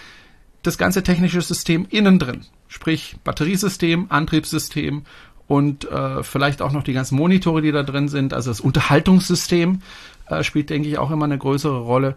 das 0.63 0.77
ganze 0.79 1.03
technische 1.03 1.41
System 1.41 1.87
innen 1.89 2.19
drin. 2.19 2.43
Sprich 2.69 3.17
Batteriesystem, 3.25 4.07
Antriebssystem 4.11 5.05
und 5.49 5.91
äh, 5.91 6.23
vielleicht 6.23 6.63
auch 6.63 6.73
noch 6.73 6.83
die 6.83 6.93
ganzen 6.93 7.17
Monitore, 7.17 7.63
die 7.63 7.73
da 7.73 7.83
drin 7.83 8.09
sind. 8.09 8.33
Also 8.33 8.51
das 8.51 8.61
Unterhaltungssystem 8.61 9.83
äh, 10.29 10.43
spielt, 10.43 10.71
denke 10.71 10.89
ich, 10.89 10.99
auch 10.99 11.11
immer 11.11 11.25
eine 11.25 11.39
größere 11.39 11.81
Rolle. 11.81 12.17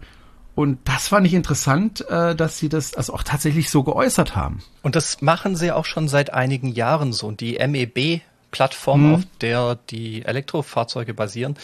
Und 0.54 0.78
das 0.84 1.08
fand 1.08 1.26
ich 1.26 1.34
interessant, 1.34 2.08
äh, 2.08 2.34
dass 2.34 2.58
sie 2.58 2.70
das 2.70 2.94
also 2.94 3.12
auch 3.12 3.22
tatsächlich 3.22 3.68
so 3.70 3.82
geäußert 3.82 4.34
haben. 4.34 4.62
Und 4.82 4.96
das 4.96 5.20
machen 5.20 5.54
sie 5.54 5.70
auch 5.70 5.84
schon 5.84 6.08
seit 6.08 6.32
einigen 6.32 6.68
Jahren 6.68 7.12
so. 7.12 7.26
Und 7.26 7.40
die 7.40 7.58
MEB-Plattform, 7.58 9.08
mhm. 9.08 9.14
auf 9.14 9.22
der 9.42 9.78
die 9.90 10.24
Elektrofahrzeuge 10.24 11.12
basieren, 11.12 11.56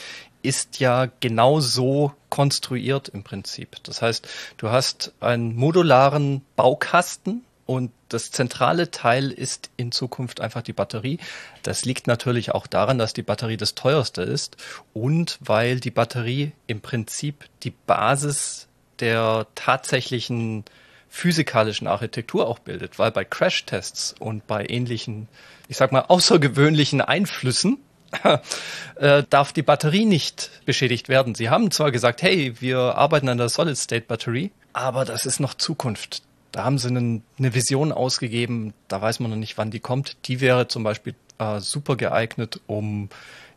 ist 0.42 0.78
ja 0.80 1.08
genau 1.20 1.60
so 1.60 2.12
konstruiert 2.28 3.08
im 3.08 3.22
Prinzip. 3.22 3.76
Das 3.84 4.02
heißt, 4.02 4.28
du 4.58 4.68
hast 4.70 5.14
einen 5.20 5.56
modularen 5.56 6.42
Baukasten, 6.56 7.44
und 7.72 7.90
das 8.10 8.30
zentrale 8.30 8.90
Teil 8.90 9.30
ist 9.30 9.70
in 9.78 9.92
Zukunft 9.92 10.42
einfach 10.42 10.60
die 10.60 10.74
Batterie. 10.74 11.18
Das 11.62 11.86
liegt 11.86 12.06
natürlich 12.06 12.52
auch 12.52 12.66
daran, 12.66 12.98
dass 12.98 13.14
die 13.14 13.22
Batterie 13.22 13.56
das 13.56 13.74
teuerste 13.74 14.20
ist 14.20 14.58
und 14.92 15.38
weil 15.40 15.80
die 15.80 15.90
Batterie 15.90 16.52
im 16.66 16.82
Prinzip 16.82 17.46
die 17.62 17.70
Basis 17.70 18.68
der 19.00 19.46
tatsächlichen 19.54 20.66
physikalischen 21.08 21.86
Architektur 21.86 22.46
auch 22.46 22.58
bildet, 22.58 22.98
weil 22.98 23.10
bei 23.10 23.24
Crashtests 23.24 24.14
und 24.18 24.46
bei 24.46 24.66
ähnlichen, 24.68 25.28
ich 25.68 25.78
sag 25.78 25.92
mal, 25.92 26.02
außergewöhnlichen 26.02 27.00
Einflüssen 27.00 27.78
äh, 28.96 29.22
darf 29.30 29.54
die 29.54 29.62
Batterie 29.62 30.04
nicht 30.04 30.50
beschädigt 30.66 31.08
werden. 31.08 31.34
Sie 31.34 31.48
haben 31.48 31.70
zwar 31.70 31.90
gesagt, 31.90 32.20
hey, 32.20 32.54
wir 32.60 32.96
arbeiten 32.96 33.30
an 33.30 33.38
der 33.38 33.48
Solid-State-Batterie, 33.48 34.50
aber 34.74 35.06
das 35.06 35.24
ist 35.24 35.40
noch 35.40 35.54
Zukunft. 35.54 36.22
Da 36.52 36.64
haben 36.64 36.78
sie 36.78 36.88
einen, 36.88 37.24
eine 37.38 37.54
Vision 37.54 37.92
ausgegeben, 37.92 38.74
da 38.88 39.00
weiß 39.00 39.20
man 39.20 39.30
noch 39.30 39.38
nicht, 39.38 39.58
wann 39.58 39.70
die 39.70 39.80
kommt. 39.80 40.28
Die 40.28 40.40
wäre 40.40 40.68
zum 40.68 40.84
Beispiel 40.84 41.14
äh, 41.38 41.60
super 41.60 41.96
geeignet, 41.96 42.60
um 42.66 43.08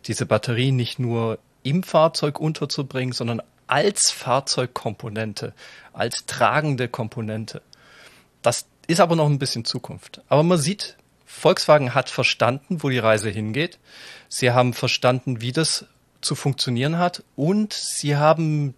diese 0.06 0.26
Batterie 0.26 0.72
nicht 0.72 0.98
nur 0.98 1.40
im 1.64 1.84
Fahrzeug 1.84 2.40
unterzubringen, 2.40 3.14
sondern 3.14 3.42
als 3.68 4.12
Fahrzeugkomponente, 4.12 5.54
als 5.94 6.26
tragende 6.26 6.88
Komponente. 6.88 7.62
Das 8.42 8.68
ist 8.88 9.00
aber 9.00 9.16
noch 9.16 9.26
ein 9.26 9.40
bisschen 9.40 9.66
Zukunft. 9.66 10.22
Aber 10.30 10.44
man 10.44 10.60
sieht, 10.60 10.98
Volkswagen 11.26 11.96
hat 11.96 12.10
verstanden, 12.10 12.84
wo 12.84 12.90
die 12.90 13.00
Reise 13.00 13.30
hingeht. 13.30 13.80
Sie 14.30 14.52
haben 14.52 14.74
verstanden, 14.74 15.42
wie 15.42 15.52
das 15.52 15.86
zu 16.22 16.36
funktionieren 16.36 16.98
hat 16.98 17.24
und 17.36 17.74
sie 17.74 18.16
haben 18.16 18.76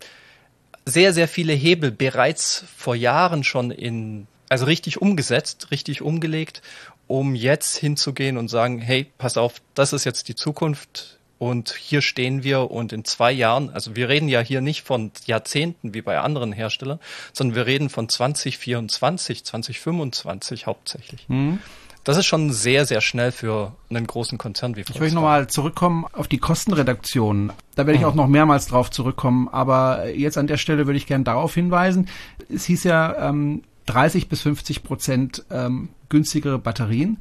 sehr, 0.88 1.14
sehr 1.14 1.28
viele 1.28 1.54
Hebel 1.54 1.92
bereits 1.92 2.64
vor 2.78 2.96
Jahren 2.96 3.44
schon 3.44 3.72
in, 3.72 4.28
also 4.48 4.66
richtig 4.66 5.02
umgesetzt, 5.02 5.68
richtig 5.70 6.02
umgelegt, 6.02 6.62
um 7.08 7.36
jetzt 7.36 7.76
hinzugehen 7.76 8.38
und 8.38 8.48
sagen, 8.48 8.80
hey, 8.80 9.08
pass 9.18 9.38
auf, 9.38 9.62
das 9.74 9.92
ist 9.92 10.06
jetzt 10.06 10.30
die 10.30 10.36
Zukunft 10.36 11.20
und 11.40 11.76
hier 11.76 12.02
stehen 12.02 12.44
wir 12.44 12.72
und 12.72 12.94
in 12.94 13.04
zwei 13.04 13.32
Jahren, 13.34 13.70
also 13.70 13.98
wir 13.98 14.08
reden 14.08 14.30
ja 14.30 14.40
hier 14.40 14.62
nicht 14.62 14.84
von 14.84 15.12
Jahrzehnten 15.26 15.94
wie 15.94 16.02
bei 16.02 16.20
anderen 16.20 16.54
Herstellern, 16.54 17.00
sondern 17.34 17.56
wir 17.56 17.66
reden 17.66 17.90
von 17.90 18.08
2024, 18.08 19.44
2025 19.44 20.68
hauptsächlich. 20.68 21.28
Mhm. 21.28 21.60
Das 22.08 22.16
ist 22.16 22.26
schon 22.26 22.54
sehr, 22.54 22.86
sehr 22.86 23.02
schnell 23.02 23.34
für 23.34 23.74
einen 23.90 24.08
großen 24.08 24.38
Konzern 24.38 24.78
wie 24.78 24.84
Volkswagen. 24.84 24.96
Ich 24.96 25.02
möchte 25.02 25.16
nochmal 25.16 25.48
zurückkommen 25.48 26.06
auf 26.14 26.30
die 26.30 26.38
Kostenreduktion. 26.38 27.52
Da 27.76 27.86
werde 27.86 28.00
ich 28.00 28.06
auch 28.06 28.16
noch 28.16 28.28
mehrmals 28.28 28.68
drauf 28.68 28.90
zurückkommen. 28.90 29.50
Aber 29.50 30.10
jetzt 30.10 30.38
an 30.38 30.48
der 30.48 30.56
Stelle 30.56 30.88
würde 30.88 30.96
ich 30.96 31.06
gerne 31.06 31.26
darauf 31.26 31.54
hinweisen. 31.54 32.08
Es 32.48 32.64
hieß 32.64 32.86
ja 32.86 33.30
ähm, 33.30 33.64
30 33.88 34.30
bis 34.30 34.44
50 34.44 34.84
Prozent 34.84 35.44
ähm, 35.52 35.90
günstigere 36.08 36.60
Batterien. 36.60 37.18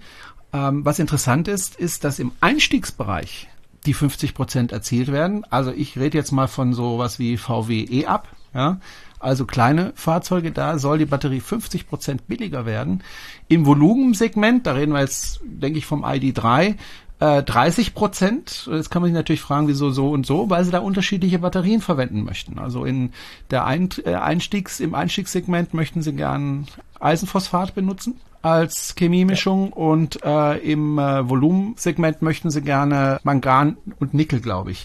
Ähm, 0.52 0.84
was 0.84 1.00
interessant 1.00 1.48
ist, 1.48 1.74
ist, 1.74 2.04
dass 2.04 2.20
im 2.20 2.30
Einstiegsbereich 2.40 3.48
die 3.86 3.94
50 3.94 4.34
Prozent 4.34 4.70
erzielt 4.70 5.10
werden. 5.10 5.44
Also 5.50 5.72
ich 5.72 5.98
rede 5.98 6.16
jetzt 6.16 6.30
mal 6.30 6.46
von 6.46 6.74
sowas 6.74 7.18
wie 7.18 7.38
VW 7.38 7.86
E-Up, 7.90 8.28
ja. 8.54 8.78
Also 9.18 9.46
kleine 9.46 9.92
Fahrzeuge, 9.94 10.52
da 10.52 10.78
soll 10.78 10.98
die 10.98 11.06
Batterie 11.06 11.40
50 11.40 11.88
Prozent 11.88 12.28
billiger 12.28 12.66
werden. 12.66 13.02
Im 13.48 13.66
Volumensegment, 13.66 14.66
da 14.66 14.72
reden 14.72 14.92
wir 14.92 15.00
jetzt, 15.00 15.40
denke 15.42 15.78
ich, 15.78 15.86
vom 15.86 16.04
ID3, 16.04 16.74
äh, 17.20 17.42
30 17.42 17.94
Prozent. 17.94 18.68
Jetzt 18.70 18.90
kann 18.90 19.02
man 19.02 19.10
sich 19.10 19.14
natürlich 19.14 19.40
fragen, 19.40 19.68
wieso 19.68 19.90
so 19.90 20.10
und 20.10 20.26
so, 20.26 20.50
weil 20.50 20.64
sie 20.64 20.70
da 20.70 20.80
unterschiedliche 20.80 21.38
Batterien 21.38 21.80
verwenden 21.80 22.24
möchten. 22.24 22.58
Also 22.58 22.84
in 22.84 23.12
der 23.50 23.66
äh, 23.66 24.14
Einstiegs, 24.14 24.80
im 24.80 24.94
Einstiegssegment 24.94 25.72
möchten 25.72 26.02
sie 26.02 26.12
gern 26.12 26.66
Eisenphosphat 27.00 27.74
benutzen 27.74 28.16
als 28.42 28.94
Chemiemischung 28.96 29.70
ja. 29.70 29.72
und 29.74 30.22
äh, 30.24 30.58
im 30.58 30.98
äh, 30.98 31.28
Volumensegment 31.28 32.22
möchten 32.22 32.50
sie 32.50 32.62
gerne 32.62 33.18
Mangan 33.24 33.76
und 33.98 34.14
Nickel, 34.14 34.40
glaube 34.40 34.70
ich, 34.70 34.84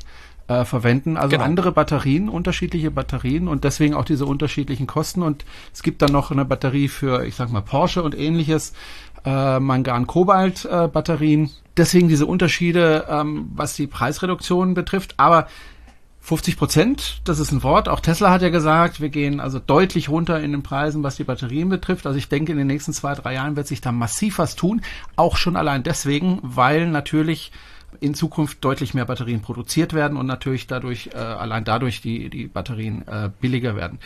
äh, 0.52 0.66
verwenden. 0.66 1.18
Also 1.18 1.30
genau. 1.30 1.44
andere 1.44 1.72
Batterien, 1.72 2.28
unterschiedliche 2.28 2.92
Batterien 2.92 3.48
und 3.48 3.64
deswegen 3.64 3.94
auch 3.94 4.06
diese 4.06 4.26
unterschiedlichen 4.26 4.88
Kosten. 4.88 5.22
Und 5.22 5.46
es 5.74 5.82
gibt 5.82 6.02
dann 6.02 6.12
noch 6.12 6.32
eine 6.32 6.46
Batterie 6.46 6.90
für, 6.90 7.26
ich 7.26 7.36
sag 7.36 7.52
mal, 7.52 7.62
Porsche 7.62 8.04
und 8.04 8.18
ähnliches, 8.18 8.74
äh, 9.24 9.60
Mangan-Kobalt-Batterien. 9.60 11.46
Äh, 11.46 11.50
deswegen 11.78 12.08
diese 12.10 12.26
Unterschiede, 12.26 13.06
ähm, 13.10 13.52
was 13.56 13.76
die 13.76 13.88
Preisreduktion 13.88 14.74
betrifft. 14.74 15.14
Aber 15.18 15.48
50 16.20 16.58
Prozent, 16.58 17.22
das 17.24 17.40
ist 17.40 17.52
ein 17.52 17.64
Wort. 17.64 17.90
Auch 17.90 18.00
Tesla 18.00 18.30
hat 18.30 18.42
ja 18.42 18.50
gesagt, 18.50 19.02
wir 19.02 19.10
gehen 19.10 19.40
also 19.40 19.58
deutlich 19.58 20.10
runter 20.10 20.40
in 20.40 20.52
den 20.52 20.64
Preisen, 20.64 21.02
was 21.02 21.16
die 21.16 21.24
Batterien 21.24 21.70
betrifft. 21.70 22.06
Also 22.06 22.18
ich 22.18 22.30
denke, 22.30 22.52
in 22.52 22.58
den 22.58 22.68
nächsten 22.68 22.94
zwei, 22.94 23.16
drei 23.16 23.34
Jahren 23.34 23.56
wird 23.56 23.68
sich 23.68 23.82
da 23.82 23.92
massiv 23.92 24.38
was 24.38 24.56
tun. 24.56 24.82
Auch 25.16 25.38
schon 25.38 25.56
allein 25.56 25.82
deswegen, 25.82 26.40
weil 26.44 26.88
natürlich 26.88 27.52
in 28.00 28.14
Zukunft 28.14 28.64
deutlich 28.64 28.94
mehr 28.94 29.06
Batterien 29.06 29.42
produziert 29.42 29.94
werden 29.94 30.18
und 30.18 30.26
natürlich 30.26 30.68
dadurch, 30.68 31.10
äh, 31.14 31.18
allein 31.18 31.64
dadurch 31.64 32.02
die, 32.02 32.30
die 32.30 32.48
Batterien 32.48 33.08
äh, 33.08 33.30
billiger 33.40 33.76
werden. 33.76 34.00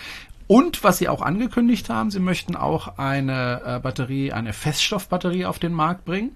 Und 0.47 0.83
was 0.83 0.99
sie 0.99 1.09
auch 1.09 1.21
angekündigt 1.21 1.89
haben, 1.89 2.11
sie 2.11 2.19
möchten 2.19 2.55
auch 2.55 2.97
eine 2.97 3.61
äh, 3.65 3.79
Batterie, 3.79 4.31
eine 4.31 4.53
Feststoffbatterie 4.53 5.45
auf 5.45 5.59
den 5.59 5.73
Markt 5.73 6.05
bringen 6.05 6.35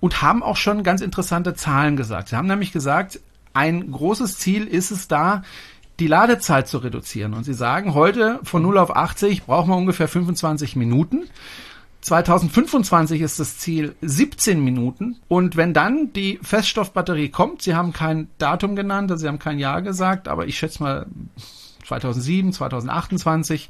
und 0.00 0.22
haben 0.22 0.42
auch 0.42 0.56
schon 0.56 0.82
ganz 0.82 1.02
interessante 1.02 1.54
Zahlen 1.54 1.96
gesagt. 1.96 2.28
Sie 2.28 2.36
haben 2.36 2.48
nämlich 2.48 2.72
gesagt, 2.72 3.20
ein 3.52 3.90
großes 3.92 4.38
Ziel 4.38 4.66
ist 4.66 4.90
es 4.90 5.08
da, 5.08 5.42
die 5.98 6.06
Ladezeit 6.06 6.68
zu 6.68 6.78
reduzieren. 6.78 7.34
Und 7.34 7.44
sie 7.44 7.52
sagen, 7.52 7.92
heute 7.94 8.40
von 8.42 8.62
0 8.62 8.78
auf 8.78 8.96
80 8.96 9.44
brauchen 9.44 9.68
wir 9.68 9.76
ungefähr 9.76 10.08
25 10.08 10.74
Minuten. 10.76 11.24
2025 12.00 13.20
ist 13.20 13.38
das 13.40 13.58
Ziel 13.58 13.94
17 14.00 14.62
Minuten. 14.62 15.16
Und 15.28 15.56
wenn 15.56 15.74
dann 15.74 16.12
die 16.12 16.38
Feststoffbatterie 16.42 17.28
kommt, 17.28 17.62
Sie 17.62 17.74
haben 17.74 17.92
kein 17.92 18.28
Datum 18.38 18.74
genannt, 18.74 19.10
also 19.10 19.22
Sie 19.22 19.28
haben 19.28 19.38
kein 19.38 19.58
Jahr 19.58 19.82
gesagt, 19.82 20.28
aber 20.28 20.46
ich 20.46 20.58
schätze 20.58 20.82
mal 20.82 21.06
2007, 21.84 22.52
2028, 22.52 23.68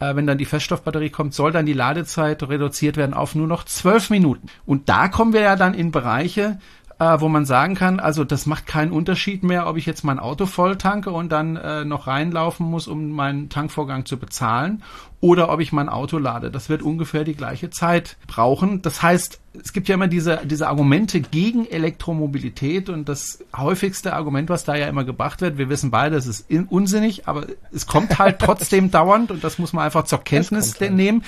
äh, 0.00 0.16
wenn 0.16 0.26
dann 0.26 0.38
die 0.38 0.44
Feststoffbatterie 0.44 1.10
kommt, 1.10 1.34
soll 1.34 1.52
dann 1.52 1.66
die 1.66 1.72
Ladezeit 1.72 2.42
reduziert 2.42 2.96
werden 2.96 3.14
auf 3.14 3.34
nur 3.34 3.46
noch 3.46 3.64
12 3.64 4.10
Minuten. 4.10 4.48
Und 4.66 4.88
da 4.88 5.08
kommen 5.08 5.32
wir 5.32 5.42
ja 5.42 5.56
dann 5.56 5.74
in 5.74 5.90
Bereiche, 5.90 6.58
äh, 7.00 7.18
wo 7.18 7.28
man 7.28 7.46
sagen 7.46 7.74
kann, 7.74 7.98
also 7.98 8.24
das 8.24 8.44
macht 8.44 8.66
keinen 8.66 8.92
Unterschied 8.92 9.42
mehr, 9.42 9.66
ob 9.66 9.78
ich 9.78 9.86
jetzt 9.86 10.04
mein 10.04 10.18
Auto 10.18 10.44
voll 10.44 10.76
tanke 10.76 11.10
und 11.10 11.32
dann 11.32 11.56
äh, 11.56 11.84
noch 11.84 12.06
reinlaufen 12.06 12.66
muss, 12.66 12.86
um 12.86 13.10
meinen 13.10 13.48
Tankvorgang 13.48 14.04
zu 14.04 14.18
bezahlen, 14.18 14.82
oder 15.22 15.50
ob 15.50 15.60
ich 15.60 15.72
mein 15.72 15.88
Auto 15.88 16.18
lade. 16.18 16.50
Das 16.50 16.68
wird 16.68 16.82
ungefähr 16.82 17.24
die 17.24 17.34
gleiche 17.34 17.70
Zeit 17.70 18.18
brauchen. 18.26 18.82
Das 18.82 19.02
heißt, 19.02 19.40
es 19.62 19.72
gibt 19.72 19.88
ja 19.88 19.94
immer 19.94 20.08
diese, 20.08 20.40
diese 20.44 20.68
Argumente 20.68 21.22
gegen 21.22 21.66
Elektromobilität 21.66 22.90
und 22.90 23.08
das 23.08 23.42
häufigste 23.56 24.12
Argument, 24.12 24.50
was 24.50 24.64
da 24.64 24.74
ja 24.74 24.86
immer 24.86 25.04
gebracht 25.04 25.40
wird, 25.40 25.56
wir 25.56 25.70
wissen 25.70 25.90
beide, 25.90 26.16
es 26.16 26.26
ist 26.26 26.50
unsinnig, 26.68 27.26
aber 27.26 27.46
es 27.72 27.86
kommt 27.86 28.18
halt 28.18 28.38
trotzdem 28.40 28.90
dauernd 28.90 29.30
und 29.30 29.42
das 29.42 29.58
muss 29.58 29.72
man 29.72 29.86
einfach 29.86 30.04
zur 30.04 30.22
Kenntnis 30.22 30.78
halt. 30.78 30.92
nehmen. 30.92 31.24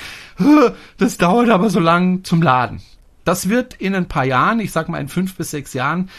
Das 0.98 1.16
dauert 1.16 1.48
aber 1.48 1.70
so 1.70 1.80
lang 1.80 2.24
zum 2.24 2.42
Laden. 2.42 2.82
Das 3.24 3.48
wird 3.48 3.74
in 3.74 3.94
ein 3.94 4.08
paar 4.08 4.24
Jahren, 4.24 4.60
ich 4.60 4.72
sag 4.72 4.88
mal 4.88 5.00
in 5.00 5.08
fünf 5.08 5.36
bis 5.36 5.50
sechs 5.50 5.74
Jahren, 5.74 6.10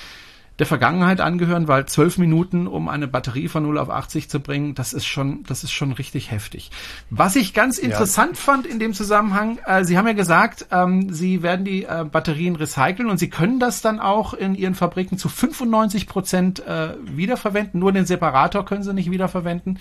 der 0.59 0.67
Vergangenheit 0.67 1.19
angehören, 1.19 1.67
weil 1.67 1.87
zwölf 1.87 2.19
Minuten, 2.19 2.67
um 2.67 2.87
eine 2.87 3.07
Batterie 3.07 3.47
von 3.47 3.63
0 3.63 3.79
auf 3.79 3.89
80 3.89 4.29
zu 4.29 4.39
bringen, 4.39 4.75
das 4.75 4.93
ist 4.93 5.05
schon, 5.05 5.43
das 5.47 5.63
ist 5.63 5.71
schon 5.71 5.93
richtig 5.93 6.29
heftig. 6.29 6.69
Was 7.09 7.35
ich 7.35 7.55
ganz 7.55 7.79
interessant 7.79 8.37
ja. 8.37 8.43
fand 8.43 8.67
in 8.67 8.77
dem 8.77 8.93
Zusammenhang, 8.93 9.57
äh, 9.65 9.83
Sie 9.83 9.97
haben 9.97 10.05
ja 10.05 10.13
gesagt, 10.13 10.67
ähm, 10.71 11.11
Sie 11.11 11.41
werden 11.41 11.65
die 11.65 11.85
äh, 11.85 12.05
Batterien 12.09 12.55
recyceln 12.55 13.09
und 13.09 13.17
Sie 13.17 13.31
können 13.31 13.59
das 13.59 13.81
dann 13.81 13.99
auch 13.99 14.35
in 14.35 14.53
Ihren 14.53 14.75
Fabriken 14.75 15.17
zu 15.17 15.27
95 15.27 16.07
Prozent 16.07 16.59
äh, 16.67 16.97
wiederverwenden. 17.03 17.79
Nur 17.79 17.91
den 17.91 18.05
Separator 18.05 18.63
können 18.63 18.83
Sie 18.83 18.93
nicht 18.93 19.09
wiederverwenden. 19.09 19.79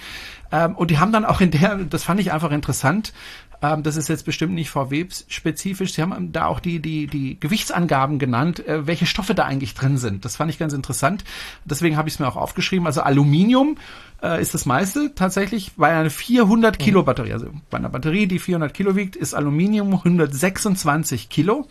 Ähm, 0.51 0.75
und 0.75 0.91
die 0.91 0.99
haben 0.99 1.13
dann 1.13 1.27
auch 1.27 1.43
in 1.43 1.51
der, 1.51 1.77
das 1.77 2.05
fand 2.05 2.19
ich 2.19 2.33
einfach 2.33 2.51
interessant, 2.51 3.13
ähm, 3.63 3.83
das 3.83 3.97
ist 3.97 4.09
jetzt 4.09 4.25
bestimmt 4.25 4.55
nicht 4.55 4.71
VW-spezifisch. 4.71 5.95
Sie 5.95 6.03
haben 6.03 6.33
da 6.33 6.47
auch 6.47 6.61
die, 6.61 6.81
die, 6.81 7.07
die 7.07 7.39
Gewichtsangaben 7.39 8.19
genannt, 8.19 8.67
äh, 8.67 8.87
welche 8.87 9.07
Stoffe 9.07 9.35
da 9.35 9.45
eigentlich 9.45 9.75
drin 9.75 9.97
sind. 9.97 10.25
Das 10.25 10.37
fand 10.37 10.51
ich 10.51 10.59
ganz 10.59 10.73
interessant. 10.73 11.25
Deswegen 11.65 11.97
habe 11.97 12.09
ich 12.09 12.15
es 12.15 12.21
mir 12.21 12.27
auch 12.27 12.37
aufgeschrieben. 12.37 12.87
Also 12.87 13.03
Aluminium 13.03 13.79
äh, 14.23 14.43
ist 14.43 14.53
das 14.53 14.67
meiste 14.67 15.15
tatsächlich 15.15 15.73
bei 15.77 15.97
einer 15.97 16.11
400 16.11 16.79
Kilo 16.79 17.03
mhm. 17.03 17.05
Batterie. 17.07 17.33
Also 17.33 17.47
bei 17.71 17.79
einer 17.79 17.89
Batterie, 17.89 18.27
die 18.27 18.41
400 18.41 18.75
Kilo 18.75 18.97
wiegt, 18.97 19.15
ist 19.15 19.33
Aluminium 19.33 19.95
126 19.95 21.29
Kilo. 21.29 21.69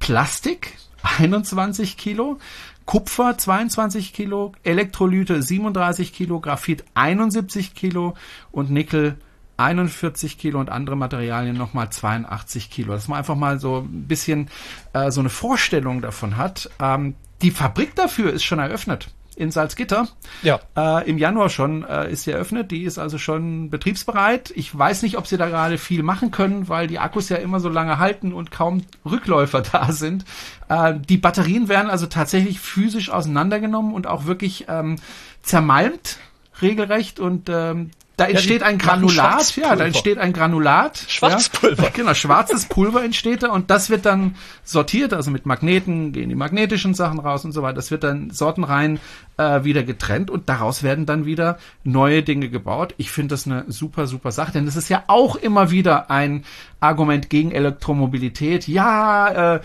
Plastik 0.00 0.74
21 1.18 1.96
Kilo. 1.96 2.38
Kupfer 2.84 3.36
22 3.36 4.14
Kilo, 4.14 4.52
Elektrolyte 4.62 5.42
37 5.42 6.14
Kilo, 6.14 6.40
Graphit 6.40 6.86
71 6.94 7.74
Kilo 7.74 8.14
und 8.50 8.70
Nickel 8.70 9.18
41 9.58 10.38
Kilo 10.38 10.60
und 10.60 10.70
andere 10.70 10.96
Materialien 10.96 11.56
nochmal 11.56 11.90
82 11.90 12.70
Kilo. 12.70 12.92
Dass 12.92 13.08
man 13.08 13.18
einfach 13.18 13.36
mal 13.36 13.58
so 13.58 13.78
ein 13.78 14.06
bisschen 14.06 14.48
äh, 14.92 15.10
so 15.10 15.20
eine 15.20 15.30
Vorstellung 15.30 16.00
davon 16.00 16.36
hat. 16.36 16.70
Ähm, 16.80 17.14
die 17.42 17.50
Fabrik 17.50 17.94
dafür 17.94 18.32
ist 18.32 18.44
schon 18.44 18.58
eröffnet 18.58 19.08
in 19.38 19.52
Salzgitter. 19.52 20.08
Ja. 20.42 20.58
Äh, 20.76 21.08
Im 21.08 21.16
Januar 21.16 21.48
schon 21.48 21.84
äh, 21.84 22.10
ist 22.10 22.24
sie 22.24 22.32
eröffnet. 22.32 22.70
Die 22.72 22.82
ist 22.82 22.98
also 22.98 23.18
schon 23.18 23.70
betriebsbereit. 23.70 24.52
Ich 24.54 24.76
weiß 24.76 25.02
nicht, 25.02 25.16
ob 25.16 25.26
sie 25.26 25.36
da 25.36 25.48
gerade 25.48 25.78
viel 25.78 26.02
machen 26.02 26.32
können, 26.32 26.68
weil 26.68 26.88
die 26.88 26.98
Akkus 26.98 27.28
ja 27.28 27.36
immer 27.36 27.60
so 27.60 27.68
lange 27.68 27.98
halten 27.98 28.32
und 28.32 28.50
kaum 28.50 28.82
Rückläufer 29.08 29.60
da 29.72 29.92
sind. 29.92 30.24
Äh, 30.68 30.94
die 31.08 31.18
Batterien 31.18 31.68
werden 31.68 31.88
also 31.88 32.06
tatsächlich 32.06 32.58
physisch 32.58 33.10
auseinandergenommen 33.10 33.94
und 33.94 34.06
auch 34.06 34.26
wirklich 34.26 34.66
ähm, 34.68 34.96
zermalmt 35.42 36.18
regelrecht 36.60 37.20
und 37.20 37.48
ähm, 37.48 37.90
da 38.18 38.26
entsteht 38.26 38.62
ja, 38.62 38.66
ein 38.66 38.78
Granulat, 38.78 39.54
ja, 39.54 39.76
da 39.76 39.84
entsteht 39.84 40.18
ein 40.18 40.32
Granulat. 40.32 41.04
Schwarzpulver. 41.06 41.84
Ja, 41.84 41.90
genau, 41.90 42.14
schwarzes 42.14 42.66
Pulver 42.66 43.04
entsteht 43.04 43.44
da 43.44 43.52
und 43.52 43.70
das 43.70 43.90
wird 43.90 44.06
dann 44.06 44.34
sortiert, 44.64 45.14
also 45.14 45.30
mit 45.30 45.46
Magneten 45.46 46.10
gehen 46.10 46.28
die 46.28 46.34
magnetischen 46.34 46.94
Sachen 46.94 47.20
raus 47.20 47.44
und 47.44 47.52
so 47.52 47.62
weiter. 47.62 47.76
Das 47.76 47.92
wird 47.92 48.02
dann 48.02 48.30
sortenrein 48.30 48.98
äh, 49.36 49.62
wieder 49.62 49.84
getrennt 49.84 50.32
und 50.32 50.48
daraus 50.48 50.82
werden 50.82 51.06
dann 51.06 51.26
wieder 51.26 51.58
neue 51.84 52.24
Dinge 52.24 52.48
gebaut. 52.48 52.92
Ich 52.96 53.12
finde 53.12 53.34
das 53.34 53.46
eine 53.46 53.66
super, 53.68 54.08
super 54.08 54.32
Sache, 54.32 54.50
denn 54.50 54.66
das 54.66 54.74
ist 54.74 54.88
ja 54.88 55.04
auch 55.06 55.36
immer 55.36 55.70
wieder 55.70 56.10
ein 56.10 56.44
Argument 56.80 57.30
gegen 57.30 57.52
Elektromobilität. 57.52 58.66
Ja, 58.66 59.54
äh, 59.54 59.60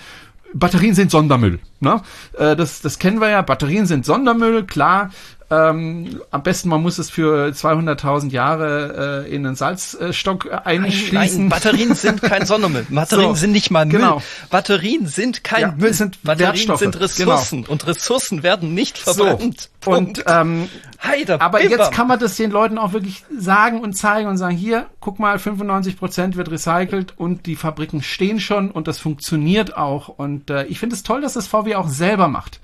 Batterien 0.53 0.93
sind 0.93 1.09
Sondermüll. 1.09 1.59
Ne? 1.83 2.01
Äh, 2.37 2.55
das, 2.55 2.81
das 2.81 2.99
kennen 2.99 3.19
wir 3.19 3.29
ja. 3.29 3.41
Batterien 3.41 3.85
sind 3.85 4.05
Sondermüll, 4.05 4.65
klar. 4.65 5.11
Ähm, 5.53 6.21
am 6.31 6.41
besten, 6.41 6.69
man 6.69 6.81
muss 6.81 6.97
es 6.97 7.09
für 7.09 7.49
200.000 7.49 8.31
Jahre 8.31 9.25
äh, 9.27 9.35
in 9.35 9.45
einen 9.45 9.55
Salzstock 9.55 10.49
einschließen. 10.65 11.13
Nein, 11.13 11.37
nein, 11.37 11.49
Batterien 11.49 11.93
sind 11.93 12.21
kein 12.21 12.45
Sondermüll. 12.45 12.87
Batterien 12.89 13.29
so, 13.29 13.35
sind 13.35 13.51
nicht 13.51 13.69
mal 13.69 13.85
Müll. 13.85 13.99
Genau. 13.99 14.21
Batterien 14.49 15.05
sind 15.05 15.43
kein 15.43 15.61
ja, 15.61 15.75
Müll. 15.77 15.93
Sind 15.93 16.23
Batterien 16.23 16.77
sind 16.77 16.93
genau. 16.93 17.03
Ressourcen 17.03 17.61
genau. 17.63 17.71
und 17.71 17.85
Ressourcen 17.85 18.41
werden 18.41 18.73
nicht 18.73 18.97
verbrannt. 18.97 19.69
So. 19.83 19.91
Und 19.91 20.23
ähm, 20.27 20.69
Heider, 21.03 21.41
aber 21.41 21.59
Bimba. 21.59 21.75
jetzt 21.75 21.91
kann 21.91 22.07
man 22.07 22.17
das 22.17 22.35
den 22.37 22.49
Leuten 22.49 22.77
auch 22.77 22.93
wirklich 22.93 23.25
sagen 23.37 23.81
und 23.81 23.93
zeigen 23.93 24.29
und 24.29 24.37
sagen, 24.37 24.55
hier, 24.55 24.85
guck 25.01 25.19
mal, 25.19 25.37
95 25.37 25.97
Prozent 25.97 26.37
wird 26.37 26.49
recycelt 26.49 27.13
und 27.17 27.45
die 27.45 27.57
Fabriken 27.57 28.01
stehen 28.01 28.39
schon 28.39 28.71
und 28.71 28.87
das 28.87 28.99
funktioniert 28.99 29.75
auch. 29.75 30.07
Und 30.07 30.49
äh, 30.49 30.63
ich 30.65 30.79
finde 30.79 30.95
es 30.95 31.03
toll, 31.03 31.21
dass 31.21 31.33
das 31.33 31.47
VW 31.47 31.72
auch 31.75 31.87
selber 31.87 32.27
macht. 32.27 32.59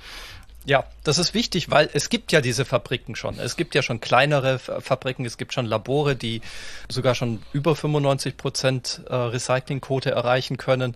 Ja, 0.65 0.83
das 1.03 1.17
ist 1.17 1.33
wichtig, 1.33 1.71
weil 1.71 1.89
es 1.93 2.09
gibt 2.09 2.31
ja 2.31 2.41
diese 2.41 2.65
Fabriken 2.65 3.15
schon. 3.15 3.39
Es 3.39 3.55
gibt 3.55 3.75
ja 3.75 3.81
schon 3.81 4.01
kleinere 4.01 4.59
Fabriken, 4.59 5.25
es 5.25 5.37
gibt 5.37 5.53
schon 5.53 5.65
Labore, 5.65 6.15
die 6.15 6.41
sogar 6.89 7.15
schon 7.15 7.41
über 7.53 7.75
95 7.75 8.37
Prozent 8.37 9.01
äh, 9.09 9.15
Recyclingquote 9.15 10.11
erreichen 10.11 10.57
können. 10.57 10.95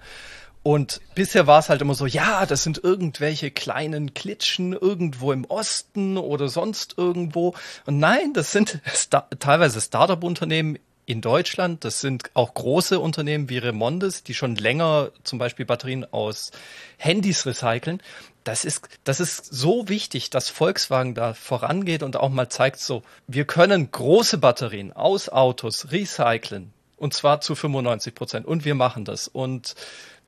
Und 0.63 1.01
bisher 1.13 1.45
war 1.45 1.59
es 1.59 1.69
halt 1.69 1.81
immer 1.81 1.93
so, 1.93 2.05
ja, 2.05 2.45
das 2.45 2.63
sind 2.63 2.81
irgendwelche 2.83 3.51
kleinen 3.51 4.13
Klitschen 4.13 4.73
irgendwo 4.73 5.33
im 5.33 5.43
Osten 5.45 6.17
oder 6.17 6.47
sonst 6.47 6.97
irgendwo. 6.97 7.53
Und 7.85 7.99
nein, 7.99 8.33
das 8.33 8.51
sind 8.51 8.79
sta 8.93 9.27
teilweise 9.39 9.81
Startup-Unternehmen 9.81 10.77
in 11.05 11.19
Deutschland. 11.19 11.83
Das 11.83 11.99
sind 11.99 12.31
auch 12.33 12.53
große 12.53 12.99
Unternehmen 12.99 13.49
wie 13.49 13.57
Remondes, 13.57 14.23
die 14.23 14.33
schon 14.33 14.55
länger 14.55 15.11
zum 15.23 15.37
Beispiel 15.37 15.65
Batterien 15.65 16.05
aus 16.13 16.51
Handys 16.97 17.45
recyceln. 17.45 18.01
Das 18.43 18.65
ist, 18.65 18.87
das 19.03 19.19
ist 19.19 19.45
so 19.45 19.87
wichtig, 19.87 20.29
dass 20.29 20.49
Volkswagen 20.49 21.15
da 21.15 21.33
vorangeht 21.33 22.03
und 22.03 22.17
auch 22.17 22.29
mal 22.29 22.49
zeigt 22.49 22.79
so, 22.79 23.03
wir 23.27 23.45
können 23.45 23.89
große 23.91 24.37
Batterien 24.37 24.91
aus 24.91 25.29
Autos 25.29 25.91
recyceln. 25.91 26.73
Und 26.97 27.13
zwar 27.13 27.41
zu 27.41 27.55
95 27.55 28.15
Prozent. 28.15 28.45
Und 28.45 28.65
wir 28.65 28.75
machen 28.75 29.05
das. 29.05 29.27
Und 29.27 29.75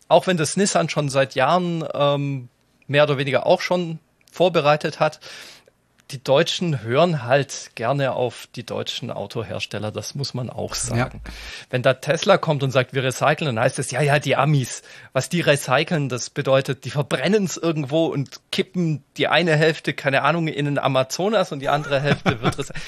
auch 0.07 0.27
wenn 0.27 0.37
das 0.37 0.57
Nissan 0.57 0.89
schon 0.89 1.09
seit 1.09 1.35
Jahren 1.35 1.85
ähm, 1.93 2.49
mehr 2.87 3.03
oder 3.03 3.17
weniger 3.17 3.45
auch 3.45 3.61
schon 3.61 3.99
vorbereitet 4.31 4.99
hat, 4.99 5.19
die 6.11 6.23
Deutschen 6.23 6.83
hören 6.83 7.23
halt 7.23 7.71
gerne 7.75 8.13
auf 8.13 8.47
die 8.55 8.65
deutschen 8.65 9.11
Autohersteller, 9.11 9.91
das 9.91 10.13
muss 10.13 10.33
man 10.33 10.49
auch 10.49 10.75
sagen. 10.75 11.21
Ja. 11.25 11.31
Wenn 11.69 11.81
da 11.81 11.95
Tesla 11.95 12.37
kommt 12.37 12.63
und 12.63 12.71
sagt, 12.71 12.93
wir 12.93 13.03
recyceln, 13.03 13.55
dann 13.55 13.59
heißt 13.59 13.79
es, 13.79 13.91
ja, 13.91 14.01
ja, 14.01 14.19
die 14.19 14.35
Amis, 14.35 14.83
was 15.13 15.29
die 15.29 15.41
recyceln, 15.41 16.09
das 16.09 16.29
bedeutet, 16.29 16.85
die 16.85 16.91
verbrennen 16.91 17.45
es 17.45 17.57
irgendwo 17.57 18.05
und 18.05 18.39
kippen 18.51 19.03
die 19.17 19.27
eine 19.27 19.55
Hälfte, 19.55 19.93
keine 19.93 20.21
Ahnung, 20.21 20.47
in 20.47 20.65
den 20.65 20.79
Amazonas 20.79 21.51
und 21.51 21.59
die 21.59 21.69
andere 21.69 21.99
Hälfte 21.99 22.41
wird 22.41 22.57
recycelt. 22.57 22.81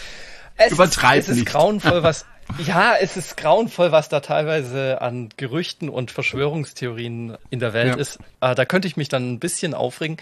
Es, 0.58 0.72
Übertreib 0.72 1.20
es 1.20 1.30
ist 1.30 1.46
grauenvoll, 1.46 2.02
was, 2.02 2.26
ja, 2.66 2.96
es 3.00 3.16
ist 3.16 3.38
grauenvoll, 3.38 3.92
was 3.92 4.10
da 4.10 4.22
teilweise 4.22 5.02
an 5.02 5.30
Gerüchten 5.38 5.88
und 5.88 6.10
Verschwörungstheorien 6.10 7.38
in 7.52 7.60
der 7.60 7.74
Welt 7.74 7.96
ja. 7.96 7.96
ist. 7.96 8.20
Äh, 8.42 8.56
da 8.56 8.66
könnte 8.66 8.88
ich 8.88 8.98
mich 8.98 9.08
dann 9.08 9.34
ein 9.34 9.40
bisschen 9.40 9.76
aufregen. 9.76 10.18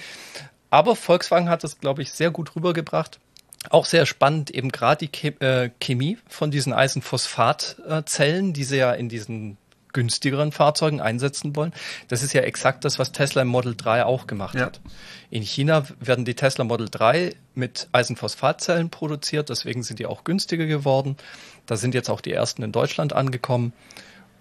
Aber 0.76 0.98
Volkswagen 0.98 1.48
hat 1.48 1.64
es, 1.64 1.80
glaube 1.80 2.02
ich, 2.02 2.12
sehr 2.12 2.32
gut 2.32 2.54
rübergebracht. 2.54 3.22
Auch 3.70 3.86
sehr 3.86 4.06
spannend, 4.06 4.52
eben 4.52 4.74
gerade 4.74 5.08
die 5.08 5.28
äh, 5.40 5.70
Chemie 5.80 6.18
von 6.28 6.52
diesen 6.52 6.74
Eisenphosphatzellen, 6.74 8.52
die 8.52 8.66
sie 8.66 8.76
ja 8.76 8.92
in 8.92 9.08
diesen 9.08 9.56
günstigeren 9.94 10.52
Fahrzeugen 10.52 11.00
einsetzen 11.00 11.56
wollen. 11.56 11.72
Das 12.10 12.24
ist 12.24 12.34
ja 12.34 12.42
exakt 12.42 12.84
das, 12.84 13.00
was 13.00 13.14
Tesla 13.14 13.44
im 13.44 13.48
Model 13.48 13.74
3 13.74 14.04
auch 14.04 14.28
gemacht 14.28 14.56
ja. 14.56 14.66
hat. 14.66 14.82
In 15.30 15.44
China 15.44 15.86
werden 16.02 16.26
die 16.26 16.36
Tesla 16.36 16.66
Model 16.66 16.90
3 16.92 17.34
mit 17.54 17.88
Eisenphosphatzellen 17.94 18.90
produziert, 18.90 19.48
deswegen 19.48 19.82
sind 19.82 20.00
die 20.00 20.06
auch 20.06 20.26
günstiger 20.26 20.66
geworden. 20.66 21.16
Da 21.68 21.78
sind 21.78 21.96
jetzt 21.96 22.10
auch 22.10 22.20
die 22.20 22.34
ersten 22.34 22.64
in 22.64 22.74
Deutschland 22.74 23.14
angekommen. 23.14 23.72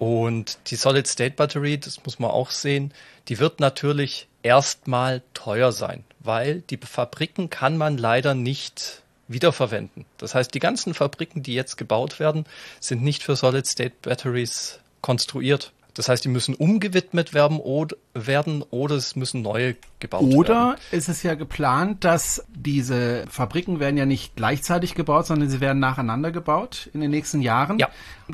Und 0.00 0.58
die 0.66 0.74
Solid-State-Batterie, 0.74 1.78
das 1.78 2.04
muss 2.04 2.18
man 2.18 2.32
auch 2.32 2.50
sehen, 2.50 2.92
die 3.28 3.38
wird 3.38 3.60
natürlich 3.60 4.26
erstmal 4.42 5.22
teuer 5.32 5.70
sein, 5.72 6.04
weil 6.24 6.62
die 6.62 6.78
Fabriken 6.78 7.50
kann 7.50 7.76
man 7.76 7.98
leider 7.98 8.34
nicht 8.34 9.02
wiederverwenden. 9.28 10.04
Das 10.18 10.34
heißt, 10.34 10.52
die 10.52 10.60
ganzen 10.60 10.94
Fabriken, 10.94 11.42
die 11.42 11.54
jetzt 11.54 11.76
gebaut 11.76 12.18
werden, 12.18 12.46
sind 12.80 13.02
nicht 13.02 13.22
für 13.22 13.36
Solid-State-Batteries 13.36 14.80
konstruiert. 15.00 15.72
Das 15.94 16.08
heißt, 16.08 16.24
die 16.24 16.28
müssen 16.28 16.54
umgewidmet 16.54 17.34
werden 17.34 17.58
oder, 17.58 17.96
werden 18.14 18.62
oder 18.70 18.96
es 18.96 19.16
müssen 19.16 19.42
neue 19.42 19.76
gebaut 20.00 20.22
oder 20.22 20.30
werden. 20.30 20.38
Oder 20.38 20.76
ist 20.90 21.08
es 21.08 21.22
ja 21.22 21.34
geplant, 21.34 22.04
dass 22.04 22.44
diese 22.54 23.24
Fabriken 23.30 23.80
werden 23.80 23.96
ja 23.96 24.04
nicht 24.04 24.36
gleichzeitig 24.36 24.94
gebaut, 24.94 25.26
sondern 25.26 25.48
sie 25.48 25.60
werden 25.60 25.78
nacheinander 25.78 26.32
gebaut 26.32 26.90
in 26.92 27.00
den 27.00 27.10
nächsten 27.10 27.40
Jahren. 27.40 27.78
Ja. 27.78 27.88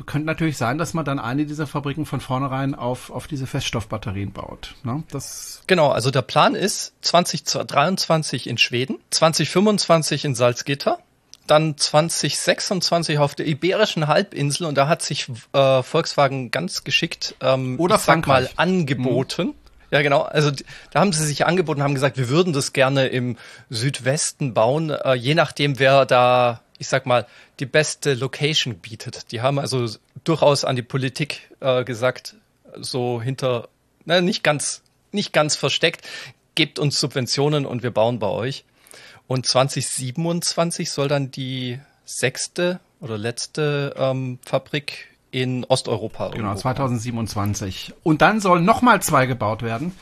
Könnte 0.05 0.25
natürlich 0.25 0.57
sein, 0.57 0.77
dass 0.77 0.93
man 0.93 1.05
dann 1.05 1.19
eine 1.19 1.45
dieser 1.45 1.67
Fabriken 1.67 2.05
von 2.05 2.19
vornherein 2.19 2.75
auf, 2.75 3.11
auf 3.11 3.27
diese 3.27 3.45
Feststoffbatterien 3.45 4.31
baut. 4.31 4.75
Ne? 4.83 5.03
Das 5.11 5.63
genau, 5.67 5.89
also 5.89 6.11
der 6.11 6.23
Plan 6.23 6.55
ist 6.55 6.93
2023 7.01 8.47
in 8.47 8.57
Schweden, 8.57 8.97
2025 9.11 10.25
in 10.25 10.35
Salzgitter 10.35 10.99
dann 11.47 11.77
2026 11.77 13.17
auf 13.17 13.35
der 13.35 13.47
Iberischen 13.47 14.07
Halbinsel 14.07 14.67
und 14.67 14.75
da 14.75 14.87
hat 14.87 15.01
sich 15.01 15.27
äh, 15.53 15.83
Volkswagen 15.83 16.51
ganz 16.51 16.83
geschickt 16.83 17.35
ähm, 17.41 17.79
Oder 17.79 17.95
ich 17.95 18.01
sag 18.01 18.27
mal 18.27 18.49
angeboten. 18.55 19.47
Mhm. 19.47 19.53
Ja, 19.91 20.01
genau. 20.01 20.21
Also 20.21 20.51
da 20.91 21.01
haben 21.01 21.11
sie 21.11 21.25
sich 21.25 21.45
angeboten, 21.45 21.83
haben 21.83 21.93
gesagt, 21.93 22.17
wir 22.17 22.29
würden 22.29 22.53
das 22.53 22.71
gerne 22.71 23.07
im 23.07 23.37
Südwesten 23.69 24.53
bauen, 24.53 24.89
äh, 24.89 25.13
je 25.15 25.35
nachdem, 25.35 25.79
wer 25.79 26.05
da, 26.05 26.61
ich 26.77 26.87
sag 26.87 27.05
mal, 27.05 27.27
die 27.59 27.65
beste 27.65 28.13
Location 28.13 28.79
bietet. 28.79 29.31
Die 29.33 29.41
haben 29.41 29.59
also 29.59 29.87
durchaus 30.23 30.63
an 30.63 30.77
die 30.77 30.81
Politik 30.81 31.51
äh, 31.59 31.83
gesagt, 31.83 32.35
so 32.77 33.21
hinter, 33.21 33.67
na, 34.05 34.21
nicht 34.21 34.43
ganz, 34.43 34.81
nicht 35.11 35.33
ganz 35.33 35.57
versteckt, 35.57 36.07
gebt 36.55 36.79
uns 36.79 36.99
Subventionen 36.99 37.65
und 37.65 37.83
wir 37.83 37.91
bauen 37.91 38.19
bei 38.19 38.27
euch. 38.27 38.63
Und 39.31 39.45
2027 39.45 40.91
soll 40.91 41.07
dann 41.07 41.31
die 41.31 41.79
sechste 42.03 42.81
oder 42.99 43.17
letzte 43.17 43.95
ähm, 43.97 44.39
Fabrik 44.45 45.07
in 45.31 45.63
Osteuropa. 45.63 46.31
Genau, 46.31 46.53
2027. 46.53 47.93
Und 48.03 48.21
dann 48.21 48.41
sollen 48.41 48.65
nochmal 48.65 49.01
zwei 49.01 49.27
gebaut 49.27 49.61
werden. 49.61 49.93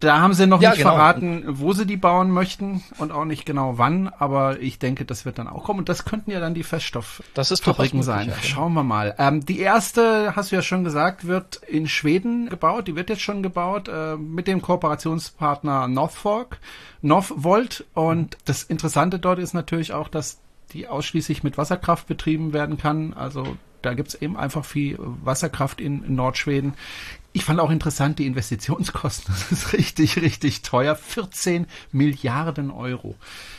Da 0.00 0.20
haben 0.20 0.34
sie 0.34 0.46
noch 0.46 0.60
ja, 0.60 0.70
nicht 0.70 0.78
genau. 0.78 0.90
verraten, 0.90 1.44
wo 1.46 1.72
sie 1.72 1.86
die 1.86 1.96
bauen 1.96 2.30
möchten 2.30 2.82
und 2.98 3.12
auch 3.12 3.24
nicht 3.24 3.46
genau 3.46 3.78
wann, 3.78 4.08
aber 4.08 4.60
ich 4.60 4.78
denke, 4.78 5.06
das 5.06 5.24
wird 5.24 5.38
dann 5.38 5.48
auch 5.48 5.64
kommen 5.64 5.78
und 5.78 5.88
das 5.88 6.04
könnten 6.04 6.30
ja 6.30 6.38
dann 6.38 6.52
die 6.52 6.64
Feststofffabriken 6.64 8.02
sein. 8.02 8.26
Möglich, 8.26 8.50
Schauen 8.50 8.74
wir 8.74 8.82
mal. 8.82 9.14
Ähm, 9.18 9.46
die 9.46 9.58
erste, 9.58 10.36
hast 10.36 10.52
du 10.52 10.56
ja 10.56 10.62
schon 10.62 10.84
gesagt, 10.84 11.26
wird 11.26 11.56
in 11.66 11.88
Schweden 11.88 12.50
gebaut, 12.50 12.88
die 12.88 12.96
wird 12.96 13.08
jetzt 13.08 13.22
schon 13.22 13.42
gebaut 13.42 13.88
äh, 13.88 14.16
mit 14.16 14.46
dem 14.46 14.60
Kooperationspartner 14.60 15.88
Northfork, 15.88 16.58
Northvolt 17.00 17.86
und 17.94 18.36
das 18.44 18.64
Interessante 18.64 19.18
dort 19.18 19.38
ist 19.38 19.54
natürlich 19.54 19.94
auch, 19.94 20.08
dass 20.08 20.40
die 20.72 20.88
ausschließlich 20.88 21.42
mit 21.42 21.56
Wasserkraft 21.56 22.06
betrieben 22.06 22.52
werden 22.52 22.76
kann. 22.76 23.14
Also 23.14 23.56
da 23.82 23.94
gibt's 23.94 24.14
eben 24.14 24.36
einfach 24.36 24.64
viel 24.64 24.98
Wasserkraft 24.98 25.80
in 25.80 26.14
Nordschweden. 26.14 26.74
Ich 27.36 27.44
fand 27.44 27.60
auch 27.60 27.68
interessant 27.70 28.18
die 28.18 28.24
Investitionskosten. 28.24 29.34
Das 29.50 29.52
ist 29.52 29.72
richtig, 29.74 30.16
richtig 30.16 30.62
teuer. 30.62 30.96
14 30.96 31.66
Milliarden 31.92 32.70
Euro. 32.70 33.14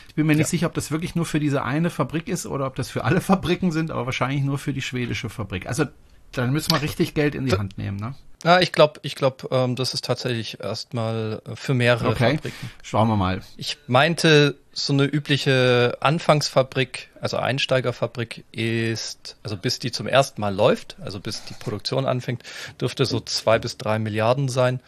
Ich 0.08 0.16
bin 0.16 0.26
mir 0.26 0.32
nicht 0.32 0.46
ja. 0.46 0.48
sicher, 0.48 0.66
ob 0.66 0.74
das 0.74 0.90
wirklich 0.90 1.14
nur 1.14 1.24
für 1.24 1.38
diese 1.38 1.62
eine 1.62 1.88
Fabrik 1.88 2.26
ist 2.26 2.44
oder 2.44 2.66
ob 2.66 2.74
das 2.74 2.90
für 2.90 3.04
alle 3.04 3.20
Fabriken 3.20 3.70
sind, 3.70 3.92
aber 3.92 4.04
wahrscheinlich 4.04 4.42
nur 4.42 4.58
für 4.58 4.72
die 4.72 4.82
schwedische 4.82 5.28
Fabrik. 5.28 5.68
Also 5.68 5.84
dann 6.32 6.52
müssen 6.52 6.72
wir 6.72 6.82
richtig 6.82 7.14
Geld 7.14 7.36
in 7.36 7.46
die 7.46 7.52
Hand 7.52 7.78
nehmen, 7.78 7.98
ne? 7.98 8.16
Ja, 8.44 8.60
ich 8.60 8.70
glaube, 8.70 9.00
ich 9.02 9.16
glaube, 9.16 9.48
ähm, 9.50 9.74
das 9.74 9.94
ist 9.94 10.04
tatsächlich 10.04 10.60
erstmal 10.60 11.42
äh, 11.44 11.56
für 11.56 11.74
mehrere 11.74 12.10
okay. 12.10 12.36
Fabriken. 12.36 12.70
Schauen 12.82 13.08
wir 13.08 13.16
mal. 13.16 13.40
Ich 13.56 13.78
meinte, 13.88 14.54
so 14.72 14.92
eine 14.92 15.04
übliche 15.04 15.96
Anfangsfabrik, 16.00 17.10
also 17.20 17.36
Einsteigerfabrik 17.36 18.44
ist, 18.52 19.36
also 19.42 19.56
bis 19.56 19.80
die 19.80 19.90
zum 19.90 20.06
ersten 20.06 20.40
Mal 20.40 20.54
läuft, 20.54 20.96
also 21.00 21.18
bis 21.18 21.44
die 21.44 21.54
Produktion 21.54 22.06
anfängt, 22.06 22.44
dürfte 22.80 23.06
so 23.06 23.18
zwei 23.18 23.58
bis 23.58 23.76
drei 23.76 23.98
Milliarden 23.98 24.48
sein. 24.48 24.80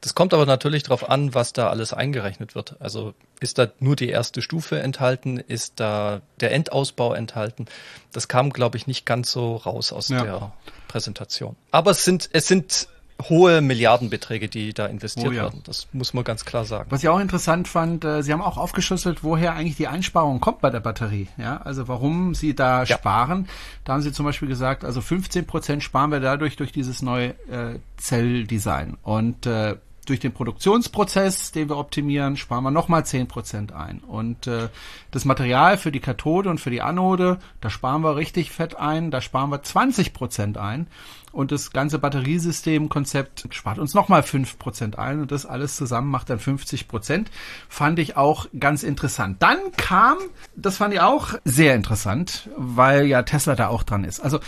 Das 0.00 0.14
kommt 0.14 0.34
aber 0.34 0.46
natürlich 0.46 0.84
darauf 0.84 1.08
an, 1.08 1.34
was 1.34 1.52
da 1.52 1.70
alles 1.70 1.92
eingerechnet 1.94 2.54
wird. 2.54 2.76
Also 2.78 3.14
ist 3.40 3.58
da 3.58 3.68
nur 3.80 3.96
die 3.96 4.10
erste 4.10 4.42
Stufe 4.42 4.78
enthalten, 4.78 5.38
ist 5.38 5.80
da 5.80 6.20
der 6.40 6.52
Endausbau 6.52 7.14
enthalten. 7.14 7.66
Das 8.12 8.28
kam, 8.28 8.50
glaube 8.50 8.76
ich, 8.76 8.86
nicht 8.86 9.04
ganz 9.06 9.32
so 9.32 9.56
raus 9.56 9.92
aus 9.92 10.10
ja. 10.10 10.22
der 10.22 10.52
Präsentation. 10.94 11.56
Aber 11.72 11.90
es 11.90 12.04
sind, 12.04 12.30
es 12.32 12.46
sind 12.46 12.86
hohe 13.28 13.60
Milliardenbeträge, 13.60 14.48
die 14.48 14.72
da 14.72 14.86
investiert 14.86 15.26
oh, 15.26 15.32
ja. 15.32 15.42
werden. 15.42 15.60
Das 15.64 15.88
muss 15.92 16.14
man 16.14 16.22
ganz 16.22 16.44
klar 16.44 16.64
sagen. 16.64 16.88
Was 16.90 17.02
ich 17.02 17.08
auch 17.08 17.18
interessant 17.18 17.66
fand, 17.66 18.04
äh, 18.04 18.22
Sie 18.22 18.32
haben 18.32 18.40
auch 18.40 18.58
aufgeschlüsselt, 18.58 19.24
woher 19.24 19.54
eigentlich 19.54 19.76
die 19.76 19.88
Einsparung 19.88 20.38
kommt 20.38 20.60
bei 20.60 20.70
der 20.70 20.78
Batterie. 20.78 21.26
Ja, 21.36 21.56
also 21.56 21.88
warum 21.88 22.36
Sie 22.36 22.54
da 22.54 22.84
ja. 22.84 22.96
sparen. 22.96 23.48
Da 23.82 23.94
haben 23.94 24.02
Sie 24.02 24.12
zum 24.12 24.24
Beispiel 24.24 24.46
gesagt, 24.46 24.84
also 24.84 25.00
15 25.00 25.48
Prozent 25.48 25.82
sparen 25.82 26.12
wir 26.12 26.20
dadurch 26.20 26.54
durch 26.54 26.70
dieses 26.70 27.02
neue 27.02 27.30
äh, 27.50 27.80
Zelldesign. 27.96 28.96
Und 29.02 29.46
äh, 29.46 29.74
durch 30.04 30.20
den 30.20 30.32
Produktionsprozess, 30.32 31.52
den 31.52 31.68
wir 31.68 31.76
optimieren, 31.76 32.36
sparen 32.36 32.64
wir 32.64 32.70
nochmal 32.70 33.06
zehn 33.06 33.28
Prozent 33.28 33.72
ein. 33.72 34.00
Und 34.00 34.46
äh, 34.46 34.68
das 35.10 35.24
Material 35.24 35.78
für 35.78 35.92
die 35.92 36.00
Kathode 36.00 36.50
und 36.50 36.60
für 36.60 36.70
die 36.70 36.82
Anode, 36.82 37.38
da 37.60 37.70
sparen 37.70 38.02
wir 38.02 38.16
richtig 38.16 38.50
fett 38.50 38.76
ein, 38.76 39.10
da 39.10 39.20
sparen 39.20 39.50
wir 39.50 39.62
20% 39.62 40.56
ein. 40.56 40.86
Und 41.32 41.50
das 41.50 41.72
ganze 41.72 41.98
Batteriesystemkonzept 41.98 43.48
spart 43.50 43.80
uns 43.80 43.92
nochmal 43.92 44.20
5% 44.20 44.94
ein. 44.96 45.20
Und 45.20 45.32
das 45.32 45.46
alles 45.46 45.74
zusammen 45.74 46.08
macht 46.08 46.30
dann 46.30 46.38
50%. 46.38 47.26
Fand 47.68 47.98
ich 47.98 48.16
auch 48.16 48.46
ganz 48.58 48.84
interessant. 48.84 49.42
Dann 49.42 49.58
kam, 49.76 50.16
das 50.54 50.76
fand 50.76 50.94
ich 50.94 51.00
auch 51.00 51.34
sehr 51.44 51.74
interessant, 51.74 52.48
weil 52.56 53.06
ja 53.06 53.22
Tesla 53.22 53.56
da 53.56 53.66
auch 53.66 53.82
dran 53.82 54.04
ist. 54.04 54.20
Also 54.20 54.38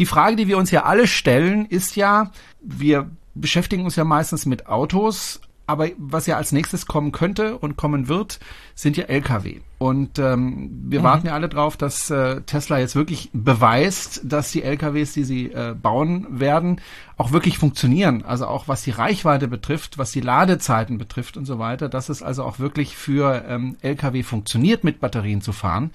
die 0.00 0.06
Frage, 0.06 0.34
die 0.34 0.48
wir 0.48 0.58
uns 0.58 0.72
ja 0.72 0.82
alle 0.82 1.06
stellen, 1.06 1.64
ist 1.66 1.94
ja, 1.94 2.32
wir 2.60 3.08
beschäftigen 3.34 3.84
uns 3.84 3.96
ja 3.96 4.04
meistens 4.04 4.46
mit 4.46 4.66
Autos, 4.66 5.40
aber 5.66 5.88
was 5.96 6.26
ja 6.26 6.36
als 6.36 6.52
nächstes 6.52 6.86
kommen 6.86 7.12
könnte 7.12 7.56
und 7.56 7.76
kommen 7.76 8.08
wird, 8.08 8.40
sind 8.74 8.96
ja 8.96 9.04
Lkw. 9.04 9.60
Und 9.78 10.18
ähm, 10.18 10.70
wir 10.88 11.00
mhm. 11.00 11.04
warten 11.04 11.26
ja 11.28 11.34
alle 11.34 11.48
drauf, 11.48 11.76
dass 11.76 12.10
äh, 12.10 12.40
Tesla 12.42 12.78
jetzt 12.78 12.96
wirklich 12.96 13.30
beweist, 13.32 14.20
dass 14.24 14.50
die 14.50 14.62
Lkws, 14.62 15.12
die 15.12 15.24
sie 15.24 15.52
äh, 15.52 15.74
bauen 15.80 16.26
werden, 16.28 16.80
auch 17.16 17.32
wirklich 17.32 17.58
funktionieren. 17.58 18.24
Also 18.24 18.46
auch 18.48 18.68
was 18.68 18.82
die 18.82 18.90
Reichweite 18.90 19.48
betrifft, 19.48 19.98
was 19.98 20.10
die 20.10 20.20
Ladezeiten 20.20 20.98
betrifft 20.98 21.36
und 21.36 21.46
so 21.46 21.58
weiter, 21.58 21.88
dass 21.88 22.08
es 22.08 22.22
also 22.22 22.44
auch 22.44 22.58
wirklich 22.58 22.96
für 22.96 23.44
ähm, 23.48 23.76
Lkw 23.82 24.24
funktioniert, 24.24 24.84
mit 24.84 25.00
Batterien 25.00 25.40
zu 25.40 25.52
fahren. 25.52 25.92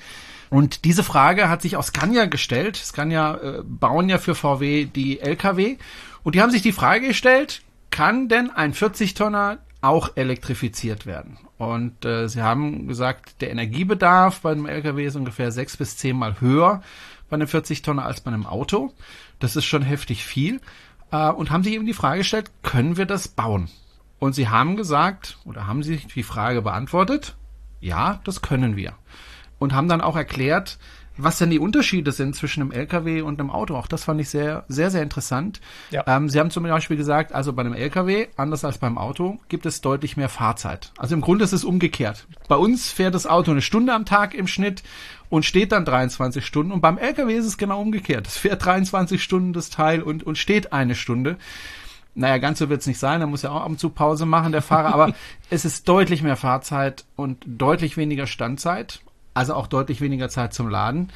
Und 0.50 0.86
diese 0.86 1.04
Frage 1.04 1.50
hat 1.50 1.62
sich 1.62 1.76
auch 1.76 1.84
Scania 1.84 2.26
gestellt. 2.26 2.78
Scania 2.78 3.36
äh, 3.36 3.64
bauen 3.64 4.08
ja 4.08 4.18
für 4.18 4.34
VW 4.34 4.86
die 4.86 5.20
Lkw. 5.20 5.78
Und 6.28 6.36
die 6.36 6.42
haben 6.42 6.52
sich 6.52 6.62
die 6.62 6.74
Frage 6.74 7.08
gestellt, 7.08 7.62
kann 7.90 8.28
denn 8.28 8.50
ein 8.50 8.74
40-Tonner 8.74 9.60
auch 9.80 10.18
elektrifiziert 10.18 11.06
werden? 11.06 11.38
Und 11.58 12.04
äh, 12.04 12.28
sie 12.28 12.42
haben 12.42 12.86
gesagt, 12.90 13.40
der 13.40 13.50
Energiebedarf 13.50 14.42
bei 14.42 14.52
einem 14.52 14.66
Lkw 14.66 15.06
ist 15.06 15.16
ungefähr 15.16 15.54
sechs 15.54 15.78
bis 15.78 15.96
zehnmal 15.96 16.42
höher 16.42 16.82
bei 17.30 17.36
einem 17.36 17.48
40-Tonner 17.48 18.04
als 18.04 18.20
bei 18.20 18.30
einem 18.30 18.46
Auto. 18.46 18.92
Das 19.40 19.56
ist 19.56 19.64
schon 19.64 19.84
heftig 19.84 20.26
viel. 20.26 20.60
Äh, 21.14 21.30
und 21.30 21.50
haben 21.50 21.64
sich 21.64 21.76
eben 21.76 21.86
die 21.86 21.94
Frage 21.94 22.18
gestellt, 22.18 22.52
können 22.62 22.98
wir 22.98 23.06
das 23.06 23.30
bauen? 23.30 23.70
Und 24.20 24.34
sie 24.34 24.50
haben 24.50 24.76
gesagt, 24.76 25.38
oder 25.46 25.66
haben 25.66 25.82
sie 25.82 25.96
die 25.96 26.24
Frage 26.24 26.62
beantwortet, 26.62 27.38
ja, 27.80 28.20
das 28.26 28.42
können 28.42 28.76
wir 28.76 28.96
und 29.60 29.74
haben 29.74 29.88
dann 29.88 30.02
auch 30.02 30.16
erklärt, 30.16 30.78
was 31.18 31.38
denn 31.38 31.50
die 31.50 31.60
Unterschiede 31.60 32.12
sind 32.12 32.36
zwischen 32.36 32.62
einem 32.62 32.72
LKW 32.72 33.22
und 33.22 33.40
einem 33.40 33.50
Auto. 33.50 33.76
Auch 33.76 33.88
das 33.88 34.04
fand 34.04 34.22
ich 34.22 34.30
sehr, 34.30 34.66
sehr, 34.68 34.92
sehr 34.92 35.04
interessant. 35.04 35.60
Ja. 35.92 36.04
Ähm, 36.08 36.30
Sie 36.30 36.40
haben 36.40 36.52
zum 36.52 36.64
Beispiel 36.64 36.98
gesagt, 36.98 37.34
also 37.34 37.54
bei 37.54 37.62
einem 37.62 37.74
LKW, 37.74 38.28
anders 38.36 38.64
als 38.64 38.78
beim 38.78 38.98
Auto, 38.98 39.40
gibt 39.50 39.66
es 39.66 39.82
deutlich 39.82 40.18
mehr 40.18 40.30
Fahrzeit. 40.30 40.92
Also 40.98 41.16
im 41.16 41.22
Grunde 41.22 41.44
ist 41.44 41.54
es 41.54 41.64
umgekehrt. 41.64 42.28
Bei 42.48 42.56
uns 42.56 42.92
fährt 42.92 43.16
das 43.16 43.28
Auto 43.28 43.52
eine 43.52 43.62
Stunde 43.62 43.94
am 43.94 44.06
Tag 44.06 44.34
im 44.34 44.48
Schnitt 44.48 44.84
und 45.30 45.46
steht 45.46 45.72
dann 45.72 45.86
23 45.86 46.46
Stunden. 46.46 46.72
Und 46.72 46.82
beim 46.82 46.98
LKW 46.98 47.36
ist 47.36 47.46
es 47.46 47.58
genau 47.58 47.82
umgekehrt. 47.82 48.28
Es 48.28 48.38
fährt 48.38 48.66
23 48.66 49.22
Stunden 49.22 49.54
das 49.54 49.70
Teil 49.70 50.02
und, 50.02 50.24
und 50.24 50.38
steht 50.38 50.74
eine 50.74 50.96
Stunde. 50.96 51.38
Naja, 52.18 52.40
ganz 52.40 52.58
so 52.58 52.70
wird 52.70 52.82
es 52.82 52.88
nicht 52.88 52.98
sein, 52.98 53.22
er 53.22 53.28
muss 53.28 53.44
ja 53.44 53.52
auch 53.52 53.62
ab 53.62 53.70
und 53.70 53.80
zu 53.80 53.90
Pause 53.90 54.26
machen, 54.26 54.52
der 54.52 54.64
Fahrer, 54.64 54.92
aber 54.92 55.14
es 55.52 55.66
ist 55.66 55.88
deutlich 55.88 56.24
mehr 56.24 56.36
Fahrzeit 56.36 57.06
und 57.16 57.44
deutlich 57.46 57.96
weniger 57.96 58.26
Standzeit 58.26 59.02
also 59.38 59.54
auch 59.54 59.68
deutlich 59.68 60.02
weniger 60.02 60.30
Zeit 60.30 60.54
zum 60.54 60.70
Laden. 60.70 61.12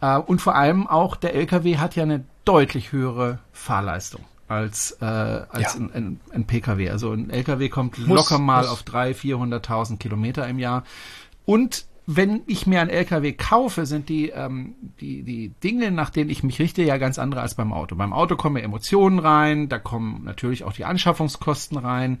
Äh, 0.00 0.18
und 0.18 0.40
vor 0.40 0.54
allem 0.54 0.86
auch 0.86 1.16
der 1.16 1.34
LKW 1.34 1.78
hat 1.78 1.96
ja 1.96 2.02
eine 2.02 2.24
deutlich 2.44 2.92
höhere 2.92 3.38
Fahrleistung 3.52 4.24
als, 4.48 4.96
äh, 5.00 5.04
als 5.04 5.74
ja. 5.74 5.80
ein, 5.80 5.90
ein, 5.92 6.20
ein, 6.32 6.44
PKW. 6.46 6.90
Also 6.90 7.12
ein 7.12 7.30
LKW 7.30 7.68
kommt 7.68 7.98
muss, 7.98 8.16
locker 8.16 8.38
mal 8.38 8.62
muss. 8.62 8.70
auf 8.70 8.82
300.000, 8.82 9.64
400.000 9.64 9.98
Kilometer 9.98 10.46
im 10.46 10.58
Jahr. 10.58 10.84
Und 11.46 11.86
wenn 12.06 12.42
ich 12.46 12.66
mir 12.66 12.82
ein 12.82 12.90
LKW 12.90 13.32
kaufe, 13.32 13.86
sind 13.86 14.10
die, 14.10 14.28
ähm, 14.28 14.74
die, 15.00 15.22
die 15.22 15.48
Dinge, 15.62 15.90
nach 15.90 16.10
denen 16.10 16.28
ich 16.28 16.42
mich 16.42 16.58
richte, 16.58 16.82
ja 16.82 16.98
ganz 16.98 17.18
andere 17.18 17.40
als 17.40 17.54
beim 17.54 17.72
Auto. 17.72 17.96
Beim 17.96 18.12
Auto 18.12 18.36
kommen 18.36 18.62
Emotionen 18.62 19.18
rein, 19.18 19.70
da 19.70 19.78
kommen 19.78 20.22
natürlich 20.24 20.64
auch 20.64 20.74
die 20.74 20.84
Anschaffungskosten 20.84 21.78
rein, 21.78 22.18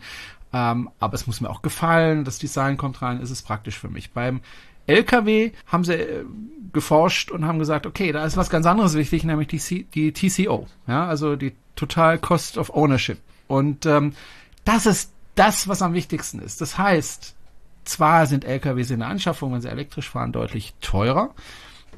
ähm, 0.54 0.88
aber 1.00 1.14
es 1.14 1.26
muss 1.26 1.42
mir 1.42 1.50
auch 1.50 1.60
gefallen, 1.60 2.24
das 2.24 2.38
Design 2.38 2.78
kommt 2.78 3.02
rein, 3.02 3.20
ist 3.20 3.30
es 3.30 3.42
praktisch 3.42 3.78
für 3.78 3.88
mich. 3.88 4.12
Beim 4.12 4.40
LKW 4.86 5.52
haben 5.66 5.84
sie 5.84 5.94
äh, 5.94 6.24
geforscht 6.72 7.30
und 7.30 7.46
haben 7.46 7.58
gesagt, 7.58 7.86
okay, 7.86 8.12
da 8.12 8.24
ist 8.24 8.36
was 8.36 8.50
ganz 8.50 8.66
anderes 8.66 8.94
wichtig, 8.94 9.24
nämlich 9.24 9.48
die, 9.48 9.58
C 9.58 9.86
die 9.94 10.12
TCO, 10.12 10.66
ja, 10.86 11.06
also 11.06 11.36
die 11.36 11.54
Total 11.76 12.18
Cost 12.18 12.58
of 12.58 12.74
Ownership. 12.74 13.18
Und 13.46 13.86
ähm, 13.86 14.14
das 14.64 14.86
ist 14.86 15.12
das, 15.34 15.68
was 15.68 15.82
am 15.82 15.94
wichtigsten 15.94 16.40
ist. 16.40 16.60
Das 16.60 16.78
heißt, 16.78 17.34
zwar 17.84 18.26
sind 18.26 18.44
LKWs 18.44 18.90
in 18.90 19.00
der 19.00 19.08
Anschaffung, 19.08 19.52
wenn 19.52 19.60
sie 19.60 19.68
elektrisch 19.68 20.08
fahren, 20.10 20.32
deutlich 20.32 20.74
teurer, 20.80 21.34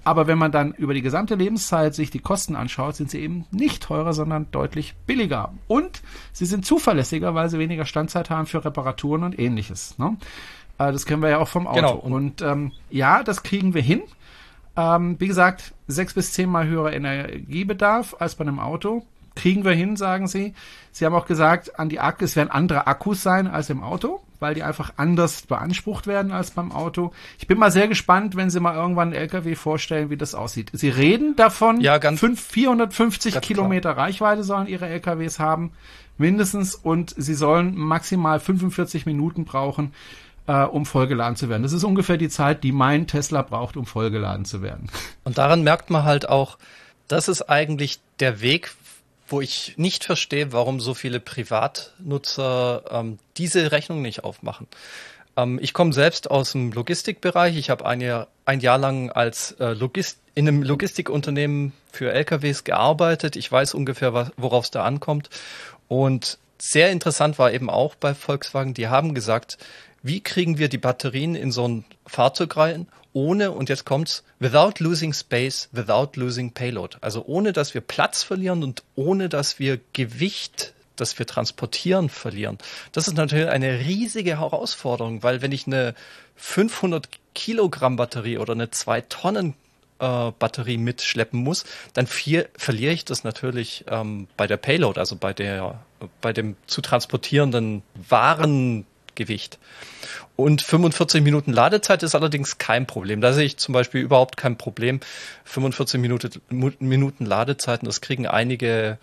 aber 0.07 0.29
wenn 0.29 0.39
man 0.39 0.53
dann 0.53 0.73
über 0.75 0.95
die 0.95 1.03
gesamte 1.03 1.35
Lebenszeit 1.35 1.93
sich 1.93 2.11
die 2.11 2.21
Kosten 2.21 2.55
anschaut, 2.55 2.95
sind 2.95 3.11
sie 3.11 3.19
eben 3.19 3.45
nicht 3.51 3.83
teurer, 3.83 4.13
sondern 4.13 4.47
deutlich 4.53 4.95
billiger. 5.05 5.53
Und 5.67 6.01
sie 6.33 6.47
sind 6.47 6.65
zuverlässiger, 6.65 7.35
weil 7.35 7.49
sie 7.49 7.59
weniger 7.59 7.87
Standzeit 7.87 8.31
haben 8.31 8.47
für 8.47 8.65
Reparaturen 8.65 9.25
und 9.25 9.37
ähnliches. 9.37 9.99
Ne? 9.99 10.17
Äh, 10.79 10.93
das 10.93 11.07
kennen 11.07 11.23
wir 11.23 11.31
ja 11.31 11.39
auch 11.39 11.49
vom 11.49 11.67
Auto. 11.67 11.77
Genau. 11.77 11.95
Und, 11.95 12.43
ähm, 12.43 12.73
ja, 12.91 13.23
das 13.23 13.43
kriegen 13.43 13.75
wir 13.75 13.83
hin. 13.83 14.03
Ähm, 14.77 15.17
wie 15.19 15.29
gesagt, 15.29 15.73
sechs 15.87 16.15
bis 16.15 16.33
zehnmal 16.33 16.67
höherer 16.67 16.93
Energiebedarf 16.93 18.17
als 18.19 18.35
bei 18.35 18.43
einem 18.43 18.61
Auto. 18.61 19.05
Kriegen 19.35 19.65
wir 19.65 19.73
hin, 19.73 19.97
sagen 19.97 20.29
sie. 20.29 20.55
Sie 20.93 21.05
haben 21.05 21.15
auch 21.15 21.27
gesagt, 21.27 21.79
an 21.79 21.89
die 21.89 22.01
Akkus 22.01 22.37
werden 22.37 22.51
andere 22.51 22.87
Akkus 22.87 23.23
sein 23.23 23.47
als 23.47 23.69
im 23.69 23.83
Auto, 23.83 24.23
weil 24.41 24.55
die 24.55 24.63
einfach 24.63 24.95
anders 24.97 25.43
beansprucht 25.43 26.07
werden 26.07 26.33
als 26.33 26.53
beim 26.53 26.73
Auto. 26.73 27.13
Ich 27.39 27.47
bin 27.47 27.59
mal 27.59 27.71
sehr 27.71 27.87
gespannt, 27.87 28.35
wenn 28.35 28.49
sie 28.49 28.61
mal 28.61 28.75
irgendwann 28.75 29.09
einen 29.09 29.21
LKW 29.21 29.55
vorstellen, 29.55 30.09
wie 30.09 30.17
das 30.17 30.35
aussieht. 30.35 30.71
Sie 30.73 30.89
reden 30.89 31.37
davon, 31.37 31.83
ja, 31.83 31.99
ganz, 31.99 32.21
5, 32.21 32.41
450 32.41 33.35
ganz 33.35 33.47
Kilometer 33.47 33.93
klar. 33.93 34.07
Reichweite 34.07 34.43
sollen 34.43 34.69
ihre 34.69 34.89
LKWs 34.89 35.39
haben, 35.39 35.73
mindestens, 36.17 36.75
und 36.75 37.15
sie 37.17 37.35
sollen 37.35 37.77
maximal 37.77 38.41
45 38.41 39.05
Minuten 39.05 39.45
brauchen, 39.45 39.93
äh, 40.47 40.63
um 40.63 40.87
vollgeladen 40.87 41.37
zu 41.37 41.49
werden. 41.49 41.63
Das 41.63 41.73
ist 41.73 41.85
ungefähr 41.85 42.17
die 42.17 42.29
Zeit, 42.29 42.65
die 42.65 42.73
mein 42.73 43.07
Tesla 43.07 43.43
braucht, 43.43 43.77
um 43.77 43.87
vollgeladen 43.87 44.45
zu 44.45 44.63
werden. 44.63 44.91
Und 45.25 45.39
daran 45.39 45.63
merkt 45.63 45.91
man 45.91 46.05
halt 46.05 46.29
auch, 46.29 46.59
das 47.09 47.29
ist 47.29 47.43
eigentlich 47.43 48.01
der 48.21 48.41
Weg, 48.41 48.75
wo 49.29 49.41
ich 49.41 49.75
nicht 49.77 50.05
verstehe, 50.05 50.53
warum 50.53 50.81
so 50.81 50.95
viele 50.95 51.21
Privatnutzer 51.21 52.85
ähm, 52.91 53.19
diese 53.37 53.73
Rechnung 53.73 54.03
nicht 54.03 54.25
aufmachen. 54.25 54.69
Ähm, 55.37 55.59
ich 55.61 55.73
komme 55.73 55.93
selbst 55.93 56.31
aus 56.31 56.53
dem 56.53 56.73
Logistikbereich. 56.73 57.57
Ich 57.57 57.71
habe 57.71 57.87
ein 57.87 58.01
Jahr, 58.01 58.29
ein 58.45 58.61
Jahr 58.61 58.79
lang 58.79 59.11
als 59.11 59.53
äh, 59.53 59.73
Logist 59.73 60.19
in 60.35 60.47
einem 60.47 60.63
Logistikunternehmen 60.63 61.73
für 61.91 62.13
LKWs 62.13 62.65
gearbeitet. 62.65 63.37
Ich 63.37 63.51
weiß 63.51 63.75
ungefähr, 63.75 64.31
worauf 64.37 64.67
es 64.67 64.71
da 64.71 64.85
ankommt. 64.85 65.31
Und 65.89 66.39
sehr 66.59 66.91
interessant 66.91 67.39
war 67.39 67.53
eben 67.53 67.71
auch 67.71 67.95
bei 67.95 68.15
Volkswagen, 68.15 68.75
die 68.75 68.89
haben 68.89 69.15
gesagt, 69.15 69.59
wie 70.07 70.21
kriegen 70.21 70.59
wir 70.59 70.69
die 70.69 70.79
Batterien 70.79 71.35
in 71.35 71.51
so 71.51 71.67
ein 71.67 71.85
Fahrzeug 72.07 72.57
rein, 72.57 72.87
ohne, 73.13 73.51
und 73.51 73.69
jetzt 73.69 73.87
kommt's, 73.87 74.25
without 74.39 74.75
losing 74.79 75.13
space, 75.15 75.69
without 75.73 76.11
losing 76.15 76.53
payload. 76.53 76.99
Also 77.01 77.25
ohne, 77.27 77.53
dass 77.53 77.73
wir 77.73 77.81
Platz 77.81 78.23
verlieren 78.23 78.63
und 78.63 78.83
ohne, 78.95 79.29
dass 79.29 79.59
wir 79.59 79.81
Gewicht, 79.95 80.75
das 80.97 81.19
wir 81.19 81.27
transportieren, 81.27 82.11
verlieren. 82.11 82.59
Das 82.93 83.09
ist 83.09 83.17
natürlich 83.17 83.49
eine 83.49 83.81
riesige 83.81 84.39
Herausforderung, 84.39 85.23
weil 85.23 85.41
wenn 85.41 85.53
ich 85.53 85.67
eine 85.67 85.95
500 86.37 87.09
Kilogramm 87.35 87.97
Batterie 87.97 88.39
oder 88.39 88.53
eine 88.53 88.71
2 88.71 89.01
Tonnen 89.03 89.55
äh, 89.99 90.31
Batterie 90.39 90.77
mitschleppen 90.77 91.41
muss, 91.41 91.65
dann 91.95 92.07
vier, 92.07 92.49
verliere 92.57 92.93
ich 92.93 93.07
das 93.07 93.25
natürlich 93.25 93.87
ähm, 93.89 94.29
bei 94.37 94.47
der 94.47 94.59
Payload, 94.59 95.01
also 95.01 95.17
bei 95.17 95.33
der 95.33 95.81
bei 96.21 96.35
dem 96.35 96.57
zu 96.67 96.83
transportierenden 96.83 97.83
Waren 97.95 98.85
Gewicht. 99.17 99.59
Und 100.37 100.63
45 100.63 101.23
Minuten 101.23 101.53
Ladezeit 101.53 102.03
ist 102.03 102.15
allerdings 102.15 102.59
kein 102.59 102.87
Problem. 102.87 103.21
Da 103.21 103.33
sehe 103.33 103.47
ich 103.47 103.57
zum 103.57 103.73
Beispiel 103.73 104.03
überhaupt 104.03 104.37
kein 104.37 104.57
Problem. 104.57 105.01
45 105.45 106.01
Minuten, 106.01 106.31
Minuten 106.79 107.27
Ladezeiten, 107.27 107.87
das 107.87 108.01
kriegen 108.01 108.27
einige 108.27 108.99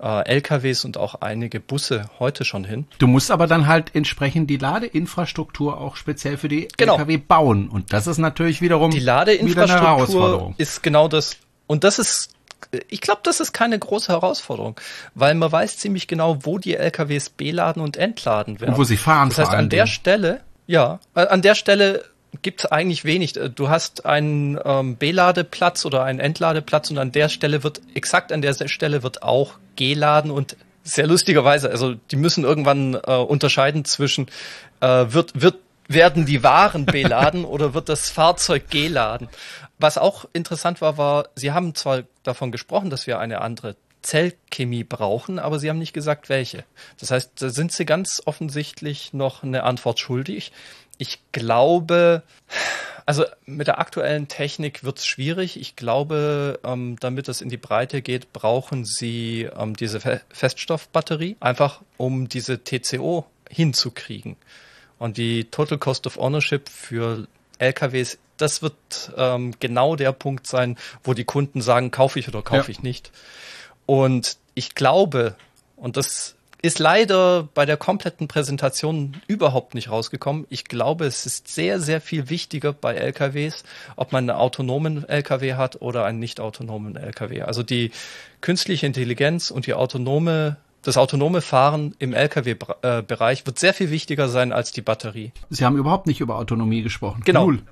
äh, 0.00 0.28
LKWs 0.28 0.84
und 0.84 0.98
auch 0.98 1.16
einige 1.16 1.60
Busse 1.60 2.10
heute 2.18 2.44
schon 2.44 2.64
hin. 2.64 2.86
Du 2.98 3.06
musst 3.06 3.30
aber 3.30 3.46
dann 3.46 3.66
halt 3.66 3.94
entsprechend 3.94 4.50
die 4.50 4.58
Ladeinfrastruktur 4.58 5.80
auch 5.80 5.96
speziell 5.96 6.36
für 6.36 6.48
die 6.48 6.68
genau. 6.76 6.94
LKW 6.94 7.16
bauen. 7.16 7.68
Und 7.68 7.92
das 7.92 8.06
ist 8.06 8.18
natürlich 8.18 8.60
wiederum 8.60 8.90
die 8.90 9.00
Ladeinfrastruktur 9.00 10.54
ist 10.58 10.82
genau 10.82 11.08
das. 11.08 11.38
Und 11.66 11.84
das 11.84 11.98
ist 11.98 12.33
ich 12.88 13.00
glaube, 13.00 13.20
das 13.24 13.40
ist 13.40 13.52
keine 13.52 13.78
große 13.78 14.12
Herausforderung, 14.12 14.80
weil 15.14 15.34
man 15.34 15.50
weiß 15.50 15.78
ziemlich 15.78 16.06
genau, 16.06 16.38
wo 16.42 16.58
die 16.58 16.74
LKWs 16.74 17.30
beladen 17.30 17.82
und 17.82 17.96
entladen 17.96 18.60
werden. 18.60 18.72
Und 18.72 18.78
wo 18.78 18.84
sie 18.84 18.96
fahren. 18.96 19.28
Das 19.28 19.38
heißt, 19.38 19.50
an 19.50 19.68
der 19.68 19.86
Stelle, 19.86 20.40
ja, 20.66 21.00
äh, 21.14 21.26
an 21.26 21.42
der 21.42 21.54
Stelle 21.54 22.04
gibt 22.42 22.64
es 22.64 22.72
eigentlich 22.72 23.04
wenig. 23.04 23.36
Äh, 23.36 23.50
du 23.50 23.68
hast 23.68 24.06
einen 24.06 24.58
ähm, 24.64 24.96
Beladeplatz 24.96 25.84
oder 25.84 26.04
einen 26.04 26.20
Entladeplatz 26.20 26.90
und 26.90 26.98
an 26.98 27.12
der 27.12 27.28
Stelle 27.28 27.62
wird, 27.62 27.80
exakt 27.94 28.32
an 28.32 28.42
der 28.42 28.54
Stelle 28.68 29.02
wird 29.02 29.22
auch 29.22 29.54
geladen 29.76 30.30
und 30.30 30.56
sehr 30.82 31.06
lustigerweise, 31.06 31.70
also 31.70 31.94
die 31.94 32.16
müssen 32.16 32.44
irgendwann 32.44 32.94
äh, 32.94 33.16
unterscheiden 33.16 33.86
zwischen 33.86 34.26
äh, 34.80 35.06
wird, 35.08 35.40
wird 35.40 35.56
werden 35.88 36.26
die 36.26 36.42
Waren 36.42 36.86
beladen 36.86 37.44
oder 37.44 37.74
wird 37.74 37.88
das 37.88 38.10
Fahrzeug 38.10 38.70
geladen? 38.70 39.28
Was 39.84 39.98
auch 39.98 40.24
interessant 40.32 40.80
war, 40.80 40.96
war, 40.96 41.28
Sie 41.34 41.52
haben 41.52 41.74
zwar 41.74 42.04
davon 42.22 42.50
gesprochen, 42.50 42.88
dass 42.88 43.06
wir 43.06 43.18
eine 43.18 43.42
andere 43.42 43.76
Zellchemie 44.00 44.82
brauchen, 44.82 45.38
aber 45.38 45.58
Sie 45.58 45.68
haben 45.68 45.78
nicht 45.78 45.92
gesagt, 45.92 46.30
welche. 46.30 46.64
Das 46.98 47.10
heißt, 47.10 47.32
da 47.42 47.50
sind 47.50 47.70
Sie 47.70 47.84
ganz 47.84 48.22
offensichtlich 48.24 49.12
noch 49.12 49.42
eine 49.42 49.64
Antwort 49.64 50.00
schuldig. 50.00 50.52
Ich 50.96 51.18
glaube, 51.32 52.22
also 53.04 53.26
mit 53.44 53.66
der 53.66 53.78
aktuellen 53.78 54.26
Technik 54.26 54.84
wird 54.84 55.00
es 55.00 55.04
schwierig. 55.04 55.60
Ich 55.60 55.76
glaube, 55.76 56.60
ähm, 56.64 56.96
damit 56.98 57.28
es 57.28 57.42
in 57.42 57.50
die 57.50 57.58
Breite 57.58 58.00
geht, 58.00 58.32
brauchen 58.32 58.86
Sie 58.86 59.50
ähm, 59.54 59.76
diese 59.76 60.00
Fe 60.00 60.22
Feststoffbatterie, 60.30 61.36
einfach 61.40 61.82
um 61.98 62.30
diese 62.30 62.64
TCO 62.64 63.26
hinzukriegen. 63.50 64.36
Und 64.98 65.18
die 65.18 65.44
Total 65.44 65.76
Cost 65.76 66.06
of 66.06 66.16
Ownership 66.16 66.70
für 66.70 67.28
LKWs, 67.58 68.18
das 68.36 68.62
wird 68.62 69.12
ähm, 69.16 69.54
genau 69.60 69.96
der 69.96 70.12
Punkt 70.12 70.46
sein, 70.46 70.76
wo 71.02 71.14
die 71.14 71.24
Kunden 71.24 71.60
sagen, 71.60 71.90
kaufe 71.90 72.18
ich 72.18 72.28
oder 72.28 72.42
kaufe 72.42 72.70
ja. 72.70 72.78
ich 72.78 72.82
nicht. 72.82 73.10
Und 73.86 74.38
ich 74.54 74.74
glaube, 74.74 75.34
und 75.76 75.96
das 75.96 76.36
ist 76.64 76.78
leider 76.78 77.46
bei 77.52 77.66
der 77.66 77.76
kompletten 77.76 78.26
Präsentation 78.26 79.20
überhaupt 79.26 79.74
nicht 79.74 79.90
rausgekommen. 79.90 80.46
Ich 80.48 80.64
glaube, 80.64 81.04
es 81.04 81.26
ist 81.26 81.48
sehr, 81.48 81.78
sehr 81.78 82.00
viel 82.00 82.30
wichtiger 82.30 82.72
bei 82.72 82.94
LKWs, 82.94 83.64
ob 83.96 84.12
man 84.12 84.30
einen 84.30 84.38
autonomen 84.38 85.06
LKW 85.06 85.54
hat 85.54 85.82
oder 85.82 86.06
einen 86.06 86.20
nicht 86.20 86.40
autonomen 86.40 86.96
LKW. 86.96 87.42
Also 87.42 87.62
die 87.62 87.90
künstliche 88.40 88.86
Intelligenz 88.86 89.50
und 89.50 89.66
die 89.66 89.74
autonome 89.74 90.56
das 90.80 90.98
autonome 90.98 91.40
Fahren 91.40 91.94
im 91.98 92.12
Lkw-Bereich 92.12 93.46
wird 93.46 93.58
sehr 93.58 93.72
viel 93.72 93.90
wichtiger 93.90 94.28
sein 94.28 94.52
als 94.52 94.70
die 94.70 94.82
Batterie. 94.82 95.32
Sie 95.48 95.64
haben 95.64 95.78
überhaupt 95.78 96.06
nicht 96.06 96.20
über 96.20 96.36
Autonomie 96.36 96.82
gesprochen. 96.82 97.22
Genau. 97.24 97.46
Null. 97.46 97.62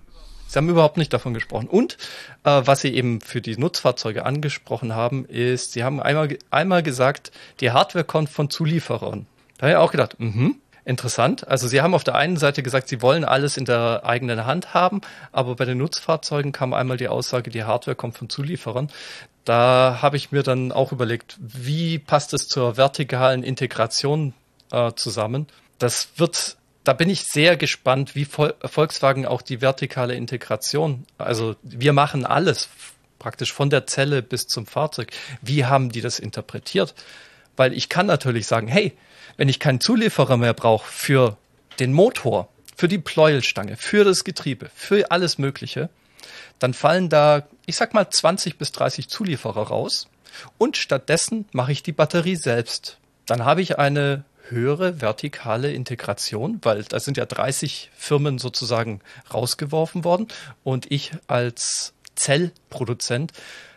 Sie 0.53 0.59
haben 0.59 0.69
überhaupt 0.69 0.99
nicht 0.99 1.15
davon 1.15 1.33
gesprochen. 1.33 1.66
Und 1.66 1.97
äh, 2.45 2.61
was 2.65 2.83
Sie 2.83 2.95
eben 2.95 3.23
für 3.23 3.41
die 3.41 3.57
Nutzfahrzeuge 3.57 4.27
angesprochen 4.27 4.95
haben, 4.95 5.24
ist, 5.24 5.73
Sie 5.73 5.83
haben 5.83 5.99
einmal, 5.99 6.37
einmal 6.51 6.83
gesagt, 6.83 7.33
die 7.61 7.70
Hardware 7.70 8.05
kommt 8.05 8.29
von 8.29 8.51
Zulieferern. 8.51 9.27
Da 9.57 9.62
habe 9.62 9.70
ich 9.70 9.77
auch 9.79 9.91
gedacht, 9.93 10.20
mhm, 10.20 10.57
interessant. 10.85 11.49
Also 11.49 11.69
Sie 11.69 11.81
haben 11.81 11.95
auf 11.95 12.05
der 12.05 12.16
einen 12.16 12.37
Seite 12.37 12.62
gesagt, 12.62 12.89
Sie 12.89 13.01
wollen 13.01 13.24
alles 13.24 13.57
in 13.57 13.65
der 13.65 14.03
eigenen 14.05 14.45
Hand 14.45 14.74
haben, 14.74 15.01
aber 15.33 15.57
bei 15.57 15.65
den 15.65 15.79
Nutzfahrzeugen 15.79 16.53
kam 16.53 16.74
einmal 16.74 16.99
die 16.99 17.09
Aussage, 17.09 17.49
die 17.49 17.65
Hardware 17.65 17.95
kommt 17.95 18.19
von 18.19 18.29
Zulieferern. 18.29 18.91
Da 19.47 20.01
habe 20.03 20.19
ich 20.19 20.33
mir 20.33 20.43
dann 20.43 20.70
auch 20.70 20.93
überlegt, 20.93 21.39
wie 21.41 21.99
passt 21.99 22.35
es 22.35 22.49
zur 22.49 22.77
vertikalen 22.77 23.43
Integration 23.43 24.35
äh, 24.70 24.93
zusammen? 24.97 25.47
Das 25.79 26.11
wird 26.16 26.59
da 26.85 26.93
bin 26.93 27.09
ich 27.09 27.25
sehr 27.25 27.57
gespannt, 27.57 28.15
wie 28.15 28.25
Volkswagen 28.25 29.27
auch 29.27 29.43
die 29.43 29.61
vertikale 29.61 30.15
Integration, 30.15 31.07
also 31.19 31.55
wir 31.63 31.93
machen 31.93 32.27
alles 32.27 32.69
praktisch 33.19 33.53
von 33.53 33.71
der 33.71 33.87
Zelle 33.87 34.21
bis 34.21 34.49
zum 34.49 34.67
Fahrzeug. 34.67 35.13
Wie 35.41 35.65
haben 35.65 35.91
die 35.91 36.01
das 36.01 36.19
interpretiert? 36.19 36.95
Weil 37.57 37.73
ich 37.73 37.89
kann 37.89 38.07
natürlich 38.07 38.49
sagen, 38.49 38.67
hey, 38.67 38.93
wenn 39.37 39.49
ich 39.49 39.61
keinen 39.61 39.81
Zulieferer 39.81 40.37
mehr 40.37 40.55
brauche 40.55 40.91
für 40.91 41.37
den 41.79 41.93
Motor, 41.93 42.49
für 42.77 42.89
die 42.89 42.99
Pleuelstange, 42.99 43.77
für 43.77 44.05
das 44.05 44.25
Getriebe, 44.25 44.71
für 44.75 45.11
alles 45.13 45.39
Mögliche, 45.39 45.89
dann 46.59 46.75
fallen 46.75 47.09
da, 47.09 47.47
ich 47.65 47.77
sag 47.77 47.95
mal, 47.95 48.11
20 48.11 48.59
bis 48.59 48.73
30 48.73 49.09
Zulieferer 49.09 49.69
raus 49.69 50.09
und 50.59 50.77
stattdessen 50.77 51.47
mache 51.53 51.73
ich 51.73 51.85
die 51.85 51.93
Batterie 51.93 52.37
selbst. 52.37 52.99
Dann 53.27 53.45
habe 53.45 53.63
ich 53.63 53.79
eine 53.79 54.25
höhere 54.48 55.01
vertikale 55.01 55.73
Integration, 55.73 56.59
weil 56.62 56.82
da 56.85 57.01
sind 57.01 57.16
ja 57.16 57.27
30 57.27 57.90
Firmen 57.94 58.39
sozusagen 58.39 59.01
rausgeworfen 59.32 60.05
worden 60.05 60.28
und 60.64 60.90
ich 60.90 61.12
als 61.27 61.94
Zellproduzent 62.14 63.32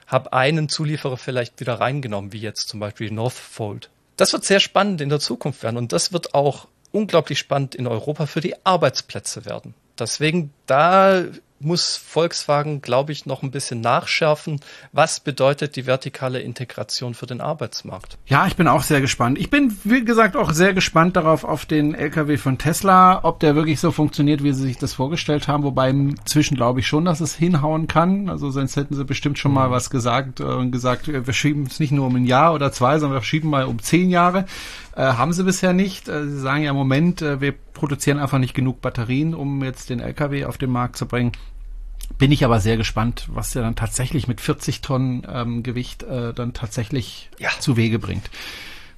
habe 0.07 0.33
einen 0.33 0.69
Zulieferer 0.69 1.17
vielleicht 1.17 1.59
wieder 1.59 1.75
reingenommen, 1.75 2.33
wie 2.33 2.39
jetzt 2.39 2.67
zum 2.67 2.79
Beispiel 2.79 3.11
Northfold. 3.11 3.89
Das 4.17 4.33
wird 4.33 4.45
sehr 4.45 4.59
spannend 4.59 5.01
in 5.01 5.09
der 5.09 5.19
Zukunft 5.19 5.63
werden 5.63 5.77
und 5.77 5.91
das 5.91 6.13
wird 6.13 6.33
auch 6.33 6.67
unglaublich 6.91 7.39
spannend 7.39 7.75
in 7.75 7.87
Europa 7.87 8.25
für 8.25 8.41
die 8.41 8.55
Arbeitsplätze 8.65 9.45
werden. 9.45 9.73
Deswegen 9.99 10.53
da 10.65 11.25
muss 11.59 11.95
Volkswagen, 11.95 12.81
glaube 12.81 13.11
ich, 13.11 13.25
noch 13.25 13.41
ein 13.41 13.51
bisschen 13.51 13.81
nachschärfen. 13.81 14.59
Was 14.91 15.19
bedeutet 15.19 15.75
die 15.75 15.85
vertikale 15.85 16.41
Integration 16.41 17.13
für 17.13 17.25
den 17.25 17.39
Arbeitsmarkt? 17.39 18.17
Ja, 18.27 18.45
ich 18.45 18.55
bin 18.55 18.67
auch 18.67 18.83
sehr 18.83 19.01
gespannt. 19.01 19.39
Ich 19.39 19.49
bin, 19.49 19.75
wie 19.83 20.03
gesagt, 20.03 20.35
auch 20.35 20.51
sehr 20.51 20.73
gespannt 20.73 21.15
darauf, 21.15 21.43
auf 21.43 21.65
den 21.65 21.95
LKW 21.95 22.37
von 22.37 22.57
Tesla, 22.57 23.21
ob 23.23 23.39
der 23.39 23.55
wirklich 23.55 23.79
so 23.79 23.91
funktioniert, 23.91 24.43
wie 24.43 24.53
sie 24.53 24.63
sich 24.63 24.77
das 24.77 24.93
vorgestellt 24.93 25.47
haben. 25.47 25.63
Wobei 25.63 25.89
inzwischen 25.89 26.55
glaube 26.55 26.81
ich 26.81 26.87
schon, 26.87 27.05
dass 27.05 27.21
es 27.21 27.35
hinhauen 27.35 27.87
kann. 27.87 28.29
Also 28.29 28.51
sonst 28.51 28.75
hätten 28.75 28.95
sie 28.95 29.05
bestimmt 29.05 29.39
schon 29.39 29.53
mal 29.53 29.69
mhm. 29.69 29.71
was 29.71 29.89
gesagt 29.89 30.41
äh, 30.41 30.43
und 30.43 30.71
gesagt, 30.71 31.07
wir 31.07 31.33
schieben 31.33 31.67
es 31.67 31.79
nicht 31.79 31.91
nur 31.91 32.07
um 32.07 32.15
ein 32.15 32.25
Jahr 32.25 32.53
oder 32.53 32.71
zwei, 32.71 32.99
sondern 32.99 33.19
wir 33.19 33.23
schieben 33.23 33.49
mal 33.49 33.65
um 33.65 33.79
zehn 33.79 34.09
Jahre. 34.09 34.45
Äh, 34.95 35.01
haben 35.01 35.33
sie 35.33 35.43
bisher 35.43 35.73
nicht. 35.73 36.07
Äh, 36.07 36.25
sie 36.27 36.39
sagen 36.39 36.63
ja 36.63 36.71
im 36.71 36.77
Moment, 36.77 37.21
äh, 37.21 37.41
wir 37.41 37.51
produzieren 37.51 38.17
einfach 38.17 38.39
nicht 38.39 38.53
genug 38.53 38.81
Batterien, 38.81 39.33
um 39.33 39.63
jetzt 39.63 39.89
den 39.89 39.99
LKW 39.99 40.45
auf 40.45 40.57
den 40.57 40.71
Markt 40.71 40.95
zu 40.95 41.05
bringen. 41.05 41.33
Bin 42.17 42.31
ich 42.31 42.45
aber 42.45 42.59
sehr 42.59 42.77
gespannt, 42.77 43.27
was 43.31 43.51
der 43.51 43.63
dann 43.63 43.75
tatsächlich 43.75 44.27
mit 44.27 44.39
40 44.39 44.81
Tonnen 44.81 45.27
ähm, 45.29 45.63
Gewicht 45.63 46.03
äh, 46.03 46.33
dann 46.33 46.53
tatsächlich 46.53 47.29
ja. 47.39 47.49
zu 47.59 47.77
Wege 47.77 47.99
bringt. 47.99 48.29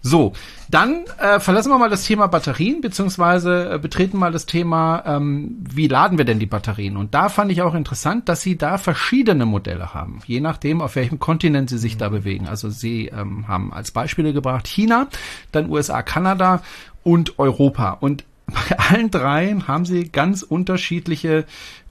So, 0.01 0.33
dann 0.69 1.05
äh, 1.19 1.39
verlassen 1.39 1.69
wir 1.69 1.77
mal 1.77 1.89
das 1.89 2.03
Thema 2.03 2.27
Batterien, 2.27 2.81
beziehungsweise 2.81 3.73
äh, 3.73 3.79
betreten 3.79 4.17
mal 4.17 4.31
das 4.31 4.45
Thema, 4.45 5.03
ähm, 5.05 5.57
wie 5.59 5.87
laden 5.87 6.17
wir 6.17 6.25
denn 6.25 6.39
die 6.39 6.45
Batterien? 6.45 6.97
Und 6.97 7.13
da 7.13 7.29
fand 7.29 7.51
ich 7.51 7.61
auch 7.61 7.73
interessant, 7.73 8.29
dass 8.29 8.41
sie 8.41 8.57
da 8.57 8.77
verschiedene 8.77 9.45
Modelle 9.45 9.93
haben, 9.93 10.21
je 10.25 10.39
nachdem, 10.39 10.81
auf 10.81 10.95
welchem 10.95 11.19
Kontinent 11.19 11.69
sie 11.69 11.77
sich 11.77 11.95
mhm. 11.95 11.99
da 11.99 12.09
bewegen. 12.09 12.47
Also 12.47 12.69
sie 12.69 13.07
ähm, 13.07 13.47
haben 13.47 13.73
als 13.73 13.91
Beispiele 13.91 14.33
gebracht 14.33 14.67
China, 14.67 15.07
dann 15.51 15.69
USA, 15.69 16.01
Kanada 16.03 16.61
und 17.03 17.39
Europa. 17.39 17.97
Und 17.99 18.23
bei 18.45 18.77
allen 18.77 19.11
dreien 19.11 19.67
haben 19.67 19.85
sie 19.85 20.09
ganz 20.09 20.41
unterschiedliche 20.41 21.45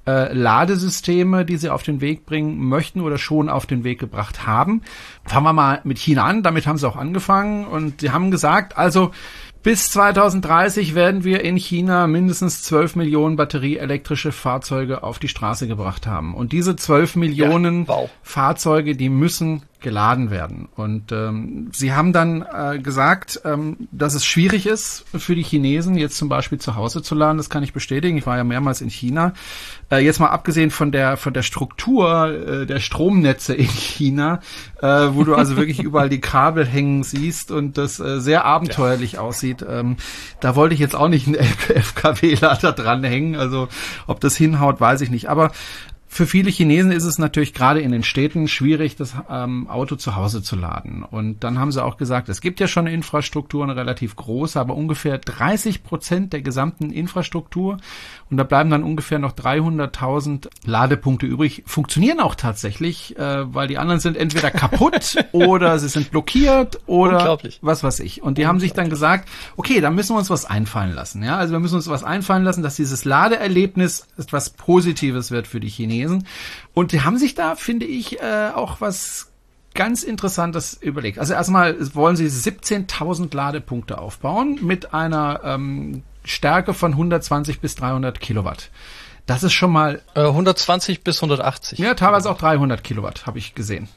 äh, 0.06 0.32
Ladesysteme, 0.32 1.44
die 1.44 1.56
sie 1.56 1.70
auf 1.70 1.82
den 1.82 2.00
Weg 2.00 2.26
bringen 2.26 2.58
möchten 2.58 3.00
oder 3.00 3.18
schon 3.18 3.48
auf 3.48 3.66
den 3.66 3.84
Weg 3.84 3.98
gebracht 3.98 4.46
haben. 4.46 4.82
Fangen 5.24 5.44
wir 5.44 5.52
mal 5.52 5.80
mit 5.84 5.98
China 5.98 6.24
an, 6.24 6.42
damit 6.42 6.66
haben 6.66 6.78
sie 6.78 6.88
auch 6.88 6.96
angefangen 6.96 7.66
und 7.66 8.00
sie 8.00 8.10
haben 8.10 8.30
gesagt, 8.30 8.78
also 8.78 9.10
bis 9.66 9.90
2030 9.90 10.94
werden 10.94 11.24
wir 11.24 11.42
in 11.42 11.56
China 11.56 12.06
mindestens 12.06 12.62
12 12.62 12.94
Millionen 12.94 13.34
batterieelektrische 13.34 14.30
Fahrzeuge 14.30 15.02
auf 15.02 15.18
die 15.18 15.26
Straße 15.26 15.66
gebracht 15.66 16.06
haben. 16.06 16.36
Und 16.36 16.52
diese 16.52 16.76
12 16.76 17.16
Millionen 17.16 17.80
ja, 17.80 17.88
wow. 17.88 18.10
Fahrzeuge, 18.22 18.94
die 18.94 19.08
müssen 19.08 19.64
geladen 19.80 20.30
werden. 20.30 20.68
Und 20.74 21.12
ähm, 21.12 21.68
sie 21.72 21.92
haben 21.92 22.12
dann 22.12 22.42
äh, 22.42 22.78
gesagt, 22.78 23.40
ähm, 23.44 23.88
dass 23.92 24.14
es 24.14 24.24
schwierig 24.24 24.66
ist 24.66 25.04
für 25.14 25.34
die 25.34 25.42
Chinesen, 25.42 25.96
jetzt 25.96 26.16
zum 26.16 26.28
Beispiel 26.28 26.58
zu 26.58 26.76
Hause 26.76 27.02
zu 27.02 27.14
laden. 27.14 27.36
Das 27.36 27.50
kann 27.50 27.62
ich 27.62 27.72
bestätigen. 27.72 28.16
Ich 28.16 28.26
war 28.26 28.36
ja 28.36 28.44
mehrmals 28.44 28.80
in 28.80 28.88
China. 28.88 29.34
Äh, 29.90 29.98
jetzt 29.98 30.18
mal 30.18 30.30
abgesehen 30.30 30.70
von 30.70 30.92
der 30.92 31.16
von 31.16 31.34
der 31.34 31.42
Struktur 31.42 32.28
äh, 32.28 32.66
der 32.66 32.80
Stromnetze 32.80 33.54
in 33.54 33.68
China, 33.68 34.40
äh, 34.80 34.86
wo 34.86 35.24
du 35.24 35.34
also 35.34 35.56
wirklich 35.56 35.80
überall 35.82 36.08
die 36.08 36.20
Kabel 36.20 36.66
hängen 36.66 37.02
siehst 37.02 37.50
und 37.50 37.78
das 37.78 38.00
äh, 38.00 38.20
sehr 38.20 38.44
abenteuerlich 38.44 39.12
ja. 39.12 39.20
aussieht. 39.20 39.64
Ähm, 39.68 39.96
da 40.40 40.56
wollte 40.56 40.74
ich 40.74 40.80
jetzt 40.80 40.96
auch 40.96 41.08
nicht 41.08 41.26
einen 41.26 41.36
FKW-Lader 41.36 42.72
dranhängen. 42.72 43.36
Also 43.36 43.68
ob 44.06 44.20
das 44.20 44.36
hinhaut, 44.36 44.80
weiß 44.80 45.02
ich 45.02 45.10
nicht. 45.10 45.28
Aber 45.28 45.52
für 46.08 46.26
viele 46.26 46.50
Chinesen 46.50 46.92
ist 46.92 47.04
es 47.04 47.18
natürlich 47.18 47.52
gerade 47.52 47.80
in 47.80 47.90
den 47.90 48.02
Städten 48.02 48.48
schwierig, 48.48 48.96
das 48.96 49.14
ähm, 49.28 49.68
Auto 49.68 49.96
zu 49.96 50.14
Hause 50.14 50.42
zu 50.42 50.56
laden. 50.56 51.02
Und 51.02 51.42
dann 51.42 51.58
haben 51.58 51.72
sie 51.72 51.84
auch 51.84 51.96
gesagt, 51.96 52.28
es 52.28 52.40
gibt 52.40 52.60
ja 52.60 52.68
schon 52.68 52.86
eine 52.86 52.94
Infrastruktur, 52.94 53.64
eine 53.64 53.76
relativ 53.76 54.14
große, 54.16 54.58
aber 54.58 54.74
ungefähr 54.74 55.18
30 55.18 55.82
Prozent 55.82 56.32
der 56.32 56.42
gesamten 56.42 56.90
Infrastruktur. 56.90 57.78
Und 58.28 58.38
da 58.38 58.44
bleiben 58.44 58.70
dann 58.70 58.82
ungefähr 58.82 59.20
noch 59.20 59.32
300.000 59.32 60.48
Ladepunkte 60.64 61.26
übrig. 61.26 61.62
Funktionieren 61.66 62.18
auch 62.18 62.34
tatsächlich, 62.34 63.16
äh, 63.16 63.54
weil 63.54 63.68
die 63.68 63.78
anderen 63.78 64.00
sind 64.00 64.16
entweder 64.16 64.50
kaputt 64.50 65.16
oder 65.32 65.78
sie 65.78 65.88
sind 65.88 66.10
blockiert 66.10 66.80
oder 66.86 67.38
was 67.60 67.84
weiß 67.84 68.00
ich. 68.00 68.22
Und 68.22 68.38
die 68.38 68.46
haben 68.46 68.58
sich 68.58 68.72
dann 68.72 68.90
gesagt, 68.90 69.28
okay, 69.56 69.80
da 69.80 69.90
müssen 69.90 70.14
wir 70.14 70.18
uns 70.18 70.30
was 70.30 70.44
einfallen 70.44 70.92
lassen. 70.92 71.22
Ja, 71.22 71.36
also 71.36 71.52
wir 71.52 71.60
müssen 71.60 71.76
uns 71.76 71.88
was 71.88 72.02
einfallen 72.02 72.42
lassen, 72.42 72.64
dass 72.64 72.74
dieses 72.74 73.04
Ladeerlebnis 73.04 74.08
etwas 74.18 74.50
Positives 74.50 75.30
wird 75.30 75.46
für 75.46 75.60
die 75.60 75.68
Chinesen. 75.68 76.26
Und 76.74 76.90
die 76.90 77.02
haben 77.02 77.18
sich 77.18 77.36
da, 77.36 77.54
finde 77.54 77.86
ich, 77.86 78.20
äh, 78.20 78.50
auch 78.54 78.80
was 78.80 79.30
ganz 79.76 80.02
Interessantes 80.02 80.74
überlegt. 80.74 81.20
Also 81.20 81.34
erstmal 81.34 81.76
wollen 81.94 82.16
sie 82.16 82.26
17.000 82.26 83.34
Ladepunkte 83.34 83.98
aufbauen 83.98 84.58
mit 84.62 84.92
einer 84.94 85.42
ähm, 85.44 86.02
Stärke 86.26 86.74
von 86.74 86.92
120 86.92 87.60
bis 87.60 87.74
300 87.76 88.20
Kilowatt. 88.20 88.70
Das 89.26 89.42
ist 89.42 89.54
schon 89.54 89.72
mal 89.72 90.02
äh, 90.14 90.20
120 90.20 91.02
bis 91.02 91.22
180. 91.22 91.78
Ja, 91.78 91.94
teilweise 91.94 92.30
auch 92.30 92.38
300 92.38 92.84
Kilowatt 92.84 93.26
habe 93.26 93.38
ich 93.38 93.54
gesehen. 93.54 93.88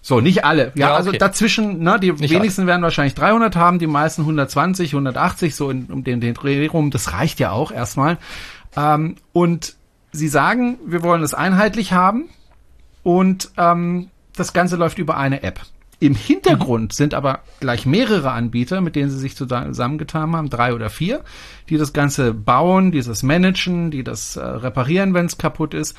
So, 0.00 0.20
nicht 0.20 0.44
alle. 0.44 0.72
Ja, 0.76 0.88
ja 0.88 0.94
also 0.94 1.10
okay. 1.10 1.18
also 1.18 1.26
dazwischen, 1.26 1.82
ne, 1.82 1.98
die 1.98 2.12
nicht 2.12 2.30
wenigsten 2.30 2.62
alle. 2.62 2.68
werden 2.68 2.82
wahrscheinlich 2.82 3.14
300 3.14 3.56
haben, 3.56 3.80
die 3.80 3.88
meisten 3.88 4.22
120, 4.22 4.92
180, 4.92 5.56
so 5.56 5.70
in, 5.70 5.86
um 5.86 6.04
den, 6.04 6.20
den 6.20 6.34
Dreh 6.34 6.66
rum. 6.68 6.92
Das 6.92 7.12
reicht 7.12 7.40
ja 7.40 7.50
auch 7.50 7.72
erstmal. 7.72 8.18
Ähm, 8.76 9.16
und 9.32 9.74
Sie 10.12 10.28
sagen, 10.28 10.78
wir 10.86 11.02
wollen 11.02 11.22
es 11.22 11.34
einheitlich 11.34 11.92
haben 11.92 12.30
und 13.02 13.50
ähm, 13.56 14.10
das 14.34 14.52
Ganze 14.52 14.76
läuft 14.76 14.98
über 14.98 15.16
eine 15.16 15.42
App. 15.42 15.60
Im 15.98 16.14
Hintergrund 16.14 16.92
sind 16.92 17.14
aber 17.14 17.40
gleich 17.60 17.86
mehrere 17.86 18.32
Anbieter, 18.32 18.82
mit 18.82 18.96
denen 18.96 19.10
sie 19.10 19.18
sich 19.18 19.34
zusammengetan 19.34 20.36
haben, 20.36 20.50
drei 20.50 20.74
oder 20.74 20.90
vier, 20.90 21.24
die 21.70 21.78
das 21.78 21.94
Ganze 21.94 22.34
bauen, 22.34 22.92
die 22.92 23.00
das 23.00 23.22
managen, 23.22 23.90
die 23.90 24.04
das 24.04 24.36
äh, 24.36 24.44
reparieren, 24.44 25.14
wenn 25.14 25.26
es 25.26 25.38
kaputt 25.38 25.72
ist. 25.72 25.96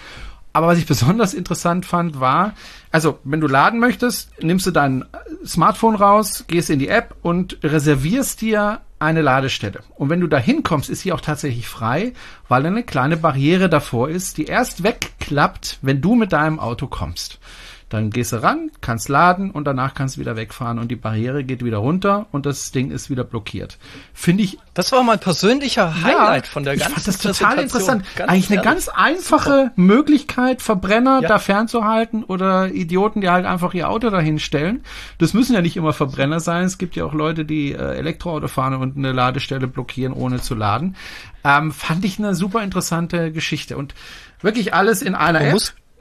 Aber 0.54 0.68
was 0.68 0.78
ich 0.78 0.86
besonders 0.86 1.34
interessant 1.34 1.86
fand, 1.86 2.20
war, 2.20 2.54
also 2.92 3.20
wenn 3.24 3.42
du 3.42 3.48
laden 3.48 3.80
möchtest, 3.80 4.32
nimmst 4.42 4.66
du 4.68 4.72
dein 4.72 5.06
Smartphone 5.46 5.96
raus, 5.96 6.46
gehst 6.48 6.70
in 6.70 6.80
die 6.80 6.88
App 6.90 7.16
und 7.22 7.58
reservierst 7.64 8.42
dir 8.42 8.82
eine 9.00 9.22
Ladestelle. 9.22 9.82
Und 9.96 10.10
wenn 10.10 10.20
du 10.20 10.28
da 10.28 10.38
hinkommst, 10.38 10.90
ist 10.90 11.02
sie 11.02 11.14
auch 11.14 11.22
tatsächlich 11.22 11.68
frei, 11.68 12.14
weil 12.48 12.66
eine 12.66 12.84
kleine 12.84 13.18
Barriere 13.18 13.70
davor 13.70 14.10
ist, 14.10 14.38
die 14.38 14.46
erst 14.46 14.84
wegklappt, 14.84 15.80
wenn 15.82 16.02
du 16.02 16.16
mit 16.16 16.34
deinem 16.34 16.60
Auto 16.60 16.88
kommst. 16.88 17.40
Dann 17.90 18.10
gehst 18.10 18.34
du 18.34 18.44
ran, 18.44 18.70
kannst 18.82 19.08
laden 19.08 19.50
und 19.50 19.64
danach 19.66 19.94
kannst 19.94 20.18
du 20.18 20.20
wieder 20.20 20.36
wegfahren 20.36 20.78
und 20.78 20.90
die 20.90 20.98
Barriere 20.98 21.46
geht 21.46 21.64
wieder 21.64 21.78
runter 21.78 22.26
und 22.32 22.46
das 22.46 22.72
Ding 22.72 22.92
ist 22.92 23.10
wieder 23.10 23.24
blockiert. 23.24 23.78
Finde 24.14 24.44
ich. 24.44 24.58
Das 24.74 24.92
war 24.92 25.04
mein 25.04 25.20
persönlicher 25.20 26.04
Highlight 26.04 26.48
ja, 26.48 26.52
von 26.52 26.64
der 26.64 26.76
ganzen 26.76 26.90
Ich 26.90 26.94
fand 26.96 27.08
das 27.08 27.18
total 27.20 27.60
interessant. 27.60 28.06
Ganz 28.16 28.30
Eigentlich 28.30 28.52
eine 28.52 28.62
ganz 28.62 28.90
einfache 28.90 29.50
Super. 29.50 29.72
Möglichkeit, 29.78 30.62
Verbrenner 30.62 31.22
ja. 31.22 31.30
da 31.30 31.40
fernzuhalten 31.40 32.26
oder 32.26 32.68
Idioten, 32.74 33.22
die 33.22 33.30
halt 33.30 33.46
einfach 33.46 33.74
ihr 33.74 33.90
Auto 33.90 34.10
dahin 34.10 34.40
stellen. 34.40 34.84
Das 35.18 35.34
müssen 35.34 35.54
ja 35.54 35.62
nicht 35.62 35.78
immer 35.78 35.94
Verbrenner 35.94 36.42
sein. 36.42 36.66
Es 36.66 36.78
gibt 36.78 36.98
ja 36.98 37.06
auch 37.06 37.14
Leute, 37.14 37.46
die 37.46 37.72
äh, 37.72 37.96
Elektroauto 37.96 38.50
fahren 38.50 38.76
und 38.76 38.98
eine 38.98 39.14
Ladestelle 39.14 39.68
blockieren, 39.68 40.12
ohne 40.14 40.42
zu 40.42 40.56
laden. 40.56 40.98
Ähm, 41.46 41.72
fand 41.72 42.04
ich 42.04 42.20
eine 42.20 42.36
super 42.36 42.64
interessante 42.64 43.32
Geschichte 43.32 43.78
und 43.78 43.96
wirklich 44.42 44.74
alles 44.74 45.02
in 45.02 45.16
einer 45.16 45.40
App 45.40 45.58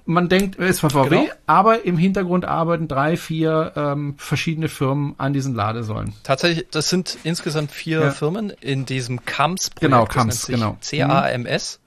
man 0.07 0.29
denkt, 0.29 0.59
es 0.59 0.83
war 0.83 0.91
VW, 0.91 1.09
genau. 1.09 1.33
aber 1.47 1.85
im 1.85 1.99
Hintergrund 1.99 2.45
arbeiten 2.45 2.89
drei, 2.89 3.17
vier 3.17 3.73
ähm, 3.77 4.15
verschiedene 4.17 4.69
Firmen 4.69 5.15
an 5.19 5.33
diesen 5.33 5.55
Ladesäulen. 5.55 6.15
Tatsächlich, 6.23 6.67
das 6.71 6.89
sind 6.89 7.19
insgesamt 7.25 7.73
vier 7.73 8.01
ja. 8.01 8.11
Firmen 8.13 8.51
in 8.61 8.87
diesem 8.87 9.25
CAMS-Projekt. 9.25 9.81
Genau, 9.81 10.07
CAMS, 10.07 10.47
genau. 10.47 10.77
C-A-M-S. 10.81 11.81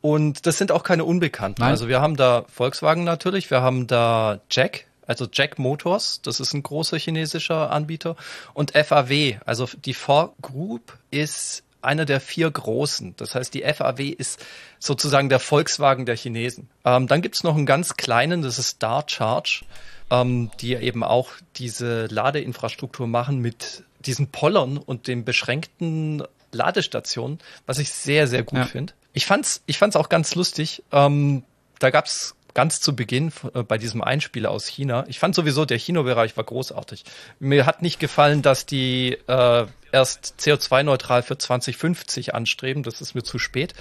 Und 0.00 0.46
das 0.46 0.58
sind 0.58 0.72
auch 0.72 0.82
keine 0.82 1.04
Unbekannten. 1.04 1.62
Nein. 1.62 1.70
Also 1.70 1.88
wir 1.88 2.00
haben 2.00 2.16
da 2.16 2.44
Volkswagen 2.48 3.04
natürlich, 3.04 3.50
wir 3.50 3.62
haben 3.62 3.86
da 3.86 4.40
Jack, 4.50 4.86
also 5.06 5.26
Jack 5.32 5.58
Motors, 5.58 6.20
das 6.22 6.40
ist 6.40 6.52
ein 6.54 6.62
großer 6.62 6.98
chinesischer 6.98 7.70
Anbieter, 7.70 8.16
und 8.52 8.72
FAW, 8.72 9.38
also 9.46 9.68
die 9.84 9.94
Ford 9.94 10.34
Group 10.42 10.98
ist 11.10 11.62
einer 11.82 12.04
der 12.04 12.20
vier 12.20 12.50
großen. 12.50 13.14
Das 13.16 13.34
heißt, 13.34 13.52
die 13.54 13.62
FAW 13.62 14.08
ist 14.08 14.44
sozusagen 14.78 15.28
der 15.28 15.40
Volkswagen 15.40 16.06
der 16.06 16.16
Chinesen. 16.16 16.68
Ähm, 16.84 17.06
dann 17.06 17.22
gibt's 17.22 17.44
noch 17.44 17.56
einen 17.56 17.66
ganz 17.66 17.96
kleinen, 17.96 18.42
das 18.42 18.58
ist 18.58 18.68
Star 18.68 19.04
Charge, 19.06 19.64
ähm, 20.10 20.50
die 20.60 20.74
eben 20.74 21.04
auch 21.04 21.30
diese 21.56 22.06
Ladeinfrastruktur 22.06 23.06
machen 23.06 23.38
mit 23.38 23.84
diesen 24.00 24.28
Pollern 24.28 24.78
und 24.78 25.06
den 25.06 25.24
beschränkten 25.24 26.22
Ladestationen, 26.52 27.38
was 27.66 27.78
ich 27.78 27.90
sehr, 27.90 28.26
sehr 28.26 28.42
gut 28.42 28.58
ja. 28.58 28.66
finde. 28.66 28.92
Ich 29.12 29.26
fand's, 29.26 29.62
ich 29.66 29.78
fand's 29.78 29.96
auch 29.96 30.08
ganz 30.08 30.34
lustig. 30.34 30.82
Ähm, 30.92 31.44
da 31.78 31.90
gab's 31.90 32.34
ganz 32.54 32.80
zu 32.80 32.94
Beginn 32.94 33.32
äh, 33.54 33.62
bei 33.62 33.78
diesem 33.78 34.02
Einspieler 34.02 34.50
aus 34.50 34.66
China. 34.66 35.04
Ich 35.08 35.18
fand 35.18 35.34
sowieso, 35.34 35.64
der 35.64 35.78
Chino-Bereich 35.78 36.36
war 36.36 36.44
großartig. 36.44 37.04
Mir 37.38 37.66
hat 37.66 37.82
nicht 37.82 37.98
gefallen, 37.98 38.42
dass 38.42 38.66
die 38.66 39.18
äh, 39.26 39.66
erst 39.92 40.34
CO2-neutral 40.40 41.22
für 41.22 41.38
2050 41.38 42.34
anstreben. 42.34 42.82
Das 42.82 43.00
ist 43.00 43.14
mir 43.14 43.22
zu 43.22 43.38
spät. 43.38 43.74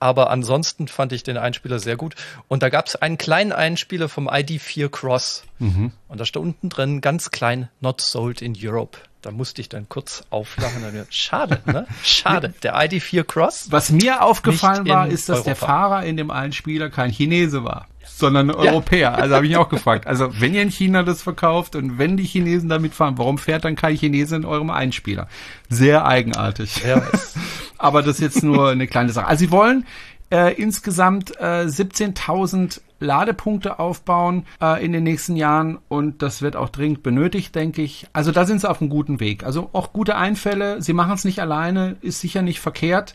Aber 0.00 0.30
ansonsten 0.30 0.86
fand 0.86 1.12
ich 1.12 1.24
den 1.24 1.36
Einspieler 1.36 1.80
sehr 1.80 1.96
gut. 1.96 2.14
Und 2.46 2.62
da 2.62 2.68
gab 2.68 2.86
es 2.86 2.94
einen 2.94 3.18
kleinen 3.18 3.52
Einspieler 3.52 4.08
vom 4.08 4.28
ID4 4.28 4.88
Cross. 4.88 5.42
Mhm. 5.58 5.92
Und 6.06 6.20
da 6.20 6.24
stand 6.24 6.46
unten 6.46 6.68
drin 6.68 7.00
ganz 7.00 7.30
klein, 7.30 7.68
not 7.80 8.00
sold 8.00 8.40
in 8.40 8.56
Europe. 8.56 8.98
Da 9.22 9.32
musste 9.32 9.60
ich 9.60 9.68
dann 9.68 9.88
kurz 9.88 10.22
auflachen. 10.30 10.84
Schade, 11.10 11.60
ne? 11.66 11.88
Schade. 12.04 12.54
Der 12.62 12.76
ID4 12.76 13.24
Cross. 13.24 13.66
Was 13.70 13.90
mir 13.90 14.22
aufgefallen 14.22 14.86
war, 14.86 15.08
ist, 15.08 15.28
dass 15.28 15.38
Europa. 15.38 15.50
der 15.50 15.56
Fahrer 15.56 16.04
in 16.04 16.16
dem 16.16 16.30
Einspieler 16.30 16.88
kein 16.90 17.10
Chinese 17.10 17.64
war 17.64 17.88
sondern 18.18 18.48
ja. 18.48 18.54
Europäer. 18.54 19.14
Also 19.14 19.34
habe 19.34 19.46
ich 19.46 19.52
mich 19.52 19.58
auch 19.58 19.68
gefragt. 19.70 20.06
Also 20.06 20.30
wenn 20.40 20.54
ihr 20.54 20.62
in 20.62 20.70
China 20.70 21.02
das 21.02 21.22
verkauft 21.22 21.76
und 21.76 21.98
wenn 21.98 22.16
die 22.16 22.24
Chinesen 22.24 22.68
damit 22.68 22.94
fahren, 22.94 23.18
warum 23.18 23.38
fährt 23.38 23.64
dann 23.64 23.76
kein 23.76 23.96
Chinese 23.96 24.36
in 24.36 24.44
eurem 24.44 24.70
Einspieler? 24.70 25.28
Sehr 25.68 26.06
eigenartig. 26.06 26.82
Ja, 26.86 27.02
Aber 27.78 28.02
das 28.02 28.16
ist 28.16 28.20
jetzt 28.20 28.42
nur 28.42 28.70
eine 28.70 28.86
kleine 28.86 29.12
Sache. 29.12 29.26
Also 29.26 29.44
sie 29.44 29.50
wollen 29.50 29.86
äh, 30.30 30.54
insgesamt 30.54 31.36
äh, 31.38 31.64
17.000 31.66 32.80
Ladepunkte 33.00 33.78
aufbauen 33.78 34.44
äh, 34.60 34.84
in 34.84 34.92
den 34.92 35.04
nächsten 35.04 35.36
Jahren 35.36 35.78
und 35.88 36.20
das 36.22 36.42
wird 36.42 36.56
auch 36.56 36.68
dringend 36.68 37.02
benötigt, 37.02 37.54
denke 37.54 37.82
ich. 37.82 38.06
Also 38.12 38.32
da 38.32 38.44
sind 38.44 38.60
sie 38.60 38.68
auf 38.68 38.80
einem 38.80 38.90
guten 38.90 39.20
Weg. 39.20 39.44
Also 39.44 39.70
auch 39.72 39.92
gute 39.92 40.16
Einfälle. 40.16 40.82
Sie 40.82 40.92
machen 40.92 41.14
es 41.14 41.24
nicht 41.24 41.40
alleine, 41.40 41.96
ist 42.00 42.20
sicher 42.20 42.42
nicht 42.42 42.60
verkehrt. 42.60 43.14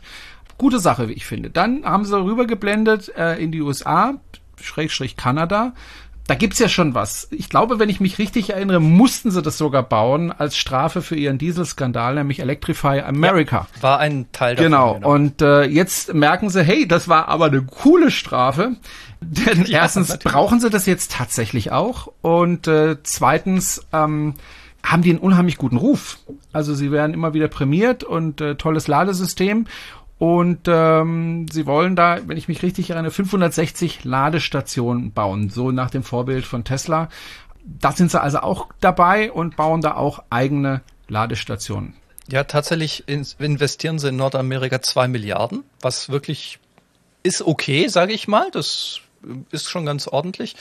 Gute 0.56 0.78
Sache, 0.78 1.08
wie 1.08 1.12
ich 1.12 1.26
finde. 1.26 1.50
Dann 1.50 1.84
haben 1.84 2.04
sie 2.04 2.18
rübergeblendet 2.18 3.12
äh, 3.16 3.36
in 3.36 3.52
die 3.52 3.60
USA. 3.60 4.14
Schrägstrich 4.60 5.16
Kanada. 5.16 5.72
Da 6.26 6.34
gibt's 6.34 6.58
ja 6.58 6.70
schon 6.70 6.94
was. 6.94 7.28
Ich 7.32 7.50
glaube, 7.50 7.78
wenn 7.78 7.90
ich 7.90 8.00
mich 8.00 8.18
richtig 8.18 8.50
erinnere, 8.50 8.80
mussten 8.80 9.30
sie 9.30 9.42
das 9.42 9.58
sogar 9.58 9.82
bauen 9.82 10.32
als 10.32 10.56
Strafe 10.56 11.02
für 11.02 11.16
ihren 11.16 11.36
Dieselskandal, 11.36 12.14
nämlich 12.14 12.40
Electrify 12.40 13.00
America. 13.00 13.66
Ja, 13.76 13.82
war 13.82 13.98
ein 13.98 14.26
Teil 14.32 14.54
davon. 14.56 14.70
Genau. 14.70 14.94
genau. 14.94 15.10
Und 15.10 15.42
äh, 15.42 15.64
jetzt 15.64 16.14
merken 16.14 16.48
sie, 16.48 16.64
hey, 16.64 16.88
das 16.88 17.08
war 17.08 17.28
aber 17.28 17.46
eine 17.46 17.60
coole 17.62 18.10
Strafe. 18.10 18.76
Denn 19.20 19.66
ja, 19.66 19.82
erstens 19.82 20.08
natürlich. 20.08 20.32
brauchen 20.32 20.60
sie 20.60 20.70
das 20.70 20.86
jetzt 20.86 21.12
tatsächlich 21.12 21.72
auch. 21.72 22.08
Und 22.22 22.68
äh, 22.68 22.96
zweitens 23.02 23.86
ähm, 23.92 24.34
haben 24.84 25.02
die 25.02 25.10
einen 25.10 25.18
unheimlich 25.18 25.56
guten 25.56 25.76
Ruf. 25.76 26.18
Also 26.52 26.74
sie 26.74 26.92
werden 26.92 27.14
immer 27.14 27.34
wieder 27.34 27.48
prämiert 27.48 28.04
und 28.04 28.40
äh, 28.40 28.54
tolles 28.54 28.86
Ladesystem. 28.86 29.66
Und 30.18 30.60
ähm, 30.68 31.46
sie 31.50 31.66
wollen 31.66 31.96
da, 31.96 32.20
wenn 32.26 32.36
ich 32.36 32.48
mich 32.48 32.62
richtig 32.62 32.90
erinnere, 32.90 33.10
560 33.10 34.04
Ladestationen 34.04 35.12
bauen, 35.12 35.50
so 35.50 35.70
nach 35.70 35.90
dem 35.90 36.02
Vorbild 36.02 36.44
von 36.46 36.64
Tesla. 36.64 37.08
Da 37.64 37.92
sind 37.92 38.10
sie 38.10 38.20
also 38.20 38.38
auch 38.38 38.68
dabei 38.80 39.32
und 39.32 39.56
bauen 39.56 39.80
da 39.80 39.94
auch 39.94 40.22
eigene 40.30 40.82
Ladestationen. 41.08 41.94
Ja, 42.28 42.44
tatsächlich 42.44 43.04
investieren 43.06 43.98
sie 43.98 44.08
in 44.08 44.16
Nordamerika 44.16 44.80
zwei 44.80 45.08
Milliarden, 45.08 45.64
was 45.80 46.08
wirklich 46.08 46.58
ist 47.22 47.42
okay, 47.42 47.88
sage 47.88 48.12
ich 48.12 48.28
mal. 48.28 48.50
Das 48.50 49.00
ist 49.50 49.68
schon 49.68 49.86
ganz 49.86 50.06
ordentlich. 50.06 50.56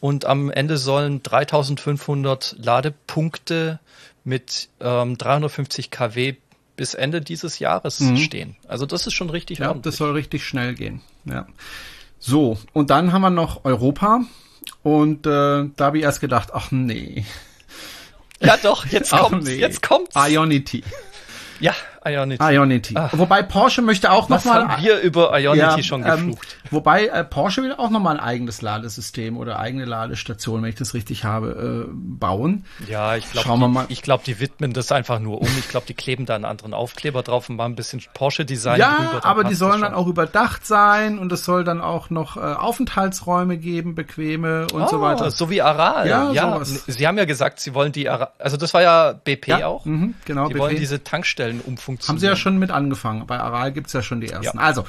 Und 0.00 0.24
am 0.24 0.50
Ende 0.50 0.78
sollen 0.78 1.22
3500 1.22 2.56
Ladepunkte 2.58 3.80
mit 4.24 4.68
ähm, 4.80 5.16
350 5.16 5.90
kW 5.90 6.36
bis 6.76 6.94
Ende 6.94 7.20
dieses 7.20 7.58
Jahres 7.58 8.00
mhm. 8.00 8.16
stehen. 8.18 8.56
Also 8.68 8.86
das 8.86 9.06
ist 9.06 9.14
schon 9.14 9.30
richtig 9.30 9.58
ja, 9.58 9.68
ordentlich. 9.68 9.92
das 9.92 9.96
soll 9.96 10.12
richtig 10.12 10.44
schnell 10.44 10.74
gehen. 10.74 11.00
Ja. 11.24 11.46
So, 12.18 12.58
und 12.72 12.90
dann 12.90 13.12
haben 13.12 13.22
wir 13.22 13.30
noch 13.30 13.64
Europa. 13.64 14.22
Und 14.82 15.26
äh, 15.26 15.64
da 15.76 15.84
habe 15.84 15.98
ich 15.98 16.04
erst 16.04 16.20
gedacht, 16.20 16.50
ach 16.52 16.70
nee. 16.70 17.24
Ja 18.40 18.56
doch, 18.56 18.86
jetzt 18.86 19.10
kommt 19.16 19.44
nee. 19.44 19.54
jetzt 19.54 19.82
kommt's. 19.82 20.14
Ionity. 20.14 20.84
Ja, 21.60 21.74
Ionity. 22.06 22.42
Ionity. 22.42 22.94
Ach. 22.96 23.10
Wobei 23.12 23.42
Porsche 23.42 23.82
möchte 23.82 24.10
auch 24.10 24.30
Was 24.30 24.44
noch 24.44 24.52
mal. 24.52 24.68
haben 24.68 24.82
wir 24.82 25.00
über 25.00 25.38
Ionity 25.38 25.78
ja, 25.78 25.82
schon 25.82 26.04
ähm, 26.04 26.10
geflucht? 26.10 26.56
Ähm, 26.64 26.68
wobei 26.70 27.06
äh, 27.06 27.24
Porsche 27.24 27.62
will 27.62 27.72
auch 27.74 27.90
noch 27.90 28.00
mal 28.00 28.12
ein 28.12 28.20
eigenes 28.20 28.62
Ladesystem 28.62 29.36
oder 29.36 29.58
eigene 29.58 29.84
Ladestation, 29.84 30.62
wenn 30.62 30.70
ich 30.70 30.76
das 30.76 30.94
richtig 30.94 31.24
habe, 31.24 31.86
äh, 31.88 31.90
bauen. 31.92 32.64
Ja, 32.88 33.16
ich 33.16 33.30
glaube, 33.30 33.86
die, 33.88 33.92
ich 33.92 34.02
glaube, 34.02 34.24
die 34.24 34.40
widmen 34.40 34.72
das 34.72 34.92
einfach 34.92 35.18
nur 35.18 35.40
um. 35.40 35.48
Ich 35.58 35.68
glaube, 35.68 35.86
die 35.86 35.94
kleben 35.94 36.26
da 36.26 36.34
einen 36.34 36.44
anderen 36.44 36.74
Aufkleber 36.74 37.22
drauf 37.22 37.48
und 37.48 37.56
machen 37.56 37.72
ein 37.72 37.76
bisschen 37.76 38.02
Porsche-Design 38.14 38.78
ja, 38.78 38.96
drüber. 38.96 39.24
aber 39.24 39.44
die 39.44 39.54
sollen 39.54 39.80
dann 39.80 39.94
auch 39.94 40.06
überdacht 40.06 40.66
sein 40.66 41.18
und 41.18 41.32
es 41.32 41.44
soll 41.44 41.64
dann 41.64 41.80
auch 41.80 42.10
noch 42.10 42.36
äh, 42.36 42.40
Aufenthaltsräume 42.40 43.58
geben, 43.58 43.94
bequeme 43.94 44.66
und 44.72 44.82
oh, 44.82 44.88
so 44.88 45.00
weiter. 45.00 45.30
So 45.30 45.50
wie 45.50 45.62
Aral. 45.62 46.08
Ja, 46.08 46.32
ja 46.32 46.52
sowas. 46.52 46.84
Sie 46.86 47.06
haben 47.06 47.18
ja 47.18 47.24
gesagt, 47.24 47.60
Sie 47.60 47.74
wollen 47.74 47.92
die 47.92 48.08
Aral, 48.08 48.28
also 48.38 48.56
das 48.56 48.74
war 48.74 48.82
ja 48.82 49.12
BP 49.12 49.48
ja, 49.48 49.66
auch. 49.66 49.84
Mh, 49.84 50.14
genau. 50.24 50.48
Die 50.48 50.54
BP. 50.54 50.60
wollen 50.60 50.76
diese 50.76 51.02
Tankstellen 51.02 51.60
umfunktionieren. 51.60 51.95
Haben 52.08 52.18
sie 52.18 52.26
ja 52.26 52.36
schon 52.36 52.58
mit 52.58 52.70
angefangen. 52.70 53.26
Bei 53.26 53.38
Aral 53.38 53.72
gibt's 53.72 53.92
ja 53.92 54.02
schon 54.02 54.20
die 54.20 54.28
ersten. 54.28 54.58
Ja. 54.58 54.62
Also, 54.62 54.84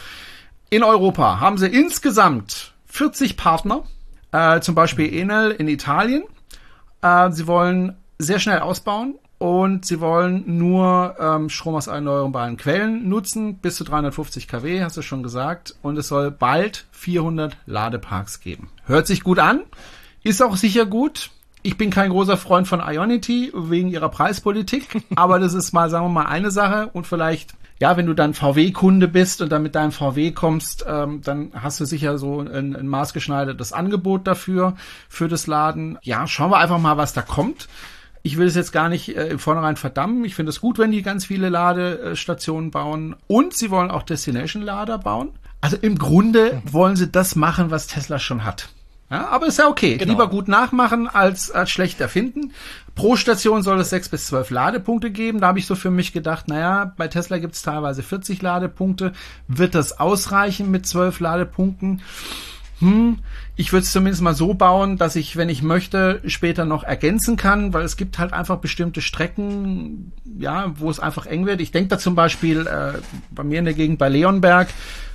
in 0.69 0.83
Europa 0.83 1.39
haben 1.39 1.57
sie 1.57 1.67
insgesamt 1.67 2.73
40 2.87 3.37
Partner, 3.37 3.83
äh, 4.31 4.59
zum 4.59 4.75
Beispiel 4.75 5.13
Enel 5.13 5.51
in 5.51 5.67
Italien. 5.67 6.23
Äh, 7.01 7.31
sie 7.31 7.47
wollen 7.47 7.95
sehr 8.19 8.39
schnell 8.39 8.59
ausbauen 8.59 9.15
und 9.37 9.85
sie 9.85 9.99
wollen 9.99 10.57
nur 10.57 11.15
ähm, 11.19 11.49
Strom 11.49 11.75
aus 11.75 11.87
erneuerbaren 11.87 12.57
Quellen 12.57 13.07
nutzen, 13.07 13.59
bis 13.59 13.75
zu 13.75 13.83
350 13.83 14.47
kW, 14.47 14.83
hast 14.83 14.97
du 14.97 15.01
schon 15.01 15.21
gesagt. 15.21 15.75
Und 15.83 15.97
es 15.97 16.07
soll 16.07 16.31
bald 16.31 16.85
400 16.91 17.55
Ladeparks 17.65 18.39
geben. 18.39 18.69
Hört 18.85 19.05
sich 19.05 19.23
gut 19.23 19.39
an, 19.39 19.61
ist 20.23 20.41
auch 20.41 20.57
sicher 20.57 20.85
gut. 20.85 21.29
Ich 21.67 21.75
bin 21.75 21.89
kein 21.89 22.11
großer 22.11 22.37
Freund 22.37 22.65
von 22.65 22.79
Ionity 22.79 23.51
wegen 23.53 23.89
ihrer 23.89 24.07
Preispolitik, 24.07 25.03
aber 25.17 25.37
das 25.37 25.53
ist 25.53 25.73
mal, 25.73 25.89
sagen 25.89 26.05
wir 26.05 26.09
mal, 26.09 26.25
eine 26.25 26.49
Sache 26.49 26.89
und 26.93 27.05
vielleicht 27.05 27.55
ja, 27.81 27.97
wenn 27.97 28.05
du 28.05 28.13
dann 28.13 28.33
VW-Kunde 28.33 29.09
bist 29.09 29.41
und 29.41 29.51
dann 29.51 29.63
mit 29.63 29.75
deinem 29.75 29.91
VW 29.91 30.31
kommst, 30.31 30.85
ähm, 30.87 31.19
dann 31.25 31.51
hast 31.53 31.81
du 31.81 31.85
sicher 31.85 32.17
so 32.17 32.39
ein, 32.39 32.73
ein 32.73 32.87
maßgeschneidertes 32.87 33.73
Angebot 33.73 34.25
dafür, 34.25 34.77
für 35.09 35.27
das 35.27 35.45
Laden. 35.45 35.99
Ja, 36.03 36.25
schauen 36.25 36.51
wir 36.51 36.57
einfach 36.57 36.79
mal, 36.79 36.95
was 36.95 37.11
da 37.11 37.21
kommt. 37.21 37.67
Ich 38.23 38.37
will 38.37 38.47
es 38.47 38.55
jetzt 38.55 38.71
gar 38.71 38.87
nicht 38.87 39.17
äh, 39.17 39.27
im 39.27 39.37
Vornherein 39.37 39.75
verdammen. 39.75 40.23
Ich 40.23 40.35
finde 40.35 40.51
es 40.51 40.61
gut, 40.61 40.79
wenn 40.79 40.91
die 40.91 41.01
ganz 41.01 41.25
viele 41.25 41.49
Ladestationen 41.49 42.71
bauen. 42.71 43.17
Und 43.27 43.53
sie 43.53 43.71
wollen 43.71 43.91
auch 43.91 44.03
Destination-Lader 44.03 44.99
bauen. 44.99 45.31
Also 45.59 45.75
im 45.75 45.97
Grunde 45.97 46.61
wollen 46.63 46.95
sie 46.95 47.11
das 47.11 47.35
machen, 47.35 47.71
was 47.71 47.87
Tesla 47.87 48.19
schon 48.19 48.45
hat. 48.45 48.69
Ja, 49.09 49.29
aber 49.29 49.47
ist 49.47 49.57
ja 49.57 49.67
okay. 49.67 49.97
Genau. 49.97 50.11
Lieber 50.11 50.27
gut 50.27 50.47
nachmachen 50.49 51.07
als, 51.07 51.49
als 51.49 51.69
schlecht 51.69 52.01
erfinden. 52.01 52.51
Pro 52.93 53.15
Station 53.15 53.63
soll 53.63 53.79
es 53.79 53.89
sechs 53.89 54.09
bis 54.09 54.25
zwölf 54.27 54.49
Ladepunkte 54.49 55.11
geben. 55.11 55.39
Da 55.39 55.47
habe 55.47 55.59
ich 55.59 55.65
so 55.65 55.75
für 55.75 55.91
mich 55.91 56.11
gedacht, 56.11 56.47
naja, 56.49 56.93
bei 56.97 57.07
Tesla 57.07 57.37
gibt 57.37 57.53
es 57.55 57.61
teilweise 57.61 58.03
40 58.03 58.41
Ladepunkte. 58.41 59.13
Wird 59.47 59.75
das 59.75 59.99
ausreichen 59.99 60.71
mit 60.71 60.85
zwölf 60.87 61.19
Ladepunkten? 61.21 62.01
Hm, 62.79 63.19
ich 63.55 63.73
würde 63.73 63.83
es 63.83 63.91
zumindest 63.91 64.21
mal 64.21 64.35
so 64.35 64.53
bauen, 64.53 64.97
dass 64.97 65.15
ich, 65.15 65.35
wenn 65.35 65.49
ich 65.49 65.63
möchte, 65.63 66.21
später 66.27 66.63
noch 66.65 66.83
ergänzen 66.83 67.35
kann, 67.35 67.73
weil 67.73 67.83
es 67.83 67.97
gibt 67.97 68.19
halt 68.19 68.33
einfach 68.33 68.57
bestimmte 68.57 69.01
Strecken, 69.01 70.11
ja, 70.37 70.71
wo 70.75 70.89
es 70.89 70.99
einfach 70.99 71.25
eng 71.25 71.47
wird. 71.47 71.59
Ich 71.59 71.71
denke 71.71 71.89
da 71.89 71.97
zum 71.97 72.13
Beispiel 72.13 72.67
äh, 72.67 72.99
bei 73.31 73.43
mir 73.43 73.59
in 73.59 73.65
der 73.65 73.73
Gegend 73.73 73.97
bei 73.97 74.09
Leonberg 74.09 74.67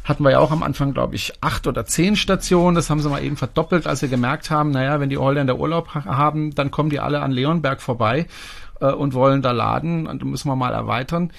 hatten 0.05 0.25
wir 0.25 0.33
ja 0.33 0.39
auch 0.41 0.51
am 0.51 0.65
Anfang, 0.65 0.93
glaube 0.93 1.15
ich, 1.15 1.33
acht 1.41 1.69
oder 1.69 1.87
zehn 1.87 2.17
Stationen. 2.17 2.75
Das 2.75 2.91
haben 2.91 3.01
sie 3.01 3.09
mal 3.09 3.23
eben 3.23 3.37
verdoppelt, 3.37 3.87
als 3.87 4.01
sie 4.01 4.09
gemerkt 4.09 4.51
haben, 4.51 4.73
naja, 4.73 4.99
wenn 4.99 5.11
die 5.11 5.19
Holländer 5.19 5.59
Urlaub 5.59 5.95
ha 5.95 6.05
haben, 6.05 6.55
dann 6.55 6.73
kommen 6.73 6.91
die 6.91 6.99
alle 6.99 7.21
an 7.21 7.31
Leonberg 7.31 7.81
vorbei 7.81 8.27
äh, 8.81 8.87
und 8.87 9.15
wollen 9.15 9.43
da 9.43 9.53
laden. 9.53 10.09
Und 10.09 10.23
da 10.23 10.27
müssen 10.27 10.49
wir 10.49 10.57
mal 10.57 10.73
erweitern. 10.73 11.31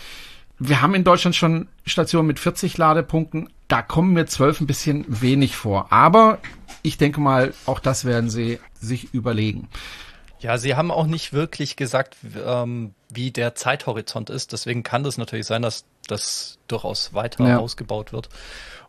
Wir 0.59 0.81
haben 0.81 0.95
in 0.95 1.03
Deutschland 1.03 1.35
schon 1.35 1.67
Stationen 1.85 2.27
mit 2.27 2.39
40 2.39 2.77
Ladepunkten. 2.77 3.49
Da 3.73 3.81
kommen 3.81 4.13
mir 4.13 4.27
zwölf 4.27 4.61
ein 4.61 4.67
bisschen 4.67 5.03
wenig 5.07 5.55
vor. 5.55 5.91
Aber 5.91 6.37
ich 6.83 6.99
denke 6.99 7.19
mal, 7.19 7.55
auch 7.65 7.79
das 7.79 8.05
werden 8.05 8.29
sie 8.29 8.59
sich 8.79 9.15
überlegen. 9.15 9.67
Ja, 10.39 10.59
sie 10.59 10.75
haben 10.75 10.91
auch 10.91 11.07
nicht 11.07 11.33
wirklich 11.33 11.75
gesagt, 11.75 12.17
ähm, 12.45 12.93
wie 13.09 13.31
der 13.31 13.55
Zeithorizont 13.55 14.29
ist. 14.29 14.51
Deswegen 14.51 14.83
kann 14.83 15.03
das 15.03 15.17
natürlich 15.17 15.47
sein, 15.47 15.63
dass 15.63 15.85
das 16.05 16.59
durchaus 16.67 17.15
weiter 17.15 17.47
ja. 17.47 17.57
ausgebaut 17.57 18.13
wird. 18.13 18.29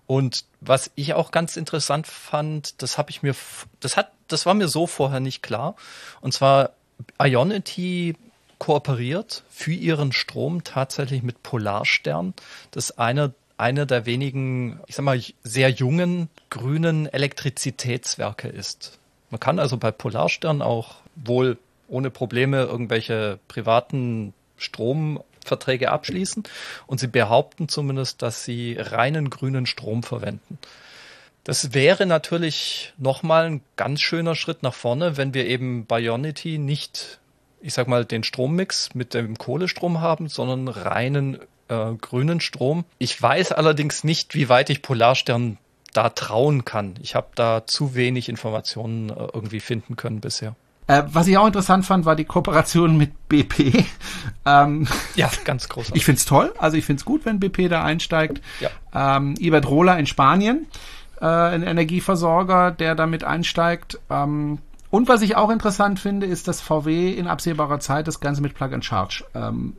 Und 0.06 0.44
was 0.60 0.90
ich 0.96 1.14
auch 1.14 1.30
ganz 1.30 1.56
interessant 1.56 2.06
fand, 2.06 2.82
das 2.82 2.98
habe 2.98 3.08
ich 3.08 3.22
mir, 3.22 3.34
das 3.80 3.96
hat, 3.96 4.12
das 4.28 4.44
war 4.44 4.52
mir 4.52 4.68
so 4.68 4.86
vorher 4.86 5.20
nicht 5.20 5.42
klar. 5.42 5.76
Und 6.20 6.34
zwar 6.34 6.72
Ionity 7.18 8.16
kooperiert 8.58 9.44
für 9.48 9.72
ihren 9.72 10.12
Strom 10.12 10.62
tatsächlich 10.62 11.22
mit 11.22 11.42
Polarstern. 11.42 12.34
Das 12.70 12.90
ist 12.90 12.98
eine, 12.98 13.32
eine 13.56 13.86
der 13.86 14.06
wenigen, 14.06 14.80
ich 14.86 14.96
sag 14.96 15.04
mal, 15.04 15.20
sehr 15.42 15.70
jungen 15.70 16.28
grünen 16.50 17.06
Elektrizitätswerke 17.06 18.48
ist. 18.48 18.98
Man 19.30 19.40
kann 19.40 19.58
also 19.58 19.76
bei 19.76 19.90
Polarstern 19.90 20.62
auch 20.62 20.96
wohl 21.16 21.58
ohne 21.88 22.10
Probleme 22.10 22.62
irgendwelche 22.62 23.38
privaten 23.48 24.32
Stromverträge 24.56 25.90
abschließen 25.90 26.44
und 26.86 27.00
sie 27.00 27.08
behaupten 27.08 27.68
zumindest, 27.68 28.22
dass 28.22 28.44
sie 28.44 28.76
reinen 28.78 29.30
grünen 29.30 29.66
Strom 29.66 30.02
verwenden. 30.02 30.58
Das 31.44 31.74
wäre 31.74 32.06
natürlich 32.06 32.94
nochmal 32.96 33.44
ein 33.44 33.60
ganz 33.76 34.00
schöner 34.00 34.34
Schritt 34.34 34.62
nach 34.62 34.74
vorne, 34.74 35.16
wenn 35.16 35.34
wir 35.34 35.46
eben 35.46 35.84
bei 35.84 36.00
Ionity 36.00 36.58
nicht 36.58 37.18
ich 37.64 37.72
sag 37.72 37.88
mal, 37.88 38.04
den 38.04 38.24
Strommix 38.24 38.94
mit 38.94 39.14
dem 39.14 39.38
Kohlestrom 39.38 40.02
haben, 40.02 40.28
sondern 40.28 40.68
reinen 40.68 41.38
äh, 41.68 41.94
grünen 41.94 42.40
Strom. 42.40 42.84
Ich 42.98 43.20
weiß 43.20 43.52
allerdings 43.52 44.04
nicht, 44.04 44.34
wie 44.34 44.48
weit 44.48 44.70
ich 44.70 44.82
Polarstern 44.82 45.58
da 45.92 46.10
trauen 46.10 46.64
kann. 46.64 46.94
Ich 47.02 47.14
habe 47.14 47.28
da 47.34 47.66
zu 47.66 47.94
wenig 47.94 48.28
Informationen 48.28 49.10
äh, 49.10 49.14
irgendwie 49.32 49.60
finden 49.60 49.96
können 49.96 50.20
bisher. 50.20 50.54
Äh, 50.86 51.04
was 51.06 51.26
ich 51.26 51.38
auch 51.38 51.46
interessant 51.46 51.86
fand, 51.86 52.04
war 52.04 52.14
die 52.14 52.26
Kooperation 52.26 52.96
mit 52.96 53.28
BP. 53.28 53.84
ähm, 54.46 54.86
ja, 55.14 55.30
ganz 55.44 55.68
großartig. 55.68 55.96
Ich 55.96 56.04
find's 56.04 56.26
toll. 56.26 56.52
Also 56.58 56.76
ich 56.76 56.84
find's 56.84 57.04
gut, 57.04 57.24
wenn 57.24 57.40
BP 57.40 57.68
da 57.68 57.82
einsteigt. 57.82 58.42
Ja. 58.60 59.16
Ähm, 59.16 59.34
Iberdrola 59.38 59.94
in 59.94 60.06
Spanien, 60.06 60.66
äh, 61.20 61.26
ein 61.26 61.62
Energieversorger, 61.62 62.70
der 62.70 62.94
damit 62.94 63.24
einsteigt. 63.24 63.98
Ähm, 64.10 64.58
und 64.90 65.08
was 65.08 65.22
ich 65.22 65.36
auch 65.36 65.50
interessant 65.50 65.98
finde, 65.98 66.26
ist, 66.26 66.48
dass 66.48 66.60
VW 66.60 67.12
in 67.12 67.26
absehbarer 67.26 67.80
Zeit 67.80 68.06
das 68.06 68.20
Ganze 68.20 68.42
mit 68.42 68.54
Plug 68.54 68.74
and 68.74 68.84
Charge 68.84 69.24
ähm, 69.34 69.74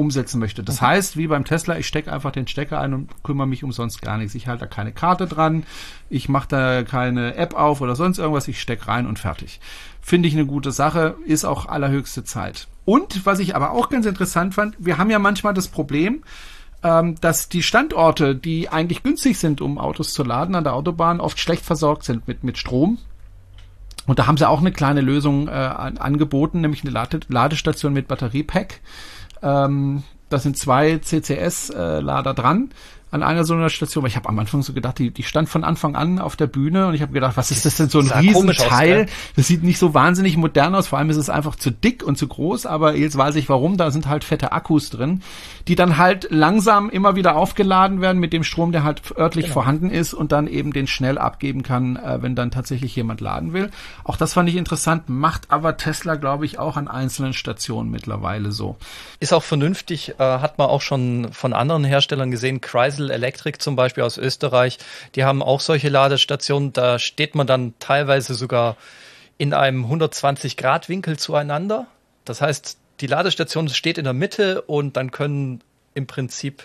umsetzen 0.00 0.40
möchte. 0.40 0.62
Das 0.62 0.80
mhm. 0.80 0.86
heißt, 0.86 1.16
wie 1.16 1.26
beim 1.26 1.44
Tesla, 1.44 1.78
ich 1.78 1.86
stecke 1.86 2.12
einfach 2.12 2.32
den 2.32 2.48
Stecker 2.48 2.80
ein 2.80 2.94
und 2.94 3.22
kümmere 3.22 3.46
mich 3.46 3.62
um 3.62 3.72
sonst 3.72 4.02
gar 4.02 4.16
nichts. 4.18 4.34
Ich 4.34 4.48
halte 4.48 4.60
da 4.60 4.66
keine 4.66 4.92
Karte 4.92 5.26
dran, 5.26 5.64
ich 6.08 6.28
mache 6.28 6.48
da 6.48 6.82
keine 6.82 7.34
App 7.36 7.54
auf 7.54 7.80
oder 7.80 7.94
sonst 7.94 8.18
irgendwas, 8.18 8.48
ich 8.48 8.60
stecke 8.60 8.88
rein 8.88 9.06
und 9.06 9.18
fertig. 9.18 9.60
Finde 10.00 10.28
ich 10.28 10.34
eine 10.34 10.46
gute 10.46 10.72
Sache, 10.72 11.16
ist 11.26 11.44
auch 11.44 11.66
allerhöchste 11.66 12.24
Zeit. 12.24 12.66
Und 12.84 13.26
was 13.26 13.38
ich 13.38 13.54
aber 13.54 13.70
auch 13.72 13.90
ganz 13.90 14.06
interessant 14.06 14.54
fand, 14.54 14.74
wir 14.78 14.98
haben 14.98 15.10
ja 15.10 15.18
manchmal 15.18 15.54
das 15.54 15.68
Problem, 15.68 16.24
ähm, 16.82 17.16
dass 17.20 17.48
die 17.48 17.62
Standorte, 17.62 18.34
die 18.34 18.70
eigentlich 18.70 19.02
günstig 19.02 19.38
sind, 19.38 19.60
um 19.60 19.78
Autos 19.78 20.14
zu 20.14 20.24
laden 20.24 20.54
an 20.54 20.64
der 20.64 20.74
Autobahn, 20.74 21.20
oft 21.20 21.38
schlecht 21.38 21.64
versorgt 21.64 22.04
sind 22.04 22.26
mit, 22.26 22.42
mit 22.42 22.56
Strom 22.56 22.98
und 24.10 24.18
da 24.18 24.26
haben 24.26 24.36
sie 24.36 24.48
auch 24.48 24.60
eine 24.60 24.72
kleine 24.72 25.02
Lösung 25.02 25.46
äh, 25.46 25.52
angeboten, 25.52 26.62
nämlich 26.62 26.82
eine 26.82 26.90
Lade 26.90 27.20
Ladestation 27.28 27.92
mit 27.92 28.08
Batteriepack. 28.08 28.80
Ähm, 29.42 30.02
da 30.28 30.38
sind 30.38 30.58
zwei 30.58 30.98
CCS-Lader 30.98 32.30
äh, 32.30 32.34
dran 32.34 32.70
an 33.10 33.22
einer 33.22 33.44
so 33.44 33.54
einer 33.54 33.70
Station, 33.70 34.04
weil 34.04 34.10
ich 34.10 34.16
habe 34.16 34.28
am 34.28 34.38
Anfang 34.38 34.62
so 34.62 34.72
gedacht, 34.72 34.98
die, 34.98 35.10
die 35.10 35.24
stand 35.24 35.48
von 35.48 35.64
Anfang 35.64 35.96
an 35.96 36.20
auf 36.20 36.36
der 36.36 36.46
Bühne 36.46 36.86
und 36.86 36.94
ich 36.94 37.02
habe 37.02 37.12
gedacht, 37.12 37.36
was 37.36 37.50
ist 37.50 37.64
das 37.64 37.76
denn 37.76 37.88
so 37.88 37.98
ein 37.98 38.08
Riesenteil? 38.08 39.04
Aus, 39.04 39.10
das 39.36 39.46
sieht 39.48 39.64
nicht 39.64 39.78
so 39.78 39.94
wahnsinnig 39.94 40.36
modern 40.36 40.74
aus, 40.74 40.88
vor 40.88 40.98
allem 40.98 41.10
ist 41.10 41.16
es 41.16 41.28
einfach 41.28 41.56
zu 41.56 41.72
dick 41.72 42.04
und 42.04 42.16
zu 42.16 42.28
groß, 42.28 42.66
aber 42.66 42.94
jetzt 42.94 43.16
weiß 43.16 43.34
ich 43.34 43.48
warum, 43.48 43.76
da 43.76 43.90
sind 43.90 44.06
halt 44.06 44.22
fette 44.22 44.52
Akkus 44.52 44.90
drin, 44.90 45.22
die 45.66 45.74
dann 45.74 45.98
halt 45.98 46.28
langsam 46.30 46.88
immer 46.88 47.16
wieder 47.16 47.34
aufgeladen 47.34 48.00
werden 48.00 48.20
mit 48.20 48.32
dem 48.32 48.44
Strom, 48.44 48.70
der 48.70 48.84
halt 48.84 49.02
örtlich 49.16 49.46
genau. 49.46 49.54
vorhanden 49.54 49.90
ist 49.90 50.14
und 50.14 50.30
dann 50.30 50.46
eben 50.46 50.72
den 50.72 50.86
schnell 50.86 51.18
abgeben 51.18 51.64
kann, 51.64 51.96
äh, 51.96 52.22
wenn 52.22 52.36
dann 52.36 52.52
tatsächlich 52.52 52.94
jemand 52.94 53.20
laden 53.20 53.52
will. 53.52 53.70
Auch 54.04 54.16
das 54.16 54.34
fand 54.34 54.48
ich 54.48 54.56
interessant, 54.56 55.08
macht 55.08 55.50
aber 55.50 55.76
Tesla, 55.76 56.14
glaube 56.14 56.46
ich, 56.46 56.60
auch 56.60 56.76
an 56.76 56.86
einzelnen 56.86 57.32
Stationen 57.32 57.90
mittlerweile 57.90 58.52
so. 58.52 58.76
Ist 59.18 59.32
auch 59.32 59.42
vernünftig, 59.42 60.14
äh, 60.18 60.22
hat 60.22 60.58
man 60.58 60.68
auch 60.68 60.80
schon 60.80 61.32
von 61.32 61.52
anderen 61.52 61.84
Herstellern 61.84 62.30
gesehen, 62.30 62.60
Chrysler 62.60 62.99
Diesel 63.00 63.10
Electric 63.10 63.58
zum 63.58 63.76
Beispiel 63.76 64.02
aus 64.02 64.18
Österreich, 64.18 64.78
die 65.14 65.24
haben 65.24 65.42
auch 65.42 65.60
solche 65.60 65.88
Ladestationen. 65.88 66.72
Da 66.72 66.98
steht 66.98 67.34
man 67.34 67.46
dann 67.46 67.74
teilweise 67.78 68.34
sogar 68.34 68.76
in 69.38 69.54
einem 69.54 69.84
120 69.84 70.56
Grad 70.56 70.88
Winkel 70.88 71.18
zueinander. 71.18 71.86
Das 72.24 72.42
heißt, 72.42 72.76
die 73.00 73.06
Ladestation 73.06 73.68
steht 73.70 73.96
in 73.96 74.04
der 74.04 74.12
Mitte 74.12 74.62
und 74.62 74.96
dann 74.96 75.10
können 75.10 75.62
im 75.94 76.06
Prinzip 76.06 76.62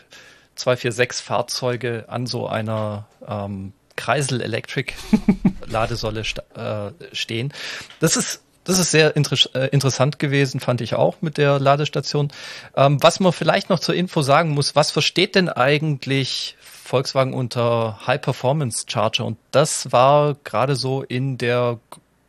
246 0.56 1.26
Fahrzeuge 1.26 2.06
an 2.08 2.28
so 2.28 2.48
einer 2.48 3.08
ähm, 3.26 3.72
Kreisel 3.96 4.42
Electric 4.42 4.94
Ladesäule 5.66 6.24
äh, 6.56 7.16
stehen. 7.16 7.54
Das 8.02 8.18
ist 8.18 8.44
das 8.66 8.80
ist 8.80 8.92
sehr 8.92 9.16
inter 9.16 9.38
äh, 9.56 9.70
interessant 9.70 10.20
gewesen, 10.20 10.60
fand 10.60 10.82
ich 10.82 10.96
auch 10.96 11.22
mit 11.22 11.38
der 11.38 11.60
Ladestation. 11.60 12.32
Ähm, 12.76 13.02
was 13.02 13.20
man 13.20 13.32
vielleicht 13.32 13.70
noch 13.70 13.80
zur 13.80 13.96
Info 13.96 14.22
sagen 14.22 14.50
muss, 14.50 14.76
was 14.76 14.92
versteht 14.92 15.36
denn 15.36 15.50
eigentlich 15.50 16.58
Volkswagen 16.60 17.34
unter 17.34 18.06
High 18.06 18.22
Performance 18.22 18.86
Charger? 18.88 19.26
Und 19.26 19.38
das 19.52 19.92
war 19.92 20.36
gerade 20.44 20.76
so 20.76 21.04
in 21.04 21.38
der 21.38 21.80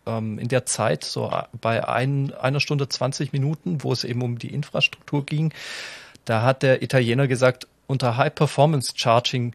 ähm, 0.07 0.39
in 0.39 0.49
der 0.49 0.65
Zeit, 0.67 1.05
so 1.05 1.33
bei 1.61 1.87
ein, 1.87 2.33
einer 2.35 2.61
Stunde 2.61 2.89
20 2.89 3.33
Minuten, 3.33 3.83
wo 3.83 3.93
es 3.93 4.05
eben 4.05 4.23
um 4.23 4.39
die 4.39 4.55
Infrastruktur 4.55 5.27
ging, 5.27 5.53
da 6.25 6.43
hat 6.43 6.63
der 6.63 6.83
Italiener 6.83 7.27
gesagt, 7.27 7.67
unter 7.87 8.17
High 8.17 8.35
Performance 8.35 8.93
Charging 8.95 9.55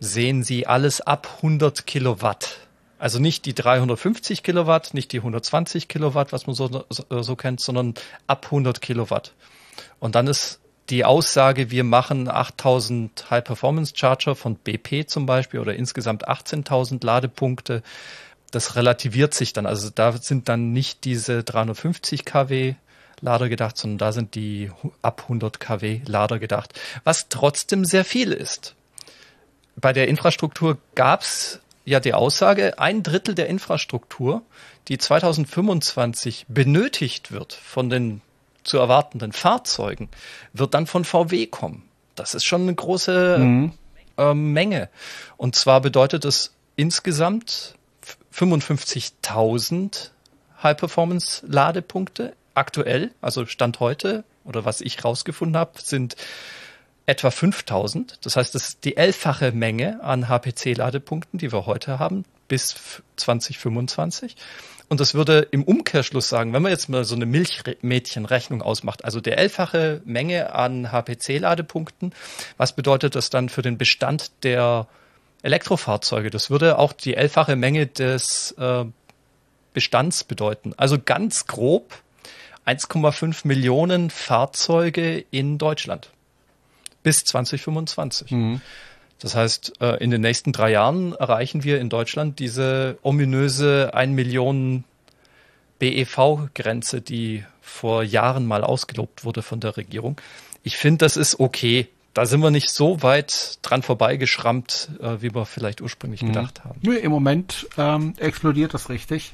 sehen 0.00 0.42
Sie 0.42 0.66
alles 0.66 1.00
ab 1.00 1.28
100 1.36 1.86
Kilowatt. 1.86 2.58
Also 3.02 3.18
nicht 3.18 3.46
die 3.46 3.54
350 3.54 4.44
Kilowatt, 4.44 4.94
nicht 4.94 5.10
die 5.10 5.16
120 5.16 5.88
Kilowatt, 5.88 6.32
was 6.32 6.46
man 6.46 6.54
so, 6.54 6.84
so, 6.88 7.22
so 7.22 7.34
kennt, 7.34 7.60
sondern 7.60 7.94
ab 8.28 8.44
100 8.44 8.80
Kilowatt. 8.80 9.32
Und 9.98 10.14
dann 10.14 10.28
ist 10.28 10.60
die 10.88 11.04
Aussage, 11.04 11.72
wir 11.72 11.82
machen 11.82 12.28
8000 12.28 13.28
High-Performance 13.28 13.94
Charger 13.96 14.36
von 14.36 14.54
BP 14.54 15.08
zum 15.08 15.26
Beispiel 15.26 15.58
oder 15.58 15.74
insgesamt 15.74 16.28
18.000 16.28 17.04
Ladepunkte. 17.04 17.82
Das 18.52 18.76
relativiert 18.76 19.34
sich 19.34 19.52
dann. 19.52 19.66
Also 19.66 19.90
da 19.92 20.12
sind 20.12 20.48
dann 20.48 20.72
nicht 20.72 21.02
diese 21.02 21.42
350 21.42 22.24
kW 22.24 22.76
Lader 23.20 23.48
gedacht, 23.48 23.78
sondern 23.78 23.98
da 23.98 24.12
sind 24.12 24.36
die 24.36 24.70
ab 25.02 25.22
100 25.22 25.58
kW 25.58 26.02
Lader 26.06 26.38
gedacht, 26.38 26.80
was 27.02 27.28
trotzdem 27.28 27.84
sehr 27.84 28.04
viel 28.04 28.30
ist. 28.30 28.76
Bei 29.74 29.92
der 29.92 30.06
Infrastruktur 30.06 30.78
gab's 30.94 31.58
ja 31.84 32.00
die 32.00 32.14
Aussage, 32.14 32.78
ein 32.78 33.02
Drittel 33.02 33.34
der 33.34 33.48
Infrastruktur, 33.48 34.42
die 34.88 34.98
2025 34.98 36.46
benötigt 36.48 37.32
wird 37.32 37.52
von 37.52 37.90
den 37.90 38.20
zu 38.64 38.78
erwartenden 38.78 39.32
Fahrzeugen, 39.32 40.08
wird 40.52 40.74
dann 40.74 40.86
von 40.86 41.04
VW 41.04 41.46
kommen. 41.46 41.88
Das 42.14 42.34
ist 42.34 42.44
schon 42.44 42.62
eine 42.62 42.74
große 42.74 43.38
mhm. 43.38 43.72
äh, 44.18 44.34
Menge. 44.34 44.88
Und 45.36 45.56
zwar 45.56 45.80
bedeutet 45.80 46.24
es 46.24 46.52
insgesamt 46.76 47.74
55.000 48.34 50.10
High-Performance-Ladepunkte 50.62 52.34
aktuell, 52.54 53.10
also 53.20 53.46
Stand 53.46 53.80
heute 53.80 54.24
oder 54.44 54.64
was 54.64 54.80
ich 54.80 55.04
rausgefunden 55.04 55.56
habe, 55.56 55.72
sind 55.80 56.16
etwa 57.06 57.30
5000. 57.30 58.24
Das 58.24 58.36
heißt, 58.36 58.54
das 58.54 58.70
ist 58.70 58.84
die 58.84 58.96
elffache 58.96 59.52
Menge 59.52 60.02
an 60.02 60.28
HPC-Ladepunkten, 60.28 61.38
die 61.38 61.52
wir 61.52 61.66
heute 61.66 61.98
haben, 61.98 62.24
bis 62.48 63.02
2025. 63.16 64.36
Und 64.88 65.00
das 65.00 65.14
würde 65.14 65.48
im 65.50 65.64
Umkehrschluss 65.64 66.28
sagen, 66.28 66.52
wenn 66.52 66.62
man 66.62 66.70
jetzt 66.70 66.88
mal 66.88 67.04
so 67.04 67.14
eine 67.14 67.26
Milchmädchenrechnung 67.26 68.60
ausmacht, 68.60 69.04
also 69.04 69.20
der 69.20 69.38
elffache 69.38 70.02
Menge 70.04 70.54
an 70.54 70.92
HPC-Ladepunkten, 70.92 72.12
was 72.58 72.74
bedeutet 72.74 73.14
das 73.14 73.30
dann 73.30 73.48
für 73.48 73.62
den 73.62 73.78
Bestand 73.78 74.30
der 74.42 74.86
Elektrofahrzeuge? 75.42 76.30
Das 76.30 76.50
würde 76.50 76.78
auch 76.78 76.92
die 76.92 77.14
elffache 77.14 77.56
Menge 77.56 77.86
des 77.86 78.52
äh, 78.58 78.84
Bestands 79.72 80.24
bedeuten. 80.24 80.74
Also 80.76 80.98
ganz 81.02 81.46
grob 81.46 82.02
1,5 82.66 83.46
Millionen 83.46 84.10
Fahrzeuge 84.10 85.24
in 85.30 85.58
Deutschland 85.58 86.10
bis 87.02 87.24
2025. 87.24 88.30
Mhm. 88.30 88.60
Das 89.18 89.36
heißt, 89.36 89.80
äh, 89.80 90.02
in 90.02 90.10
den 90.10 90.20
nächsten 90.20 90.52
drei 90.52 90.72
Jahren 90.72 91.14
erreichen 91.14 91.62
wir 91.62 91.80
in 91.80 91.88
Deutschland 91.88 92.38
diese 92.40 92.98
ominöse 93.02 93.90
1 93.94 94.14
Million 94.14 94.84
BEV-Grenze, 95.78 97.00
die 97.00 97.44
vor 97.60 98.02
Jahren 98.02 98.46
mal 98.46 98.64
ausgelobt 98.64 99.24
wurde 99.24 99.42
von 99.42 99.60
der 99.60 99.76
Regierung. 99.76 100.20
Ich 100.64 100.76
finde, 100.76 100.98
das 101.04 101.16
ist 101.16 101.40
okay 101.40 101.88
da 102.14 102.26
sind 102.26 102.42
wir 102.42 102.50
nicht 102.50 102.68
so 102.68 103.02
weit 103.02 103.58
dran 103.62 103.82
vorbeigeschrammt, 103.82 104.90
äh, 105.00 105.16
wie 105.20 105.34
wir 105.34 105.46
vielleicht 105.46 105.80
ursprünglich 105.80 106.22
mhm. 106.22 106.28
gedacht 106.28 106.64
haben. 106.64 106.78
Nö, 106.82 106.94
im 106.94 107.10
Moment 107.10 107.66
ähm, 107.78 108.14
explodiert 108.18 108.74
das 108.74 108.90
richtig. 108.90 109.32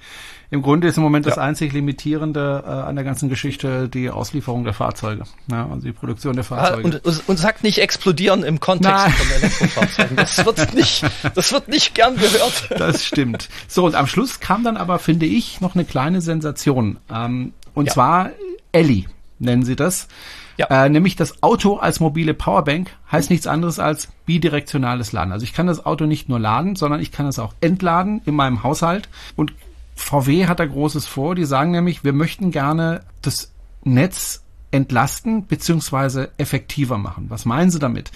Im 0.51 0.63
Grunde 0.63 0.89
ist 0.89 0.97
im 0.97 1.03
Moment 1.03 1.27
ja. 1.27 1.31
das 1.31 1.39
einzig 1.39 1.73
Limitierende 1.73 2.63
äh, 2.65 2.71
an 2.71 2.95
der 2.95 3.05
ganzen 3.05 3.29
Geschichte 3.29 3.89
die 3.89 4.09
Auslieferung 4.09 4.65
der 4.65 4.73
Fahrzeuge, 4.73 5.25
ja, 5.51 5.69
also 5.69 5.87
die 5.87 5.93
Produktion 5.93 6.35
der 6.35 6.45
ah, 6.45 6.49
Fahrzeuge. 6.49 7.01
Ah, 7.05 7.09
und, 7.09 7.29
und 7.29 7.37
sagt 7.37 7.65
nicht 7.65 7.79
explodieren 7.79 8.45
im 8.45 8.61
Kontext 8.61 8.97
Nein. 8.97 9.13
von 9.13 9.31
Elektrofahrzeugen. 9.37 10.17
Das 10.17 10.47
wird 10.47 10.75
nicht, 10.75 11.05
das 11.35 11.53
wird 11.53 11.69
nicht 11.69 11.95
gern 11.95 12.17
gehört. 12.17 12.71
Das 12.71 13.05
stimmt. 13.05 13.49
So 13.67 13.85
und 13.85 13.95
am 13.95 14.07
Schluss 14.07 14.41
kam 14.41 14.65
dann 14.65 14.77
aber, 14.77 14.99
finde 14.99 15.27
ich, 15.27 15.61
noch 15.61 15.75
eine 15.75 15.85
kleine 15.85 16.21
Sensation. 16.21 16.99
Ähm, 17.13 17.53
und 17.75 17.87
ja. 17.87 17.93
zwar 17.93 18.31
Ellie 18.73 19.05
nennen 19.39 19.65
sie 19.65 19.77
das. 19.77 20.09
Ja. 20.59 20.67
Äh, 20.67 20.91
nämlich 20.91 21.15
das 21.15 21.43
Auto 21.43 21.77
als 21.77 22.01
mobile 22.01 22.35
Powerbank 22.35 22.91
heißt 23.11 23.31
nichts 23.31 23.47
anderes 23.47 23.79
als 23.79 24.09
bidirektionales 24.27 25.13
Laden. 25.13 25.33
Also 25.33 25.45
ich 25.45 25.55
kann 25.55 25.69
das 25.69 25.87
Auto 25.87 26.05
nicht 26.05 26.29
nur 26.29 26.41
laden, 26.41 26.75
sondern 26.75 27.01
ich 27.01 27.13
kann 27.13 27.27
es 27.27 27.39
auch 27.39 27.55
entladen 27.61 28.21
in 28.27 28.35
meinem 28.35 28.65
Haushalt. 28.65 29.09
Und 29.37 29.55
VW 29.95 30.47
hat 30.47 30.59
da 30.59 30.67
Großes 30.67 31.07
vor. 31.07 31.37
Die 31.37 31.45
sagen 31.45 31.71
nämlich, 31.71 32.03
wir 32.03 32.13
möchten 32.13 32.51
gerne 32.51 33.03
das 33.23 33.53
Netz 33.85 34.43
entlasten 34.73 35.47
beziehungsweise 35.47 36.31
effektiver 36.39 36.99
machen. 36.99 37.27
Was 37.29 37.45
meinen 37.45 37.71
sie 37.71 37.79
damit? 37.79 38.11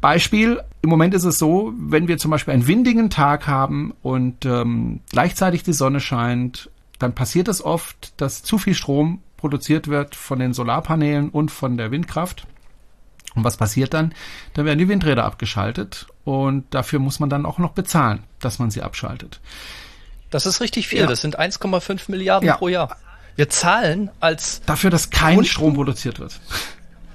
Beispiel, 0.00 0.60
im 0.82 0.90
Moment 0.90 1.14
ist 1.14 1.24
es 1.24 1.38
so, 1.38 1.72
wenn 1.78 2.08
wir 2.08 2.18
zum 2.18 2.30
Beispiel 2.30 2.54
einen 2.54 2.66
windigen 2.66 3.10
Tag 3.10 3.46
haben 3.46 3.94
und 4.02 4.44
ähm, 4.44 5.00
gleichzeitig 5.10 5.62
die 5.62 5.72
Sonne 5.72 6.00
scheint, 6.00 6.70
dann 6.98 7.14
passiert 7.14 7.48
es 7.48 7.64
oft, 7.64 8.12
dass 8.18 8.42
zu 8.42 8.58
viel 8.58 8.74
Strom 8.74 9.20
produziert 9.44 9.88
wird 9.88 10.14
von 10.14 10.38
den 10.38 10.54
Solarpanelen 10.54 11.28
und 11.28 11.50
von 11.50 11.76
der 11.76 11.90
Windkraft. 11.90 12.46
Und 13.34 13.44
was 13.44 13.58
passiert 13.58 13.92
dann? 13.92 14.14
Dann 14.54 14.64
werden 14.64 14.78
die 14.78 14.88
Windräder 14.88 15.22
abgeschaltet 15.22 16.06
und 16.24 16.64
dafür 16.72 16.98
muss 16.98 17.20
man 17.20 17.28
dann 17.28 17.44
auch 17.44 17.58
noch 17.58 17.72
bezahlen, 17.72 18.24
dass 18.40 18.58
man 18.58 18.70
sie 18.70 18.80
abschaltet. 18.80 19.40
Das 20.30 20.46
ist 20.46 20.62
richtig 20.62 20.88
viel. 20.88 21.00
Ja. 21.00 21.06
Das 21.06 21.20
sind 21.20 21.38
1,5 21.38 22.10
Milliarden 22.10 22.46
ja. 22.46 22.56
pro 22.56 22.68
Jahr. 22.68 22.96
Wir 23.36 23.50
zahlen 23.50 24.10
als 24.18 24.62
dafür, 24.62 24.88
dass 24.88 25.10
kein 25.10 25.34
Grund 25.34 25.48
Strom 25.48 25.74
produziert 25.74 26.20
wird. 26.20 26.40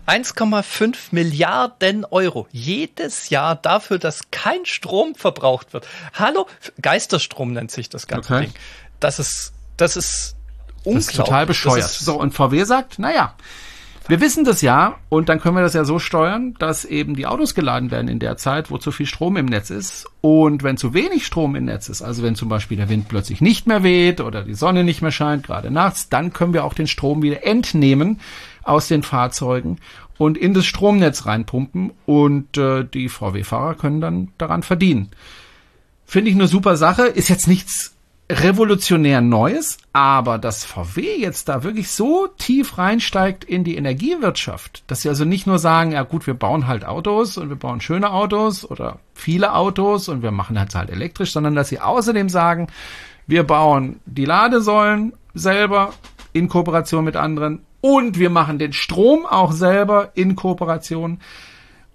1,5 0.05 0.97
Milliarden 1.09 2.05
Euro 2.05 2.47
jedes 2.51 3.31
Jahr 3.31 3.55
dafür, 3.55 3.97
dass 3.97 4.29
kein 4.29 4.67
Strom 4.67 5.15
verbraucht 5.15 5.73
wird. 5.73 5.87
Hallo, 6.13 6.45
Geisterstrom 6.79 7.53
nennt 7.53 7.71
sich 7.71 7.89
das 7.89 8.05
ganze 8.05 8.35
okay. 8.35 8.45
Ding. 8.45 8.53
Das 8.99 9.17
ist, 9.17 9.51
das 9.77 9.97
ist 9.97 10.35
das 10.85 10.95
ist 10.95 11.15
total 11.15 11.45
bescheuert. 11.45 11.79
Ist 11.79 11.99
so, 11.99 12.19
und 12.19 12.33
VW 12.33 12.63
sagt, 12.63 12.99
naja, 12.99 13.33
wir 14.09 14.21
wissen 14.21 14.43
das 14.43 14.63
ja 14.63 14.97
und 15.09 15.29
dann 15.29 15.39
können 15.39 15.55
wir 15.55 15.61
das 15.61 15.75
ja 15.75 15.85
so 15.85 15.99
steuern, 15.99 16.55
dass 16.57 16.83
eben 16.83 17.15
die 17.15 17.27
Autos 17.27 17.53
geladen 17.53 17.91
werden 17.91 18.07
in 18.07 18.17
der 18.17 18.37
Zeit, 18.37 18.71
wo 18.71 18.79
zu 18.79 18.91
viel 18.91 19.05
Strom 19.05 19.37
im 19.37 19.45
Netz 19.45 19.69
ist. 19.69 20.07
Und 20.21 20.63
wenn 20.63 20.77
zu 20.77 20.95
wenig 20.95 21.27
Strom 21.27 21.55
im 21.55 21.65
Netz 21.65 21.89
ist, 21.89 22.01
also 22.01 22.23
wenn 22.23 22.33
zum 22.33 22.49
Beispiel 22.49 22.77
der 22.77 22.89
Wind 22.89 23.07
plötzlich 23.07 23.39
nicht 23.39 23.67
mehr 23.67 23.83
weht 23.83 24.19
oder 24.19 24.41
die 24.41 24.55
Sonne 24.55 24.83
nicht 24.83 25.03
mehr 25.03 25.11
scheint, 25.11 25.45
gerade 25.45 25.69
nachts, 25.69 26.09
dann 26.09 26.33
können 26.33 26.53
wir 26.53 26.65
auch 26.65 26.73
den 26.73 26.87
Strom 26.87 27.21
wieder 27.21 27.45
entnehmen 27.45 28.19
aus 28.63 28.87
den 28.87 29.03
Fahrzeugen 29.03 29.77
und 30.17 30.39
in 30.39 30.55
das 30.55 30.65
Stromnetz 30.65 31.27
reinpumpen 31.27 31.91
und 32.07 32.57
äh, 32.57 32.83
die 32.83 33.09
VW-Fahrer 33.09 33.75
können 33.75 34.01
dann 34.01 34.29
daran 34.39 34.63
verdienen. 34.63 35.11
Finde 36.07 36.31
ich 36.31 36.35
eine 36.35 36.47
super 36.47 36.77
Sache, 36.77 37.03
ist 37.03 37.29
jetzt 37.29 37.47
nichts 37.47 37.93
revolutionär 38.29 39.21
Neues, 39.21 39.77
aber 39.91 40.37
dass 40.37 40.63
VW 40.63 41.17
jetzt 41.17 41.49
da 41.49 41.63
wirklich 41.63 41.89
so 41.89 42.27
tief 42.27 42.77
reinsteigt 42.77 43.43
in 43.43 43.63
die 43.63 43.75
Energiewirtschaft, 43.75 44.83
dass 44.85 45.01
sie 45.01 45.09
also 45.09 45.25
nicht 45.25 45.47
nur 45.47 45.57
sagen, 45.57 45.93
ja 45.93 46.03
gut, 46.03 46.27
wir 46.27 46.35
bauen 46.35 46.67
halt 46.67 46.85
Autos 46.85 47.37
und 47.37 47.49
wir 47.49 47.55
bauen 47.55 47.81
schöne 47.81 48.11
Autos 48.11 48.69
oder 48.69 48.99
viele 49.15 49.53
Autos 49.53 50.09
und 50.09 50.21
wir 50.21 50.31
machen 50.31 50.55
das 50.55 50.75
halt 50.75 50.91
elektrisch, 50.91 51.31
sondern 51.31 51.55
dass 51.55 51.69
sie 51.69 51.79
außerdem 51.79 52.29
sagen, 52.29 52.67
wir 53.25 53.43
bauen 53.43 53.99
die 54.05 54.25
Ladesäulen 54.25 55.13
selber 55.33 55.93
in 56.31 56.49
Kooperation 56.49 57.03
mit 57.03 57.15
anderen 57.15 57.63
und 57.81 58.19
wir 58.19 58.29
machen 58.29 58.59
den 58.59 58.73
Strom 58.73 59.25
auch 59.25 59.53
selber 59.53 60.11
in 60.13 60.35
Kooperation 60.35 61.19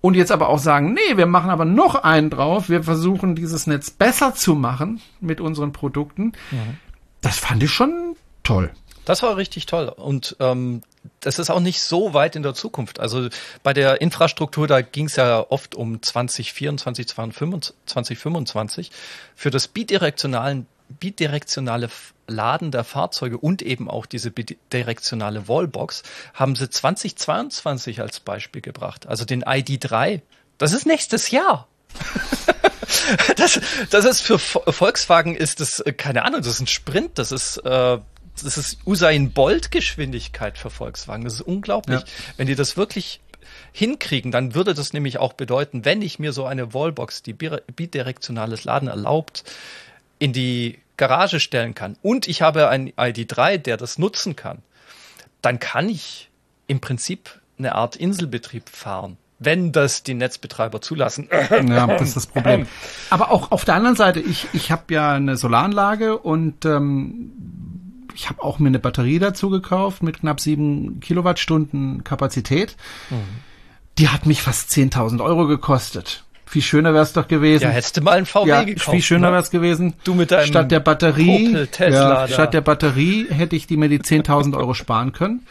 und 0.05 0.17
jetzt 0.17 0.33
aber 0.33 0.51
auch 0.51 0.59
sagen, 0.59 0.93
nee, 0.93 1.17
wir 1.17 1.25
machen 1.25 1.49
aber 1.49 1.65
noch 1.65 1.95
einen 1.95 2.29
drauf, 2.29 2.69
wir 2.69 2.83
versuchen 2.83 3.35
dieses 3.35 3.67
Netz 3.67 3.91
besser 3.91 4.35
zu 4.35 4.55
machen 4.55 5.01
mit 5.19 5.41
unseren 5.41 5.73
Produkten. 5.73 6.33
Mhm. 6.51 6.77
Das 7.23 7.39
fand 7.39 7.63
ich 7.63 7.71
schon 7.71 8.15
toll. 8.43 8.71
Das 9.07 9.23
war 9.23 9.39
richtig 9.39 9.65
toll. 9.65 9.89
Und 9.89 10.37
ähm, 10.41 10.83
das 11.21 11.39
ist 11.39 11.49
auch 11.49 11.61
nicht 11.61 11.81
so 11.81 12.13
weit 12.13 12.37
in 12.37 12.43
der 12.43 12.53
Zukunft. 12.53 13.01
Also 13.01 13.31
bei 13.63 13.73
der 13.73 14.03
Infrastruktur, 14.03 14.67
da 14.67 14.83
ging 14.83 15.07
es 15.07 15.17
ja 15.17 15.41
oft 15.49 15.75
um 15.75 16.03
2024, 16.03 17.09
2025. 17.09 18.91
Für 19.35 19.49
das 19.49 19.69
bidirektionalen 19.69 20.67
bidirektionale 21.01 21.89
Laden 22.27 22.71
der 22.71 22.85
Fahrzeuge 22.85 23.39
und 23.39 23.63
eben 23.63 23.89
auch 23.89 24.07
diese 24.07 24.31
bidirektionale 24.31 25.49
Wallbox 25.49 26.03
haben 26.33 26.57
sie 26.57 26.69
2022 26.69 28.01
als 28.01 28.21
Beispiel 28.21 28.63
gebracht. 28.63 29.07
Also 29.07 29.25
den 29.25 29.45
ID3. 29.45 30.23
Das 30.59 30.73
ist 30.73 30.87
nächstes 30.87 31.31
Jahr. 31.31 31.69
das, 33.37 33.61
das 33.91 34.05
ist 34.05 34.21
für 34.21 34.39
Volkswagen 34.39 35.35
ist 35.35 35.61
das, 35.61 35.81
äh, 35.81 35.93
keine 35.93 36.25
Ahnung, 36.25 36.41
das 36.41 36.55
ist 36.55 36.61
ein 36.61 36.67
Sprint, 36.67 37.19
das 37.19 37.33
ist, 37.33 37.59
äh, 37.59 37.99
das 38.43 38.59
ist 38.59 38.79
Usain 38.87 39.33
Bolt 39.33 39.71
Geschwindigkeit 39.71 40.59
für 40.59 40.71
Volkswagen. 40.71 41.25
Das 41.25 41.35
ist 41.35 41.41
unglaublich. 41.43 42.01
Ja. 42.01 42.07
Wenn 42.37 42.47
die 42.47 42.55
das 42.55 42.77
wirklich 42.77 43.21
hinkriegen, 43.73 44.31
dann 44.31 44.55
würde 44.55 44.75
das 44.75 44.93
nämlich 44.93 45.19
auch 45.19 45.33
bedeuten, 45.33 45.85
wenn 45.85 46.03
ich 46.03 46.19
mir 46.19 46.33
so 46.33 46.45
eine 46.45 46.75
Wallbox, 46.75 47.23
die 47.23 47.33
bidirektionales 47.33 48.65
Laden 48.65 48.89
erlaubt, 48.89 49.45
in 50.19 50.33
die 50.33 50.79
Garage 50.97 51.41
stellen 51.41 51.75
kann 51.75 51.97
und 52.03 52.29
ich 52.29 52.43
habe 52.43 52.69
einen 52.69 52.91
ID3, 52.91 53.59
der 53.59 53.77
das 53.77 53.99
nutzen 53.99 54.37
kann, 54.37 54.63
dann 55.43 55.59
kann 55.59 55.89
ich 55.89 56.31
im 56.67 56.81
Prinzip 56.81 57.41
eine 57.59 57.75
Art 57.75 57.97
Inselbetrieb 57.97 58.69
fahren 58.69 59.17
wenn 59.39 59.73
das 59.73 60.03
die 60.03 60.15
Netzbetreiber 60.15 60.81
zulassen. 60.81 61.29
Ja, 61.69 61.87
das 61.87 62.09
ist 62.09 62.17
das 62.17 62.27
Problem. 62.27 62.67
Aber 63.11 63.31
auch 63.31 63.51
auf 63.51 63.65
der 63.65 63.75
anderen 63.75 63.97
Seite, 63.97 64.21
ich, 64.21 64.49
ich 64.53 64.71
habe 64.71 64.93
ja 64.95 65.13
eine 65.13 65.37
Solaranlage 65.37 66.19
und 66.19 66.65
ähm, 66.65 67.33
ich 68.15 68.29
habe 68.29 68.43
auch 68.43 68.59
mir 68.59 68.69
eine 68.69 68.79
Batterie 68.79 69.19
dazu 69.19 69.51
gekauft 69.51 70.03
mit 70.03 70.21
knapp 70.21 70.41
sieben 70.41 71.01
Kilowattstunden 71.01 72.05
Kapazität. 72.05 72.77
Mhm. 73.11 73.17
Die 73.99 74.09
hat 74.09 74.27
mich 74.27 74.43
fast 74.43 74.71
10.000 74.71 75.23
Euro 75.23 75.47
gekostet. 75.47 76.25
Viel 76.55 76.63
schöner 76.63 76.93
wäre 76.93 77.03
es 77.03 77.13
doch 77.13 77.27
gewesen. 77.27 77.65
Ja, 77.65 77.71
hättest 77.71 77.97
du 77.97 78.01
mal 78.01 78.13
einen 78.13 78.27
VW 78.27 78.49
ja, 78.49 78.63
gekauft. 78.63 78.91
Viel 78.91 79.03
schöner 79.03 79.27
ne? 79.27 79.33
wäre 79.33 79.43
es 79.43 79.51
gewesen. 79.51 79.95
Du 80.05 80.15
mit 80.15 80.31
deinem 80.31 80.47
statt 80.47 80.71
der 80.71 80.79
Batterie, 80.79 81.67
ja, 81.81 82.29
statt 82.29 82.55
der 82.55 82.61
Batterie 82.61 83.27
hätte 83.29 83.57
ich 83.57 83.67
die 83.67 83.77
mir 83.77 83.89
die 83.89 83.99
10.000 83.99 84.57
Euro 84.57 84.73
sparen 84.73 85.11
können 85.11 85.49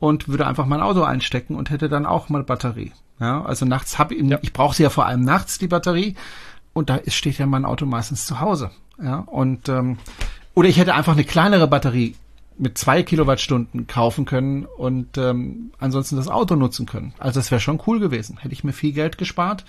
und 0.00 0.26
würde 0.26 0.48
einfach 0.48 0.66
mein 0.66 0.80
Auto 0.80 1.04
einstecken 1.04 1.54
und 1.54 1.70
hätte 1.70 1.88
dann 1.88 2.04
auch 2.04 2.30
mal 2.30 2.42
Batterie. 2.42 2.90
Ja, 3.20 3.44
also 3.44 3.64
nachts 3.64 4.00
habe 4.00 4.16
ich, 4.16 4.28
ja. 4.28 4.40
ich 4.42 4.52
brauche 4.52 4.74
sie 4.74 4.82
ja 4.82 4.90
vor 4.90 5.06
allem 5.06 5.20
nachts 5.20 5.58
die 5.58 5.68
Batterie 5.68 6.16
und 6.72 6.90
da 6.90 6.96
ist, 6.96 7.14
steht 7.14 7.38
ja 7.38 7.46
mein 7.46 7.64
Auto 7.64 7.86
meistens 7.86 8.26
zu 8.26 8.40
Hause. 8.40 8.72
Ja, 9.00 9.18
und 9.18 9.68
ähm, 9.68 9.98
oder 10.54 10.68
ich 10.68 10.78
hätte 10.80 10.96
einfach 10.96 11.12
eine 11.12 11.22
kleinere 11.22 11.68
Batterie 11.68 12.16
mit 12.58 12.76
zwei 12.76 13.04
Kilowattstunden 13.04 13.86
kaufen 13.86 14.24
können 14.24 14.64
und 14.64 15.16
ähm, 15.16 15.70
ansonsten 15.78 16.16
das 16.16 16.26
Auto 16.26 16.56
nutzen 16.56 16.86
können. 16.86 17.14
Also 17.20 17.38
das 17.38 17.52
wäre 17.52 17.60
schon 17.60 17.80
cool 17.86 18.00
gewesen. 18.00 18.38
Hätte 18.38 18.52
ich 18.52 18.64
mir 18.64 18.72
viel 18.72 18.90
Geld 18.92 19.16
gespart 19.16 19.64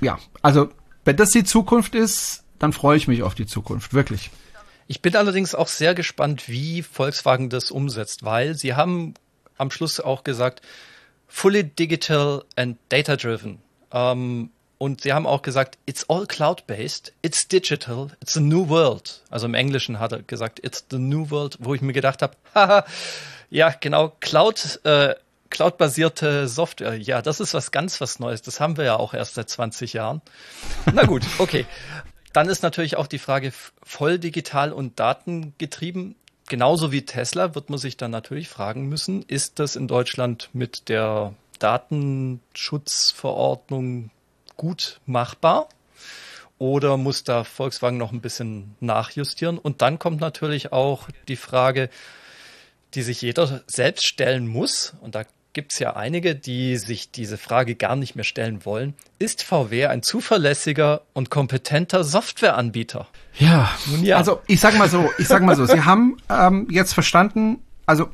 ja, 0.00 0.18
also 0.42 0.70
wenn 1.04 1.16
das 1.16 1.30
die 1.30 1.44
Zukunft 1.44 1.94
ist, 1.94 2.44
dann 2.58 2.72
freue 2.72 2.96
ich 2.96 3.08
mich 3.08 3.22
auf 3.22 3.34
die 3.34 3.46
Zukunft, 3.46 3.94
wirklich. 3.94 4.30
Ich 4.86 5.02
bin 5.02 5.16
allerdings 5.16 5.54
auch 5.54 5.68
sehr 5.68 5.94
gespannt, 5.94 6.48
wie 6.48 6.82
Volkswagen 6.82 7.50
das 7.50 7.70
umsetzt, 7.70 8.24
weil 8.24 8.54
sie 8.54 8.74
haben 8.74 9.14
am 9.56 9.70
Schluss 9.70 10.00
auch 10.00 10.24
gesagt, 10.24 10.62
fully 11.26 11.64
digital 11.64 12.44
and 12.56 12.78
data 12.88 13.16
driven. 13.16 13.58
Ähm, 13.92 14.50
Und 14.78 15.00
sie 15.00 15.12
haben 15.12 15.26
auch 15.26 15.42
gesagt, 15.42 15.76
it's 15.86 16.08
all 16.08 16.24
cloud-based, 16.26 17.12
it's 17.22 17.48
digital, 17.48 18.10
it's 18.22 18.36
a 18.36 18.40
new 18.40 18.68
world. 18.68 19.22
Also 19.28 19.46
im 19.46 19.54
Englischen 19.54 19.98
hat 19.98 20.12
er 20.12 20.22
gesagt, 20.22 20.64
it's 20.64 20.84
the 20.90 20.98
new 20.98 21.30
world, 21.30 21.58
wo 21.58 21.74
ich 21.74 21.82
mir 21.82 21.92
gedacht 21.92 22.22
habe, 22.22 22.36
haha, 22.54 22.84
ja, 23.50 23.74
genau, 23.80 24.12
Cloud, 24.20 24.80
äh, 24.84 25.16
Cloud-basierte 25.50 26.48
Software. 26.48 26.96
Ja, 26.96 27.22
das 27.22 27.40
ist 27.40 27.54
was 27.54 27.70
ganz 27.70 28.00
was 28.00 28.18
Neues. 28.18 28.42
Das 28.42 28.60
haben 28.60 28.76
wir 28.76 28.84
ja 28.84 28.96
auch 28.96 29.14
erst 29.14 29.34
seit 29.34 29.48
20 29.48 29.94
Jahren. 29.94 30.20
Na 30.92 31.04
gut, 31.04 31.22
okay. 31.38 31.66
Dann 32.32 32.48
ist 32.48 32.62
natürlich 32.62 32.96
auch 32.96 33.06
die 33.06 33.18
Frage 33.18 33.52
voll 33.82 34.18
digital 34.18 34.72
und 34.72 35.00
datengetrieben. 35.00 36.14
Genauso 36.48 36.92
wie 36.92 37.04
Tesla 37.04 37.54
wird 37.54 37.70
man 37.70 37.78
sich 37.78 37.96
dann 37.96 38.10
natürlich 38.10 38.48
fragen 38.48 38.88
müssen, 38.88 39.22
ist 39.22 39.58
das 39.58 39.76
in 39.76 39.88
Deutschland 39.88 40.50
mit 40.52 40.88
der 40.88 41.34
Datenschutzverordnung 41.58 44.10
gut 44.56 45.00
machbar? 45.06 45.68
Oder 46.58 46.96
muss 46.96 47.24
da 47.24 47.44
Volkswagen 47.44 47.98
noch 47.98 48.12
ein 48.12 48.20
bisschen 48.20 48.76
nachjustieren? 48.80 49.58
Und 49.58 49.82
dann 49.82 49.98
kommt 49.98 50.20
natürlich 50.20 50.72
auch 50.72 51.08
die 51.28 51.36
Frage, 51.36 51.90
die 52.94 53.02
sich 53.02 53.20
jeder 53.22 53.62
selbst 53.66 54.06
stellen 54.06 54.46
muss. 54.46 54.94
Und 55.00 55.14
da 55.14 55.24
gibt 55.52 55.72
es 55.72 55.78
ja 55.78 55.96
einige, 55.96 56.34
die 56.34 56.76
sich 56.76 57.10
diese 57.10 57.38
Frage 57.38 57.74
gar 57.74 57.96
nicht 57.96 58.14
mehr 58.14 58.24
stellen 58.24 58.64
wollen. 58.64 58.94
Ist 59.18 59.42
VW 59.42 59.86
ein 59.86 60.02
zuverlässiger 60.02 61.02
und 61.14 61.30
kompetenter 61.30 62.04
Softwareanbieter? 62.04 63.08
Ja, 63.38 63.70
ja. 64.02 64.16
also 64.16 64.40
ich 64.46 64.60
sag 64.60 64.76
mal 64.78 64.88
so, 64.88 65.10
ich 65.18 65.28
sag 65.28 65.42
mal 65.42 65.56
so, 65.56 65.66
Sie 65.66 65.80
haben 65.84 66.18
ähm, 66.28 66.68
jetzt 66.70 66.92
verstanden, 66.92 67.62
also 67.86 68.08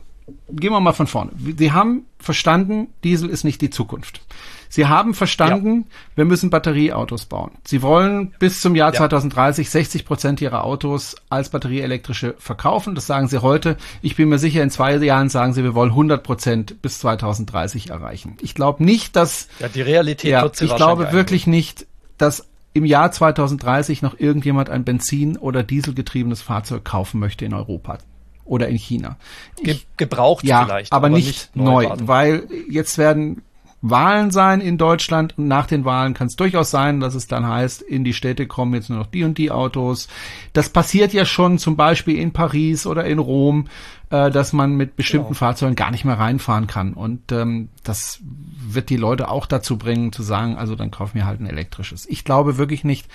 gehen 0.50 0.72
wir 0.72 0.80
mal 0.80 0.92
von 0.92 1.06
vorne. 1.06 1.32
Sie 1.58 1.72
haben 1.72 2.06
verstanden, 2.18 2.88
Diesel 3.02 3.28
ist 3.28 3.44
nicht 3.44 3.60
die 3.60 3.70
Zukunft. 3.70 4.22
Sie 4.68 4.86
haben 4.86 5.14
verstanden, 5.14 5.84
ja. 5.86 5.96
wir 6.16 6.24
müssen 6.24 6.50
Batterieautos 6.50 7.26
bauen. 7.26 7.52
Sie 7.64 7.82
wollen 7.82 8.34
bis 8.38 8.60
zum 8.60 8.74
Jahr 8.74 8.92
ja. 8.92 8.98
2030 8.98 9.70
60 9.70 10.04
Prozent 10.04 10.40
ihrer 10.40 10.64
Autos 10.64 11.14
als 11.28 11.50
batterieelektrische 11.50 12.34
verkaufen. 12.38 12.94
Das 12.94 13.06
sagen 13.06 13.28
Sie 13.28 13.40
heute. 13.40 13.76
Ich 14.02 14.16
bin 14.16 14.28
mir 14.28 14.38
sicher, 14.38 14.62
in 14.62 14.70
zwei 14.70 14.96
Jahren 14.96 15.28
sagen 15.28 15.52
Sie, 15.52 15.62
wir 15.62 15.74
wollen 15.74 15.90
100 15.90 16.24
Prozent 16.24 16.82
bis 16.82 16.98
2030 16.98 17.90
erreichen. 17.90 18.36
Ich 18.40 18.54
glaube 18.54 18.82
nicht, 18.82 19.14
dass 19.14 19.48
ja 19.60 19.68
die 19.68 19.82
Realität 19.82 20.30
ja, 20.30 20.42
wird 20.42 20.60
ich 20.60 20.74
glaube 20.74 21.12
wirklich 21.12 21.46
nicht, 21.46 21.86
dass 22.18 22.48
im 22.72 22.84
Jahr 22.84 23.12
2030 23.12 24.02
noch 24.02 24.18
irgendjemand 24.18 24.70
ein 24.70 24.84
Benzin- 24.84 25.36
oder 25.36 25.62
Dieselgetriebenes 25.62 26.42
Fahrzeug 26.42 26.84
kaufen 26.84 27.20
möchte 27.20 27.44
in 27.44 27.54
Europa 27.54 27.98
oder 28.44 28.68
in 28.68 28.76
China. 28.76 29.16
Ich, 29.60 29.86
Gebraucht 29.96 30.44
ja, 30.44 30.64
vielleicht, 30.64 30.92
aber, 30.92 31.06
aber 31.06 31.16
nicht, 31.16 31.26
nicht 31.26 31.56
neu, 31.56 31.88
weil 31.96 32.46
jetzt 32.68 32.98
werden 32.98 33.42
Wahlen 33.86 34.30
sein 34.30 34.62
in 34.62 34.78
Deutschland 34.78 35.36
und 35.36 35.46
nach 35.46 35.66
den 35.66 35.84
Wahlen 35.84 36.14
kann 36.14 36.28
es 36.28 36.36
durchaus 36.36 36.70
sein, 36.70 37.00
dass 37.00 37.14
es 37.14 37.26
dann 37.26 37.46
heißt, 37.46 37.82
in 37.82 38.02
die 38.02 38.14
Städte 38.14 38.46
kommen 38.46 38.72
jetzt 38.72 38.88
nur 38.88 38.98
noch 38.98 39.08
die 39.08 39.24
und 39.24 39.36
die 39.36 39.50
Autos. 39.50 40.08
Das 40.54 40.70
passiert 40.70 41.12
ja 41.12 41.26
schon 41.26 41.58
zum 41.58 41.76
Beispiel 41.76 42.18
in 42.18 42.32
Paris 42.32 42.86
oder 42.86 43.04
in 43.04 43.18
Rom, 43.18 43.68
äh, 44.08 44.30
dass 44.30 44.54
man 44.54 44.74
mit 44.74 44.96
bestimmten 44.96 45.28
genau. 45.28 45.38
Fahrzeugen 45.38 45.76
gar 45.76 45.90
nicht 45.90 46.06
mehr 46.06 46.18
reinfahren 46.18 46.66
kann. 46.66 46.94
Und 46.94 47.30
ähm, 47.30 47.68
das 47.82 48.20
wird 48.22 48.88
die 48.88 48.96
Leute 48.96 49.28
auch 49.28 49.44
dazu 49.44 49.76
bringen, 49.76 50.12
zu 50.12 50.22
sagen, 50.22 50.56
also 50.56 50.76
dann 50.76 50.90
kauf 50.90 51.12
mir 51.12 51.26
halt 51.26 51.40
ein 51.40 51.46
elektrisches. 51.46 52.06
Ich 52.06 52.24
glaube 52.24 52.56
wirklich 52.56 52.84
nicht, 52.84 53.06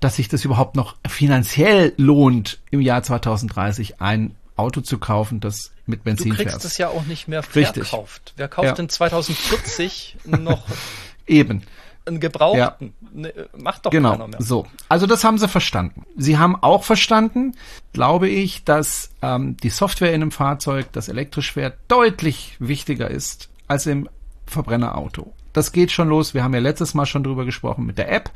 dass 0.00 0.16
sich 0.16 0.28
das 0.28 0.46
überhaupt 0.46 0.76
noch 0.76 0.96
finanziell 1.06 1.92
lohnt, 1.98 2.60
im 2.70 2.80
Jahr 2.80 3.02
2030 3.02 4.00
ein 4.00 4.34
Auto 4.56 4.80
zu 4.80 4.98
kaufen, 4.98 5.40
das 5.40 5.72
mit 5.84 6.04
Benzin 6.04 6.32
fährt. 6.32 6.48
Du 6.48 6.52
kriegst 6.52 6.64
es 6.64 6.78
ja 6.78 6.88
auch 6.88 7.04
nicht 7.04 7.28
mehr 7.28 7.42
verkauft. 7.42 7.76
Richtig. 7.76 8.34
Wer 8.36 8.48
kauft 8.48 8.66
ja. 8.66 8.74
denn 8.74 8.88
2040 8.88 10.16
noch 10.26 10.66
eben 11.26 11.62
einen 12.06 12.20
gebrauchten? 12.20 12.58
Ja. 12.58 12.76
Ne, 13.12 13.32
macht 13.56 13.86
doch 13.86 13.90
genau. 13.90 14.12
keiner 14.12 14.28
mehr. 14.28 14.40
So, 14.40 14.66
also 14.88 15.06
das 15.06 15.24
haben 15.24 15.38
sie 15.38 15.48
verstanden. 15.48 16.06
Sie 16.16 16.38
haben 16.38 16.56
auch 16.56 16.84
verstanden, 16.84 17.54
glaube 17.92 18.28
ich, 18.28 18.64
dass 18.64 19.10
ähm, 19.22 19.56
die 19.58 19.70
Software 19.70 20.12
in 20.12 20.22
einem 20.22 20.30
Fahrzeug, 20.30 20.86
das 20.92 21.08
elektrisch 21.08 21.52
fährt, 21.52 21.78
deutlich 21.88 22.56
wichtiger 22.58 23.10
ist 23.10 23.48
als 23.68 23.86
im 23.86 24.08
Verbrennerauto. 24.46 25.32
Das 25.52 25.72
geht 25.72 25.90
schon 25.90 26.08
los. 26.08 26.34
Wir 26.34 26.44
haben 26.44 26.54
ja 26.54 26.60
letztes 26.60 26.94
Mal 26.94 27.06
schon 27.06 27.24
drüber 27.24 27.44
gesprochen 27.44 27.86
mit 27.86 27.98
der 27.98 28.12
App. 28.12 28.30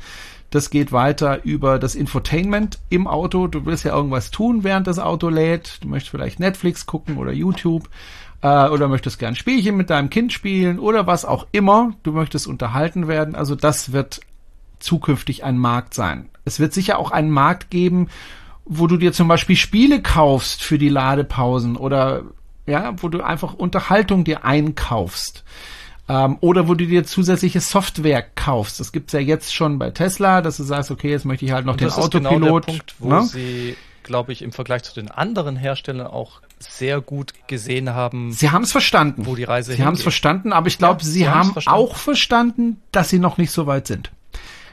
Das 0.51 0.70
geht 0.70 0.90
weiter 0.90 1.44
über 1.44 1.78
das 1.78 1.94
Infotainment 1.94 2.81
im 2.89 3.06
Auto. 3.06 3.47
Du 3.47 3.66
willst 3.66 3.85
ja 3.85 3.94
irgendwas 3.94 4.31
tun, 4.31 4.64
während 4.64 4.89
das 4.89 4.98
Auto 4.98 5.28
lädt. 5.28 5.78
Du 5.82 5.89
möchtest 5.89 6.10
vielleicht 6.10 6.40
Netflix 6.40 6.86
gucken 6.86 7.18
oder 7.18 7.32
YouTube 7.32 7.89
äh, 8.43 8.68
oder 8.68 8.89
möchtest 8.89 9.18
gern 9.20 9.36
Spielchen 9.36 9.77
mit 9.77 9.90
deinem 9.90 10.10
Kind 10.10 10.32
spielen 10.32 10.81
oder 10.81 11.06
was 11.06 11.24
auch 11.24 11.47
immer. 11.52 11.93
Du 12.02 12.12
möchtest 12.12 12.48
unterhalten 12.48 13.06
werden. 13.06 13.36
Also 13.36 13.55
das 13.55 13.93
wird 13.93 14.20
zukünftig 14.81 15.44
ein 15.44 15.56
Markt 15.56 15.94
sein. 15.94 16.28
Es 16.44 16.59
wird 16.59 16.72
sicher 16.72 16.98
auch 16.98 17.12
einen 17.12 17.31
Markt 17.31 17.70
geben, 17.70 18.09
wo 18.64 18.86
du 18.86 18.97
dir 18.97 19.12
zum 19.12 19.28
Beispiel 19.28 19.56
Spiele 19.56 20.02
kaufst 20.02 20.62
für 20.62 20.78
die 20.78 20.89
Ladepausen 20.89 21.77
oder 21.77 22.22
ja, 22.66 22.94
wo 22.98 23.09
du 23.09 23.22
einfach 23.22 23.55
Unterhaltung 23.55 24.24
dir 24.24 24.44
einkaufst. 24.44 25.44
Ähm, 26.11 26.39
oder 26.41 26.66
wo 26.66 26.74
du 26.74 26.87
dir 26.87 27.05
zusätzliche 27.05 27.61
Software 27.61 28.23
kaufst. 28.35 28.81
Das 28.81 28.91
gibt's 28.91 29.12
ja 29.12 29.20
jetzt 29.20 29.55
schon 29.55 29.78
bei 29.78 29.91
Tesla, 29.91 30.43
dass 30.43 30.57
du 30.57 30.65
sagst, 30.65 30.91
okay, 30.91 31.09
jetzt 31.09 31.24
möchte 31.24 31.45
ich 31.45 31.53
halt 31.53 31.66
noch 31.66 31.74
Und 31.74 31.81
den 31.81 31.91
Autopilot. 31.91 32.24
Das 32.24 32.24
ist 32.24 32.41
genau 32.41 32.61
der 32.61 32.66
Punkt, 32.73 32.95
wo 32.99 33.09
ne? 33.11 33.23
sie, 33.23 33.77
glaube 34.03 34.32
ich, 34.32 34.43
im 34.43 34.51
Vergleich 34.51 34.82
zu 34.82 34.93
den 34.93 35.09
anderen 35.09 35.55
Herstellern 35.55 36.09
auch 36.09 36.41
sehr 36.59 37.01
gut 37.01 37.35
gesehen 37.47 37.95
haben. 37.95 38.32
Sie 38.32 38.51
haben 38.51 38.65
es 38.65 38.73
verstanden. 38.73 39.24
Wo 39.24 39.37
die 39.37 39.45
Reise 39.45 39.73
Sie 39.73 39.85
haben 39.85 39.95
es 39.95 40.03
verstanden, 40.03 40.53
aber 40.53 40.66
ich 40.66 40.78
glaube, 40.78 41.01
ja, 41.01 41.07
Sie, 41.07 41.12
sie 41.12 41.28
haben 41.28 41.53
verstanden. 41.53 41.81
auch 41.81 41.95
verstanden, 41.95 42.82
dass 42.91 43.09
Sie 43.09 43.20
noch 43.20 43.39
nicht 43.39 43.53
so 43.53 43.69
weit 43.69 43.87
sind. 43.87 44.11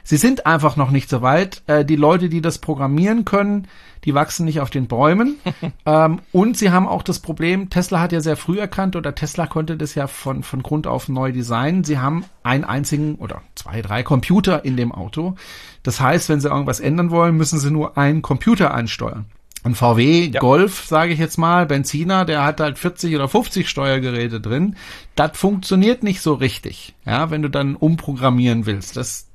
Sie 0.08 0.16
sind 0.16 0.46
einfach 0.46 0.76
noch 0.76 0.90
nicht 0.90 1.10
so 1.10 1.20
weit. 1.20 1.60
Äh, 1.66 1.84
die 1.84 1.94
Leute, 1.94 2.30
die 2.30 2.40
das 2.40 2.56
programmieren 2.56 3.26
können, 3.26 3.68
die 4.06 4.14
wachsen 4.14 4.46
nicht 4.46 4.58
auf 4.60 4.70
den 4.70 4.86
Bäumen. 4.86 5.36
ähm, 5.84 6.20
und 6.32 6.56
sie 6.56 6.70
haben 6.70 6.88
auch 6.88 7.02
das 7.02 7.18
Problem, 7.18 7.68
Tesla 7.68 8.00
hat 8.00 8.12
ja 8.12 8.22
sehr 8.22 8.38
früh 8.38 8.58
erkannt 8.58 8.96
oder 8.96 9.14
Tesla 9.14 9.46
konnte 9.46 9.76
das 9.76 9.94
ja 9.94 10.06
von, 10.06 10.42
von 10.42 10.62
Grund 10.62 10.86
auf 10.86 11.10
neu 11.10 11.30
designen. 11.30 11.84
Sie 11.84 11.98
haben 11.98 12.24
einen 12.42 12.64
einzigen 12.64 13.16
oder 13.16 13.42
zwei, 13.54 13.82
drei 13.82 14.02
Computer 14.02 14.64
in 14.64 14.78
dem 14.78 14.92
Auto. 14.92 15.34
Das 15.82 16.00
heißt, 16.00 16.30
wenn 16.30 16.40
sie 16.40 16.48
irgendwas 16.48 16.80
ändern 16.80 17.10
wollen, 17.10 17.36
müssen 17.36 17.58
sie 17.58 17.70
nur 17.70 17.98
einen 17.98 18.22
Computer 18.22 18.72
ansteuern. 18.72 19.26
Ein 19.62 19.74
VW 19.74 20.30
ja. 20.32 20.40
Golf, 20.40 20.86
sage 20.86 21.12
ich 21.12 21.18
jetzt 21.18 21.36
mal, 21.36 21.66
Benziner, 21.66 22.24
der 22.24 22.44
hat 22.44 22.60
halt 22.60 22.78
40 22.78 23.14
oder 23.14 23.28
50 23.28 23.68
Steuergeräte 23.68 24.40
drin. 24.40 24.76
Das 25.16 25.36
funktioniert 25.36 26.02
nicht 26.02 26.22
so 26.22 26.32
richtig, 26.32 26.94
ja, 27.04 27.30
wenn 27.30 27.42
du 27.42 27.50
dann 27.50 27.76
umprogrammieren 27.76 28.64
willst. 28.64 28.96
Das 28.96 29.27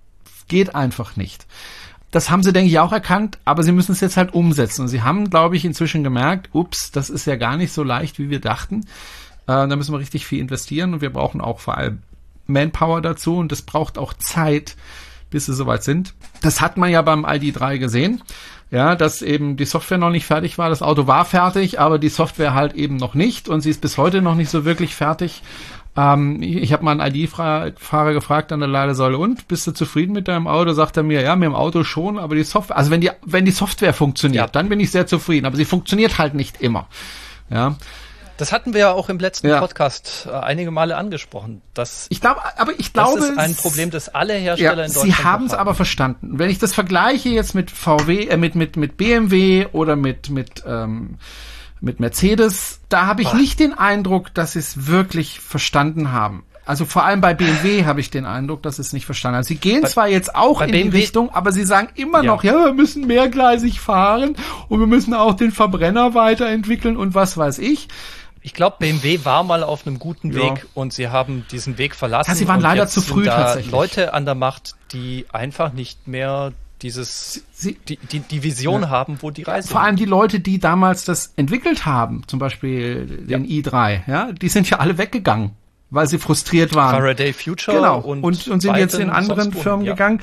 geht 0.54 0.76
einfach 0.76 1.16
nicht. 1.16 1.48
Das 2.12 2.30
haben 2.30 2.44
sie, 2.44 2.54
denke 2.54 2.70
ich, 2.70 2.78
auch 2.78 2.92
erkannt, 2.92 3.40
aber 3.44 3.64
sie 3.64 3.72
müssen 3.72 3.94
es 3.94 4.02
jetzt 4.02 4.18
halt 4.18 4.36
umsetzen. 4.36 4.84
Und 4.84 4.88
sie 4.88 5.02
haben, 5.02 5.32
glaube 5.32 5.56
ich, 5.56 5.66
inzwischen 5.66 6.04
gemerkt, 6.04 6.50
ups, 6.54 6.92
das 6.92 7.10
ist 7.10 7.26
ja 7.26 7.38
gar 7.38 7.58
nicht 7.58 7.74
so 7.74 7.82
leicht, 7.82 8.20
wie 8.20 8.30
wir 8.30 8.40
dachten. 8.40 8.82
Äh, 9.48 9.68
da 9.68 9.76
müssen 9.76 9.96
wir 9.96 10.00
richtig 10.00 10.28
viel 10.28 10.40
investieren 10.40 10.94
und 10.94 11.02
wir 11.02 11.12
brauchen 11.12 11.42
auch 11.42 11.60
vor 11.60 11.76
allem 11.76 12.04
Manpower 12.46 13.02
dazu 13.02 13.38
und 13.38 13.52
das 13.52 13.64
braucht 13.64 13.98
auch 13.98 14.14
Zeit, 14.14 14.76
bis 15.32 15.48
sie 15.48 15.56
soweit 15.56 15.84
sind. 15.84 16.14
Das 16.44 16.62
hat 16.62 16.78
man 16.78 16.92
ja 16.92 17.02
beim 17.02 17.26
ID3 17.26 17.80
gesehen. 17.80 18.22
Ja, 18.70 18.96
dass 18.96 19.24
eben 19.24 19.58
die 19.58 19.66
Software 19.66 19.98
noch 19.98 20.12
nicht 20.12 20.28
fertig 20.28 20.60
war. 20.60 20.70
Das 20.70 20.84
Auto 20.84 21.08
war 21.08 21.26
fertig, 21.26 21.80
aber 21.80 21.98
die 21.98 22.10
Software 22.10 22.54
halt 22.54 22.74
eben 22.74 22.98
noch 22.98 23.16
nicht 23.16 23.50
und 23.50 23.62
sie 23.62 23.72
ist 23.72 23.82
bis 23.82 23.98
heute 23.98 24.22
noch 24.22 24.36
nicht 24.36 24.50
so 24.50 24.66
wirklich 24.66 24.94
fertig. 24.94 25.42
Ähm, 25.96 26.42
ich 26.42 26.58
ich 26.58 26.74
habe 26.74 26.84
mal 26.84 27.00
einen 27.00 27.16
ID-Fahrer 27.16 28.14
gefragt 28.14 28.52
an 28.52 28.60
der 28.60 28.70
Ladesäule 28.70 29.18
und 29.18 29.48
bist 29.48 29.68
du 29.68 29.72
zufrieden 29.72 30.14
mit 30.14 30.28
deinem 30.28 30.48
Auto? 30.48 30.74
Sagt 30.74 30.98
er 30.98 31.04
mir, 31.04 31.22
ja, 31.22 31.36
mit 31.36 31.46
dem 31.46 31.56
Auto 31.56 31.84
schon, 31.84 32.18
aber 32.18 32.36
die 32.36 32.44
Software, 32.44 32.78
also 32.78 32.90
wenn 32.90 33.02
die, 33.02 33.12
wenn 33.24 33.46
die 33.46 33.52
Software 33.52 33.94
funktioniert, 33.94 34.46
ja. 34.46 34.52
dann 34.52 34.70
bin 34.70 34.80
ich 34.80 34.92
sehr 34.92 35.06
zufrieden, 35.06 35.46
aber 35.46 35.56
sie 35.56 35.66
funktioniert 35.66 36.18
halt 36.18 36.34
nicht 36.34 36.62
immer. 36.62 36.88
Ja. 37.50 37.76
Das 38.38 38.52
hatten 38.52 38.74
wir 38.74 38.80
ja 38.80 38.92
auch 38.92 39.10
im 39.10 39.20
letzten 39.20 39.48
ja. 39.48 39.60
Podcast 39.60 40.28
äh, 40.28 40.34
einige 40.34 40.72
Male 40.72 40.98
angesprochen. 40.98 41.62
Das, 41.76 42.08
ich 42.10 42.20
glaube, 42.20 42.42
aber 42.58 42.72
ich 42.80 42.92
glaube, 42.92 43.20
das 43.20 43.30
ist 43.30 43.38
ein 43.38 43.56
Problem, 43.56 43.92
das 43.92 44.10
alle 44.10 44.34
Hersteller 44.34 44.78
ja, 44.78 44.86
in 44.86 44.94
Deutschland 44.94 45.18
Sie 45.18 45.24
haben 45.24 45.46
es 45.46 45.54
aber 45.54 45.76
verstanden. 45.76 46.40
Wenn 46.40 46.50
ich 46.50 46.58
das 46.58 46.74
vergleiche 46.74 47.30
jetzt 47.30 47.54
mit 47.54 47.70
VW, 47.70 48.28
äh, 48.28 48.38
mit 48.38 48.56
mit 48.56 48.76
mit 48.76 48.98
BMW 48.98 49.68
oder 49.72 49.96
mit 49.96 50.32
mit 50.32 50.64
ähm, 50.66 51.20
mit 51.84 52.00
Mercedes, 52.00 52.80
da 52.90 53.06
habe 53.06 53.22
ich 53.22 53.28
Ach. 53.30 53.34
nicht 53.34 53.60
den 53.60 53.74
Eindruck, 53.74 54.34
dass 54.34 54.54
sie 54.54 54.60
es 54.60 54.88
wirklich 54.88 55.42
verstanden 55.42 56.12
haben. 56.12 56.44
Also 56.66 56.86
vor 56.86 57.04
allem 57.04 57.20
bei 57.20 57.34
BMW 57.34 57.84
habe 57.84 58.00
ich 58.00 58.10
den 58.10 58.26
Eindruck, 58.26 58.64
dass 58.64 58.78
sie 58.78 58.84
es 58.84 58.94
nicht 58.94 59.06
verstanden 59.06 59.36
haben. 59.36 59.44
Sie 59.44 59.56
gehen 59.58 59.82
bei, 59.82 59.90
zwar 59.90 60.08
jetzt 60.08 60.34
auch 60.34 60.62
in 60.62 60.72
BMW, 60.72 60.90
die 60.90 60.98
Richtung, 60.98 61.30
aber 61.32 61.52
sie 61.52 61.66
sagen 61.66 61.90
immer 61.96 62.24
ja. 62.24 62.32
noch, 62.32 62.44
ja, 62.46 62.54
wir 62.54 62.74
müssen 62.74 63.06
mehrgleisig 63.06 63.82
fahren 63.82 64.38
und 64.70 64.80
wir 64.80 64.88
müssen 64.88 65.14
auch 65.14 65.34
den 65.34 65.52
Verbrenner 65.52 66.14
weiterentwickeln 66.14 66.96
und 66.96 67.16
was 67.16 67.36
weiß 67.36 67.60
ich. 67.60 67.90
Ich 68.42 68.54
glaube, 68.54 68.78
BMW 68.80 69.20
war 69.26 69.44
mal 69.44 69.64
auf 69.64 69.86
einem 69.86 70.00
guten 70.00 70.32
ja. 70.32 70.40
Weg 70.40 70.66
und 70.74 70.94
sie 70.94 71.10
haben 71.10 71.46
diesen 71.52 71.78
Weg 71.78 71.96
verlassen. 71.96 72.32
Ja, 72.32 72.36
sie 72.36 72.48
waren 72.48 72.62
leider 72.62 72.88
zu 72.88 73.02
früh 73.02 73.26
tatsächlich. 73.26 73.72
Leute 73.72 74.14
an 74.14 74.24
der 74.24 74.36
Macht, 74.36 74.76
die 74.94 75.26
einfach 75.34 75.74
nicht 75.74 76.08
mehr 76.08 76.54
dieses 76.84 77.44
Sie, 77.54 77.78
die, 77.88 77.98
die, 77.98 78.20
die 78.20 78.44
Vision 78.44 78.84
ja. 78.84 78.90
haben, 78.90 79.18
wo 79.22 79.32
die 79.32 79.44
Reise 79.44 79.70
Vor 79.70 79.82
allem 79.82 79.96
die 79.96 80.06
Leute, 80.06 80.40
die 80.40 80.60
damals 80.60 81.06
das 81.06 81.34
entwickelt 81.38 81.86
haben, 81.86 82.24
zum 82.28 82.40
Beispiel 82.40 83.26
den 83.28 83.46
ja. 83.46 83.62
i3, 83.62 84.02
ja, 84.08 84.32
die 84.32 84.50
sind 84.50 84.70
ja 84.70 84.80
alle 84.80 84.98
weggegangen. 84.98 85.52
weil 85.90 86.08
sie 86.08 86.18
frustriert 86.18 86.74
waren. 86.76 86.96
Faraday 86.96 87.34
Future 87.34 87.78
genau. 87.78 88.00
und, 88.00 88.24
und, 88.24 88.48
und 88.48 88.62
sind 88.62 88.76
jetzt 88.76 88.96
in 88.96 89.10
anderen 89.10 89.54
Firmen 89.54 89.86
ja. 89.86 89.94
gegangen. 89.94 90.22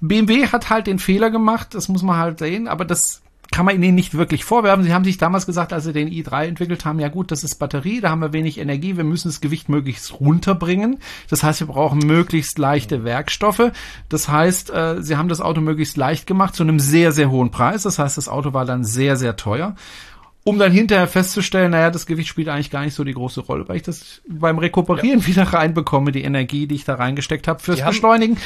BMW 0.00 0.46
hat 0.48 0.68
halt 0.68 0.86
den 0.86 0.98
Fehler 0.98 1.30
gemacht, 1.30 1.74
das 1.74 1.88
muss 1.88 2.02
man 2.02 2.18
halt 2.18 2.38
sehen, 2.38 2.68
aber 2.68 2.84
das 2.84 3.22
kann 3.52 3.64
man 3.66 3.80
ihnen 3.80 3.94
nicht 3.94 4.14
wirklich 4.14 4.44
vorwerfen. 4.44 4.84
Sie 4.84 4.92
haben 4.92 5.04
sich 5.04 5.18
damals 5.18 5.46
gesagt, 5.46 5.72
als 5.72 5.84
sie 5.84 5.92
den 5.92 6.08
i3 6.08 6.46
entwickelt 6.46 6.84
haben, 6.84 7.00
ja 7.00 7.08
gut, 7.08 7.30
das 7.30 7.44
ist 7.44 7.56
Batterie, 7.56 8.00
da 8.00 8.10
haben 8.10 8.20
wir 8.20 8.32
wenig 8.32 8.58
Energie, 8.58 8.96
wir 8.96 9.04
müssen 9.04 9.28
das 9.28 9.40
Gewicht 9.40 9.68
möglichst 9.68 10.20
runterbringen. 10.20 10.98
Das 11.30 11.42
heißt, 11.42 11.60
wir 11.60 11.66
brauchen 11.68 12.00
möglichst 12.00 12.58
leichte 12.58 13.04
Werkstoffe. 13.04 13.72
Das 14.08 14.28
heißt, 14.28 14.70
äh, 14.70 15.02
sie 15.02 15.16
haben 15.16 15.28
das 15.28 15.40
Auto 15.40 15.60
möglichst 15.60 15.96
leicht 15.96 16.26
gemacht 16.26 16.54
zu 16.54 16.62
einem 16.62 16.80
sehr, 16.80 17.12
sehr 17.12 17.30
hohen 17.30 17.50
Preis. 17.50 17.84
Das 17.84 17.98
heißt, 17.98 18.16
das 18.16 18.28
Auto 18.28 18.52
war 18.52 18.64
dann 18.64 18.84
sehr, 18.84 19.16
sehr 19.16 19.36
teuer. 19.36 19.74
Um 20.44 20.60
dann 20.60 20.70
hinterher 20.70 21.08
festzustellen, 21.08 21.72
naja, 21.72 21.90
das 21.90 22.06
Gewicht 22.06 22.28
spielt 22.28 22.48
eigentlich 22.48 22.70
gar 22.70 22.84
nicht 22.84 22.94
so 22.94 23.02
die 23.02 23.14
große 23.14 23.40
Rolle, 23.40 23.68
weil 23.68 23.78
ich 23.78 23.82
das 23.82 24.22
beim 24.28 24.58
Rekuperieren 24.58 25.20
ja. 25.20 25.26
wieder 25.28 25.42
reinbekomme, 25.42 26.12
die 26.12 26.22
Energie, 26.22 26.68
die 26.68 26.76
ich 26.76 26.84
da 26.84 26.94
reingesteckt 26.94 27.48
habe 27.48 27.60
fürs 27.60 27.84
Beschleunigen. 27.84 28.36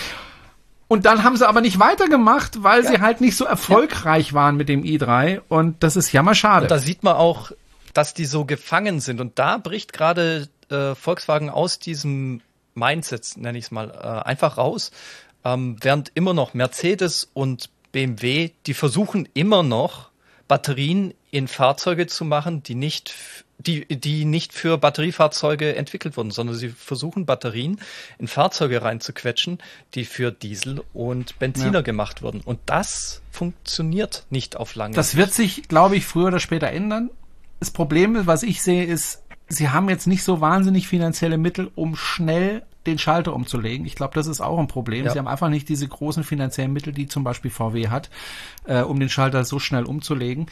Und 0.90 1.06
dann 1.06 1.22
haben 1.22 1.36
sie 1.36 1.46
aber 1.48 1.60
nicht 1.60 1.78
weitergemacht, 1.78 2.64
weil 2.64 2.82
ja. 2.82 2.90
sie 2.90 3.00
halt 3.00 3.20
nicht 3.20 3.36
so 3.36 3.44
erfolgreich 3.44 4.30
ja. 4.30 4.34
waren 4.34 4.56
mit 4.56 4.68
dem 4.68 4.82
i3. 4.82 5.40
Und 5.48 5.84
das 5.84 5.94
ist 5.94 6.10
jammerschade. 6.10 6.64
Und 6.64 6.70
da 6.72 6.78
sieht 6.78 7.04
man 7.04 7.14
auch, 7.14 7.52
dass 7.94 8.12
die 8.12 8.24
so 8.24 8.44
gefangen 8.44 8.98
sind. 8.98 9.20
Und 9.20 9.38
da 9.38 9.58
bricht 9.58 9.92
gerade 9.92 10.48
äh, 10.68 10.96
Volkswagen 10.96 11.48
aus 11.48 11.78
diesem 11.78 12.40
Mindset, 12.74 13.36
nenne 13.36 13.56
ich 13.56 13.66
es 13.66 13.70
mal, 13.70 13.90
äh, 13.90 14.28
einfach 14.28 14.58
raus. 14.58 14.90
Ähm, 15.44 15.76
während 15.80 16.10
immer 16.16 16.34
noch 16.34 16.54
Mercedes 16.54 17.30
und 17.34 17.70
BMW, 17.92 18.50
die 18.66 18.74
versuchen 18.74 19.28
immer 19.32 19.62
noch 19.62 20.10
Batterien 20.48 21.14
in 21.30 21.46
Fahrzeuge 21.46 22.08
zu 22.08 22.24
machen, 22.24 22.64
die 22.64 22.74
nicht 22.74 23.14
die, 23.66 23.86
die 23.86 24.24
nicht 24.24 24.52
für 24.52 24.78
Batteriefahrzeuge 24.78 25.76
entwickelt 25.76 26.16
wurden, 26.16 26.30
sondern 26.30 26.56
sie 26.56 26.70
versuchen 26.70 27.26
Batterien 27.26 27.80
in 28.18 28.28
Fahrzeuge 28.28 28.82
reinzuquetschen, 28.82 29.58
die 29.94 30.04
für 30.04 30.32
Diesel 30.32 30.82
und 30.92 31.38
Benziner 31.38 31.74
ja. 31.74 31.80
gemacht 31.82 32.22
wurden. 32.22 32.40
Und 32.40 32.58
das 32.66 33.22
funktioniert 33.30 34.24
nicht 34.30 34.56
auf 34.56 34.74
lange 34.74 34.94
Das 34.94 35.16
wird 35.16 35.32
sich, 35.32 35.68
glaube 35.68 35.96
ich, 35.96 36.06
früher 36.06 36.28
oder 36.28 36.40
später 36.40 36.68
ändern. 36.68 37.10
Das 37.58 37.70
Problem, 37.70 38.26
was 38.26 38.42
ich 38.42 38.62
sehe, 38.62 38.84
ist, 38.84 39.22
sie 39.48 39.68
haben 39.68 39.88
jetzt 39.88 40.06
nicht 40.06 40.22
so 40.22 40.40
wahnsinnig 40.40 40.88
finanzielle 40.88 41.36
Mittel, 41.36 41.70
um 41.74 41.96
schnell 41.96 42.62
den 42.86 42.98
Schalter 42.98 43.34
umzulegen. 43.34 43.84
Ich 43.84 43.94
glaube, 43.94 44.14
das 44.14 44.26
ist 44.26 44.40
auch 44.40 44.58
ein 44.58 44.68
Problem. 44.68 45.04
Ja. 45.04 45.12
Sie 45.12 45.18
haben 45.18 45.28
einfach 45.28 45.50
nicht 45.50 45.68
diese 45.68 45.86
großen 45.86 46.24
finanziellen 46.24 46.72
Mittel, 46.72 46.94
die 46.94 47.08
zum 47.08 47.24
Beispiel 47.24 47.50
VW 47.50 47.88
hat, 47.88 48.08
äh, 48.64 48.80
um 48.80 48.98
den 48.98 49.10
Schalter 49.10 49.44
so 49.44 49.58
schnell 49.58 49.84
umzulegen. 49.84 50.46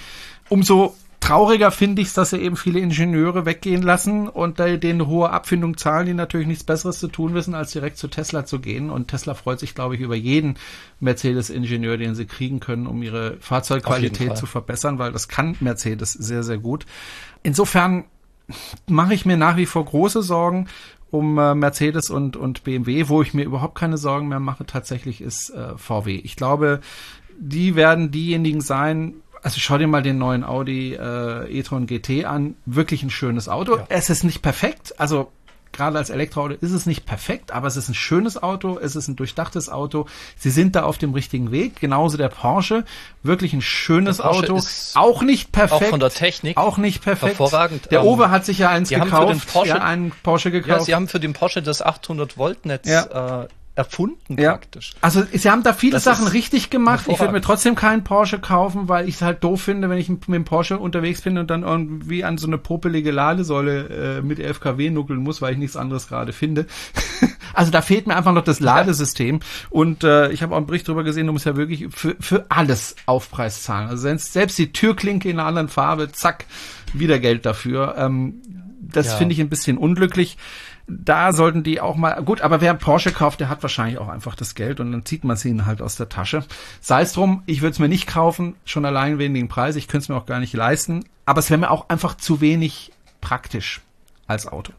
Umso 0.50 0.94
trauriger 1.20 1.70
finde 1.70 2.02
ich 2.02 2.08
es, 2.08 2.14
dass 2.14 2.30
sie 2.30 2.38
eben 2.38 2.56
viele 2.56 2.80
Ingenieure 2.80 3.44
weggehen 3.44 3.82
lassen 3.82 4.28
und 4.28 4.58
denen 4.58 4.82
eine 4.82 5.06
hohe 5.06 5.30
Abfindung 5.30 5.76
zahlen, 5.76 6.06
die 6.06 6.14
natürlich 6.14 6.46
nichts 6.46 6.64
Besseres 6.64 6.98
zu 6.98 7.08
tun 7.08 7.34
wissen, 7.34 7.54
als 7.54 7.72
direkt 7.72 7.98
zu 7.98 8.08
Tesla 8.08 8.44
zu 8.44 8.60
gehen. 8.60 8.90
Und 8.90 9.08
Tesla 9.08 9.34
freut 9.34 9.60
sich, 9.60 9.74
glaube 9.74 9.94
ich, 9.94 10.00
über 10.00 10.14
jeden 10.14 10.56
Mercedes-Ingenieur, 11.00 11.96
den 11.96 12.14
sie 12.14 12.26
kriegen 12.26 12.60
können, 12.60 12.86
um 12.86 13.02
ihre 13.02 13.36
Fahrzeugqualität 13.40 14.36
zu 14.36 14.46
verbessern, 14.46 14.98
weil 14.98 15.12
das 15.12 15.28
kann 15.28 15.56
Mercedes 15.60 16.12
sehr, 16.12 16.42
sehr 16.42 16.58
gut. 16.58 16.86
Insofern 17.42 18.04
mache 18.86 19.14
ich 19.14 19.26
mir 19.26 19.36
nach 19.36 19.56
wie 19.56 19.66
vor 19.66 19.84
große 19.84 20.22
Sorgen 20.22 20.68
um 21.10 21.38
äh, 21.38 21.54
Mercedes 21.54 22.10
und, 22.10 22.36
und 22.36 22.64
BMW. 22.64 23.08
Wo 23.08 23.22
ich 23.22 23.34
mir 23.34 23.44
überhaupt 23.44 23.76
keine 23.76 23.98
Sorgen 23.98 24.28
mehr 24.28 24.40
mache, 24.40 24.66
tatsächlich 24.66 25.20
ist 25.20 25.50
äh, 25.50 25.76
VW. 25.76 26.16
Ich 26.16 26.36
glaube, 26.36 26.80
die 27.38 27.76
werden 27.76 28.10
diejenigen 28.10 28.60
sein, 28.60 29.14
also 29.42 29.60
schau 29.60 29.78
dir 29.78 29.86
mal 29.86 30.02
den 30.02 30.18
neuen 30.18 30.44
Audi 30.44 30.94
äh, 30.94 31.58
e-tron 31.58 31.86
GT 31.86 32.24
an. 32.24 32.56
Wirklich 32.66 33.02
ein 33.02 33.10
schönes 33.10 33.48
Auto. 33.48 33.76
Ja. 33.76 33.86
Es 33.88 34.10
ist 34.10 34.24
nicht 34.24 34.42
perfekt. 34.42 34.94
Also 34.98 35.30
gerade 35.72 35.98
als 35.98 36.10
Elektroauto 36.10 36.54
ist 36.54 36.72
es 36.72 36.86
nicht 36.86 37.06
perfekt, 37.06 37.52
aber 37.52 37.66
es 37.66 37.76
ist 37.76 37.88
ein 37.88 37.94
schönes 37.94 38.42
Auto, 38.42 38.78
es 38.78 38.96
ist 38.96 39.08
ein 39.08 39.16
durchdachtes 39.16 39.68
Auto. 39.68 40.06
Sie 40.36 40.50
sind 40.50 40.74
da 40.76 40.82
auf 40.82 40.98
dem 40.98 41.12
richtigen 41.14 41.50
Weg. 41.52 41.80
Genauso 41.80 42.16
der 42.16 42.28
Porsche, 42.28 42.84
wirklich 43.22 43.52
ein 43.52 43.62
schönes 43.62 44.20
Auto, 44.20 44.60
auch 44.94 45.22
nicht 45.22 45.52
perfekt, 45.52 45.82
auch 45.82 45.90
von 45.90 46.00
der 46.00 46.10
Technik, 46.10 46.56
auch 46.56 46.78
nicht 46.78 47.02
perfekt. 47.02 47.38
Hervorragend. 47.38 47.90
Der 47.90 48.00
ähm, 48.00 48.06
Owe 48.06 48.30
hat 48.30 48.44
sich 48.44 48.58
ja 48.58 48.70
eins 48.70 48.88
gekauft, 48.88 49.52
Porsche, 49.52 49.68
ja, 49.68 49.82
einen 49.82 50.12
Porsche 50.22 50.50
gekauft. 50.50 50.80
Ja, 50.80 50.84
sie 50.84 50.94
haben 50.94 51.08
für 51.08 51.20
den 51.20 51.32
Porsche 51.32 51.62
das 51.62 51.82
800 51.82 52.36
Volt 52.36 52.66
Netz 52.66 52.88
ja. 52.88 53.42
äh, 53.42 53.48
erfunden 53.78 54.36
ja. 54.40 54.50
praktisch. 54.50 54.94
Also 55.00 55.22
sie 55.32 55.48
haben 55.48 55.62
da 55.62 55.72
viele 55.72 55.92
das 55.92 56.04
Sachen 56.04 56.26
richtig 56.26 56.68
gemacht. 56.68 57.06
Ich 57.08 57.20
würde 57.20 57.32
mir 57.32 57.40
trotzdem 57.40 57.76
keinen 57.76 58.02
Porsche 58.02 58.40
kaufen, 58.40 58.88
weil 58.88 59.08
ich 59.08 59.14
es 59.14 59.22
halt 59.22 59.44
doof 59.44 59.62
finde, 59.62 59.88
wenn 59.88 59.98
ich 59.98 60.08
mit 60.08 60.26
dem 60.26 60.44
Porsche 60.44 60.78
unterwegs 60.78 61.22
bin 61.22 61.38
und 61.38 61.48
dann 61.48 61.62
irgendwie 61.62 62.24
an 62.24 62.38
so 62.38 62.48
eine 62.48 62.58
popelige 62.58 63.12
Ladesäule 63.12 64.18
äh, 64.18 64.22
mit 64.22 64.40
11 64.40 64.60
kW 64.60 64.90
nuckeln 64.90 65.20
muss, 65.20 65.40
weil 65.40 65.52
ich 65.52 65.58
nichts 65.58 65.76
anderes 65.76 66.08
gerade 66.08 66.32
finde. 66.32 66.66
also 67.54 67.70
da 67.70 67.80
fehlt 67.80 68.08
mir 68.08 68.16
einfach 68.16 68.32
noch 68.32 68.42
das 68.42 68.58
Ladesystem. 68.58 69.36
Ja. 69.36 69.46
Und 69.70 70.02
äh, 70.02 70.32
ich 70.32 70.42
habe 70.42 70.54
auch 70.54 70.58
einen 70.58 70.66
Bericht 70.66 70.88
drüber 70.88 71.04
gesehen, 71.04 71.28
du 71.28 71.32
musst 71.32 71.46
ja 71.46 71.56
wirklich 71.56 71.86
für, 71.90 72.16
für 72.18 72.46
alles 72.48 72.96
Aufpreis 73.06 73.62
zahlen. 73.62 73.88
Also 73.88 74.02
selbst, 74.02 74.32
selbst 74.32 74.58
die 74.58 74.72
Türklinke 74.72 75.30
in 75.30 75.38
einer 75.38 75.46
anderen 75.48 75.68
Farbe, 75.68 76.10
zack, 76.10 76.46
wieder 76.92 77.20
Geld 77.20 77.46
dafür. 77.46 77.94
Ähm, 77.96 78.42
das 78.80 79.06
ja. 79.06 79.16
finde 79.16 79.34
ich 79.34 79.40
ein 79.40 79.48
bisschen 79.48 79.78
unglücklich 79.78 80.36
da 80.88 81.32
sollten 81.32 81.62
die 81.62 81.80
auch 81.80 81.96
mal, 81.96 82.22
gut, 82.22 82.40
aber 82.40 82.60
wer 82.60 82.74
Porsche 82.74 83.12
kauft, 83.12 83.40
der 83.40 83.48
hat 83.48 83.62
wahrscheinlich 83.62 83.98
auch 83.98 84.08
einfach 84.08 84.34
das 84.34 84.54
Geld 84.54 84.80
und 84.80 84.92
dann 84.92 85.04
zieht 85.04 85.22
man 85.22 85.36
sie 85.36 85.50
ihn 85.50 85.66
halt 85.66 85.82
aus 85.82 85.96
der 85.96 86.08
Tasche. 86.08 86.44
Sei 86.80 87.02
es 87.02 87.12
drum, 87.12 87.42
ich 87.46 87.60
würde 87.60 87.72
es 87.72 87.78
mir 87.78 87.88
nicht 87.88 88.06
kaufen, 88.06 88.54
schon 88.64 88.84
allein 88.84 89.18
wegen 89.18 89.34
dem 89.34 89.48
Preis, 89.48 89.76
ich 89.76 89.86
könnte 89.86 90.04
es 90.04 90.08
mir 90.08 90.16
auch 90.16 90.26
gar 90.26 90.40
nicht 90.40 90.54
leisten, 90.54 91.04
aber 91.26 91.40
es 91.40 91.50
wäre 91.50 91.58
mir 91.58 91.70
auch 91.70 91.88
einfach 91.90 92.16
zu 92.16 92.40
wenig 92.40 92.92
praktisch 93.20 93.82
als 94.26 94.46
Auto. 94.46 94.72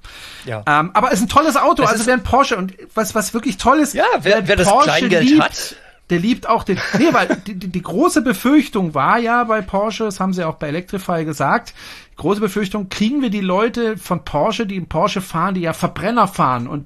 Ja. 0.46 0.64
Ähm, 0.68 0.92
aber 0.94 1.10
es 1.10 1.16
ist 1.16 1.26
ein 1.26 1.30
tolles 1.30 1.58
Auto, 1.58 1.84
es 1.84 1.90
also 1.90 2.06
wer 2.08 2.16
ein 2.16 2.24
Porsche 2.24 2.58
und 2.58 2.74
was, 2.96 3.14
was 3.14 3.34
wirklich 3.34 3.58
toll 3.58 3.80
ist, 3.80 3.94
ja, 3.94 4.06
wer, 4.22 4.48
wer 4.48 4.56
das 4.56 4.68
Porsche 4.68 4.90
Kleingeld 4.90 5.24
liebt, 5.30 5.44
hat, 5.44 5.76
der 6.10 6.20
liebt 6.20 6.48
auch 6.48 6.64
den. 6.64 6.80
Nee, 6.98 7.10
weil 7.12 7.28
die, 7.46 7.56
die, 7.56 7.68
die 7.68 7.82
große 7.82 8.22
Befürchtung 8.22 8.96
war 8.96 9.20
ja 9.20 9.44
bei 9.44 9.62
Porsche, 9.62 10.06
das 10.06 10.20
haben 10.20 10.34
sie 10.34 10.44
auch 10.44 10.56
bei 10.56 10.70
Electrify 10.70 11.24
gesagt, 11.24 11.74
große 12.20 12.42
Befürchtung, 12.42 12.90
kriegen 12.90 13.22
wir 13.22 13.30
die 13.30 13.42
Leute 13.42 13.98
von 13.98 14.24
Porsche, 14.24 14.68
die 14.68 14.76
im 14.76 14.88
Porsche 14.88 15.22
fahren, 15.22 15.56
die 15.56 15.62
ja 15.62 15.74
Verbrenner 15.74 16.28
fahren 16.28 16.68
und 16.68 16.86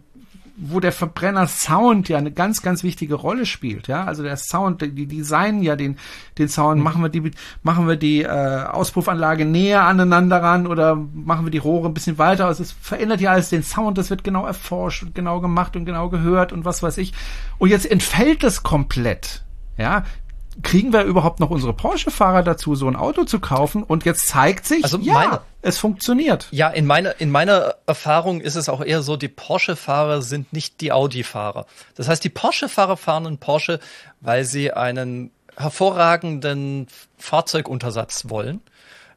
wo 0.56 0.80
der 0.80 0.92
Verbrenner 0.92 1.48
Sound 1.48 2.10
ja 2.10 2.18
eine 2.20 2.32
ganz, 2.32 2.62
ganz 2.62 2.84
wichtige 2.84 3.16
Rolle 3.16 3.46
spielt, 3.46 3.88
ja. 3.88 4.06
Also 4.06 4.22
der 4.22 4.38
Sound, 4.38 4.82
die 4.82 5.08
designen 5.08 5.64
ja 5.64 5.76
den, 5.76 5.98
den 6.38 6.48
Sound, 6.48 6.78
mhm. 6.78 6.84
machen 6.84 7.02
wir 7.02 7.10
die, 7.10 7.32
machen 7.64 7.88
wir 7.88 7.96
die 7.96 8.22
äh, 8.22 8.28
Auspuffanlage 8.28 9.46
näher 9.46 9.84
aneinander 9.84 10.44
ran 10.44 10.68
oder 10.68 10.96
machen 10.96 11.46
wir 11.46 11.52
die 11.52 11.58
Rohre 11.58 11.88
ein 11.88 11.94
bisschen 11.94 12.20
weiter. 12.20 12.46
Also 12.46 12.62
es 12.62 12.72
verändert 12.72 13.20
ja 13.20 13.32
alles 13.32 13.50
den 13.50 13.64
Sound, 13.64 13.98
das 13.98 14.12
wird 14.12 14.24
genau 14.24 14.46
erforscht 14.46 15.04
und 15.04 15.16
genau 15.16 15.42
gemacht 15.42 15.76
und 15.76 15.86
genau 15.86 16.10
gehört 16.10 16.54
und 16.54 16.66
was 16.66 16.84
weiß 16.84 17.00
ich. 17.00 17.14
Und 17.58 17.70
jetzt 17.70 17.90
entfällt 17.90 18.44
es 18.44 18.62
komplett. 18.62 19.44
Ja, 19.76 20.04
kriegen 20.62 20.94
wir 20.94 21.04
überhaupt 21.04 21.40
noch 21.40 21.50
unsere 21.50 21.74
Porsche-Fahrer 21.74 22.44
dazu, 22.44 22.76
so 22.76 22.88
ein 22.88 22.96
Auto 22.96 23.24
zu 23.24 23.40
kaufen? 23.40 23.84
Und 23.84 24.06
jetzt 24.06 24.28
zeigt 24.28 24.66
sich, 24.66 24.84
also 24.84 24.98
ja, 25.00 25.14
meine, 25.14 25.42
es 25.62 25.80
funktioniert. 25.80 26.48
Ja, 26.52 26.70
in 26.70 26.86
meiner, 26.86 27.20
in 27.20 27.32
meiner 27.32 27.76
Erfahrung 27.88 28.42
ist 28.42 28.56
es 28.56 28.70
auch 28.70 28.82
eher 28.82 29.02
so, 29.02 29.18
die 29.18 29.28
Porsche-Fahrer 29.28 30.22
sind 30.22 30.54
nicht 30.54 30.82
die 30.82 30.92
Audi-Fahrer. 30.92 31.66
Das 31.96 32.08
heißt, 32.08 32.24
die 32.24 32.30
Porsche-Fahrer 32.30 32.98
fahren 32.98 33.26
einen 33.26 33.38
Porsche, 33.38 33.80
weil 34.22 34.46
sie 34.46 34.72
einen 34.72 35.32
hervorragenden 35.58 36.88
Fahrzeuguntersatz 37.18 38.30
wollen. 38.30 38.62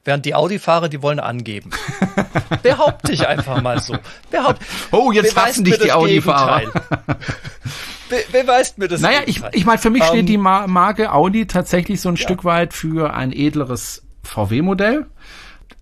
Während 0.06 0.24
die 0.24 0.36
Audi-Fahrer, 0.36 0.88
die 0.88 1.02
wollen 1.02 1.18
angeben. 1.18 1.70
Behaupte 2.62 3.10
ich 3.12 3.26
einfach 3.26 3.60
mal 3.60 3.80
so. 3.80 3.96
Behaupt, 4.30 4.62
oh, 4.92 5.10
jetzt 5.10 5.36
hassen 5.36 5.64
dich 5.64 5.78
die 5.78 5.90
Audi-Fahrer. 5.90 6.70
Be 8.08 8.22
beweist 8.30 8.78
mir 8.78 8.86
das. 8.86 9.00
Naja, 9.00 9.22
ich, 9.26 9.42
ich 9.52 9.64
meine, 9.64 9.78
für 9.78 9.90
mich 9.90 10.02
um, 10.02 10.08
steht 10.08 10.20
ähm, 10.20 10.26
die 10.26 10.38
Mar 10.38 10.68
Marke 10.68 11.12
Audi 11.12 11.48
tatsächlich 11.48 12.00
so 12.00 12.08
ein 12.08 12.14
ja. 12.14 12.22
Stück 12.22 12.44
weit 12.44 12.72
für 12.72 13.14
ein 13.14 13.32
edleres 13.32 14.04
VW-Modell. 14.22 15.06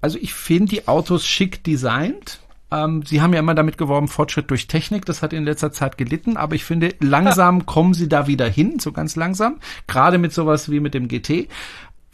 Also 0.00 0.18
ich 0.18 0.32
finde 0.32 0.70
die 0.70 0.88
Autos 0.88 1.26
schick 1.26 1.62
designt. 1.62 2.40
Ähm, 2.70 3.02
sie 3.04 3.20
haben 3.20 3.34
ja 3.34 3.40
immer 3.40 3.54
damit 3.54 3.76
geworben, 3.76 4.08
Fortschritt 4.08 4.50
durch 4.50 4.68
Technik. 4.68 5.04
Das 5.04 5.20
hat 5.20 5.34
in 5.34 5.44
letzter 5.44 5.70
Zeit 5.70 5.98
gelitten, 5.98 6.38
aber 6.38 6.54
ich 6.54 6.64
finde, 6.64 6.94
langsam 7.00 7.58
ja. 7.58 7.64
kommen 7.64 7.92
sie 7.92 8.08
da 8.08 8.26
wieder 8.26 8.48
hin, 8.48 8.78
so 8.78 8.92
ganz 8.92 9.16
langsam. 9.16 9.60
Gerade 9.86 10.16
mit 10.16 10.32
sowas 10.32 10.70
wie 10.70 10.80
mit 10.80 10.94
dem 10.94 11.08
GT. 11.08 11.48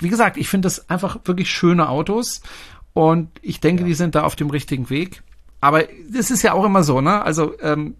Wie 0.01 0.09
gesagt, 0.09 0.37
ich 0.37 0.49
finde 0.49 0.67
das 0.67 0.91
einfach 0.91 1.19
wirklich 1.25 1.51
schöne 1.51 1.89
Autos 1.89 2.41
und 2.93 3.29
ich 3.43 3.61
denke, 3.61 3.83
ja. 3.83 3.89
die 3.89 3.95
sind 3.95 4.15
da 4.15 4.23
auf 4.25 4.37
dem 4.37 4.51
richtigen 4.51 4.91
Weg. 4.91 5.23
Aber 5.61 5.85
das 6.11 6.31
ist 6.31 6.43
ja 6.43 6.53
auch 6.55 6.65
immer 6.65 6.83
so, 6.83 7.01
ne? 7.01 7.23
Also 7.23 7.55
ähm, 7.61 7.95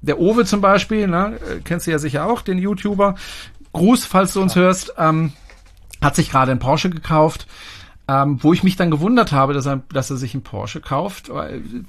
der 0.00 0.20
Owe 0.20 0.44
zum 0.44 0.60
Beispiel, 0.60 1.06
ne, 1.06 1.38
äh, 1.40 1.60
kennst 1.64 1.86
du 1.86 1.90
ja 1.90 1.98
sicher 1.98 2.26
auch, 2.26 2.42
den 2.42 2.58
YouTuber. 2.58 3.16
Gruß, 3.72 4.04
falls 4.04 4.34
du 4.34 4.42
uns 4.42 4.54
hörst, 4.54 4.94
ähm, 4.98 5.32
hat 6.00 6.14
sich 6.14 6.30
gerade 6.30 6.52
einen 6.52 6.60
Porsche 6.60 6.90
gekauft. 6.90 7.46
Ähm, 8.06 8.38
wo 8.42 8.52
ich 8.52 8.62
mich 8.62 8.76
dann 8.76 8.90
gewundert 8.90 9.32
habe, 9.32 9.54
dass 9.54 9.64
er, 9.64 9.80
dass 9.90 10.10
er 10.10 10.18
sich 10.18 10.34
einen 10.34 10.42
Porsche 10.42 10.82
kauft, 10.82 11.30
war 11.30 11.48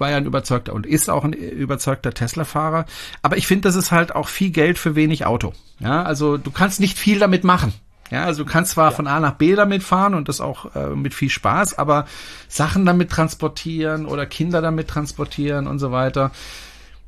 ja 0.10 0.16
ein 0.16 0.26
überzeugter 0.26 0.72
und 0.72 0.86
ist 0.86 1.10
auch 1.10 1.26
ein 1.26 1.34
überzeugter 1.34 2.14
Tesla-Fahrer. 2.14 2.86
Aber 3.22 3.36
ich 3.36 3.48
finde, 3.48 3.68
das 3.68 3.76
ist 3.76 3.92
halt 3.92 4.16
auch 4.16 4.30
viel 4.30 4.52
Geld 4.52 4.80
für 4.80 4.96
wenig 4.96 5.26
Auto. 5.26 5.52
Ja, 5.80 6.04
also 6.04 6.38
du 6.38 6.52
kannst 6.52 6.80
nicht 6.80 6.98
viel 6.98 7.20
damit 7.20 7.44
machen. 7.44 7.74
Ja, 8.12 8.26
also 8.26 8.44
du 8.44 8.50
kannst 8.50 8.72
zwar 8.72 8.92
ja. 8.92 8.96
von 8.96 9.08
A 9.08 9.20
nach 9.20 9.34
B 9.34 9.56
damit 9.56 9.84
fahren 9.84 10.14
und 10.14 10.30
das 10.30 10.42
auch 10.42 10.76
äh, 10.76 10.90
mit 10.90 11.14
viel 11.14 11.30
Spaß, 11.30 11.78
aber 11.78 12.06
Sachen 12.48 12.86
damit 12.86 13.10
transportieren 13.10 14.06
oder 14.06 14.26
Kinder 14.26 14.62
damit 14.62 14.88
transportieren 14.88 15.68
und 15.68 15.80
so 15.80 15.92
weiter 15.92 16.32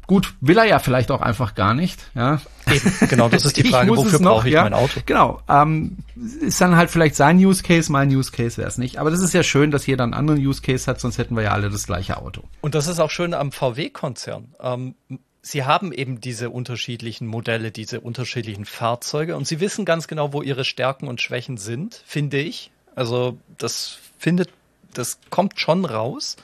Gut, 0.07 0.35
will 0.39 0.57
er 0.57 0.63
ja 0.63 0.79
vielleicht 0.79 1.11
auch 1.11 1.19
einfach 1.19 1.53
gar 1.53 1.73
nicht. 1.73 2.09
Ja. 2.15 2.39
Eben, 2.71 2.93
genau, 3.09 3.27
das 3.27 3.43
ist 3.43 3.57
die 3.57 3.63
Frage, 3.69 3.95
wofür 3.95 4.19
brauche 4.19 4.47
ich 4.47 4.53
ja, 4.53 4.63
mein 4.63 4.73
Auto? 4.73 5.01
Genau, 5.05 5.41
ähm, 5.49 5.97
ist 6.15 6.61
dann 6.61 6.77
halt 6.77 6.89
vielleicht 6.89 7.15
sein 7.15 7.37
Use 7.37 7.61
Case, 7.61 7.91
mein 7.91 8.09
Use 8.09 8.31
Case 8.31 8.57
wäre 8.57 8.69
es 8.69 8.77
nicht. 8.77 8.99
Aber 8.99 9.11
das 9.11 9.19
ist 9.19 9.33
ja 9.33 9.43
schön, 9.43 9.69
dass 9.69 9.85
jeder 9.85 10.05
einen 10.05 10.13
anderen 10.13 10.39
Use 10.39 10.61
Case 10.61 10.89
hat, 10.89 11.01
sonst 11.01 11.17
hätten 11.17 11.35
wir 11.35 11.43
ja 11.43 11.51
alle 11.51 11.69
das 11.69 11.87
gleiche 11.87 12.17
Auto. 12.17 12.43
Und 12.61 12.73
das 12.73 12.87
ist 12.87 13.01
auch 13.01 13.11
schön 13.11 13.33
am 13.33 13.51
VW-Konzern. 13.51 14.55
Ähm, 14.61 14.95
sie 15.47 15.63
haben 15.65 15.91
eben 15.91 16.21
diese 16.21 16.49
unterschiedlichen 16.49 17.27
Modelle, 17.27 17.71
diese 17.71 18.01
unterschiedlichen 18.01 18.65
Fahrzeuge 18.65 19.35
und 19.35 19.47
sie 19.47 19.59
wissen 19.59 19.85
ganz 19.85 20.07
genau, 20.07 20.33
wo 20.33 20.41
ihre 20.41 20.65
Stärken 20.65 21.07
und 21.07 21.21
Schwächen 21.21 21.57
sind, 21.57 22.01
finde 22.05 22.39
ich. 22.39 22.71
Also 22.95 23.37
das 23.57 23.97
findet, 24.17 24.49
das 24.93 25.19
kommt 25.29 25.59
schon 25.59 25.85
raus. 25.85 26.35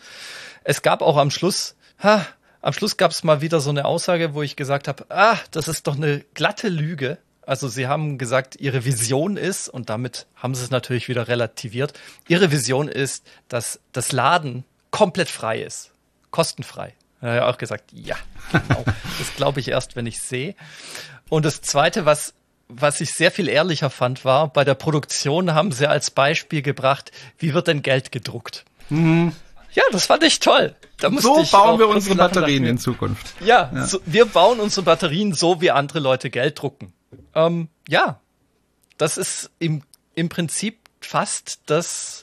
Es 0.64 0.82
gab 0.82 1.02
auch 1.02 1.18
am 1.18 1.32
Schluss, 1.32 1.76
ha, 2.02 2.26
am 2.62 2.74
Schluss 2.74 2.96
gab 2.98 3.12
es 3.12 3.24
mal 3.24 3.42
wieder 3.42 3.60
so 3.60 3.70
eine 3.70 3.86
Aussage, 3.86 4.34
wo 4.34 4.42
ich 4.42 4.56
gesagt 4.56 4.88
habe, 4.88 5.06
ah, 5.10 5.38
das 5.52 5.68
ist 5.68 5.88
doch 5.88 5.96
eine 5.96 6.24
glatte 6.34 6.70
Lüge. 6.70 7.18
Also 7.46 7.68
sie 7.68 7.88
haben 7.88 8.18
gesagt, 8.18 8.56
ihre 8.62 8.86
Vision 8.86 9.36
ist, 9.36 9.68
und 9.68 9.90
damit 9.90 10.28
haben 10.36 10.56
sie 10.56 10.64
es 10.64 10.72
natürlich 10.72 11.10
wieder 11.10 11.28
relativiert, 11.28 11.94
ihre 12.30 12.52
Vision 12.52 12.88
ist, 12.88 13.26
dass 13.50 13.82
das 13.92 14.14
Laden 14.14 14.64
komplett 14.92 15.28
frei 15.28 15.62
ist. 15.62 15.92
Kostenfrei. 16.32 16.94
Er 17.24 17.42
hat 17.42 17.56
auch 17.56 17.58
gesagt, 17.58 17.86
ja, 17.94 18.18
genau. 18.52 18.84
das 19.18 19.36
glaube 19.36 19.60
ich 19.60 19.70
erst, 19.70 19.96
wenn 19.96 20.06
ich 20.06 20.20
sehe. 20.20 20.56
Und 21.30 21.46
das 21.46 21.62
Zweite, 21.62 22.06
was, 22.06 22.34
was 22.68 23.00
ich 23.02 23.14
sehr 23.14 23.32
viel 23.32 23.48
ehrlicher 23.48 23.90
fand, 23.90 24.26
war, 24.26 24.50
bei 24.50 24.64
der 24.64 24.76
Produktion 24.76 25.54
haben 25.54 25.72
sie 25.72 25.88
als 25.88 26.12
Beispiel 26.12 26.62
gebracht, 26.62 27.12
wie 27.38 27.54
wird 27.54 27.68
denn 27.68 27.82
Geld 27.82 28.12
gedruckt? 28.12 28.66
Mhm. 28.90 29.34
Ja, 29.72 29.84
das 29.92 30.06
fand 30.06 30.24
ich 30.24 30.40
toll. 30.40 30.76
so 31.00 31.44
bauen 31.52 31.80
wir 31.80 31.88
unsere 31.88 32.16
Batterien 32.16 32.66
in 32.66 32.78
Zukunft. 32.78 33.34
Ja, 33.40 33.72
ja. 33.74 33.86
So, 33.86 34.02
wir 34.06 34.26
bauen 34.26 34.60
unsere 34.60 34.84
Batterien 34.84 35.34
so, 35.34 35.62
wie 35.62 35.72
andere 35.72 36.00
Leute 36.00 36.30
Geld 36.30 36.62
drucken. 36.62 36.94
Ähm, 37.34 37.70
ja, 37.88 38.20
das 38.98 39.18
ist 39.18 39.50
im, 39.60 39.82
im 40.14 40.30
Prinzip 40.30 40.78
fast 41.00 41.62
das 41.66 42.23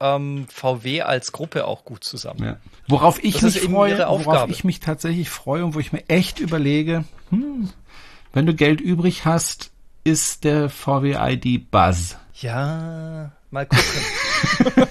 ähm, 0.00 0.46
VW 0.52 1.02
als 1.02 1.32
Gruppe 1.32 1.66
auch 1.66 1.84
gut 1.84 2.04
zusammen. 2.04 2.44
Ja. 2.44 2.56
Worauf 2.88 3.22
ich 3.22 3.34
das 3.34 3.54
mich 3.54 3.64
freue, 3.64 3.98
worauf 3.98 4.50
ich 4.50 4.64
mich 4.64 4.80
tatsächlich 4.80 5.30
freue 5.30 5.64
und 5.64 5.74
wo 5.74 5.80
ich 5.80 5.92
mir 5.92 6.08
echt 6.08 6.40
überlege, 6.40 7.04
hm, 7.30 7.70
wenn 8.32 8.46
du 8.46 8.54
Geld 8.54 8.80
übrig 8.80 9.24
hast, 9.24 9.70
ist 10.04 10.44
der 10.44 10.70
VW 10.70 11.16
ID 11.18 11.70
Buzz. 11.70 12.16
Ja, 12.34 13.32
mal 13.50 13.66
gucken. 13.66 14.86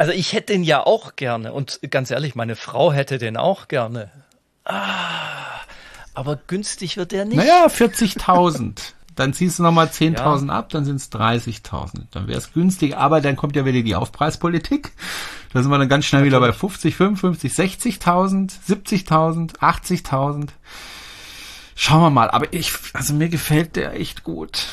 Also 0.00 0.12
ich 0.12 0.32
hätte 0.32 0.54
den 0.54 0.64
ja 0.64 0.86
auch 0.86 1.14
gerne 1.14 1.52
und 1.52 1.78
ganz 1.90 2.10
ehrlich, 2.10 2.34
meine 2.34 2.56
Frau 2.56 2.90
hätte 2.90 3.18
den 3.18 3.36
auch 3.36 3.68
gerne. 3.68 4.10
Ah, 4.64 5.60
aber 6.14 6.36
günstig 6.36 6.96
wird 6.96 7.12
der 7.12 7.26
nicht. 7.26 7.36
Naja, 7.36 7.66
40.000. 7.66 8.94
Dann 9.20 9.34
ziehst 9.34 9.58
du 9.58 9.62
nochmal 9.62 9.88
10.000 9.88 10.48
ja. 10.48 10.54
ab, 10.54 10.70
dann 10.70 10.86
sind 10.86 10.96
es 10.96 11.12
30.000. 11.12 12.04
Dann 12.10 12.26
wäre 12.26 12.38
es 12.38 12.54
günstig, 12.54 12.96
aber 12.96 13.20
dann 13.20 13.36
kommt 13.36 13.54
ja 13.54 13.66
wieder 13.66 13.82
die 13.82 13.94
Aufpreispolitik. 13.94 14.92
Da 15.52 15.62
sind 15.62 15.70
wir 15.70 15.76
dann 15.76 15.90
ganz 15.90 16.06
schnell 16.06 16.24
wieder 16.24 16.40
bei 16.40 16.54
50, 16.54 16.96
55, 16.96 17.52
60.000, 17.52 18.50
70.000, 18.66 19.58
80.000. 19.58 20.48
Schauen 21.74 22.00
wir 22.00 22.08
mal. 22.08 22.30
Aber 22.30 22.50
ich, 22.54 22.72
also 22.94 23.12
mir 23.12 23.28
gefällt 23.28 23.76
der 23.76 24.00
echt 24.00 24.24
gut. 24.24 24.68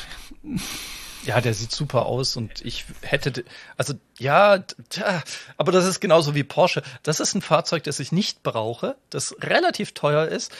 Ja, 1.26 1.42
der 1.42 1.52
sieht 1.52 1.72
super 1.72 2.06
aus 2.06 2.38
und 2.38 2.64
ich 2.64 2.86
hätte, 3.02 3.44
also 3.76 3.92
ja, 4.18 4.60
tja, 4.88 5.22
aber 5.58 5.72
das 5.72 5.84
ist 5.84 6.00
genauso 6.00 6.34
wie 6.34 6.42
Porsche. 6.42 6.82
Das 7.02 7.20
ist 7.20 7.34
ein 7.34 7.42
Fahrzeug, 7.42 7.82
das 7.82 8.00
ich 8.00 8.12
nicht 8.12 8.42
brauche, 8.42 8.96
das 9.10 9.36
relativ 9.42 9.92
teuer 9.92 10.24
ist 10.24 10.56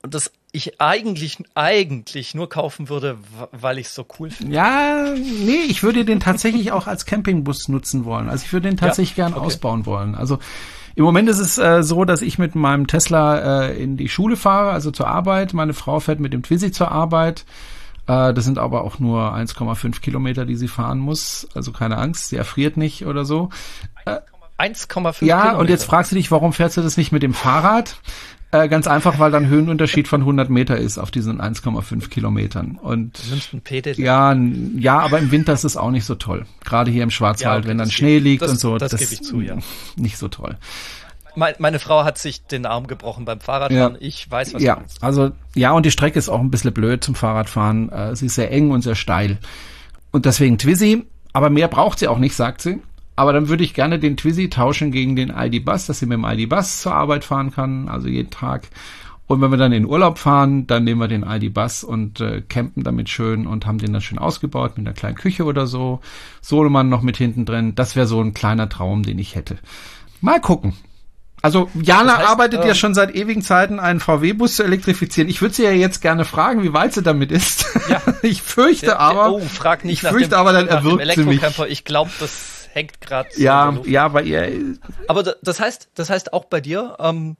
und 0.00 0.14
das 0.14 0.32
ich 0.52 0.80
eigentlich, 0.80 1.38
eigentlich 1.54 2.34
nur 2.34 2.48
kaufen 2.48 2.90
würde, 2.90 3.18
weil 3.52 3.78
ich 3.78 3.86
es 3.86 3.94
so 3.94 4.06
cool 4.18 4.30
finde. 4.30 4.54
Ja, 4.54 5.14
nee, 5.14 5.62
ich 5.66 5.82
würde 5.82 6.04
den 6.04 6.20
tatsächlich 6.20 6.72
auch 6.72 6.86
als 6.86 7.06
Campingbus 7.06 7.68
nutzen 7.68 8.04
wollen. 8.04 8.28
Also 8.28 8.44
ich 8.44 8.52
würde 8.52 8.68
den 8.68 8.76
tatsächlich 8.76 9.16
ja? 9.16 9.24
gern 9.24 9.34
okay. 9.34 9.46
ausbauen 9.46 9.86
wollen. 9.86 10.14
Also 10.14 10.38
im 10.94 11.04
Moment 11.04 11.30
ist 11.30 11.38
es 11.38 11.56
äh, 11.56 11.82
so, 11.82 12.04
dass 12.04 12.20
ich 12.20 12.38
mit 12.38 12.54
meinem 12.54 12.86
Tesla 12.86 13.64
äh, 13.64 13.82
in 13.82 13.96
die 13.96 14.10
Schule 14.10 14.36
fahre, 14.36 14.72
also 14.72 14.90
zur 14.90 15.08
Arbeit. 15.08 15.54
Meine 15.54 15.72
Frau 15.72 16.00
fährt 16.00 16.20
mit 16.20 16.34
dem 16.34 16.42
Twizy 16.42 16.70
zur 16.70 16.92
Arbeit. 16.92 17.46
Äh, 18.06 18.34
das 18.34 18.44
sind 18.44 18.58
aber 18.58 18.84
auch 18.84 18.98
nur 18.98 19.34
1,5 19.34 20.02
Kilometer, 20.02 20.44
die 20.44 20.56
sie 20.56 20.68
fahren 20.68 20.98
muss. 20.98 21.48
Also 21.54 21.72
keine 21.72 21.96
Angst, 21.96 22.28
sie 22.28 22.36
erfriert 22.36 22.76
nicht 22.76 23.06
oder 23.06 23.24
so. 23.24 23.48
1,5 24.58 25.24
Ja, 25.24 25.40
Kilometer. 25.40 25.58
und 25.58 25.70
jetzt 25.70 25.84
fragst 25.84 26.12
du 26.12 26.16
dich, 26.16 26.30
warum 26.30 26.52
fährst 26.52 26.76
du 26.76 26.82
das 26.82 26.96
nicht 26.96 27.10
mit 27.10 27.22
dem 27.22 27.34
Fahrrad? 27.34 27.96
Äh, 28.52 28.68
ganz 28.68 28.86
einfach, 28.86 29.18
weil 29.18 29.30
dann 29.30 29.48
Höhenunterschied 29.48 30.06
von 30.08 30.20
100 30.20 30.50
Meter 30.50 30.76
ist 30.76 30.98
auf 30.98 31.10
diesen 31.10 31.40
1,5 31.40 32.10
Kilometern. 32.10 32.78
Und 32.80 33.18
ja, 33.96 34.36
ja, 34.76 34.98
aber 34.98 35.18
im 35.18 35.30
Winter 35.30 35.54
ist 35.54 35.64
es 35.64 35.76
auch 35.76 35.90
nicht 35.90 36.04
so 36.04 36.14
toll. 36.14 36.44
Gerade 36.62 36.90
hier 36.90 37.02
im 37.02 37.10
Schwarzwald, 37.10 37.64
ja, 37.64 37.70
wenn 37.70 37.78
dann 37.78 37.90
Schnee 37.90 38.18
liegt 38.18 38.42
das, 38.42 38.50
und 38.52 38.60
so. 38.60 38.76
Das, 38.76 38.90
das 38.90 39.00
gebe 39.00 39.14
ich 39.14 39.22
zu, 39.22 39.40
ja. 39.40 39.56
Nicht 39.96 40.18
so 40.18 40.28
toll 40.28 40.56
meine 41.34 41.78
Frau 41.78 42.04
hat 42.04 42.18
sich 42.18 42.44
den 42.44 42.66
Arm 42.66 42.86
gebrochen 42.86 43.24
beim 43.24 43.40
Fahrradfahren. 43.40 43.94
Ja. 43.94 44.00
Ich 44.00 44.30
weiß, 44.30 44.54
was 44.54 44.62
ja. 44.62 44.82
Also 45.00 45.32
ja, 45.54 45.72
und 45.72 45.86
die 45.86 45.90
Strecke 45.90 46.18
ist 46.18 46.28
auch 46.28 46.40
ein 46.40 46.50
bisschen 46.50 46.72
blöd 46.72 47.02
zum 47.02 47.14
Fahrradfahren. 47.14 47.90
Äh, 47.90 48.16
sie 48.16 48.26
ist 48.26 48.34
sehr 48.34 48.50
eng 48.50 48.70
und 48.70 48.82
sehr 48.82 48.94
steil. 48.94 49.38
Und 50.10 50.26
deswegen 50.26 50.58
Twizy, 50.58 51.04
aber 51.32 51.50
mehr 51.50 51.68
braucht 51.68 51.98
sie 51.98 52.08
auch 52.08 52.18
nicht, 52.18 52.34
sagt 52.34 52.60
sie. 52.60 52.82
Aber 53.22 53.32
dann 53.32 53.46
würde 53.46 53.62
ich 53.62 53.72
gerne 53.72 54.00
den 54.00 54.16
Twizy 54.16 54.50
tauschen 54.50 54.90
gegen 54.90 55.14
den 55.14 55.28
ID-Bus, 55.30 55.86
dass 55.86 56.00
sie 56.00 56.06
mit 56.06 56.18
dem 56.18 56.24
ID-Bus 56.24 56.80
zur 56.80 56.92
Arbeit 56.92 57.22
fahren 57.22 57.52
kann, 57.52 57.88
also 57.88 58.08
jeden 58.08 58.30
Tag. 58.30 58.66
Und 59.28 59.40
wenn 59.40 59.52
wir 59.52 59.58
dann 59.58 59.70
in 59.70 59.86
Urlaub 59.86 60.18
fahren, 60.18 60.66
dann 60.66 60.82
nehmen 60.82 61.00
wir 61.00 61.06
den 61.06 61.22
ID-Bus 61.22 61.84
und 61.84 62.20
äh, 62.20 62.40
campen 62.40 62.82
damit 62.82 63.08
schön 63.10 63.46
und 63.46 63.64
haben 63.64 63.78
den 63.78 63.92
dann 63.92 64.02
schön 64.02 64.18
ausgebaut 64.18 64.76
mit 64.76 64.88
einer 64.88 64.96
kleinen 64.96 65.14
Küche 65.14 65.44
oder 65.44 65.68
so. 65.68 66.00
Solemann 66.40 66.88
noch 66.88 67.02
mit 67.02 67.16
hinten 67.16 67.44
drin. 67.44 67.76
Das 67.76 67.94
wäre 67.94 68.08
so 68.08 68.20
ein 68.20 68.34
kleiner 68.34 68.68
Traum, 68.68 69.04
den 69.04 69.20
ich 69.20 69.36
hätte. 69.36 69.56
Mal 70.20 70.40
gucken. 70.40 70.72
Also 71.42 71.70
Jana 71.80 72.04
das 72.06 72.18
heißt, 72.18 72.28
arbeitet 72.28 72.62
ähm, 72.62 72.66
ja 72.66 72.74
schon 72.74 72.92
seit 72.92 73.14
ewigen 73.14 73.42
Zeiten, 73.42 73.78
einen 73.78 74.00
VW-Bus 74.00 74.56
zu 74.56 74.64
elektrifizieren. 74.64 75.30
Ich 75.30 75.40
würde 75.40 75.54
sie 75.54 75.62
ja 75.62 75.70
jetzt 75.70 76.02
gerne 76.02 76.24
fragen, 76.24 76.64
wie 76.64 76.72
weit 76.72 76.92
sie 76.92 77.04
damit 77.04 77.30
ist. 77.30 77.66
Ja. 77.88 78.02
ich 78.22 78.42
fürchte 78.42 78.86
der, 78.86 78.94
der, 78.96 79.00
aber, 79.00 79.32
oh, 79.32 79.38
frag 79.38 79.84
nicht 79.84 80.02
ich 80.02 80.08
fürchte 80.08 80.30
dem, 80.30 80.38
aber, 80.38 80.52
dann 80.52 80.66
erwürgt 80.66 81.14
sie 81.14 81.22
mich. 81.22 81.40
Ich 81.68 81.84
glaube, 81.84 82.10
das 82.18 82.61
hängt 82.72 83.00
gerade. 83.00 83.28
Ja, 83.36 83.78
ja, 83.84 84.08
bei 84.08 84.22
ihr. 84.22 84.76
Aber 85.08 85.22
das 85.22 85.60
heißt, 85.60 85.90
das 85.94 86.10
heißt 86.10 86.32
auch 86.32 86.46
bei 86.46 86.60
dir 86.60 86.96
ähm, 87.00 87.36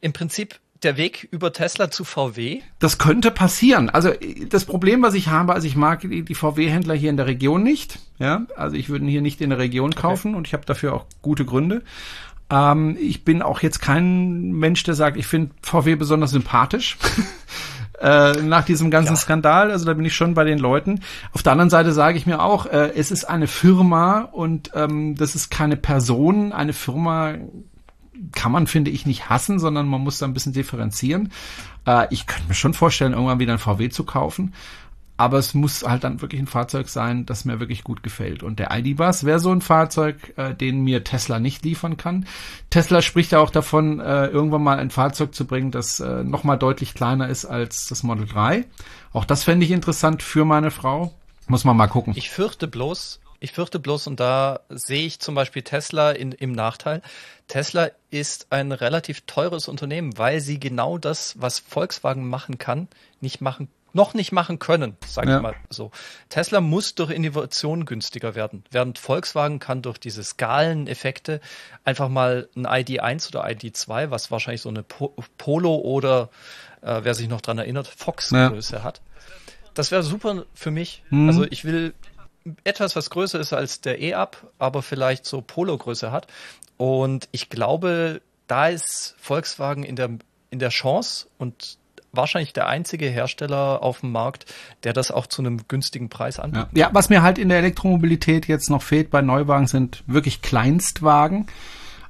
im 0.00 0.12
Prinzip 0.12 0.58
der 0.82 0.96
Weg 0.96 1.28
über 1.30 1.52
Tesla 1.52 1.90
zu 1.90 2.04
VW? 2.04 2.60
Das 2.78 2.98
könnte 2.98 3.30
passieren. 3.30 3.90
Also 3.90 4.12
das 4.48 4.64
Problem, 4.64 5.02
was 5.02 5.14
ich 5.14 5.28
habe, 5.28 5.54
also 5.54 5.66
ich 5.66 5.76
mag 5.76 6.00
die, 6.00 6.22
die 6.22 6.34
VW-Händler 6.34 6.94
hier 6.94 7.10
in 7.10 7.16
der 7.16 7.26
Region 7.26 7.62
nicht. 7.62 7.98
Ja, 8.18 8.46
also 8.56 8.76
ich 8.76 8.88
würde 8.88 9.06
hier 9.06 9.22
nicht 9.22 9.40
in 9.40 9.50
der 9.50 9.58
Region 9.58 9.94
kaufen 9.94 10.28
okay. 10.28 10.38
und 10.38 10.46
ich 10.46 10.52
habe 10.52 10.64
dafür 10.64 10.94
auch 10.94 11.06
gute 11.22 11.44
Gründe. 11.44 11.82
Ähm, 12.50 12.96
ich 13.00 13.24
bin 13.24 13.42
auch 13.42 13.60
jetzt 13.60 13.80
kein 13.80 14.52
Mensch, 14.52 14.82
der 14.84 14.94
sagt, 14.94 15.16
ich 15.16 15.26
finde 15.26 15.50
VW 15.62 15.96
besonders 15.96 16.30
sympathisch. 16.30 16.98
äh, 18.00 18.42
nach 18.42 18.64
diesem 18.64 18.90
ganzen 18.90 19.14
ja. 19.14 19.16
Skandal, 19.16 19.70
also 19.70 19.84
da 19.84 19.94
bin 19.94 20.04
ich 20.04 20.14
schon 20.14 20.34
bei 20.34 20.44
den 20.44 20.58
Leuten. 20.58 21.00
Auf 21.32 21.42
der 21.42 21.52
anderen 21.52 21.70
Seite 21.70 21.92
sage 21.92 22.18
ich 22.18 22.26
mir 22.26 22.42
auch, 22.42 22.66
äh, 22.66 22.92
es 22.94 23.10
ist 23.10 23.24
eine 23.24 23.46
Firma 23.46 24.20
und 24.20 24.70
ähm, 24.74 25.16
das 25.16 25.34
ist 25.34 25.50
keine 25.50 25.76
Person. 25.76 26.52
Eine 26.52 26.72
Firma 26.72 27.34
kann 28.32 28.52
man, 28.52 28.66
finde 28.66 28.90
ich, 28.90 29.06
nicht 29.06 29.28
hassen, 29.28 29.58
sondern 29.58 29.88
man 29.88 30.00
muss 30.00 30.18
da 30.18 30.26
ein 30.26 30.34
bisschen 30.34 30.52
differenzieren. 30.52 31.32
Äh, 31.86 32.06
ich 32.10 32.26
könnte 32.26 32.48
mir 32.48 32.54
schon 32.54 32.74
vorstellen, 32.74 33.12
irgendwann 33.12 33.38
wieder 33.38 33.52
ein 33.52 33.58
VW 33.58 33.88
zu 33.88 34.04
kaufen. 34.04 34.54
Aber 35.16 35.38
es 35.38 35.54
muss 35.54 35.82
halt 35.82 36.04
dann 36.04 36.20
wirklich 36.20 36.40
ein 36.40 36.46
Fahrzeug 36.46 36.88
sein, 36.88 37.24
das 37.24 37.44
mir 37.44 37.58
wirklich 37.58 37.84
gut 37.84 38.02
gefällt. 38.02 38.42
Und 38.42 38.58
der 38.58 38.70
ID-Bus 38.70 39.24
wäre 39.24 39.38
so 39.38 39.50
ein 39.50 39.62
Fahrzeug, 39.62 40.34
äh, 40.36 40.54
den 40.54 40.82
mir 40.82 41.04
Tesla 41.04 41.38
nicht 41.38 41.64
liefern 41.64 41.96
kann. 41.96 42.26
Tesla 42.70 43.00
spricht 43.00 43.32
ja 43.32 43.38
auch 43.38 43.50
davon, 43.50 44.00
äh, 44.00 44.26
irgendwann 44.26 44.62
mal 44.62 44.78
ein 44.78 44.90
Fahrzeug 44.90 45.34
zu 45.34 45.46
bringen, 45.46 45.70
das 45.70 46.00
äh, 46.00 46.22
nochmal 46.22 46.58
deutlich 46.58 46.94
kleiner 46.94 47.28
ist 47.28 47.46
als 47.46 47.86
das 47.86 48.02
Model 48.02 48.26
3. 48.26 48.64
Auch 49.12 49.24
das 49.24 49.44
fände 49.44 49.64
ich 49.64 49.72
interessant 49.72 50.22
für 50.22 50.44
meine 50.44 50.70
Frau. 50.70 51.14
Muss 51.48 51.64
man 51.64 51.76
mal 51.76 51.86
gucken. 51.86 52.12
Ich 52.16 52.30
fürchte 52.30 52.66
bloß, 52.66 53.20
ich 53.40 53.52
fürchte 53.52 53.78
bloß, 53.78 54.08
und 54.08 54.20
da 54.20 54.60
sehe 54.68 55.06
ich 55.06 55.20
zum 55.20 55.34
Beispiel 55.34 55.62
Tesla 55.62 56.10
in, 56.10 56.32
im 56.32 56.52
Nachteil. 56.52 57.02
Tesla 57.48 57.90
ist 58.10 58.48
ein 58.50 58.72
relativ 58.72 59.22
teures 59.22 59.68
Unternehmen, 59.68 60.18
weil 60.18 60.40
sie 60.40 60.58
genau 60.58 60.98
das, 60.98 61.40
was 61.40 61.58
Volkswagen 61.60 62.28
machen 62.28 62.58
kann, 62.58 62.88
nicht 63.20 63.40
machen 63.40 63.68
noch 63.96 64.14
nicht 64.14 64.30
machen 64.30 64.60
können, 64.60 64.96
sage 65.04 65.30
ja. 65.30 65.36
ich 65.36 65.42
mal 65.42 65.56
so. 65.70 65.90
Tesla 66.28 66.60
muss 66.60 66.94
durch 66.94 67.10
Innovation 67.10 67.84
günstiger 67.84 68.36
werden, 68.36 68.62
während 68.70 68.98
Volkswagen 69.00 69.58
kann 69.58 69.82
durch 69.82 69.98
diese 69.98 70.22
Skaleneffekte 70.22 71.40
einfach 71.84 72.08
mal 72.08 72.48
ein 72.54 72.66
ID1 72.66 73.28
oder 73.28 73.44
ID2, 73.44 74.10
was 74.10 74.30
wahrscheinlich 74.30 74.60
so 74.60 74.68
eine 74.68 74.84
Polo 74.84 75.74
oder 75.76 76.28
äh, 76.82 77.00
wer 77.02 77.14
sich 77.14 77.28
noch 77.28 77.40
dran 77.40 77.58
erinnert, 77.58 77.88
Fox-Größe 77.88 78.76
ja. 78.76 78.84
hat. 78.84 79.00
Das 79.74 79.90
wäre 79.90 80.02
super 80.02 80.44
für 80.54 80.70
mich. 80.70 81.02
Mhm. 81.10 81.28
Also 81.28 81.44
ich 81.44 81.64
will 81.64 81.94
etwas, 82.62 82.94
was 82.94 83.10
größer 83.10 83.40
ist 83.40 83.52
als 83.52 83.80
der 83.80 84.00
E-Up, 84.00 84.52
aber 84.58 84.82
vielleicht 84.82 85.26
so 85.26 85.40
Polo-Größe 85.40 86.12
hat. 86.12 86.28
Und 86.76 87.28
ich 87.32 87.48
glaube, 87.48 88.20
da 88.46 88.68
ist 88.68 89.16
Volkswagen 89.18 89.82
in 89.82 89.96
der 89.96 90.10
in 90.50 90.60
der 90.60 90.68
Chance 90.68 91.26
und 91.38 91.78
wahrscheinlich 92.16 92.52
der 92.52 92.66
einzige 92.66 93.06
Hersteller 93.06 93.82
auf 93.82 94.00
dem 94.00 94.12
Markt, 94.12 94.46
der 94.84 94.92
das 94.92 95.10
auch 95.10 95.26
zu 95.26 95.42
einem 95.42 95.68
günstigen 95.68 96.08
Preis 96.08 96.38
anbietet. 96.38 96.68
Ja. 96.72 96.88
ja, 96.88 96.90
was 96.92 97.08
mir 97.08 97.22
halt 97.22 97.38
in 97.38 97.48
der 97.48 97.58
Elektromobilität 97.58 98.46
jetzt 98.46 98.70
noch 98.70 98.82
fehlt 98.82 99.10
bei 99.10 99.22
Neuwagen 99.22 99.66
sind 99.66 100.02
wirklich 100.06 100.42
Kleinstwagen. 100.42 101.46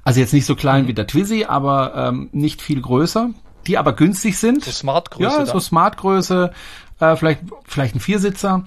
Also 0.03 0.19
jetzt 0.19 0.33
nicht 0.33 0.45
so 0.45 0.55
klein 0.55 0.83
mhm. 0.83 0.87
wie 0.87 0.93
der 0.93 1.07
Twizy, 1.07 1.45
aber 1.45 1.93
ähm, 1.95 2.29
nicht 2.31 2.61
viel 2.61 2.81
größer, 2.81 3.31
die 3.67 3.77
aber 3.77 3.93
günstig 3.93 4.37
sind. 4.37 4.63
So 4.63 4.71
Smartgröße. 4.71 5.37
Ja, 5.37 5.45
so 5.45 5.59
Smartgröße, 5.59 6.51
äh, 6.99 7.15
vielleicht 7.15 7.41
vielleicht 7.65 7.95
ein 7.95 7.99
Viersitzer 7.99 8.63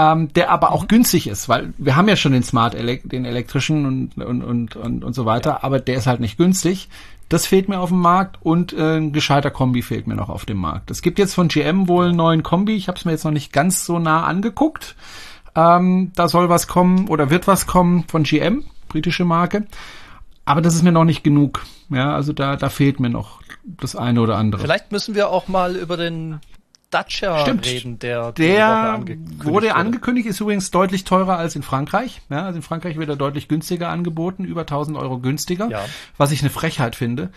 ähm, 0.00 0.32
der 0.32 0.50
aber 0.50 0.72
auch 0.72 0.84
mhm. 0.84 0.88
günstig 0.88 1.26
ist, 1.26 1.48
weil 1.48 1.74
wir 1.76 1.96
haben 1.96 2.08
ja 2.08 2.16
schon 2.16 2.32
den 2.32 2.42
Smart, 2.42 2.74
den 2.74 3.24
elektrischen 3.24 3.86
und, 3.86 4.16
und, 4.16 4.42
und, 4.42 4.76
und, 4.76 5.04
und 5.04 5.12
so 5.14 5.26
weiter, 5.26 5.50
ja. 5.50 5.58
aber 5.62 5.78
der 5.78 5.96
ist 5.96 6.06
halt 6.06 6.20
nicht 6.20 6.38
günstig. 6.38 6.88
Das 7.30 7.46
fehlt 7.46 7.68
mir 7.68 7.78
auf 7.78 7.90
dem 7.90 8.00
Markt 8.00 8.38
und 8.42 8.72
äh, 8.72 8.96
ein 8.98 9.12
gescheiter 9.12 9.52
Kombi 9.52 9.82
fehlt 9.82 10.08
mir 10.08 10.16
noch 10.16 10.28
auf 10.28 10.44
dem 10.44 10.58
Markt. 10.58 10.90
Es 10.90 11.00
gibt 11.00 11.20
jetzt 11.20 11.32
von 11.32 11.46
GM 11.46 11.86
wohl 11.86 12.06
einen 12.06 12.16
neuen 12.16 12.42
Kombi. 12.42 12.74
Ich 12.74 12.88
habe 12.88 12.98
es 12.98 13.04
mir 13.04 13.12
jetzt 13.12 13.24
noch 13.24 13.30
nicht 13.30 13.52
ganz 13.52 13.86
so 13.86 14.00
nah 14.00 14.24
angeguckt. 14.24 14.96
Ähm, 15.54 16.10
da 16.16 16.28
soll 16.28 16.48
was 16.48 16.66
kommen 16.66 17.06
oder 17.06 17.30
wird 17.30 17.46
was 17.46 17.68
kommen 17.68 18.04
von 18.08 18.24
GM, 18.24 18.64
britische 18.88 19.24
Marke. 19.24 19.66
Aber 20.44 20.60
das 20.60 20.74
ist 20.74 20.82
mir 20.82 20.90
noch 20.90 21.04
nicht 21.04 21.22
genug. 21.22 21.64
Ja, 21.88 22.16
also 22.16 22.32
da, 22.32 22.56
da 22.56 22.68
fehlt 22.68 22.98
mir 22.98 23.10
noch 23.10 23.40
das 23.64 23.94
eine 23.94 24.20
oder 24.20 24.36
andere. 24.36 24.62
Vielleicht 24.62 24.90
müssen 24.90 25.14
wir 25.14 25.30
auch 25.30 25.46
mal 25.46 25.76
über 25.76 25.96
den 25.96 26.40
Dacia 26.90 27.38
Stimmt. 27.40 27.66
reden, 27.66 27.98
der, 27.98 28.32
der 28.32 28.66
angekündigt 28.68 29.44
wurde, 29.44 29.54
wurde 29.54 29.74
angekündigt, 29.74 30.28
ist 30.28 30.40
übrigens 30.40 30.70
deutlich 30.70 31.04
teurer 31.04 31.38
als 31.38 31.54
in 31.54 31.62
Frankreich. 31.62 32.20
Ja, 32.30 32.44
also 32.44 32.56
in 32.56 32.62
Frankreich 32.62 32.96
wird 32.96 33.08
er 33.08 33.16
deutlich 33.16 33.48
günstiger 33.48 33.88
angeboten, 33.88 34.44
über 34.44 34.62
1000 34.62 34.98
Euro 34.98 35.18
günstiger, 35.18 35.68
ja. 35.68 35.84
was 36.16 36.32
ich 36.32 36.40
eine 36.40 36.50
Frechheit 36.50 36.96
finde. 36.96 37.30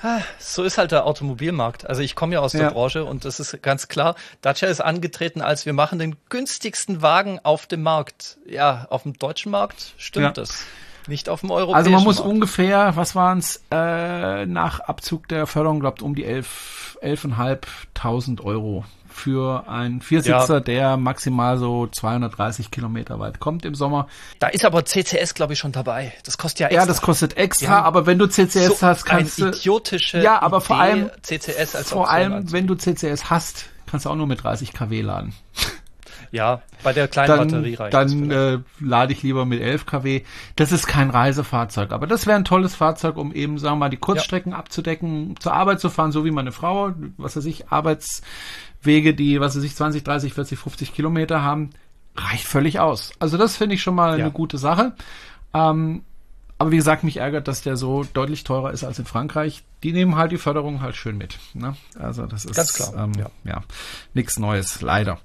Ah, 0.00 0.20
so 0.38 0.64
ist 0.64 0.76
halt 0.76 0.92
der 0.92 1.06
Automobilmarkt. 1.06 1.88
Also 1.88 2.02
ich 2.02 2.14
komme 2.14 2.34
ja 2.34 2.40
aus 2.40 2.52
der 2.52 2.70
Branche 2.70 3.04
und 3.04 3.24
das 3.24 3.40
ist 3.40 3.62
ganz 3.62 3.88
klar. 3.88 4.16
Dacia 4.42 4.68
ist 4.68 4.82
angetreten 4.82 5.40
als 5.40 5.64
wir 5.64 5.72
machen 5.72 5.98
den 5.98 6.16
günstigsten 6.28 7.00
Wagen 7.00 7.40
auf 7.42 7.66
dem 7.66 7.82
Markt. 7.82 8.36
Ja, 8.46 8.86
auf 8.90 9.04
dem 9.04 9.14
deutschen 9.14 9.50
Markt 9.50 9.94
stimmt 9.96 10.24
ja. 10.24 10.32
das. 10.32 10.66
Nicht 11.06 11.28
auf 11.28 11.40
dem 11.40 11.50
europäischen 11.50 11.76
Also 11.76 11.90
man 11.90 12.04
muss 12.04 12.16
Markt. 12.18 12.30
ungefähr, 12.30 12.96
was 12.96 13.14
waren 13.14 13.38
es, 13.38 13.62
äh, 13.70 14.46
nach 14.46 14.80
Abzug 14.80 15.28
der 15.28 15.46
Förderung, 15.46 15.80
glaubt 15.80 16.02
um 16.02 16.14
die 16.14 16.24
elf, 16.24 16.98
elfeinhalbtausend 17.00 18.40
Euro 18.40 18.84
für 19.14 19.68
einen 19.68 20.00
Viersitzer, 20.02 20.54
ja. 20.54 20.60
der 20.60 20.96
maximal 20.96 21.56
so 21.56 21.86
230 21.86 22.70
Kilometer 22.70 23.20
weit 23.20 23.38
kommt 23.38 23.64
im 23.64 23.74
Sommer. 23.74 24.08
Da 24.40 24.48
ist 24.48 24.64
aber 24.64 24.84
CCS, 24.84 25.34
glaube 25.34 25.52
ich, 25.52 25.58
schon 25.60 25.72
dabei. 25.72 26.12
Das 26.24 26.36
kostet 26.36 26.60
ja 26.60 26.66
extra. 26.66 26.82
Ja, 26.82 26.86
das 26.86 27.00
kostet 27.00 27.36
extra, 27.36 27.82
aber 27.82 28.06
wenn 28.06 28.18
du 28.18 28.26
CCS 28.26 28.80
so 28.80 28.86
hast, 28.86 29.04
kannst 29.04 29.40
du... 29.40 29.48
idiotische 29.48 30.20
Ja, 30.20 30.42
aber 30.42 30.58
Idee, 30.58 30.66
vor 30.66 30.80
allem... 30.80 31.10
CCS 31.22 31.76
als 31.76 31.90
Vor 31.90 32.10
allem, 32.10 32.50
wenn 32.50 32.66
du 32.66 32.74
CCS 32.74 33.30
hast, 33.30 33.66
kannst 33.86 34.06
du 34.06 34.10
auch 34.10 34.16
nur 34.16 34.26
mit 34.26 34.42
30 34.42 34.72
kW 34.72 35.00
laden. 35.02 35.32
Ja, 36.34 36.62
bei 36.82 36.92
der 36.92 37.06
kleinen 37.06 37.28
dann, 37.28 37.48
Batterie 37.48 37.74
reicht 37.76 37.94
Dann 37.94 38.30
äh, 38.32 38.58
lade 38.80 39.12
ich 39.12 39.22
lieber 39.22 39.44
mit 39.44 39.60
11 39.60 39.86
kW. 39.86 40.22
Das 40.56 40.72
ist 40.72 40.88
kein 40.88 41.10
Reisefahrzeug, 41.10 41.92
aber 41.92 42.08
das 42.08 42.26
wäre 42.26 42.36
ein 42.36 42.44
tolles 42.44 42.74
Fahrzeug, 42.74 43.18
um 43.18 43.32
eben, 43.32 43.56
sagen 43.56 43.76
wir 43.76 43.84
mal, 43.84 43.88
die 43.88 43.98
Kurzstrecken 43.98 44.50
ja. 44.50 44.58
abzudecken, 44.58 45.36
zur 45.38 45.54
Arbeit 45.54 45.78
zu 45.78 45.90
fahren, 45.90 46.10
so 46.10 46.24
wie 46.24 46.32
meine 46.32 46.50
Frau, 46.50 46.90
was 47.18 47.36
weiß 47.36 47.44
ich, 47.44 47.68
Arbeitswege, 47.68 49.14
die, 49.14 49.38
was 49.38 49.56
weiß 49.56 49.62
ich, 49.62 49.76
20, 49.76 50.02
30, 50.02 50.34
40, 50.34 50.58
50 50.58 50.92
Kilometer 50.92 51.42
haben, 51.42 51.70
reicht 52.16 52.48
völlig 52.48 52.80
aus. 52.80 53.12
Also 53.20 53.38
das 53.38 53.56
finde 53.56 53.76
ich 53.76 53.82
schon 53.82 53.94
mal 53.94 54.18
ja. 54.18 54.24
eine 54.24 54.32
gute 54.32 54.58
Sache. 54.58 54.92
Ähm, 55.54 56.02
aber 56.58 56.72
wie 56.72 56.76
gesagt, 56.76 57.04
mich 57.04 57.18
ärgert, 57.18 57.46
dass 57.46 57.62
der 57.62 57.76
so 57.76 58.02
deutlich 58.12 58.42
teurer 58.42 58.72
ist 58.72 58.82
als 58.82 58.98
in 58.98 59.04
Frankreich. 59.04 59.62
Die 59.84 59.92
nehmen 59.92 60.16
halt 60.16 60.32
die 60.32 60.38
Förderung 60.38 60.80
halt 60.80 60.96
schön 60.96 61.16
mit. 61.16 61.38
Ne? 61.52 61.76
Also 61.96 62.26
das 62.26 62.44
ist 62.44 62.56
ganz 62.56 62.72
klar. 62.72 63.04
Ähm, 63.04 63.12
ja, 63.18 63.30
ja 63.44 63.62
nichts 64.14 64.38
Neues, 64.38 64.80
leider. 64.80 65.20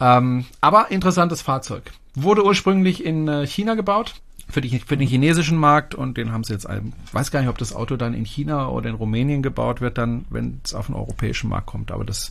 Ähm, 0.00 0.44
aber 0.60 0.90
interessantes 0.90 1.42
Fahrzeug. 1.42 1.92
Wurde 2.14 2.44
ursprünglich 2.44 3.04
in 3.04 3.28
äh, 3.28 3.46
China 3.46 3.74
gebaut 3.74 4.14
für, 4.48 4.60
die, 4.60 4.78
für 4.78 4.96
den 4.96 5.08
chinesischen 5.08 5.58
Markt 5.58 5.94
und 5.94 6.16
den 6.16 6.32
haben 6.32 6.44
sie 6.44 6.52
jetzt, 6.52 6.68
ich 6.68 7.14
weiß 7.14 7.30
gar 7.30 7.40
nicht, 7.40 7.48
ob 7.48 7.58
das 7.58 7.74
Auto 7.74 7.96
dann 7.96 8.14
in 8.14 8.24
China 8.24 8.68
oder 8.68 8.88
in 8.88 8.94
Rumänien 8.94 9.42
gebaut 9.42 9.80
wird, 9.80 9.98
dann, 9.98 10.24
wenn 10.30 10.60
es 10.64 10.72
auf 10.72 10.86
den 10.86 10.94
europäischen 10.94 11.50
Markt 11.50 11.66
kommt. 11.66 11.90
Aber 11.90 12.04
das 12.04 12.30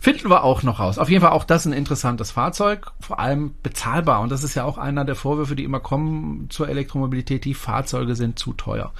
finden 0.00 0.28
wir 0.28 0.44
auch 0.44 0.62
noch 0.62 0.78
raus. 0.78 0.98
Auf 0.98 1.08
jeden 1.08 1.22
Fall 1.22 1.32
auch 1.32 1.44
das 1.44 1.64
ein 1.64 1.72
interessantes 1.72 2.32
Fahrzeug, 2.32 2.92
vor 3.00 3.18
allem 3.18 3.54
bezahlbar. 3.62 4.20
Und 4.20 4.30
das 4.30 4.44
ist 4.44 4.54
ja 4.54 4.64
auch 4.64 4.76
einer 4.76 5.04
der 5.04 5.14
Vorwürfe, 5.14 5.56
die 5.56 5.64
immer 5.64 5.80
kommen 5.80 6.48
zur 6.50 6.68
Elektromobilität. 6.68 7.44
Die 7.44 7.54
Fahrzeuge 7.54 8.14
sind 8.14 8.38
zu 8.38 8.52
teuer. 8.52 8.92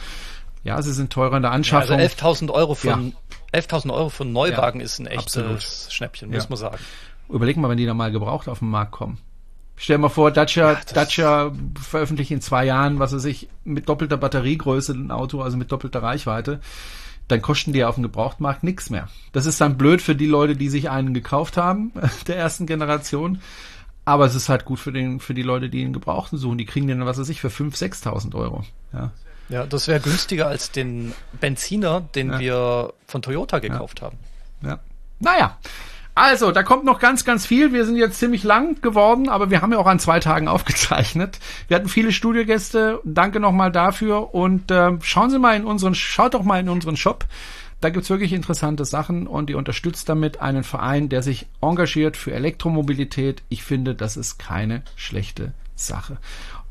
Ja, 0.63 0.81
sie 0.81 0.95
sind 0.95 1.13
teurer 1.13 1.37
in 1.37 1.43
der 1.43 1.53
Anschaffung. 1.53 1.99
Ja, 1.99 2.03
also 2.03 2.47
11.000 2.47 2.51
Euro 2.51 2.75
von, 2.75 3.15
ja. 3.53 3.61
11.000 3.61 3.93
Euro 3.93 4.09
von 4.09 4.33
Neuwagen 4.33 4.81
ja, 4.81 4.87
ist 4.87 4.99
ein 4.99 5.07
echtes 5.07 5.37
absolut. 5.37 5.63
Schnäppchen, 5.93 6.31
muss 6.31 6.49
man 6.49 6.59
sagen. 6.59 6.79
Überleg 7.29 7.57
mal, 7.57 7.69
wenn 7.69 7.77
die 7.77 7.87
da 7.87 7.95
mal 7.95 8.13
gebraucht 8.13 8.49
auf 8.49 8.61
den 8.61 8.71
Markt 8.71 8.93
kommen. 8.93 9.19
Stell 9.77 9.97
dir 9.97 10.03
mal 10.03 10.09
vor, 10.09 10.31
Dacia, 10.31 10.73
ja, 10.73 10.81
Dacia 10.93 11.53
veröffentlicht 11.81 12.31
in 12.31 12.41
zwei 12.41 12.65
Jahren, 12.65 13.01
was 13.01 13.13
er 13.13 13.19
sich 13.19 13.49
mit 13.65 13.89
doppelter 13.89 14.17
Batteriegröße 14.17 14.93
ein 14.93 15.11
Auto, 15.11 15.41
also 15.41 15.57
mit 15.57 15.73
doppelter 15.73 16.03
Reichweite, 16.03 16.61
dann 17.27 17.43
kosten 17.43 17.73
die 17.73 17.85
auf 17.85 17.97
dem 17.97 18.03
Gebrauchtmarkt 18.03 18.63
nichts 18.63 18.91
mehr. 18.91 19.09
Das 19.33 19.47
ist 19.47 19.61
dann 19.61 19.77
blöd 19.77 20.01
für 20.01 20.15
die 20.15 20.27
Leute, 20.27 20.55
die 20.55 20.69
sich 20.69 20.91
einen 20.91 21.15
gekauft 21.15 21.57
haben, 21.57 21.93
der 22.27 22.37
ersten 22.37 22.67
Generation. 22.67 23.41
Aber 24.05 24.27
es 24.27 24.35
ist 24.35 24.49
halt 24.49 24.67
gut 24.67 24.79
für 24.79 24.93
den, 24.93 25.19
für 25.19 25.35
die 25.35 25.43
Leute, 25.43 25.71
die 25.71 25.83
einen 25.83 25.95
Gebrauchten 25.95 26.37
suchen. 26.37 26.59
Die 26.59 26.67
kriegen 26.67 26.87
den, 26.87 27.05
was 27.07 27.19
weiß 27.19 27.29
ich, 27.31 27.41
für 27.41 27.49
5.000, 27.49 28.05
6.000 28.05 28.35
Euro. 28.35 28.65
Ja. 28.93 29.11
Ja, 29.49 29.67
das 29.67 29.89
wäre 29.89 30.01
günstiger 30.01 30.47
als 30.47 30.71
den 30.71 31.13
Benziner, 31.39 32.01
den 32.15 32.31
ja. 32.31 32.39
wir 32.39 32.95
von 33.07 33.23
Toyota 33.23 33.59
gekauft 33.59 34.01
ja. 34.01 34.07
haben. 34.07 34.19
Ja. 34.63 34.79
Naja. 35.21 35.59
Also, 36.15 36.53
da 36.53 36.63
kommt 36.63 36.85
noch 36.85 37.01
ganz, 37.01 37.25
ganz 37.25 37.45
viel. 37.45 37.73
Wir 37.73 37.85
sind 37.85 37.97
jetzt 37.97 38.21
ziemlich 38.21 38.45
lang 38.45 38.81
geworden, 38.81 39.29
aber 39.29 39.51
wir 39.51 39.63
haben 39.63 39.73
ja 39.73 39.79
auch 39.79 39.87
an 39.87 39.99
zwei 39.99 40.21
Tagen 40.21 40.47
aufgezeichnet. 40.55 41.41
Wir 41.67 41.77
hatten 41.77 41.89
viele 41.89 42.13
Studiogäste. 42.13 43.01
Danke 43.05 43.41
nochmal 43.41 43.73
dafür. 43.73 44.33
Und 44.35 44.71
äh, 44.71 44.93
schauen 45.03 45.31
Sie 45.31 45.39
mal 45.39 45.57
in 45.57 45.65
unseren, 45.65 45.95
schaut 45.95 46.35
doch 46.35 46.45
mal 46.45 46.61
in 46.61 46.69
unseren 46.69 46.97
Shop. 46.97 47.25
Da 47.81 47.91
gibt's 47.91 48.09
wirklich 48.09 48.33
interessante 48.33 48.85
Sachen 48.85 49.27
und 49.27 49.51
ihr 49.51 49.59
unterstützt 49.59 50.09
damit 50.09 50.41
einen 50.41 50.65
Verein, 50.65 51.11
der 51.11 51.23
sich 51.23 51.47
engagiert 51.61 52.17
für 52.17 52.33
Elektromobilität. 52.33 53.43
Ich 53.51 53.63
finde, 53.63 53.95
das 53.95 54.17
ist 54.17 54.39
keine 54.39 54.83
schlechte 54.97 55.53
Sache. 55.75 56.17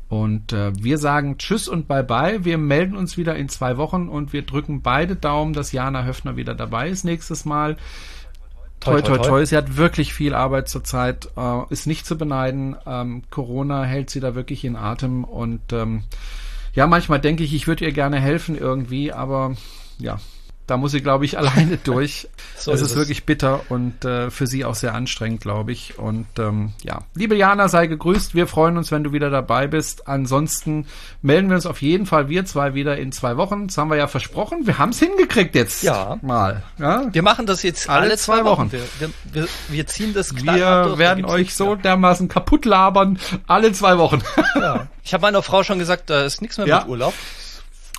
Und 0.08 0.52
äh, 0.52 0.72
wir 0.76 0.98
sagen 0.98 1.38
Tschüss 1.38 1.68
und 1.68 1.86
Bye-bye. 1.86 2.44
Wir 2.44 2.58
melden 2.58 2.96
uns 2.96 3.16
wieder 3.16 3.36
in 3.36 3.48
zwei 3.48 3.76
Wochen 3.76 4.08
und 4.08 4.32
wir 4.32 4.42
drücken 4.42 4.82
beide 4.82 5.16
Daumen, 5.16 5.52
dass 5.52 5.72
Jana 5.72 6.04
Höfner 6.04 6.36
wieder 6.36 6.54
dabei 6.54 6.88
ist 6.88 7.04
nächstes 7.04 7.44
Mal. 7.44 7.76
Toi, 8.84 9.00
toi, 9.02 9.18
toi. 9.18 9.44
Sie 9.44 9.56
hat 9.56 9.76
wirklich 9.76 10.12
viel 10.12 10.34
Arbeit 10.34 10.68
zurzeit, 10.68 11.28
äh, 11.36 11.62
ist 11.70 11.86
nicht 11.86 12.06
zu 12.06 12.18
beneiden. 12.18 12.76
Ähm, 12.86 13.22
Corona 13.30 13.84
hält 13.84 14.10
sie 14.10 14.20
da 14.20 14.34
wirklich 14.34 14.64
in 14.64 14.76
Atem 14.76 15.24
und 15.24 15.72
ähm, 15.72 16.02
ja, 16.74 16.86
manchmal 16.86 17.20
denke 17.20 17.44
ich, 17.44 17.54
ich 17.54 17.66
würde 17.66 17.84
ihr 17.84 17.92
gerne 17.92 18.20
helfen 18.20 18.58
irgendwie, 18.58 19.12
aber 19.12 19.54
ja, 19.98 20.18
da 20.66 20.76
muss 20.76 20.92
sie, 20.92 21.00
glaube 21.00 21.24
ich, 21.24 21.38
alleine 21.38 21.76
durch. 21.76 22.28
so 22.58 22.72
es 22.72 22.80
ist, 22.80 22.90
ist 22.90 22.96
wirklich 22.96 23.24
bitter 23.24 23.60
und 23.68 24.04
äh, 24.04 24.30
für 24.30 24.46
sie 24.46 24.64
auch 24.64 24.74
sehr 24.74 24.94
anstrengend, 24.94 25.40
glaube 25.40 25.72
ich. 25.72 25.98
Und 25.98 26.26
ähm, 26.38 26.72
ja, 26.82 27.00
liebe 27.14 27.36
Jana, 27.36 27.68
sei 27.68 27.86
gegrüßt. 27.86 28.34
Wir 28.34 28.46
freuen 28.46 28.76
uns, 28.76 28.90
wenn 28.90 29.04
du 29.04 29.12
wieder 29.12 29.30
dabei 29.30 29.66
bist. 29.66 30.08
Ansonsten 30.08 30.86
melden 31.22 31.48
wir 31.48 31.56
uns 31.56 31.66
auf 31.66 31.82
jeden 31.82 32.06
Fall 32.06 32.28
wir 32.28 32.44
zwei 32.44 32.74
wieder 32.74 32.96
in 32.96 33.12
zwei 33.12 33.36
Wochen. 33.36 33.66
Das 33.66 33.78
haben 33.78 33.90
wir 33.90 33.96
ja 33.96 34.06
versprochen. 34.06 34.66
Wir 34.66 34.78
haben 34.78 34.90
es 34.90 34.98
hingekriegt 34.98 35.54
jetzt 35.54 35.82
ja. 35.82 36.18
mal. 36.22 36.62
Ja? 36.78 37.08
Wir 37.12 37.22
machen 37.22 37.46
das 37.46 37.62
jetzt 37.62 37.88
alle, 37.88 38.06
alle 38.06 38.16
zwei, 38.16 38.36
zwei, 38.36 38.44
Wochen. 38.44 38.72
Wochen. 38.72 38.72
Wir, 38.72 39.10
wir, 39.32 39.48
wir, 39.68 39.86
ziehen 39.86 40.14
das 40.14 40.34
Wir 40.34 40.84
durch, 40.84 40.98
werden 40.98 41.24
euch 41.24 41.54
so 41.54 41.74
dermaßen 41.74 42.28
kaputt 42.28 42.64
labern. 42.64 43.18
Alle 43.46 43.72
zwei 43.72 43.98
Wochen. 43.98 44.22
ja. 44.54 44.86
Ich 45.02 45.12
habe 45.12 45.22
meiner 45.22 45.42
Frau 45.42 45.62
schon 45.62 45.78
gesagt, 45.78 46.08
da 46.08 46.22
ist 46.22 46.40
nichts 46.40 46.56
mehr 46.56 46.66
ja. 46.66 46.80
mit 46.80 46.88
Urlaub. 46.88 47.14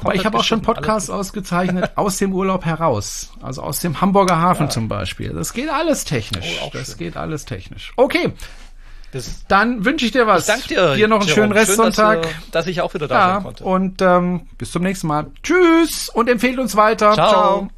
Aber 0.02 0.16
ich 0.16 0.26
habe 0.26 0.38
auch 0.38 0.44
schon 0.44 0.62
Podcasts 0.62 1.10
ausgezeichnet 1.10 1.92
aus 1.96 2.18
dem 2.18 2.34
Urlaub 2.34 2.66
heraus. 2.66 3.32
Also 3.42 3.62
aus 3.62 3.80
dem 3.80 4.02
Hamburger 4.02 4.40
Hafen 4.40 4.66
ja. 4.66 4.70
zum 4.70 4.88
Beispiel. 4.88 5.30
Das 5.30 5.54
geht 5.54 5.70
alles 5.70 6.04
technisch. 6.04 6.60
Oh, 6.64 6.70
das 6.74 6.90
schön. 6.90 6.98
geht 6.98 7.18
alles 7.18 7.46
technisch. 7.46 7.94
Okay. 7.96 8.34
Das 9.12 9.46
Dann 9.48 9.86
wünsche 9.86 10.06
ich 10.06 10.12
dir 10.12 10.28
was. 10.28 10.42
Ich 10.42 10.48
danke 10.48 10.68
dir. 10.68 10.96
Dir 10.96 11.08
noch 11.08 11.22
einen 11.22 11.28
Jerome. 11.28 11.44
schönen 11.46 11.52
Restsonntag. 11.54 12.26
Schön, 12.26 12.34
dass, 12.34 12.52
dass, 12.52 12.68
ich 12.68 12.82
auch 12.82 12.94
wieder 12.94 13.08
da 13.08 13.16
ja, 13.16 13.34
sein 13.36 13.44
konnte. 13.44 13.64
Und 13.64 14.02
ähm, 14.02 14.48
bis 14.58 14.72
zum 14.72 14.84
nächsten 14.84 15.08
Mal. 15.08 15.28
Tschüss 15.42 16.10
und 16.10 16.30
empfehlt 16.30 16.60
uns 16.60 16.76
weiter. 16.76 17.14
Ciao. 17.14 17.30
Ciao. 17.30 17.70